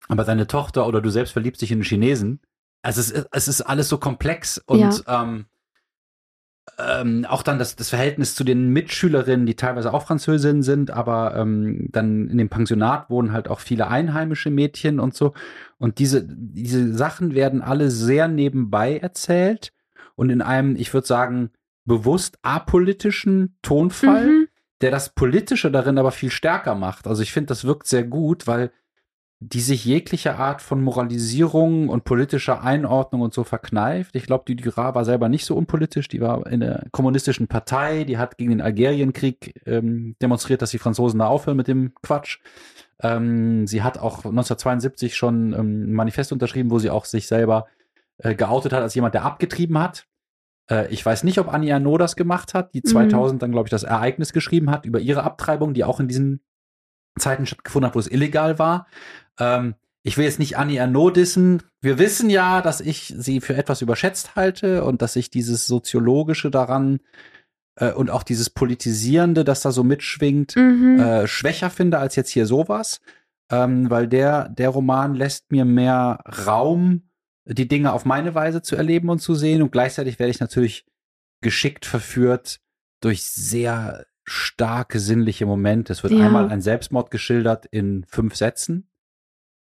Aber 0.07 0.24
deine 0.24 0.47
Tochter 0.47 0.88
oder 0.88 1.01
du 1.01 1.09
selbst 1.09 1.32
verliebst 1.32 1.61
dich 1.61 1.72
in 1.72 1.78
einen 1.78 1.84
Chinesen. 1.84 2.41
Also 2.82 3.01
es, 3.01 3.11
ist- 3.11 3.28
es 3.32 3.47
ist 3.47 3.61
alles 3.61 3.89
so 3.89 3.97
komplex 3.97 4.57
und 4.65 4.80
ähm, 5.07 5.45
ähm, 6.78 7.26
auch 7.28 7.43
dann 7.43 7.59
das, 7.59 7.76
das 7.76 7.89
Verhältnis 7.89 8.36
zu 8.36 8.43
den 8.43 8.70
Mitschülerinnen, 8.70 9.45
die 9.45 9.55
teilweise 9.55 9.93
auch 9.93 10.05
Französinnen 10.05 10.63
sind, 10.63 10.91
aber 10.91 11.36
ähm, 11.36 11.88
dann 11.91 12.30
in 12.30 12.38
dem 12.38 12.49
Pensionat 12.49 13.09
wohnen 13.09 13.32
halt 13.32 13.47
auch 13.47 13.59
viele 13.59 13.88
einheimische 13.88 14.51
Mädchen 14.51 14.99
und 14.99 15.15
so. 15.15 15.34
Und 15.78 15.99
diese, 15.99 16.26
diese 16.28 16.93
Sachen 16.93 17.34
werden 17.34 17.61
alle 17.61 17.89
sehr 17.89 18.28
nebenbei 18.28 18.97
erzählt 18.97 19.74
und 20.15 20.30
in 20.30 20.41
einem, 20.41 20.76
ich 20.76 20.93
würde 20.93 21.07
sagen, 21.07 21.51
bewusst 21.86 22.38
apolitischen 22.41 23.57
Tonfall, 23.61 24.28
mhm. 24.28 24.47
der 24.82 24.91
das 24.91 25.09
Politische 25.09 25.72
darin 25.72 25.97
aber 25.97 26.11
viel 26.11 26.32
stärker 26.32 26.76
macht. 26.76 27.07
Also 27.07 27.24
ich 27.24 27.32
finde, 27.32 27.47
das 27.47 27.63
wirkt 27.63 27.88
sehr 27.88 28.03
gut, 28.03 28.45
weil 28.45 28.72
die 29.40 29.62
sich 29.62 29.86
jegliche 29.86 30.36
Art 30.38 30.64
von 30.64 30.82
Moralisierung 30.84 31.90
und 31.90 32.06
politischer 32.06 32.64
Einordnung 32.64 33.22
und 33.22 33.36
so 33.36 33.44
verkneift. 33.44 34.16
Ich 34.16 34.26
glaube, 34.26 34.46
die 34.48 34.56
Dürr 34.56 34.96
war 34.96 35.06
selber 35.06 35.30
nicht 35.30 35.46
so 35.46 35.56
unpolitisch. 35.56 36.08
Die 36.08 36.22
war 36.22 36.48
in 36.48 36.62
der 36.62 36.88
kommunistischen 36.92 37.48
Partei, 37.48 38.04
die 38.04 38.18
hat 38.18 38.38
gegen 38.38 38.50
den 38.50 38.62
Algerienkrieg 38.62 39.62
ähm, 39.68 40.16
demonstriert, 40.22 40.64
dass 40.64 40.72
die 40.72 40.80
Franzosen 40.80 41.20
da 41.20 41.28
aufhören 41.28 41.58
mit 41.58 41.68
dem 41.68 41.94
Quatsch. 42.02 42.40
Ähm, 43.00 43.68
sie 43.68 43.84
hat 43.84 44.00
auch 44.00 44.26
1972 44.26 45.16
schon 45.16 45.54
ähm, 45.54 45.84
ein 45.84 45.94
Manifest 45.94 46.32
unterschrieben, 46.32 46.72
wo 46.72 46.80
sie 46.80 46.90
auch 46.90 47.06
sich 47.06 47.28
selber 47.28 47.68
äh, 48.18 48.34
geoutet 48.34 48.74
hat 48.74 48.82
als 48.82 48.96
jemand, 48.96 49.14
der 49.14 49.24
abgetrieben 49.24 49.78
hat. 49.78 50.08
Äh, 50.68 50.92
ich 50.92 51.06
weiß 51.06 51.24
nicht, 51.24 51.38
ob 51.38 51.54
Annie 51.54 51.76
Arnaud 51.76 52.02
das 52.02 52.16
gemacht 52.16 52.56
hat, 52.56 52.74
die 52.74 52.82
Mhm. 52.84 52.90
2000 52.90 53.42
dann, 53.44 53.52
glaube 53.52 53.68
ich, 53.68 53.72
das 53.72 53.84
Ereignis 53.84 54.34
geschrieben 54.34 54.72
hat 54.72 54.84
über 54.86 55.00
ihre 55.00 55.22
Abtreibung, 55.24 55.76
die 55.76 55.84
auch 55.84 56.00
in 56.00 56.08
diesen 56.08 56.42
Zeiten 57.20 57.46
stattgefunden 57.46 57.88
hat, 57.88 57.96
wo 57.96 58.00
es 58.00 58.10
illegal 58.10 58.58
war. 58.58 58.88
Ähm, 59.40 59.76
ich 60.04 60.18
will 60.18 60.26
jetzt 60.26 60.40
nicht 60.40 60.58
Annie 60.58 60.88
dissen. 61.12 61.64
Wir 61.82 62.00
wissen 62.00 62.30
ja, 62.30 62.62
dass 62.62 62.80
ich 62.82 63.14
sie 63.18 63.42
für 63.42 63.56
etwas 63.56 63.82
überschätzt 63.82 64.36
halte 64.36 64.84
und 64.84 65.02
dass 65.02 65.16
ich 65.16 65.30
dieses 65.30 65.68
Soziologische 65.68 66.50
daran 66.50 67.00
äh, 67.76 67.92
und 67.92 68.10
auch 68.10 68.24
dieses 68.24 68.50
Politisierende, 68.50 69.44
das 69.44 69.62
da 69.62 69.72
so 69.72 69.84
mitschwingt, 69.84 70.56
Mhm. 70.56 71.00
äh, 71.00 71.28
schwächer 71.28 71.70
finde 71.70 72.00
als 72.00 72.16
jetzt 72.16 72.30
hier 72.32 72.46
sowas. 72.46 73.02
Ähm, 73.50 73.90
weil 73.90 74.08
der, 74.08 74.50
der 74.50 74.70
Roman 74.70 75.16
lässt 75.16 75.52
mir 75.54 75.64
mehr 75.64 76.20
Raum, 76.46 77.04
die 77.46 77.68
Dinge 77.68 77.94
auf 77.94 78.04
meine 78.04 78.36
Weise 78.36 78.62
zu 78.62 78.76
erleben 78.76 79.10
und 79.10 79.20
zu 79.20 79.36
sehen. 79.36 79.62
Und 79.62 79.72
gleichzeitig 79.72 80.20
werde 80.20 80.32
ich 80.32 80.42
natürlich 80.42 80.86
geschickt 81.42 81.86
verführt 81.86 82.60
durch 83.00 83.24
sehr 83.24 84.06
starke 84.26 85.00
sinnliche 85.00 85.46
Momente. 85.46 85.94
Es 85.94 86.04
wird 86.04 86.12
Ja. 86.14 86.26
einmal 86.26 86.50
ein 86.50 86.60
Selbstmord 86.62 87.10
geschildert 87.10 87.66
in 87.68 88.04
fünf 88.10 88.36
Sätzen. 88.36 88.90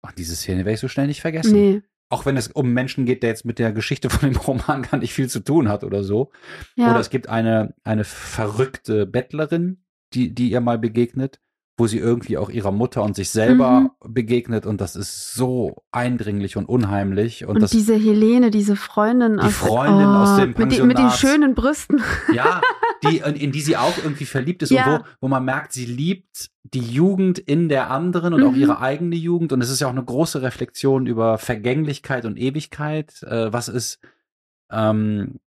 Und 0.08 0.18
diese 0.18 0.36
Szene 0.36 0.60
werde 0.60 0.74
ich 0.74 0.80
so 0.80 0.88
schnell 0.88 1.08
nicht 1.08 1.22
vergessen. 1.22 1.54
nee, 1.54 1.82
Auch 2.10 2.26
wenn 2.26 2.38
es 2.38 2.48
um 2.48 2.72
Menschen 2.74 3.06
geht, 3.06 3.22
der 3.24 3.30
jetzt 3.30 3.46
mit 3.46 3.60
der 3.60 3.72
Geschichte 3.74 4.10
von 4.10 4.30
dem 4.32 4.38
Roman 4.40 4.82
gar 4.84 4.98
nicht 4.98 5.14
viel 5.14 5.30
zu 5.30 5.40
tun 5.42 5.68
hat 5.70 5.84
oder 5.84 6.04
so. 6.04 6.32
ja. 6.76 6.90
Oder 6.92 7.00
es 7.00 7.10
gibt 7.10 7.28
eine, 7.30 7.74
eine 7.84 8.04
verrückte 8.04 9.06
Bettlerin, 9.06 9.84
die, 10.14 10.34
die 10.34 10.50
ihr 10.52 10.62
mal 10.62 10.78
begegnet, 10.80 11.40
wo 11.80 11.86
sie 11.86 12.00
irgendwie 12.00 12.38
auch 12.38 12.50
ihrer 12.50 12.72
Mutter 12.72 13.04
und 13.04 13.16
sich 13.16 13.30
selber 13.30 13.82
Mhm. 13.82 14.14
begegnet. 14.14 14.66
Und 14.66 14.80
das 14.82 14.96
ist 14.96 15.34
so 15.34 15.84
eindringlich 15.92 16.56
und 16.58 16.66
unheimlich. 16.68 17.46
Und, 17.46 17.56
und 17.58 17.62
das, 17.62 17.72
diese 17.72 17.94
Helene, 17.96 18.50
diese 18.52 18.76
Freundin 18.76 19.34
Die 19.38 19.44
aus, 19.44 19.54
Freundin 19.54 20.08
aus 20.08 20.38
dem 20.38 20.50
mit, 20.50 20.58
den, 20.58 20.88
mit 20.88 20.98
den 20.98 21.08
Pensionat. 21.08 21.18
schönen 21.20 21.54
Brüsten. 21.56 22.02
ja, 22.34 22.62
die, 23.04 23.18
in, 23.20 23.36
in 23.36 23.52
die 23.52 23.62
sie 23.62 23.78
auch 23.78 23.98
irgendwie 23.98 24.26
verliebt 24.26 24.64
ist 24.64 24.72
Ja. 24.72 24.86
und 24.96 25.02
wo, 25.02 25.06
wo 25.22 25.28
man 25.28 25.46
merkt, 25.46 25.74
sie 25.74 25.86
liebt 25.86 26.50
die 26.64 26.80
Jugend 26.82 27.40
in 27.40 27.70
der 27.70 27.90
anderen 27.92 28.34
und 28.34 28.44
auch 28.44 28.52
Mhm. 28.52 28.60
ihre 28.60 28.80
eigene 28.82 29.16
Jugend. 29.16 29.54
Und 29.54 29.62
es 29.62 29.70
ist 29.70 29.80
ja 29.80 29.88
auch 29.88 29.92
eine 29.92 30.04
große 30.04 30.42
Reflexion 30.42 31.06
über 31.08 31.38
Vergänglichkeit 31.38 32.26
und 32.26 32.38
Ewigkeit. 32.38 33.22
Äh, 33.24 33.52
was 33.54 33.68
ist, 33.70 34.00
ähm, 34.72 35.40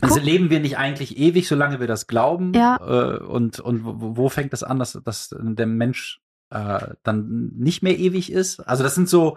Also 0.00 0.20
leben 0.20 0.48
wir 0.50 0.60
nicht 0.60 0.78
eigentlich 0.78 1.18
ewig, 1.18 1.46
solange 1.46 1.80
wir 1.80 1.86
das 1.86 2.06
glauben? 2.06 2.52
Ja. 2.54 2.76
Äh, 2.76 3.18
und 3.22 3.60
und 3.60 3.84
wo, 3.84 4.16
wo 4.16 4.28
fängt 4.28 4.52
das 4.52 4.62
an, 4.62 4.78
dass, 4.78 4.98
dass 5.04 5.34
der 5.38 5.66
Mensch 5.66 6.20
äh, 6.50 6.94
dann 7.02 7.52
nicht 7.56 7.82
mehr 7.82 7.98
ewig 7.98 8.32
ist? 8.32 8.60
Also 8.60 8.82
das 8.82 8.94
sind 8.94 9.08
so 9.08 9.36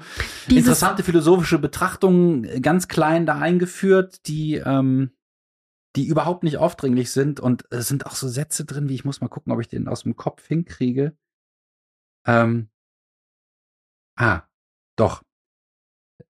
Dieses- 0.50 0.60
interessante 0.64 1.04
philosophische 1.04 1.60
Betrachtungen, 1.60 2.44
äh, 2.46 2.60
ganz 2.62 2.88
klein 2.88 3.26
da 3.26 3.38
eingeführt, 3.38 4.28
die 4.28 4.56
ähm, 4.56 5.12
die 5.96 6.08
überhaupt 6.08 6.44
nicht 6.44 6.58
aufdringlich 6.58 7.12
sind. 7.12 7.40
Und 7.40 7.66
es 7.72 7.88
sind 7.88 8.06
auch 8.06 8.16
so 8.16 8.28
Sätze 8.28 8.66
drin, 8.66 8.90
wie 8.90 8.96
ich 8.96 9.06
muss 9.06 9.22
mal 9.22 9.28
gucken, 9.28 9.54
ob 9.54 9.62
ich 9.62 9.68
den 9.68 9.88
aus 9.88 10.04
dem 10.04 10.16
Kopf 10.16 10.46
hinkriege. 10.48 11.16
Ähm, 12.26 12.70
ah, 14.16 14.44
doch. 14.96 15.24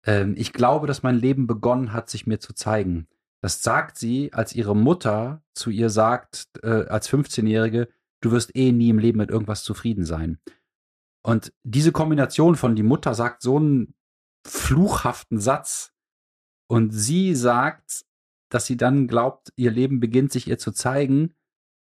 Ähm, 0.05 0.35
ich 0.37 0.53
glaube, 0.53 0.87
dass 0.87 1.03
mein 1.03 1.15
Leben 1.15 1.47
begonnen 1.47 1.93
hat, 1.93 2.09
sich 2.09 2.27
mir 2.27 2.39
zu 2.39 2.53
zeigen. 2.53 3.07
Das 3.41 3.61
sagt 3.61 3.97
sie, 3.97 4.33
als 4.33 4.55
ihre 4.55 4.75
Mutter 4.75 5.43
zu 5.53 5.69
ihr 5.69 5.89
sagt, 5.89 6.49
äh, 6.63 6.85
als 6.87 7.09
15-Jährige, 7.09 7.89
du 8.21 8.31
wirst 8.31 8.55
eh 8.55 8.71
nie 8.71 8.89
im 8.89 8.99
Leben 8.99 9.19
mit 9.19 9.29
irgendwas 9.29 9.63
zufrieden 9.63 10.05
sein. 10.05 10.39
Und 11.23 11.53
diese 11.63 11.91
Kombination 11.91 12.55
von 12.55 12.75
die 12.75 12.83
Mutter 12.83 13.13
sagt 13.13 13.41
so 13.41 13.57
einen 13.57 13.95
fluchhaften 14.45 15.39
Satz 15.39 15.91
und 16.67 16.91
sie 16.91 17.35
sagt, 17.35 18.05
dass 18.49 18.65
sie 18.65 18.77
dann 18.77 19.07
glaubt, 19.07 19.51
ihr 19.55 19.71
Leben 19.71 19.99
beginnt 19.99 20.31
sich 20.31 20.47
ihr 20.47 20.57
zu 20.57 20.71
zeigen. 20.71 21.35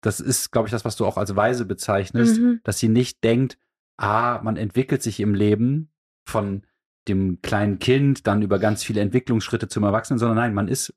Das 0.02 0.20
ist, 0.20 0.52
glaube 0.52 0.68
ich, 0.68 0.72
das, 0.72 0.86
was 0.86 0.96
du 0.96 1.06
auch 1.06 1.18
als 1.18 1.36
weise 1.36 1.66
bezeichnest, 1.66 2.40
Mhm. 2.40 2.60
dass 2.64 2.80
sie 2.80 2.90
nicht 2.90 3.24
denkt, 3.24 3.58
ah, 3.98 4.40
man 4.44 4.58
entwickelt 4.58 5.04
sich 5.04 5.20
im 5.20 5.34
Leben 5.36 5.92
von 6.26 6.64
dem 7.08 7.42
kleinen 7.42 7.80
Kind 7.80 8.28
dann 8.28 8.42
über 8.42 8.60
ganz 8.60 8.84
viele 8.84 9.02
Entwicklungsschritte 9.02 9.68
zum 9.68 9.84
Erwachsenen, 9.84 10.20
sondern 10.20 10.38
nein, 10.38 10.54
man 10.54 10.68
ist 10.68 10.94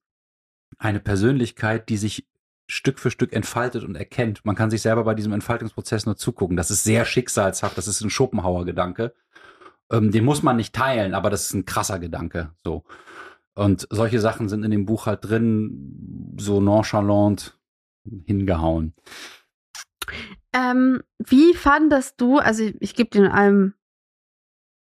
eine 0.79 1.01
Persönlichkeit, 1.01 1.89
die 1.89 1.97
sich 1.97 2.27
Stück 2.67 2.99
für 2.99 3.11
Stück 3.11 3.33
entfaltet 3.35 3.85
und 3.85 3.95
erkennt. 3.95 4.45
Man 4.45 4.57
kann 4.57 4.71
sich 4.71 4.81
selber 4.83 5.05
bei 5.05 5.15
diesem 5.15 5.33
Entfaltungsprozess 5.35 6.07
nur 6.07 6.17
zugucken. 6.17 6.57
Das 6.57 6.71
ist 6.71 6.83
sehr 6.83 7.05
schicksalshaft, 7.05 7.77
das 7.77 7.89
ist 7.89 8.01
ein 8.01 8.11
Schopenhauer-Gedanke. 8.11 9.15
Ähm, 9.93 10.11
den 10.11 10.25
muss 10.25 10.43
man 10.43 10.57
nicht 10.57 10.75
teilen, 10.75 11.13
aber 11.15 11.29
das 11.29 11.45
ist 11.47 11.53
ein 11.55 11.67
krasser 11.67 11.99
Gedanke. 11.99 12.55
So. 12.65 12.85
Und 13.55 13.87
solche 13.91 14.21
Sachen 14.21 14.49
sind 14.49 14.65
in 14.65 14.71
dem 14.71 14.85
Buch 14.85 15.07
halt 15.07 15.25
drin, 15.25 16.35
so 16.39 16.61
nonchalant 16.61 17.59
hingehauen. 18.27 18.95
Ähm, 20.53 21.03
wie 21.19 21.55
fandest 21.55 22.21
du, 22.21 22.39
also 22.39 22.65
ich, 22.65 22.77
ich 22.81 22.95
gebe 22.95 23.11
dir 23.11 23.27
in 23.27 23.31
allem 23.31 23.75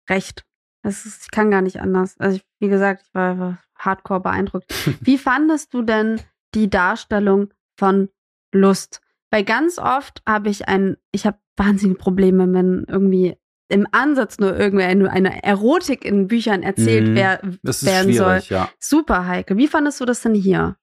recht. 0.09 0.45
Das 0.83 1.07
ist, 1.07 1.25
ich 1.25 1.31
kann 1.31 1.51
gar 1.51 1.63
nicht 1.63 1.81
anders. 1.81 2.17
Also 2.19 2.37
ich, 2.37 2.45
wie 2.59 2.69
gesagt, 2.69 3.03
ich 3.07 3.15
war, 3.15 3.39
war 3.39 3.63
hardcore 3.77 4.21
beeindruckt. 4.21 4.73
Wie 5.01 5.19
fandest 5.19 5.73
du 5.75 5.83
denn 5.83 6.21
die 6.55 6.69
Darstellung 6.71 7.53
von 7.77 8.09
Lust? 8.53 9.01
Weil 9.31 9.45
ganz 9.45 9.79
oft 9.79 10.23
habe 10.27 10.51
ich 10.51 10.69
ein, 10.69 10.97
ich 11.13 11.27
habe 11.27 11.39
wahnsinnige 11.57 11.99
Probleme, 11.99 12.53
wenn 12.53 12.85
irgendwie 12.89 13.37
im 13.73 13.87
Ansatz 13.93 14.39
nur 14.39 14.57
irgendwie 14.59 14.85
eine, 14.85 15.11
eine 15.11 15.43
Erotik 15.43 16.05
in 16.05 16.29
Büchern 16.29 16.63
erzählt 16.63 17.09
Mhm. 17.09 17.15
wer, 17.15 17.41
Das 17.63 17.83
ist 17.83 17.89
werden 17.89 18.13
soll. 18.13 18.41
ja. 18.49 18.69
Super, 18.79 19.27
Heike. 19.27 19.57
Wie 19.57 19.67
fandest 19.69 20.01
du 20.01 20.05
das 20.05 20.21
denn 20.23 20.35
hier? 20.35 20.77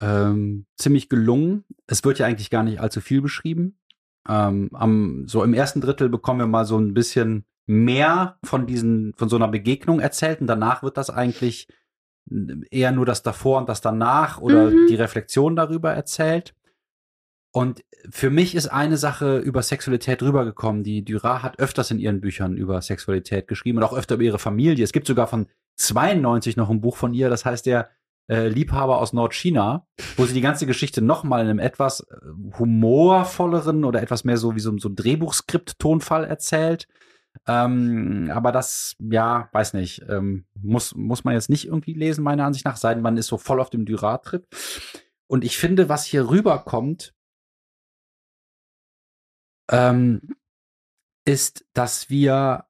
ähm, 0.00 0.66
ziemlich 0.76 1.08
gelungen. 1.08 1.64
Es 1.88 2.04
wird 2.04 2.20
ja 2.20 2.26
eigentlich 2.26 2.50
gar 2.50 2.62
nicht 2.62 2.80
allzu 2.80 3.00
viel 3.00 3.20
beschrieben. 3.20 3.80
Ähm, 4.28 4.70
am, 4.72 5.24
so 5.26 5.42
im 5.42 5.54
ersten 5.54 5.80
Drittel 5.80 6.08
bekommen 6.08 6.38
wir 6.38 6.46
mal 6.46 6.64
so 6.64 6.78
ein 6.78 6.94
bisschen 6.94 7.44
mehr 7.66 8.38
von 8.44 8.66
diesen, 8.66 9.12
von 9.16 9.28
so 9.28 9.34
einer 9.36 9.48
Begegnung 9.48 9.98
erzählt 10.00 10.40
und 10.40 10.46
danach 10.46 10.82
wird 10.84 10.96
das 10.96 11.10
eigentlich 11.10 11.66
eher 12.70 12.92
nur 12.92 13.06
das 13.06 13.22
davor 13.22 13.58
und 13.58 13.68
das 13.68 13.80
danach 13.80 14.40
oder 14.40 14.70
Mhm. 14.70 14.86
die 14.88 14.94
Reflexion 14.94 15.56
darüber 15.56 15.92
erzählt. 15.92 16.54
Und 17.50 17.82
für 18.10 18.30
mich 18.30 18.54
ist 18.54 18.68
eine 18.68 18.96
Sache 18.96 19.38
über 19.38 19.62
Sexualität 19.62 20.22
rübergekommen. 20.22 20.82
Die 20.82 21.04
Dürer 21.04 21.42
hat 21.42 21.58
öfters 21.58 21.90
in 21.90 21.98
ihren 21.98 22.20
Büchern 22.20 22.56
über 22.56 22.80
Sexualität 22.82 23.48
geschrieben 23.48 23.78
und 23.78 23.84
auch 23.84 23.96
öfter 23.96 24.16
über 24.16 24.24
ihre 24.24 24.38
Familie. 24.38 24.84
Es 24.84 24.92
gibt 24.92 25.06
sogar 25.06 25.26
von 25.26 25.46
92 25.76 26.56
noch 26.56 26.70
ein 26.70 26.80
Buch 26.80 26.96
von 26.96 27.14
ihr, 27.14 27.30
das 27.30 27.44
heißt 27.44 27.66
der 27.66 27.88
äh, 28.28 28.48
Liebhaber 28.48 28.98
aus 28.98 29.12
Nordchina, 29.12 29.86
wo 30.16 30.26
sie 30.26 30.34
die 30.34 30.42
ganze 30.42 30.66
Geschichte 30.66 31.00
nochmal 31.00 31.42
in 31.42 31.48
einem 31.48 31.58
etwas 31.58 32.00
äh, 32.00 32.16
humorvolleren 32.58 33.84
oder 33.84 34.02
etwas 34.02 34.24
mehr 34.24 34.36
so 34.36 34.54
wie 34.54 34.60
so, 34.60 34.76
so 34.78 34.90
ein 34.90 34.96
Drehbuchskript-Tonfall 34.96 36.24
erzählt. 36.24 36.86
Ähm, 37.46 38.30
aber 38.34 38.52
das, 38.52 38.96
ja, 38.98 39.48
weiß 39.52 39.74
nicht, 39.74 40.02
ähm, 40.08 40.44
muss, 40.60 40.94
muss 40.94 41.24
man 41.24 41.34
jetzt 41.34 41.48
nicht 41.48 41.66
irgendwie 41.66 41.94
lesen, 41.94 42.24
meiner 42.24 42.44
Ansicht 42.44 42.66
nach, 42.66 42.76
sei 42.76 42.94
denn 42.94 43.02
man 43.02 43.16
ist 43.16 43.28
so 43.28 43.38
voll 43.38 43.60
auf 43.60 43.70
dem 43.70 43.86
Dürer-Trip. 43.86 44.46
Und 45.26 45.44
ich 45.44 45.56
finde, 45.56 45.88
was 45.88 46.04
hier 46.04 46.28
rüberkommt, 46.28 47.14
ähm, 49.70 50.34
ist, 51.24 51.64
dass 51.74 52.10
wir 52.10 52.66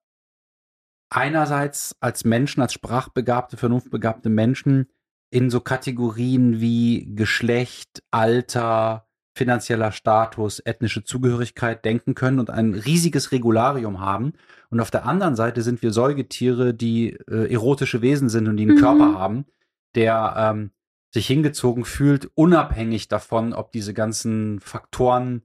einerseits 1.11 1.97
als 2.01 2.25
Menschen, 2.25 2.61
als 2.61 2.73
sprachbegabte, 2.73 3.57
vernunftbegabte 3.57 4.29
Menschen 4.29 4.89
in 5.31 5.51
so 5.51 5.61
Kategorien 5.61 6.61
wie 6.61 7.15
Geschlecht, 7.15 8.03
Alter, 8.11 9.09
finanzieller 9.39 9.93
Status, 9.93 10.61
ethnische 10.61 11.05
Zugehörigkeit 11.05 11.85
denken 11.85 12.15
können 12.15 12.41
und 12.41 12.51
ein 12.51 12.75
riesiges 12.75 13.31
Regularium 13.31 14.01
haben. 14.01 14.33
Und 14.69 14.81
auf 14.81 14.91
der 14.91 15.07
anderen 15.07 15.37
Seite 15.37 15.63
sind 15.63 15.81
wir 15.81 15.93
Säugetiere, 15.93 16.75
die 16.75 17.13
äh, 17.31 17.53
erotische 17.53 18.03
Wesen 18.03 18.29
sind 18.29 18.49
und 18.49 18.57
die 18.57 18.65
einen 18.65 18.77
Mhm. 18.77 18.81
Körper 18.81 19.15
haben, 19.15 19.47
der 19.95 20.35
ähm, 20.37 20.73
sich 21.15 21.27
hingezogen 21.27 21.85
fühlt, 21.85 22.31
unabhängig 22.35 23.09
davon, 23.09 23.53
ob 23.55 23.73
diese 23.73 23.95
ganzen 23.95 24.61
Faktoren 24.61 25.43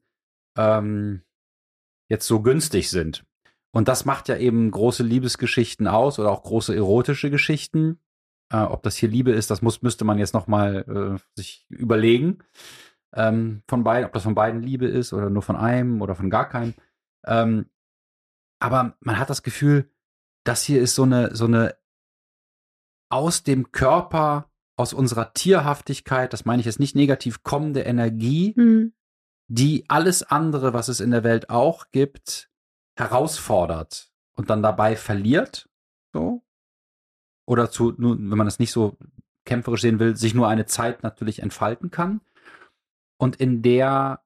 ähm, 0.58 1.22
jetzt 2.14 2.28
so 2.28 2.42
günstig 2.42 2.90
sind. 2.90 3.26
Und 3.72 3.88
das 3.88 4.06
macht 4.06 4.30
ja 4.30 4.38
eben 4.38 4.70
große 4.70 5.04
Liebesgeschichten 5.04 5.88
aus 5.88 6.20
oder 6.20 6.32
auch 6.32 6.44
große 6.44 6.76
erotische 6.76 7.32
Geschichten. 7.32 8.00
Äh, 8.52 8.58
ob 8.58 8.84
das 8.84 8.96
hier 8.96 9.10
Liebe 9.10 9.32
ist, 9.32 9.50
das 9.50 9.64
muss, 9.64 9.82
müsste 9.82 10.06
man 10.06 10.20
jetzt 10.20 10.36
noch 10.36 10.46
mal 10.46 11.18
äh, 11.18 11.20
sich 11.36 11.66
überlegen. 11.70 12.40
Ähm, 13.16 13.64
von 13.68 13.84
beiden, 13.84 14.06
ob 14.06 14.14
das 14.14 14.24
von 14.24 14.36
beiden 14.36 14.62
Liebe 14.62 14.86
ist 14.86 15.12
oder 15.12 15.30
nur 15.30 15.42
von 15.42 15.56
einem 15.56 16.02
oder 16.02 16.14
von 16.14 16.30
gar 16.30 16.48
keinem. 16.48 16.76
Ähm, 17.26 17.66
aber 18.60 18.96
man 19.00 19.18
hat 19.18 19.30
das 19.30 19.42
Gefühl, 19.42 19.90
das 20.46 20.64
hier 20.64 20.82
ist 20.82 20.94
so 20.94 21.04
eine, 21.04 21.36
so 21.36 21.46
eine 21.46 21.76
aus 23.10 23.44
dem 23.44 23.72
Körper, 23.72 24.52
aus 24.78 24.94
unserer 24.94 25.34
Tierhaftigkeit, 25.34 26.32
das 26.32 26.46
meine 26.46 26.60
ich 26.60 26.66
jetzt 26.66 26.80
nicht 26.80 26.96
negativ, 26.96 27.44
kommende 27.44 27.82
Energie, 27.82 28.54
Hm. 28.56 28.94
Die 29.48 29.86
alles 29.90 30.24
andere, 30.24 30.74
was 30.74 30.88
es 30.88 31.00
in 31.00 31.12
der 31.12 31.24
Welt 31.24 31.50
auch 31.50 31.92
gibt, 31.92 32.50
herausfordert 32.96 34.12
und 34.36 34.50
dann 34.50 34.64
dabei 34.64 34.96
verliert, 34.96 35.70
so. 36.14 36.44
Oder 37.46 37.70
zu, 37.70 37.94
wenn 37.98 38.38
man 38.38 38.48
das 38.48 38.60
nicht 38.60 38.72
so 38.72 38.98
kämpferisch 39.46 39.82
sehen 39.82 40.00
will, 40.00 40.16
sich 40.16 40.34
nur 40.34 40.48
eine 40.48 40.66
Zeit 40.66 41.04
natürlich 41.04 41.42
entfalten 41.42 41.92
kann. 41.92 42.22
Und 43.18 43.36
in 43.36 43.62
der 43.62 44.24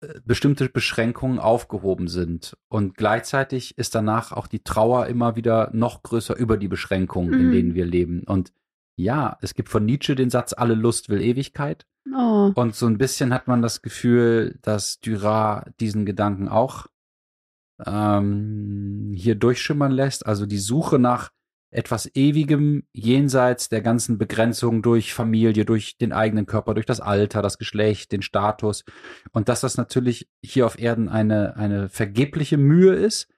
äh, 0.00 0.20
bestimmte 0.24 0.68
Beschränkungen 0.68 1.38
aufgehoben 1.38 2.08
sind. 2.08 2.56
Und 2.68 2.96
gleichzeitig 2.96 3.76
ist 3.76 3.94
danach 3.94 4.32
auch 4.32 4.46
die 4.46 4.62
Trauer 4.62 5.06
immer 5.06 5.36
wieder 5.36 5.70
noch 5.72 6.02
größer 6.02 6.36
über 6.36 6.56
die 6.56 6.68
Beschränkungen, 6.68 7.34
in 7.34 7.48
Mhm. 7.48 7.52
denen 7.52 7.74
wir 7.74 7.86
leben. 7.86 8.24
Und 8.24 8.52
ja, 8.96 9.36
es 9.42 9.54
gibt 9.54 9.68
von 9.68 9.84
Nietzsche 9.84 10.14
den 10.14 10.30
Satz, 10.30 10.54
alle 10.54 10.74
Lust 10.74 11.08
will 11.08 11.20
Ewigkeit. 11.20 11.86
Oh. 12.12 12.52
Und 12.54 12.74
so 12.74 12.86
ein 12.86 12.98
bisschen 12.98 13.32
hat 13.32 13.48
man 13.48 13.62
das 13.62 13.82
Gefühl, 13.82 14.58
dass 14.62 15.00
Dürer 15.00 15.66
diesen 15.80 16.04
Gedanken 16.04 16.48
auch 16.48 16.86
ähm, 17.84 19.12
hier 19.14 19.34
durchschimmern 19.34 19.92
lässt. 19.92 20.26
Also 20.26 20.46
die 20.46 20.58
Suche 20.58 20.98
nach 20.98 21.30
etwas 21.70 22.08
Ewigem 22.14 22.84
jenseits 22.92 23.68
der 23.68 23.80
ganzen 23.80 24.16
Begrenzungen 24.16 24.80
durch 24.80 25.12
Familie, 25.12 25.64
durch 25.64 25.98
den 25.98 26.12
eigenen 26.12 26.46
Körper, 26.46 26.74
durch 26.74 26.86
das 26.86 27.00
Alter, 27.00 27.42
das 27.42 27.58
Geschlecht, 27.58 28.12
den 28.12 28.22
Status. 28.22 28.84
Und 29.32 29.48
dass 29.48 29.60
das 29.60 29.76
natürlich 29.76 30.28
hier 30.42 30.66
auf 30.66 30.78
Erden 30.78 31.08
eine, 31.08 31.56
eine 31.56 31.88
vergebliche 31.88 32.58
Mühe 32.58 32.94
ist, 32.94 33.28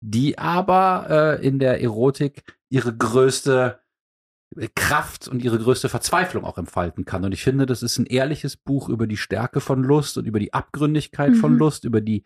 die 0.00 0.38
aber 0.38 1.06
äh, 1.08 1.46
in 1.46 1.60
der 1.60 1.80
Erotik 1.82 2.42
ihre 2.68 2.94
größte 2.94 3.80
Kraft 4.74 5.28
und 5.28 5.42
ihre 5.42 5.58
größte 5.58 5.88
Verzweiflung 5.88 6.44
auch 6.44 6.58
entfalten 6.58 7.04
kann. 7.04 7.24
Und 7.24 7.32
ich 7.32 7.42
finde, 7.42 7.66
das 7.66 7.82
ist 7.82 7.98
ein 7.98 8.06
ehrliches 8.06 8.56
Buch 8.56 8.88
über 8.88 9.06
die 9.06 9.16
Stärke 9.16 9.60
von 9.60 9.82
Lust 9.82 10.18
und 10.18 10.26
über 10.26 10.38
die 10.38 10.52
Abgründigkeit 10.52 11.36
von 11.36 11.52
Mhm. 11.54 11.58
Lust, 11.58 11.84
über 11.84 12.00
die 12.00 12.24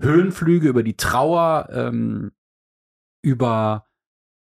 Höhenflüge, 0.00 0.68
über 0.68 0.82
die 0.82 0.96
Trauer, 0.96 1.68
ähm, 1.72 2.32
über 3.22 3.86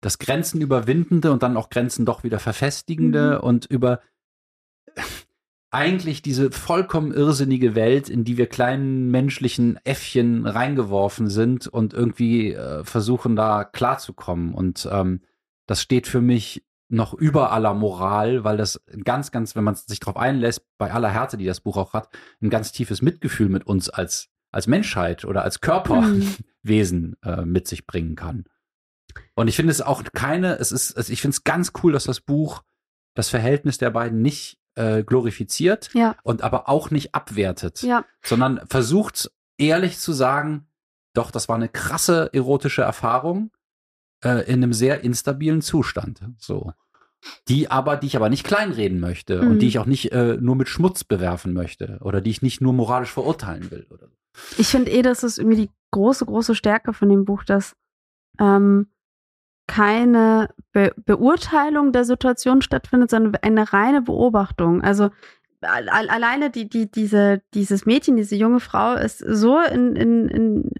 das 0.01 0.17
Grenzen 0.17 0.61
überwindende 0.61 1.31
und 1.31 1.43
dann 1.43 1.57
auch 1.57 1.69
Grenzen 1.69 2.05
doch 2.05 2.23
wieder 2.23 2.39
verfestigende 2.39 3.37
Mhm. 3.37 3.43
und 3.43 3.65
über 3.65 3.99
eigentlich 5.71 6.23
diese 6.23 6.51
vollkommen 6.51 7.13
irrsinnige 7.13 7.75
Welt, 7.75 8.09
in 8.09 8.23
die 8.23 8.37
wir 8.37 8.47
kleinen 8.47 9.11
menschlichen 9.11 9.79
Äffchen 9.83 10.47
reingeworfen 10.47 11.29
sind 11.29 11.67
und 11.67 11.93
irgendwie 11.93 12.53
äh, 12.53 12.83
versuchen 12.83 13.35
da 13.35 13.65
klarzukommen. 13.65 14.55
Und 14.55 14.89
ähm, 14.91 15.21
das 15.67 15.81
steht 15.81 16.07
für 16.07 16.21
mich 16.21 16.63
noch 16.89 17.13
über 17.13 17.51
aller 17.51 17.73
Moral, 17.73 18.43
weil 18.43 18.57
das 18.57 18.81
ganz, 19.05 19.31
ganz, 19.31 19.55
wenn 19.55 19.63
man 19.63 19.75
sich 19.75 19.99
darauf 19.99 20.17
einlässt, 20.17 20.65
bei 20.77 20.91
aller 20.91 21.09
Härte, 21.09 21.37
die 21.37 21.45
das 21.45 21.61
Buch 21.61 21.77
auch 21.77 21.93
hat, 21.93 22.09
ein 22.41 22.49
ganz 22.49 22.71
tiefes 22.71 23.01
Mitgefühl 23.01 23.47
mit 23.49 23.65
uns 23.67 23.89
als, 23.89 24.29
als 24.51 24.65
Menschheit 24.67 25.23
oder 25.25 25.43
als 25.43 25.61
Körperwesen 25.61 27.15
äh, 27.23 27.43
mit 27.45 27.67
sich 27.67 27.85
bringen 27.85 28.15
kann. 28.15 28.45
Und 29.35 29.47
ich 29.47 29.55
finde 29.55 29.71
es 29.71 29.81
auch 29.81 30.03
keine, 30.13 30.55
es 30.57 30.71
ist, 30.71 30.91
es, 30.97 31.09
ich 31.09 31.21
finde 31.21 31.33
es 31.35 31.43
ganz 31.43 31.71
cool, 31.83 31.93
dass 31.93 32.03
das 32.05 32.21
Buch 32.21 32.63
das 33.15 33.29
Verhältnis 33.29 33.77
der 33.77 33.89
beiden 33.89 34.21
nicht 34.21 34.59
äh, 34.75 35.03
glorifiziert 35.03 35.89
Ja. 35.93 36.15
und 36.23 36.41
aber 36.41 36.69
auch 36.69 36.91
nicht 36.91 37.13
abwertet, 37.15 37.81
Ja. 37.81 38.05
sondern 38.23 38.61
versucht 38.67 39.31
ehrlich 39.57 39.99
zu 39.99 40.13
sagen, 40.13 40.67
doch, 41.13 41.31
das 41.31 41.49
war 41.49 41.55
eine 41.55 41.69
krasse 41.69 42.29
erotische 42.33 42.81
Erfahrung 42.83 43.51
äh, 44.23 44.45
in 44.47 44.63
einem 44.63 44.73
sehr 44.73 45.03
instabilen 45.03 45.61
Zustand. 45.61 46.21
So. 46.37 46.71
Die 47.47 47.69
aber, 47.69 47.97
die 47.97 48.07
ich 48.07 48.15
aber 48.15 48.29
nicht 48.29 48.45
kleinreden 48.45 48.99
möchte 48.99 49.41
Mhm. 49.41 49.51
und 49.51 49.59
die 49.59 49.67
ich 49.67 49.79
auch 49.79 49.85
nicht 49.85 50.11
äh, 50.11 50.37
nur 50.39 50.55
mit 50.55 50.69
Schmutz 50.69 51.03
bewerfen 51.03 51.53
möchte 51.53 51.97
oder 52.01 52.21
die 52.21 52.29
ich 52.29 52.41
nicht 52.41 52.61
nur 52.61 52.73
moralisch 52.73 53.11
verurteilen 53.11 53.71
will. 53.71 53.85
Oder. 53.89 54.07
Ich 54.57 54.67
finde 54.67 54.91
eh, 54.91 55.01
das 55.01 55.23
ist 55.23 55.37
irgendwie 55.37 55.63
die 55.63 55.69
große, 55.91 56.25
große 56.25 56.55
Stärke 56.55 56.93
von 56.93 57.09
dem 57.09 57.25
Buch, 57.25 57.43
dass 57.43 57.75
ähm, 58.39 58.87
keine 59.67 60.49
Be 60.71 60.93
Beurteilung 61.05 61.91
der 61.91 62.05
Situation 62.05 62.61
stattfindet, 62.61 63.09
sondern 63.11 63.35
eine 63.41 63.71
reine 63.73 64.01
Beobachtung. 64.01 64.81
Also 64.81 65.09
al- 65.61 65.89
al- 65.89 66.09
alleine 66.09 66.49
die, 66.49 66.69
die, 66.69 66.89
diese, 66.89 67.41
dieses 67.53 67.85
Mädchen, 67.85 68.15
diese 68.15 68.35
junge 68.35 68.59
Frau 68.61 68.93
ist 68.95 69.19
so 69.19 69.59
in, 69.59 69.95
in, 69.95 70.27
in, 70.29 70.71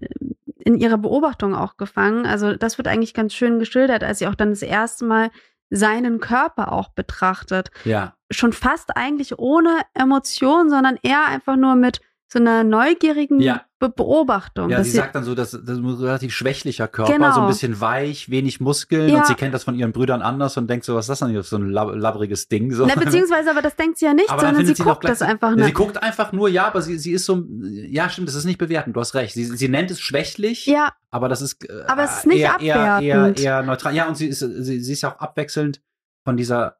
in 0.60 0.76
ihrer 0.76 0.98
Beobachtung 0.98 1.54
auch 1.54 1.76
gefangen. 1.76 2.26
Also 2.26 2.54
das 2.54 2.78
wird 2.78 2.88
eigentlich 2.88 3.14
ganz 3.14 3.34
schön 3.34 3.58
geschildert, 3.58 4.04
als 4.04 4.18
sie 4.18 4.26
auch 4.26 4.34
dann 4.34 4.50
das 4.50 4.62
erste 4.62 5.04
Mal 5.04 5.30
seinen 5.70 6.20
Körper 6.20 6.72
auch 6.72 6.88
betrachtet. 6.88 7.70
Ja, 7.84 8.14
Schon 8.32 8.52
fast 8.52 8.96
eigentlich 8.96 9.38
ohne 9.38 9.80
Emotion, 9.94 10.70
sondern 10.70 10.98
eher 11.02 11.26
einfach 11.26 11.56
nur 11.56 11.74
mit 11.74 12.00
so 12.32 12.38
einer 12.38 12.62
neugierigen 12.62 13.40
Ja. 13.40 13.64
Be 13.80 13.88
Beobachtung. 13.88 14.68
ja 14.70 14.84
sie 14.84 14.90
sagt 14.90 15.14
dann 15.14 15.24
so, 15.24 15.34
dass 15.34 15.50
das 15.52 15.60
ist 15.62 15.68
ein 15.78 15.86
relativ 15.86 16.32
schwächlicher 16.34 16.86
Körper, 16.86 17.12
Genau. 17.14 17.32
so 17.32 17.40
ein 17.40 17.46
bisschen 17.48 17.80
weich, 17.80 18.30
wenig 18.30 18.60
Muskeln 18.60 19.08
Ja. 19.08 19.18
und 19.18 19.26
sie 19.26 19.34
kennt 19.34 19.52
das 19.54 19.64
von 19.64 19.74
ihren 19.74 19.90
Brüdern 19.92 20.20
anders 20.22 20.56
und 20.58 20.68
denkt 20.68 20.84
so, 20.84 20.94
was 20.94 21.06
ist 21.06 21.08
das 21.08 21.18
denn 21.20 21.30
hier, 21.30 21.42
so 21.42 21.56
ein 21.56 21.70
lab 21.70 21.94
labbriges 21.94 22.46
Ding? 22.48 22.72
So. 22.72 22.86
Na, 22.86 22.94
beziehungsweise, 22.94 23.50
aber 23.50 23.62
das 23.62 23.74
denkt 23.76 23.98
sie 23.98 24.04
ja 24.04 24.12
nicht, 24.14 24.30
Aber 24.30 24.42
sondern 24.42 24.64
sie 24.66 24.74
sie 24.74 24.82
guckt 24.82 25.02
das 25.08 25.18
gleich- 25.18 25.30
einfach 25.30 25.50
Ja, 25.50 25.56
nur. 25.56 25.66
Sie 25.66 25.72
guckt 25.72 26.02
einfach 26.02 26.30
nur, 26.32 26.48
ja, 26.50 26.66
aber 26.66 26.82
sie, 26.82 26.98
sie 26.98 27.12
ist 27.12 27.24
so, 27.24 27.42
ja, 27.62 28.08
stimmt, 28.10 28.28
das 28.28 28.34
ist 28.34 28.44
nicht 28.44 28.58
bewertend, 28.58 28.94
du 28.96 29.00
hast 29.00 29.14
recht. 29.14 29.32
Sie, 29.34 29.44
sie 29.44 29.68
nennt 29.68 29.90
es 29.90 29.98
schwächlich, 30.00 30.66
Ja, 30.66 30.92
aber 31.10 31.28
das 31.28 31.40
ist, 31.42 31.68
äh, 31.68 31.82
Aber 31.88 32.04
es 32.04 32.18
ist 32.18 32.26
nicht 32.26 32.40
eher, 32.40 32.60
eher, 32.60 32.76
eher, 32.76 32.92
abwertend. 32.96 33.40
eher 33.40 33.62
neutral. 33.62 33.94
Ja, 33.94 34.06
und 34.08 34.16
sie 34.16 34.28
ist, 34.28 34.38
sie, 34.40 34.80
sie 34.80 34.92
ist 34.92 35.00
ja 35.00 35.12
auch 35.14 35.18
abwechselnd 35.20 35.80
von 36.24 36.36
dieser 36.36 36.76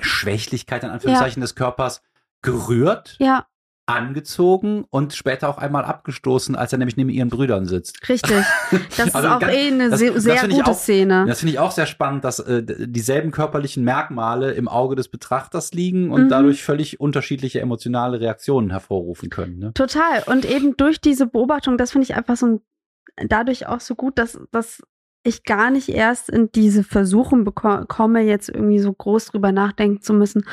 Schwächlichkeit, 0.00 0.84
in 0.84 0.90
Anführungszeichen, 0.90 1.40
des 1.40 1.54
Körpers 1.54 2.02
gerührt 2.42 3.16
ja, 3.18 3.46
angezogen 3.86 4.84
und 4.90 5.12
später 5.12 5.48
auch 5.48 5.58
einmal 5.58 5.84
abgestoßen, 5.84 6.56
als 6.56 6.72
er 6.72 6.78
nämlich 6.78 6.96
neben 6.96 7.10
ihren 7.10 7.28
Brüdern 7.28 7.66
sitzt. 7.66 8.08
Richtig. 8.08 8.32
Das 8.96 9.14
Also 9.14 9.28
ist 9.28 9.34
auch 9.34 9.40
ganz- 9.40 9.52
eh 9.54 9.66
eine 9.68 9.90
das- 9.90 10.00
sehr, 10.00 10.12
das 10.42 10.48
gute 10.48 10.70
auch- 10.70 10.74
Szene. 10.74 11.24
Das 11.26 11.40
finde 11.40 11.52
ich 11.52 11.58
auch 11.58 11.70
sehr 11.70 11.86
spannend, 11.86 12.24
dass 12.24 12.38
äh, 12.38 12.62
dieselben 12.64 13.30
körperlichen 13.30 13.84
Merkmale 13.84 14.52
im 14.52 14.68
Auge 14.68 14.96
des 14.96 15.08
Betrachters 15.08 15.72
liegen 15.72 16.10
und 16.10 16.24
Mhm. 16.24 16.28
dadurch 16.28 16.62
völlig 16.62 16.98
unterschiedliche 17.00 17.60
emotionale 17.60 18.20
Reaktionen 18.20 18.70
hervorrufen 18.70 19.30
können. 19.30 19.58
Ne? 19.58 19.72
Total. 19.74 20.22
Und 20.26 20.44
eben 20.44 20.76
durch 20.76 21.00
diese 21.00 21.26
Beobachtung, 21.26 21.76
das 21.76 21.92
finde 21.92 22.04
ich 22.06 22.14
einfach 22.14 22.36
so 22.36 22.46
ein, 22.46 22.60
dadurch 23.28 23.66
auch 23.66 23.80
so 23.80 23.94
gut, 23.94 24.18
dass, 24.18 24.38
dass 24.50 24.82
ich 25.24 25.44
gar 25.44 25.70
nicht 25.70 25.88
erst 25.88 26.28
in 26.28 26.52
diese 26.52 26.84
Versuchung 26.84 27.44
komme, 27.54 28.20
jetzt 28.22 28.48
irgendwie 28.50 28.78
so 28.78 28.92
groß 28.92 29.26
drüber 29.26 29.52
nachdenken 29.52 30.02
zu 30.02 30.12
müssen. 30.12 30.44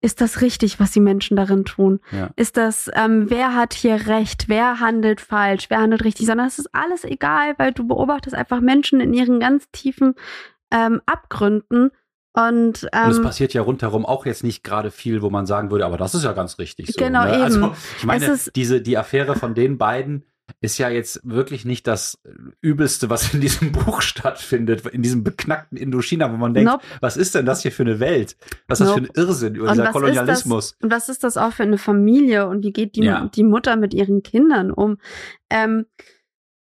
Ist 0.00 0.20
das 0.20 0.40
richtig, 0.40 0.78
was 0.80 0.92
die 0.92 1.00
Menschen 1.00 1.36
darin 1.36 1.64
tun? 1.64 2.00
Ja. 2.12 2.30
Ist 2.36 2.56
das, 2.56 2.88
ähm, 2.94 3.28
wer 3.28 3.54
hat 3.54 3.74
hier 3.74 4.06
recht? 4.06 4.48
Wer 4.48 4.80
handelt 4.80 5.20
falsch? 5.20 5.66
Wer 5.68 5.80
handelt 5.80 6.04
richtig? 6.04 6.26
Sondern 6.26 6.46
es 6.46 6.58
ist 6.58 6.70
alles 6.72 7.04
egal, 7.04 7.54
weil 7.58 7.72
du 7.72 7.86
beobachtest 7.86 8.34
einfach 8.34 8.60
Menschen 8.60 9.00
in 9.00 9.12
ihren 9.12 9.40
ganz 9.40 9.68
tiefen 9.72 10.14
ähm, 10.70 11.00
Abgründen. 11.06 11.90
Und, 12.32 12.88
ähm, 12.92 13.06
Und 13.06 13.10
es 13.10 13.22
passiert 13.22 13.52
ja 13.54 13.62
rundherum 13.62 14.06
auch 14.06 14.24
jetzt 14.24 14.44
nicht 14.44 14.62
gerade 14.62 14.92
viel, 14.92 15.20
wo 15.20 15.30
man 15.30 15.46
sagen 15.46 15.72
würde, 15.72 15.84
aber 15.84 15.96
das 15.96 16.14
ist 16.14 16.22
ja 16.22 16.32
ganz 16.32 16.58
richtig 16.60 16.86
so. 16.86 17.04
Genau, 17.04 17.24
ne? 17.24 17.34
eben. 17.34 17.42
Also 17.42 17.74
ich 17.98 18.04
meine, 18.04 18.24
Es 18.26 18.46
ist- 18.46 18.56
diese 18.56 18.80
die 18.80 18.96
Affäre 18.96 19.34
von 19.34 19.54
den 19.54 19.78
beiden 19.78 20.24
ist 20.60 20.78
ja 20.78 20.88
jetzt 20.88 21.20
wirklich 21.22 21.64
nicht 21.64 21.86
das 21.86 22.20
Übelste, 22.60 23.10
was 23.10 23.32
in 23.34 23.40
diesem 23.40 23.72
Buch 23.72 24.02
stattfindet, 24.02 24.86
in 24.86 25.02
diesem 25.02 25.22
beknackten 25.24 25.76
Indochina, 25.78 26.32
wo 26.32 26.36
man 26.36 26.54
denkt, 26.54 26.70
Nope. 26.70 26.84
was 27.00 27.16
ist 27.16 27.34
denn 27.34 27.46
das 27.46 27.62
hier 27.62 27.72
für 27.72 27.82
eine 27.84 28.00
Welt? 28.00 28.36
Was 28.68 28.80
ist 28.80 28.86
das 28.88 28.94
für 28.94 29.00
Nope. 29.02 29.12
ein 29.14 29.22
Irrsinn 29.22 29.54
über 29.54 29.64
Und 29.66 29.72
dieser 29.72 29.82
was 29.84 29.88
ist 29.88 29.92
Kolonialismus? 29.92 30.76
Und 30.82 30.90
was 30.90 31.08
ist 31.08 31.24
das 31.24 31.36
auch 31.36 31.52
für 31.52 31.62
eine 31.62 31.78
Familie 31.78 32.46
und 32.48 32.64
wie 32.64 32.72
geht 32.72 32.96
die, 32.96 33.02
Ja. 33.04 33.28
die 33.34 33.44
Mutter 33.44 33.76
mit 33.76 33.94
ihren 33.94 34.22
Kindern 34.22 34.70
um? 34.70 34.98
Ähm, 35.50 35.86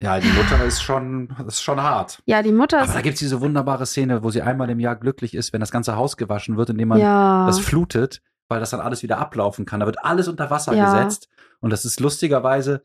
Ja, 0.02 0.20
die 0.20 0.30
Mutter 0.30 0.64
ist 0.66 0.82
schon, 0.82 1.30
ist 1.48 1.62
schon 1.62 1.82
hart. 1.82 2.22
ja, 2.26 2.42
die 2.42 2.52
Mutter 2.52 2.78
Aber 2.80 2.88
ist. 2.88 2.96
da 2.96 3.02
gibt's 3.02 3.20
diese 3.20 3.40
wunderbare 3.42 3.86
Szene, 3.86 4.24
wo 4.24 4.32
sie 4.32 4.42
einmal 4.42 4.70
im 4.70 4.80
Jahr 4.80 4.96
glücklich 4.96 5.34
ist, 5.36 5.54
wenn 5.54 5.60
das 5.60 5.72
ganze 5.72 5.96
Haus 5.96 6.18
gewaschen 6.18 6.58
wird, 6.58 6.72
indem 6.72 6.88
man 6.88 7.00
ja, 7.00 7.46
das 7.46 7.60
flutet, 7.60 8.22
weil 8.50 8.60
das 8.60 8.72
dann 8.72 8.80
alles 8.82 9.04
wieder 9.04 9.20
ablaufen 9.20 9.66
kann. 9.66 9.80
Da 9.80 9.86
wird 9.86 10.04
alles 10.04 10.28
unter 10.28 10.50
Wasser 10.50 10.74
Ja. 10.74 10.86
gesetzt. 10.86 11.30
Und 11.60 11.70
das 11.70 11.86
ist 11.86 12.00
lustigerweise 12.00 12.84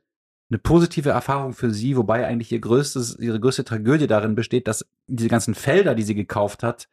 eine 0.50 0.58
positive 0.58 1.10
Erfahrung 1.10 1.52
für 1.52 1.70
sie, 1.70 1.96
wobei 1.96 2.26
eigentlich 2.26 2.52
ihr 2.52 2.60
größtes, 2.60 3.18
ihre 3.18 3.40
größte 3.40 3.64
Tragödie 3.64 4.06
darin 4.06 4.34
besteht, 4.34 4.68
dass 4.68 4.86
diese 5.06 5.28
ganzen 5.28 5.54
Felder, 5.54 5.94
die 5.94 6.04
sie 6.04 6.14
gekauft 6.14 6.62
hat, 6.62 6.88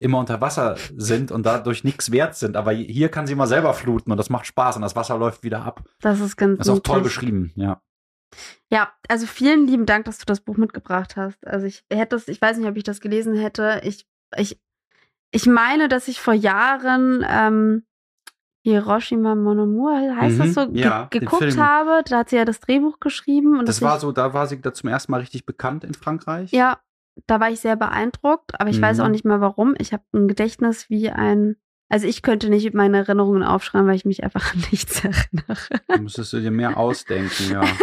immer 0.00 0.18
unter 0.18 0.40
Wasser 0.40 0.76
sind 0.96 1.32
und 1.32 1.44
dadurch 1.44 1.84
nichts 1.84 2.12
wert 2.12 2.36
sind. 2.36 2.56
Aber 2.56 2.72
hier 2.72 3.08
kann 3.08 3.26
sie 3.26 3.34
mal 3.34 3.46
selber 3.46 3.74
fluten 3.74 4.10
und 4.10 4.18
das 4.18 4.30
macht 4.30 4.46
Spaß 4.46 4.76
und 4.76 4.82
das 4.82 4.94
Wasser 4.94 5.18
läuft 5.18 5.42
wieder 5.42 5.64
ab. 5.64 5.84
das 6.00 6.20
ist 6.20 6.36
ganz 6.36 6.58
Das 6.58 6.68
ist 6.68 6.72
auch 6.72 6.80
toll 6.80 7.00
beschrieben, 7.00 7.52
ja. 7.56 7.82
Ja, 8.70 8.92
also 9.08 9.26
vielen 9.26 9.66
lieben 9.66 9.86
Dank, 9.86 10.04
dass 10.04 10.18
du 10.18 10.26
das 10.26 10.40
Buch 10.40 10.58
mitgebracht 10.58 11.16
hast. 11.16 11.46
Also 11.46 11.66
ich 11.66 11.84
hätte 11.90 12.16
es, 12.16 12.28
ich 12.28 12.40
weiß 12.40 12.58
nicht, 12.58 12.68
ob 12.68 12.76
ich 12.76 12.84
das 12.84 13.00
gelesen 13.00 13.34
hätte. 13.34 13.80
Ich, 13.84 14.06
ich, 14.36 14.60
ich 15.30 15.46
meine, 15.46 15.88
dass 15.88 16.08
ich 16.08 16.20
vor 16.20 16.34
Jahren 16.34 17.24
ähm, 17.26 17.84
Hiroshima 18.70 19.34
Mon 19.34 19.58
Amour, 19.60 20.16
heißt 20.16 20.36
Mhm, 20.36 20.42
das 20.42 20.54
so, 20.54 20.68
ge 20.70 20.82
ja, 20.84 21.06
geguckt 21.10 21.56
habe. 21.56 22.02
Da 22.08 22.18
hat 22.18 22.30
sie 22.30 22.36
ja 22.36 22.44
das 22.44 22.60
Drehbuch 22.60 23.00
geschrieben. 23.00 23.58
Und 23.58 23.68
Das 23.68 23.76
ich- 23.78 23.82
war 23.82 23.98
so, 24.00 24.12
da 24.12 24.32
war 24.34 24.46
sie 24.46 24.60
da 24.60 24.72
zum 24.72 24.88
ersten 24.88 25.12
Mal 25.12 25.18
richtig 25.20 25.46
bekannt 25.46 25.84
in 25.84 25.94
Frankreich. 25.94 26.52
Ja, 26.52 26.78
da 27.26 27.40
war 27.40 27.50
ich 27.50 27.60
sehr 27.60 27.76
beeindruckt, 27.76 28.60
aber 28.60 28.70
ich 28.70 28.80
weiß 28.80 28.98
Mhm. 28.98 29.02
auch 29.04 29.08
nicht 29.08 29.24
mehr 29.24 29.40
warum. 29.40 29.74
Ich 29.78 29.92
habe 29.92 30.04
ein 30.14 30.28
Gedächtnis 30.28 30.88
wie 30.90 31.10
ein. 31.10 31.56
Also 31.90 32.06
ich 32.06 32.20
könnte 32.22 32.50
nicht 32.50 32.74
meine 32.74 32.98
Erinnerungen 32.98 33.42
aufschreiben, 33.42 33.88
weil 33.88 33.96
ich 33.96 34.04
mich 34.04 34.22
einfach 34.22 34.52
an 34.54 34.62
nichts 34.70 35.02
erinnere. 35.04 35.56
Da 35.88 35.98
müsstest 35.98 36.32
du 36.34 36.40
dir 36.40 36.50
mehr 36.50 36.76
ausdenken, 36.76 37.50
ja. 37.50 37.62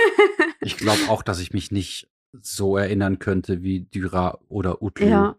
Ich 0.62 0.78
glaube 0.78 1.02
auch, 1.10 1.22
dass 1.22 1.40
ich 1.40 1.54
mich 1.54 1.72
nicht 1.72 2.10
so 2.42 2.76
erinnern 2.78 3.20
könnte 3.20 3.62
wie 3.62 3.82
Dyra 3.82 4.40
oder 4.48 4.82
Utlu. 4.82 5.06
Ja. 5.08 5.36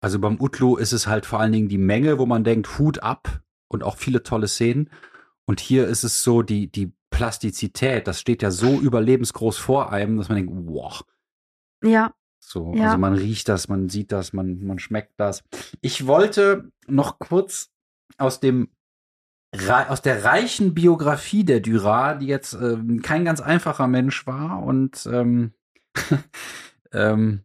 Also 0.00 0.20
beim 0.20 0.40
Utlu 0.40 0.76
ist 0.76 0.92
es 0.92 1.06
halt 1.08 1.26
vor 1.26 1.40
allen 1.40 1.50
Dingen 1.52 1.68
die 1.68 1.78
Menge, 1.78 2.18
wo 2.18 2.26
man 2.26 2.44
denkt, 2.44 2.78
Hut 2.78 3.02
ab 3.02 3.40
und 3.68 3.82
auch 3.82 3.96
viele 3.96 4.22
tolle 4.22 4.48
Szenen. 4.48 4.90
Und 5.46 5.60
hier 5.60 5.86
ist 5.86 6.04
es 6.04 6.22
so 6.22 6.42
die, 6.42 6.70
die 6.70 6.92
Plastizität, 7.10 8.06
das 8.06 8.20
steht 8.20 8.42
ja 8.42 8.50
so 8.50 8.78
überlebensgroß 8.78 9.56
vor 9.56 9.92
einem, 9.92 10.18
dass 10.18 10.28
man 10.28 10.36
denkt, 10.36 10.52
wow, 10.66 11.02
Ja, 11.82 12.12
so, 12.38 12.74
Ja. 12.74 12.84
also 12.86 12.98
man 12.98 13.14
riecht 13.14 13.48
das, 13.48 13.68
man 13.68 13.88
sieht 13.88 14.12
das, 14.12 14.32
man, 14.32 14.62
man 14.64 14.78
schmeckt 14.78 15.14
das. 15.18 15.42
Ich 15.80 16.06
wollte 16.06 16.70
noch 16.86 17.18
kurz 17.18 17.70
aus 18.18 18.40
dem 18.40 18.70
aus 19.54 20.02
der 20.02 20.24
reichen 20.24 20.74
Biografie 20.74 21.42
der 21.42 21.60
Dürer, 21.60 22.16
die 22.16 22.26
jetzt 22.26 22.52
ähm, 22.52 23.00
kein 23.00 23.24
ganz 23.24 23.40
einfacher 23.40 23.86
Mensch 23.88 24.26
war 24.26 24.62
und 24.62 25.08
ähm, 25.10 25.54
ähm, 26.92 27.44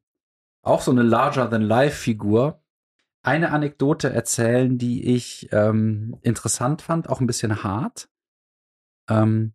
auch 0.64 0.82
so 0.82 0.92
eine 0.92 1.04
larger-than-life-Figur, 1.04 2.62
eine 3.24 3.52
Anekdote 3.52 4.12
erzählen, 4.12 4.78
die 4.78 5.16
ich 5.16 5.50
ähm, 5.52 6.18
interessant 6.22 6.82
fand, 6.82 7.10
auch 7.10 7.22
ein 7.22 7.28
bisschen 7.28 7.64
hart. 7.64 8.10
Ähm, 9.10 9.54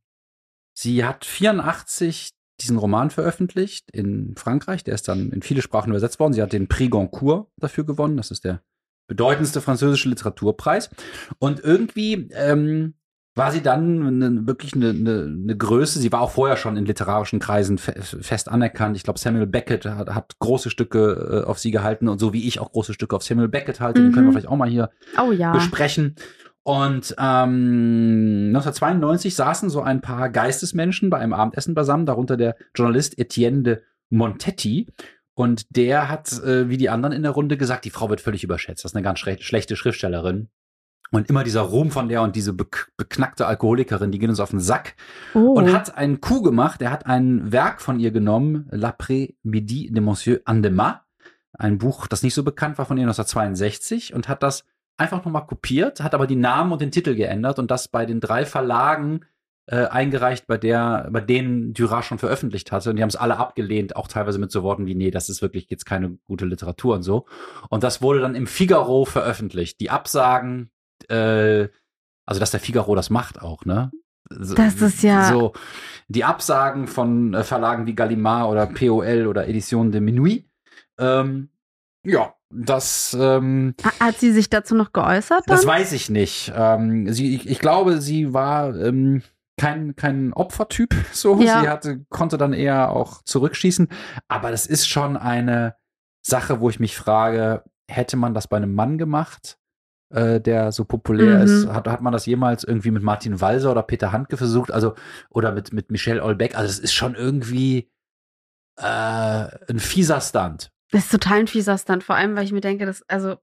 sie 0.74 1.04
hat 1.04 1.24
84 1.24 2.34
diesen 2.60 2.78
Roman 2.78 3.10
veröffentlicht 3.10 3.90
in 3.92 4.34
Frankreich. 4.36 4.82
Der 4.84 4.94
ist 4.94 5.06
dann 5.06 5.30
in 5.30 5.42
viele 5.42 5.62
Sprachen 5.62 5.90
übersetzt 5.90 6.18
worden. 6.18 6.32
Sie 6.32 6.42
hat 6.42 6.52
den 6.52 6.66
Prix 6.66 6.90
Goncourt 6.90 7.48
dafür 7.56 7.84
gewonnen. 7.84 8.16
Das 8.16 8.30
ist 8.30 8.44
der 8.44 8.62
bedeutendste 9.06 9.60
französische 9.60 10.08
Literaturpreis. 10.08 10.90
Und 11.38 11.60
irgendwie 11.60 12.28
ähm, 12.32 12.94
war 13.39 13.52
sie 13.52 13.62
dann 13.62 14.06
eine, 14.06 14.47
wirklich 14.47 14.74
eine, 14.74 14.90
eine, 14.90 15.23
eine 15.23 15.56
Größe. 15.56 15.98
Sie 15.98 16.12
war 16.12 16.20
auch 16.20 16.32
vorher 16.32 16.56
schon 16.56 16.77
in 16.77 16.85
literarischen 16.85 17.39
Kreisen 17.39 17.78
fe 17.78 17.94
fest 18.02 18.48
anerkannt. 18.48 18.97
Ich 18.97 19.05
glaube, 19.05 19.19
Samuel 19.19 19.47
Beckett 19.47 19.86
hat, 19.86 20.10
hat 20.10 20.39
große 20.40 20.69
Stücke 20.69 21.44
äh, 21.44 21.48
auf 21.48 21.59
sie 21.59 21.70
gehalten 21.70 22.09
und 22.09 22.19
so 22.19 22.32
wie 22.32 22.47
ich 22.47 22.60
auch 22.60 22.73
große 22.73 22.93
Stücke 22.93 23.16
auf 23.16 23.23
Samuel 23.23 23.48
Beckett 23.48 23.81
halte. 23.81 24.02
Den 24.02 24.10
Mhm. 24.10 24.15
können 24.15 24.27
wir 24.27 24.32
vielleicht 24.32 24.48
auch 24.48 24.56
mal 24.56 24.69
hier 24.69 24.90
oh 25.19 25.32
ja. 25.32 25.52
besprechen. 25.52 26.16
Und 26.65 27.15
ähm, 27.19 28.52
1992 28.55 29.35
saßen 29.35 29.70
so 29.70 29.81
ein 29.81 30.02
paar 30.02 30.28
Geistesmenschen 30.28 31.09
bei 31.09 31.19
einem 31.19 31.32
Abendessen 31.32 31.74
beisammen, 31.74 32.05
darunter 32.05 32.36
der 32.36 32.56
Journalist 32.74 33.19
Etienne 33.19 33.62
de 33.62 33.78
Montetti. 34.10 34.89
Und 35.35 35.77
der 35.77 36.10
hat, 36.10 36.32
äh, 36.43 36.69
wie 36.69 36.77
die 36.77 36.90
anderen 36.90 37.15
in 37.15 37.23
der 37.23 37.31
Runde, 37.31 37.56
gesagt, 37.56 37.85
die 37.85 37.90
Frau 37.90 38.10
wird 38.10 38.20
völlig 38.20 38.43
überschätzt. 38.43 38.85
Das 38.85 38.90
ist 38.90 38.97
eine 38.97 39.05
ganz 39.05 39.20
schlechte 39.20 39.77
Schriftstellerin. 39.77 40.48
Und 41.10 41.30
immer 41.30 41.43
dieser 41.43 41.62
Ruhm 41.62 41.90
von 41.90 42.09
der 42.09 42.22
und 42.22 42.36
diese 42.36 42.52
bek 42.52 42.93
beknackte 42.97 43.47
Alkoholikerin, 43.47 44.12
die 44.12 44.18
gehen 44.18 44.30
uns 44.30 44.40
auf 44.40 44.51
den 44.51 44.60
Sack. 44.60 44.94
Oh. 45.35 45.55
Und 45.55 45.72
hat 45.72 45.97
einen 45.97 46.20
Coup 46.20 46.44
gemacht. 46.44 46.82
Er 46.82 46.90
hat 46.90 47.06
ein 47.06 47.51
Werk 47.51 47.80
von 47.80 47.98
ihr 47.98 48.10
genommen, 48.10 48.68
L'après-midi 48.70 49.93
de 49.93 50.01
Monsieur 50.01 50.40
Andema. 50.44 51.05
Ein 51.52 51.78
Buch, 51.78 52.06
das 52.06 52.22
nicht 52.22 52.35
so 52.35 52.44
bekannt 52.44 52.78
war 52.78 52.85
von 52.85 52.98
ihr 52.98 53.05
1962 53.05 54.12
und 54.14 54.28
hat 54.28 54.43
das 54.43 54.64
einfach 54.98 55.24
nochmal 55.24 55.47
kopiert, 55.47 56.01
hat 56.01 56.14
aber 56.14 56.26
die 56.26 56.36
Namen 56.36 56.72
und 56.72 56.80
den 56.80 56.90
Titel 56.90 57.14
geändert 57.14 57.59
und 57.59 57.70
das 57.70 57.89
bei 57.89 58.05
den 58.05 58.20
drei 58.20 58.44
Verlagen 58.44 59.24
äh, 59.66 59.86
eingereicht, 59.86 60.47
bei 60.47 60.56
der, 60.56 61.09
bei 61.10 61.20
denen 61.20 61.74
Dürer 61.74 62.02
schon 62.02 62.18
veröffentlicht 62.18 62.72
hatte. 62.72 62.90
Und 62.90 62.97
die 62.97 63.02
haben 63.02 63.10
es 63.10 63.16
alle 63.16 63.36
abgelehnt, 63.36 63.97
auch 63.97 64.09
teilweise 64.09 64.39
mit 64.39 64.51
so 64.51 64.62
Worten 64.62 64.86
wie, 64.86 64.94
nee, 64.94 65.10
das 65.10 65.28
ist 65.28 65.43
wirklich 65.43 65.68
jetzt 65.70 65.85
keine 65.85 66.18
gute 66.26 66.47
Literatur 66.47 66.97
und 66.97 67.02
so. 67.02 67.26
Und 67.68 67.82
das 67.82 68.02
wurde 68.02 68.20
dann 68.20 68.35
im 68.35 68.47
Figaro 68.47 69.05
veröffentlicht. 69.05 69.80
Die 69.80 69.90
Absagen, 69.90 70.70
äh, 71.10 71.68
also 72.26 72.40
dass 72.40 72.50
der 72.50 72.60
Figaro 72.60 72.94
das 72.94 73.10
macht 73.10 73.40
auch, 73.40 73.64
ne? 73.64 73.90
So- 74.30 74.54
Das 74.54 74.74
ist 74.82 75.02
ja- 75.02 75.24
So, 75.32 75.52
die 76.08 76.24
Absagen 76.24 76.86
von 76.86 77.32
äh, 77.34 77.44
Verlagen 77.44 77.86
wie 77.86 77.94
Gallimard 77.94 78.50
oder 78.50 78.66
POL 78.66 79.26
oder 79.26 79.48
Edition 79.48 79.90
de 79.90 80.00
Minuit. 80.00 80.46
Ähm, 80.98 81.48
ja, 82.04 82.34
das, 82.50 83.16
ähm, 83.18 83.74
Ha- 83.84 84.06
Hat 84.06 84.18
sie 84.18 84.32
sich 84.32 84.50
dazu 84.50 84.74
noch 84.74 84.92
geäußert 84.92 85.44
dann? 85.46 85.56
das 85.56 85.66
weiß 85.66 85.92
ich 85.92 86.10
nicht. 86.10 86.52
Ähm, 86.54 87.10
sie, 87.12 87.34
ich, 87.36 87.48
ich 87.48 87.58
glaube, 87.58 88.00
sie 88.00 88.32
war 88.34 88.74
ähm, 88.76 89.22
kein, 89.58 89.96
kein 89.96 90.32
Opfertyp. 90.34 90.94
So, 91.12 91.40
Ja. 91.40 91.60
sie 91.62 91.68
hatte, 91.68 92.04
konnte 92.10 92.36
dann 92.38 92.52
eher 92.52 92.90
auch 92.90 93.22
zurückschießen. 93.22 93.88
Aber 94.28 94.50
das 94.50 94.66
ist 94.66 94.88
schon 94.88 95.16
eine 95.16 95.74
Sache, 96.22 96.60
wo 96.60 96.68
ich 96.70 96.80
mich 96.80 96.96
frage, 96.96 97.64
hätte 97.90 98.16
man 98.16 98.34
das 98.34 98.46
bei 98.48 98.56
einem 98.58 98.74
Mann 98.74 98.98
gemacht, 98.98 99.57
äh, 100.10 100.40
der 100.40 100.72
so 100.72 100.85
populär 100.85 101.36
Mhm. 101.39 101.43
ist? 101.44 101.66
Hat, 101.68 101.86
hat 101.89 102.01
man 102.01 102.12
das 102.12 102.26
jemals 102.26 102.64
irgendwie 102.64 102.90
mit 102.90 103.02
Martin 103.02 103.40
Walser 103.40 103.70
oder 103.72 103.82
Peter 103.82 104.12
Handke 104.12 104.36
versucht? 104.36 104.70
Also, 104.72 104.94
oder 105.30 105.52
mit, 105.52 105.72
mit 105.72 105.90
Michelle 105.90 106.22
Olbeck? 106.22 106.56
Also, 106.56 106.68
es 106.70 106.78
ist 106.78 106.93
schon 106.94 107.14
irgendwie 107.14 107.90
äh, 108.76 108.82
ein 108.85 109.78
fieser 109.78 110.20
Stunt. 110.20 110.70
Das 110.90 111.05
ist 111.05 111.10
total 111.12 111.40
ein 111.40 111.47
fieser 111.48 111.76
Stunt, 111.76 112.05
vor 112.05 112.16
allem, 112.16 112.36
weil 112.36 112.44
ich 112.44 112.52
mir 112.52 112.60
denke, 112.60 112.86
dass, 112.86 113.02
also, 113.09 113.36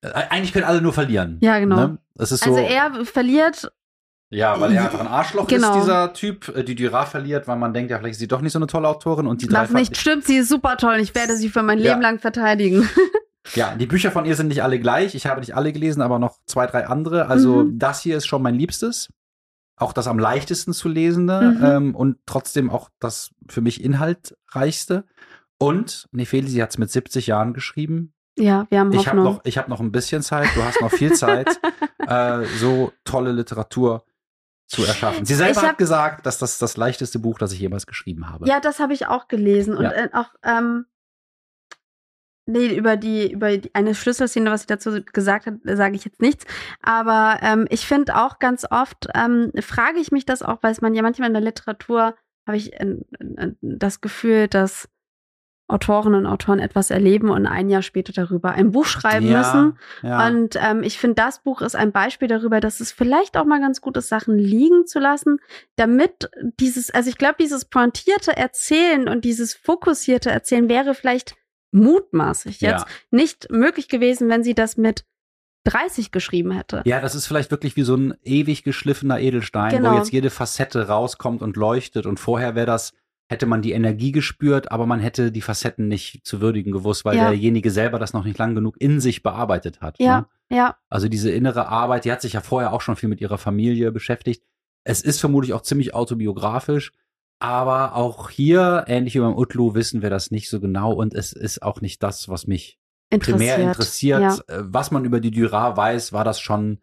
Äh, 0.00 0.10
Eigentlich 0.30 0.52
können 0.52 0.64
alle 0.64 0.80
nur 0.80 0.92
verlieren. 0.92 1.38
Ja, 1.40 1.58
genau. 1.58 1.76
Ne? 1.76 1.98
Das 2.14 2.30
ist 2.32 2.44
so. 2.44 2.50
also 2.54 2.60
er 2.64 3.04
verliert, 3.04 3.70
Ja, 4.30 4.60
weil 4.60 4.72
er 4.72 4.82
einfach 4.84 5.00
ein 5.00 5.08
Arschloch 5.08 5.48
Genau. 5.48 5.74
ist, 5.76 5.82
dieser 5.82 6.12
Typ. 6.12 6.48
Äh, 6.56 6.62
Die 6.62 6.76
Dürer 6.76 7.04
verliert, 7.06 7.48
weil 7.48 7.56
man 7.56 7.74
denkt, 7.74 7.90
ja, 7.90 7.98
vielleicht 7.98 8.12
ist 8.12 8.18
sie 8.20 8.28
doch 8.28 8.40
nicht 8.40 8.52
so 8.52 8.58
eine 8.60 8.68
tolle 8.68 8.86
Autorin. 8.88 9.26
Und 9.26 9.42
die 9.42 9.48
drei 9.48 9.62
was 9.64 9.70
nicht 9.72 9.96
stimmt, 9.96 10.24
sie 10.24 10.36
ist 10.36 10.48
super 10.48 10.76
toll 10.76 10.94
und 10.94 11.00
ich 11.00 11.14
werde 11.16 11.36
sie 11.36 11.48
für 11.48 11.62
mein 11.64 11.78
Ja. 11.80 11.90
Leben 11.90 12.00
lang 12.02 12.18
verteidigen. 12.20 12.88
Ja, 13.54 13.74
die 13.74 13.86
Bücher 13.86 14.10
von 14.10 14.24
ihr 14.24 14.34
sind 14.36 14.48
nicht 14.48 14.62
alle 14.62 14.78
gleich. 14.78 15.14
Ich 15.14 15.26
habe 15.26 15.40
nicht 15.40 15.54
alle 15.56 15.72
gelesen, 15.72 16.02
aber 16.02 16.18
noch 16.18 16.38
zwei, 16.46 16.66
drei 16.66 16.86
andere. 16.86 17.26
Also 17.26 17.64
Mhm. 17.64 17.78
das 17.78 18.00
hier 18.02 18.16
ist 18.16 18.26
schon 18.26 18.42
mein 18.42 18.54
Liebstes. 18.54 19.08
auch 19.80 19.92
das 19.92 20.08
am 20.08 20.18
leichtesten 20.18 20.72
zu 20.72 20.88
lesende 20.88 21.40
Mhm. 21.40 21.64
ähm, 21.64 21.94
und 21.94 22.18
trotzdem 22.26 22.68
auch 22.68 22.90
das 22.98 23.30
für 23.48 23.60
mich 23.60 23.84
inhaltreichste. 23.84 25.04
Und 25.58 26.08
Nefeli, 26.10 26.48
sie 26.48 26.60
hat 26.62 26.70
es 26.70 26.78
mit 26.78 26.90
70 26.90 27.28
Jahren 27.28 27.52
geschrieben. 27.54 28.12
Ja, 28.36 28.66
wir 28.70 28.80
haben 28.80 28.90
Ich 28.92 29.06
habe 29.06 29.18
Hoffnung. 29.18 29.34
noch, 29.36 29.40
ich 29.44 29.56
hab 29.56 29.68
noch 29.68 29.78
ein 29.80 29.92
bisschen 29.92 30.22
Zeit, 30.22 30.48
du 30.56 30.64
hast 30.64 30.80
noch 30.80 30.90
viel 30.90 31.12
Zeit, 31.12 31.60
äh, 32.08 32.44
so 32.58 32.92
tolle 33.04 33.30
Literatur 33.30 34.04
zu 34.66 34.84
erschaffen. 34.84 35.24
Sie 35.24 35.34
selber 35.36 35.62
hab- 35.62 35.68
hat 35.70 35.78
gesagt, 35.78 36.26
dass 36.26 36.38
das 36.38 36.58
das 36.58 36.76
leichteste 36.76 37.18
Buch, 37.20 37.38
das 37.38 37.52
ich 37.52 37.60
jemals 37.60 37.86
geschrieben 37.86 38.28
habe. 38.28 38.48
Ja, 38.48 38.58
das 38.58 38.80
habe 38.80 38.92
ich 38.94 39.06
auch 39.06 39.28
gelesen. 39.28 39.76
Und 39.76 39.84
Ja. 39.84 39.92
äh, 39.92 40.08
auch, 40.12 40.30
ähm, 40.42 40.86
nee, 42.48 42.74
über 42.74 42.96
die, 42.96 43.30
über 43.30 43.56
die, 43.56 43.74
eine 43.74 43.94
Schlüsselszene, 43.94 44.50
was 44.50 44.62
sie 44.62 44.66
dazu 44.66 45.02
gesagt 45.12 45.46
hat, 45.46 45.54
sage 45.64 45.96
ich 45.96 46.04
jetzt 46.04 46.20
nichts. 46.20 46.44
Aber 46.82 47.38
ähm, 47.42 47.66
ich 47.70 47.86
finde 47.86 48.16
auch 48.16 48.38
ganz 48.38 48.66
oft, 48.70 49.06
ähm, 49.14 49.52
frage 49.60 49.98
ich 50.00 50.10
mich 50.10 50.24
das 50.24 50.42
auch, 50.42 50.58
weil 50.62 50.72
es 50.72 50.80
man 50.80 50.94
ja 50.94 51.02
manchmal 51.02 51.28
in 51.28 51.34
der 51.34 51.42
Literatur, 51.42 52.14
habe 52.46 52.56
ich 52.56 52.72
äh, 52.80 52.96
äh, 53.36 53.52
das 53.60 54.00
Gefühl, 54.00 54.48
dass 54.48 54.88
Autorinnen 55.70 56.20
und 56.20 56.26
Autoren 56.26 56.60
etwas 56.60 56.90
erleben 56.90 57.28
und 57.28 57.46
ein 57.46 57.68
Jahr 57.68 57.82
später 57.82 58.14
darüber 58.14 58.52
ein 58.52 58.72
Buch 58.72 58.86
schreiben 58.86 59.26
ja, 59.26 59.38
müssen. 59.38 59.78
Ja. 60.02 60.26
Und 60.26 60.56
ähm, 60.56 60.82
ich 60.82 60.98
finde, 60.98 61.16
das 61.16 61.42
Buch 61.42 61.60
ist 61.60 61.76
ein 61.76 61.92
Beispiel 61.92 62.26
darüber, 62.26 62.60
dass 62.60 62.80
es 62.80 62.90
vielleicht 62.90 63.36
auch 63.36 63.44
mal 63.44 63.60
ganz 63.60 63.82
gut 63.82 63.98
ist, 63.98 64.08
Sachen 64.08 64.38
liegen 64.38 64.86
zu 64.86 64.98
lassen, 64.98 65.40
damit 65.76 66.30
dieses, 66.58 66.90
also 66.90 67.10
ich 67.10 67.18
glaube, 67.18 67.36
dieses 67.38 67.66
pointierte 67.66 68.34
Erzählen 68.34 69.08
und 69.10 69.26
dieses 69.26 69.52
fokussierte 69.52 70.30
Erzählen 70.30 70.70
wäre 70.70 70.94
vielleicht 70.94 71.36
mutmaßlich 71.72 72.60
jetzt 72.60 72.86
ja. 72.86 72.86
nicht 73.10 73.50
möglich 73.50 73.88
gewesen, 73.88 74.28
wenn 74.28 74.42
sie 74.44 74.54
das 74.54 74.76
mit 74.76 75.04
30 75.64 76.12
geschrieben 76.12 76.50
hätte. 76.52 76.82
ja, 76.86 77.00
das 77.00 77.14
ist 77.14 77.26
vielleicht 77.26 77.50
wirklich 77.50 77.76
wie 77.76 77.82
so 77.82 77.94
ein 77.94 78.14
ewig 78.22 78.62
geschliffener 78.64 79.18
Edelstein, 79.20 79.70
Genau. 79.76 79.92
wo 79.92 79.96
jetzt 79.96 80.12
jede 80.12 80.30
Facette 80.30 80.88
rauskommt 80.88 81.42
und 81.42 81.56
leuchtet. 81.56 82.06
Und 82.06 82.18
vorher 82.18 82.54
wäre 82.54 82.66
das, 82.66 82.94
hätte 83.28 83.44
man 83.44 83.60
die 83.60 83.72
Energie 83.72 84.12
gespürt, 84.12 84.72
aber 84.72 84.86
man 84.86 85.00
hätte 85.00 85.30
die 85.30 85.42
Facetten 85.42 85.86
nicht 85.88 86.24
zu 86.24 86.40
würdigen 86.40 86.72
gewusst, 86.72 87.04
weil 87.04 87.18
Ja. 87.18 87.24
derjenige 87.28 87.70
selber 87.70 87.98
das 87.98 88.14
noch 88.14 88.24
nicht 88.24 88.38
lang 88.38 88.54
genug 88.54 88.80
in 88.80 89.00
sich 89.00 89.22
bearbeitet 89.22 89.82
hat. 89.82 89.98
Ja, 89.98 90.20
Ne? 90.50 90.56
ja, 90.56 90.76
Also 90.88 91.08
diese 91.08 91.30
innere 91.30 91.68
Arbeit, 91.68 92.06
die 92.06 92.12
hat 92.12 92.22
sich 92.22 92.32
ja 92.32 92.40
vorher 92.40 92.72
auch 92.72 92.80
schon 92.80 92.96
viel 92.96 93.10
mit 93.10 93.20
ihrer 93.20 93.36
Familie 93.36 93.92
beschäftigt. 93.92 94.42
Es 94.84 95.02
ist 95.02 95.20
vermutlich 95.20 95.52
auch 95.52 95.60
ziemlich 95.62 95.92
autobiografisch, 95.92 96.92
aber 97.38 97.94
auch 97.94 98.30
hier, 98.30 98.84
ähnlich 98.88 99.14
wie 99.14 99.20
beim 99.20 99.36
Utlu, 99.36 99.74
wissen 99.74 100.02
wir 100.02 100.10
das 100.10 100.30
nicht 100.30 100.50
so 100.50 100.60
genau 100.60 100.92
und 100.92 101.14
es 101.14 101.32
ist 101.32 101.62
auch 101.62 101.80
nicht 101.80 102.02
das, 102.02 102.28
was 102.28 102.46
mich 102.46 102.78
interessiert. 103.10 103.38
primär 103.38 103.58
interessiert. 103.58 104.20
Ja. 104.20 104.34
Äh, 104.54 104.62
Was 104.64 104.90
man 104.90 105.04
über 105.04 105.20
die 105.20 105.30
Dürer 105.30 105.76
weiß, 105.76 106.12
war 106.12 106.24
das 106.24 106.40
schon 106.40 106.80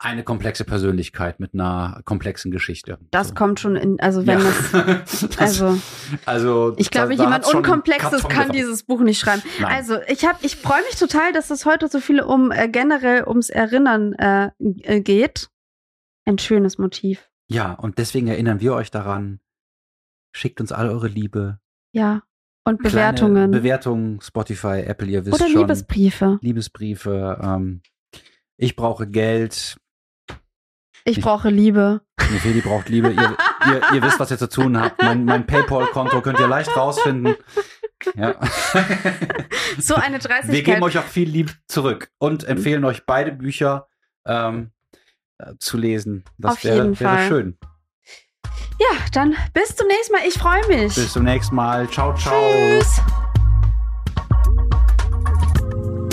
eine 0.00 0.22
komplexe 0.22 0.64
Persönlichkeit 0.64 1.40
mit 1.40 1.54
einer 1.54 2.02
komplexen 2.04 2.52
Geschichte. 2.52 2.98
Das 3.10 3.28
So. 3.28 3.34
kommt 3.34 3.58
schon 3.58 3.74
in, 3.74 3.98
also 4.00 4.24
wenn 4.28 4.38
ja. 4.38 4.44
das, 5.00 5.28
also 5.38 5.76
also 6.24 6.74
ich 6.76 6.90
glaube, 6.92 7.16
da- 7.16 7.24
jemand 7.24 7.52
Unkomplexes 7.52 8.22
kann 8.28 8.44
drauf. 8.46 8.52
dieses 8.56 8.84
Buch 8.84 9.00
nicht 9.00 9.18
schreiben. 9.18 9.42
Nein. 9.60 9.72
Also, 9.74 9.98
ich 10.06 10.24
habe, 10.24 10.38
ich 10.42 10.54
freue 10.54 10.82
mich 10.84 10.94
total, 10.96 11.32
dass 11.32 11.50
es 11.50 11.66
heute 11.66 11.88
so 11.88 11.98
viel 11.98 12.20
um 12.20 12.52
äh, 12.52 12.68
generell 12.68 13.24
ums 13.26 13.50
Erinnern 13.50 14.12
äh, 14.14 14.50
äh, 14.82 15.00
geht. 15.00 15.48
Ein 16.26 16.38
schönes 16.38 16.78
Motiv. 16.78 17.28
Ja, 17.48 17.72
und 17.72 17.98
deswegen 17.98 18.28
erinnern 18.28 18.60
wir 18.60 18.74
euch 18.74 18.92
daran, 18.92 19.40
schickt 20.32 20.60
uns 20.60 20.72
all 20.72 20.88
eure 20.88 21.08
Liebe. 21.08 21.58
Ja. 21.92 22.22
Und 22.64 22.82
Bewertungen. 22.82 23.50
Bewertungen, 23.50 24.20
Spotify, 24.20 24.82
Apple, 24.86 25.06
ihr 25.08 25.24
wisst 25.24 25.34
Oder 25.40 25.48
schon. 25.50 25.60
Liebesbriefe. 25.62 26.38
Liebesbriefe. 26.42 27.38
Ähm, 27.42 27.80
ich 28.58 28.76
brauche 28.76 29.06
Geld. 29.06 29.78
Ich 31.04 31.18
Ich- 31.18 31.20
brauche 31.24 31.48
Liebe. 31.48 32.02
Nefeli 32.30 32.60
braucht 32.60 32.90
Liebe. 32.90 33.08
Ihr, 33.10 33.36
ihr, 33.66 33.82
ihr 33.94 34.02
wisst, 34.02 34.20
was 34.20 34.30
ihr 34.30 34.36
zu 34.36 34.50
tun 34.50 34.78
habt. 34.78 35.00
Mein, 35.02 35.24
mein 35.24 35.46
PayPal-Konto 35.46 36.20
könnt 36.20 36.38
ihr 36.40 36.48
leicht 36.48 36.76
rausfinden. 36.76 37.36
Ja. 38.14 38.34
So 39.78 39.94
eine 39.94 40.18
Dreistigkeit. 40.18 40.50
Wir 40.52 40.62
geben 40.62 40.82
euch 40.82 40.98
auch 40.98 41.04
viel 41.04 41.28
Lieb 41.28 41.54
zurück 41.68 42.10
und 42.18 42.44
empfehlen 42.44 42.84
euch 42.84 43.04
beide 43.06 43.32
Bücher 43.32 43.86
ähm, 44.26 44.70
äh, 45.38 45.54
zu 45.58 45.76
lesen. 45.76 46.24
Das 46.38 46.52
Auf 46.56 46.64
wäre, 46.64 46.76
jeden 46.76 46.98
wäre 47.00 47.10
Fall. 47.16 47.28
schön. 47.28 47.58
Ja, 48.78 48.98
dann 49.12 49.34
bis 49.54 49.74
zum 49.74 49.86
nächsten 49.88 50.12
Mal. 50.12 50.22
Ich 50.26 50.34
freue 50.34 50.66
mich. 50.68 50.94
Bis 50.94 51.12
zum 51.12 51.24
nächsten 51.24 51.54
Mal. 51.54 51.88
Ciao, 51.90 52.14
ciao. 52.14 52.34
Tschüss. 52.52 53.00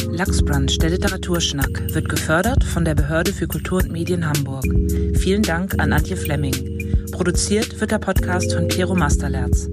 Lachsbrunch, 0.10 0.78
der 0.78 0.92
Literaturschnack, 0.92 1.94
wird 1.94 2.08
gefördert 2.08 2.64
von 2.64 2.86
der 2.86 2.96
Behörde 2.96 3.34
für 3.34 3.48
Kultur 3.48 3.82
und 3.84 3.92
Medien 3.92 4.26
Hamburg. 4.26 4.64
Vielen 5.18 5.42
Dank 5.42 5.78
an 5.78 5.92
Antje 5.92 6.16
Flemming. 6.16 7.12
Produziert 7.12 7.82
wird 7.82 7.92
der 7.92 8.00
Podcast 8.00 8.54
von 8.54 8.68
Piero 8.70 8.96
Masterlerz. 8.96 9.68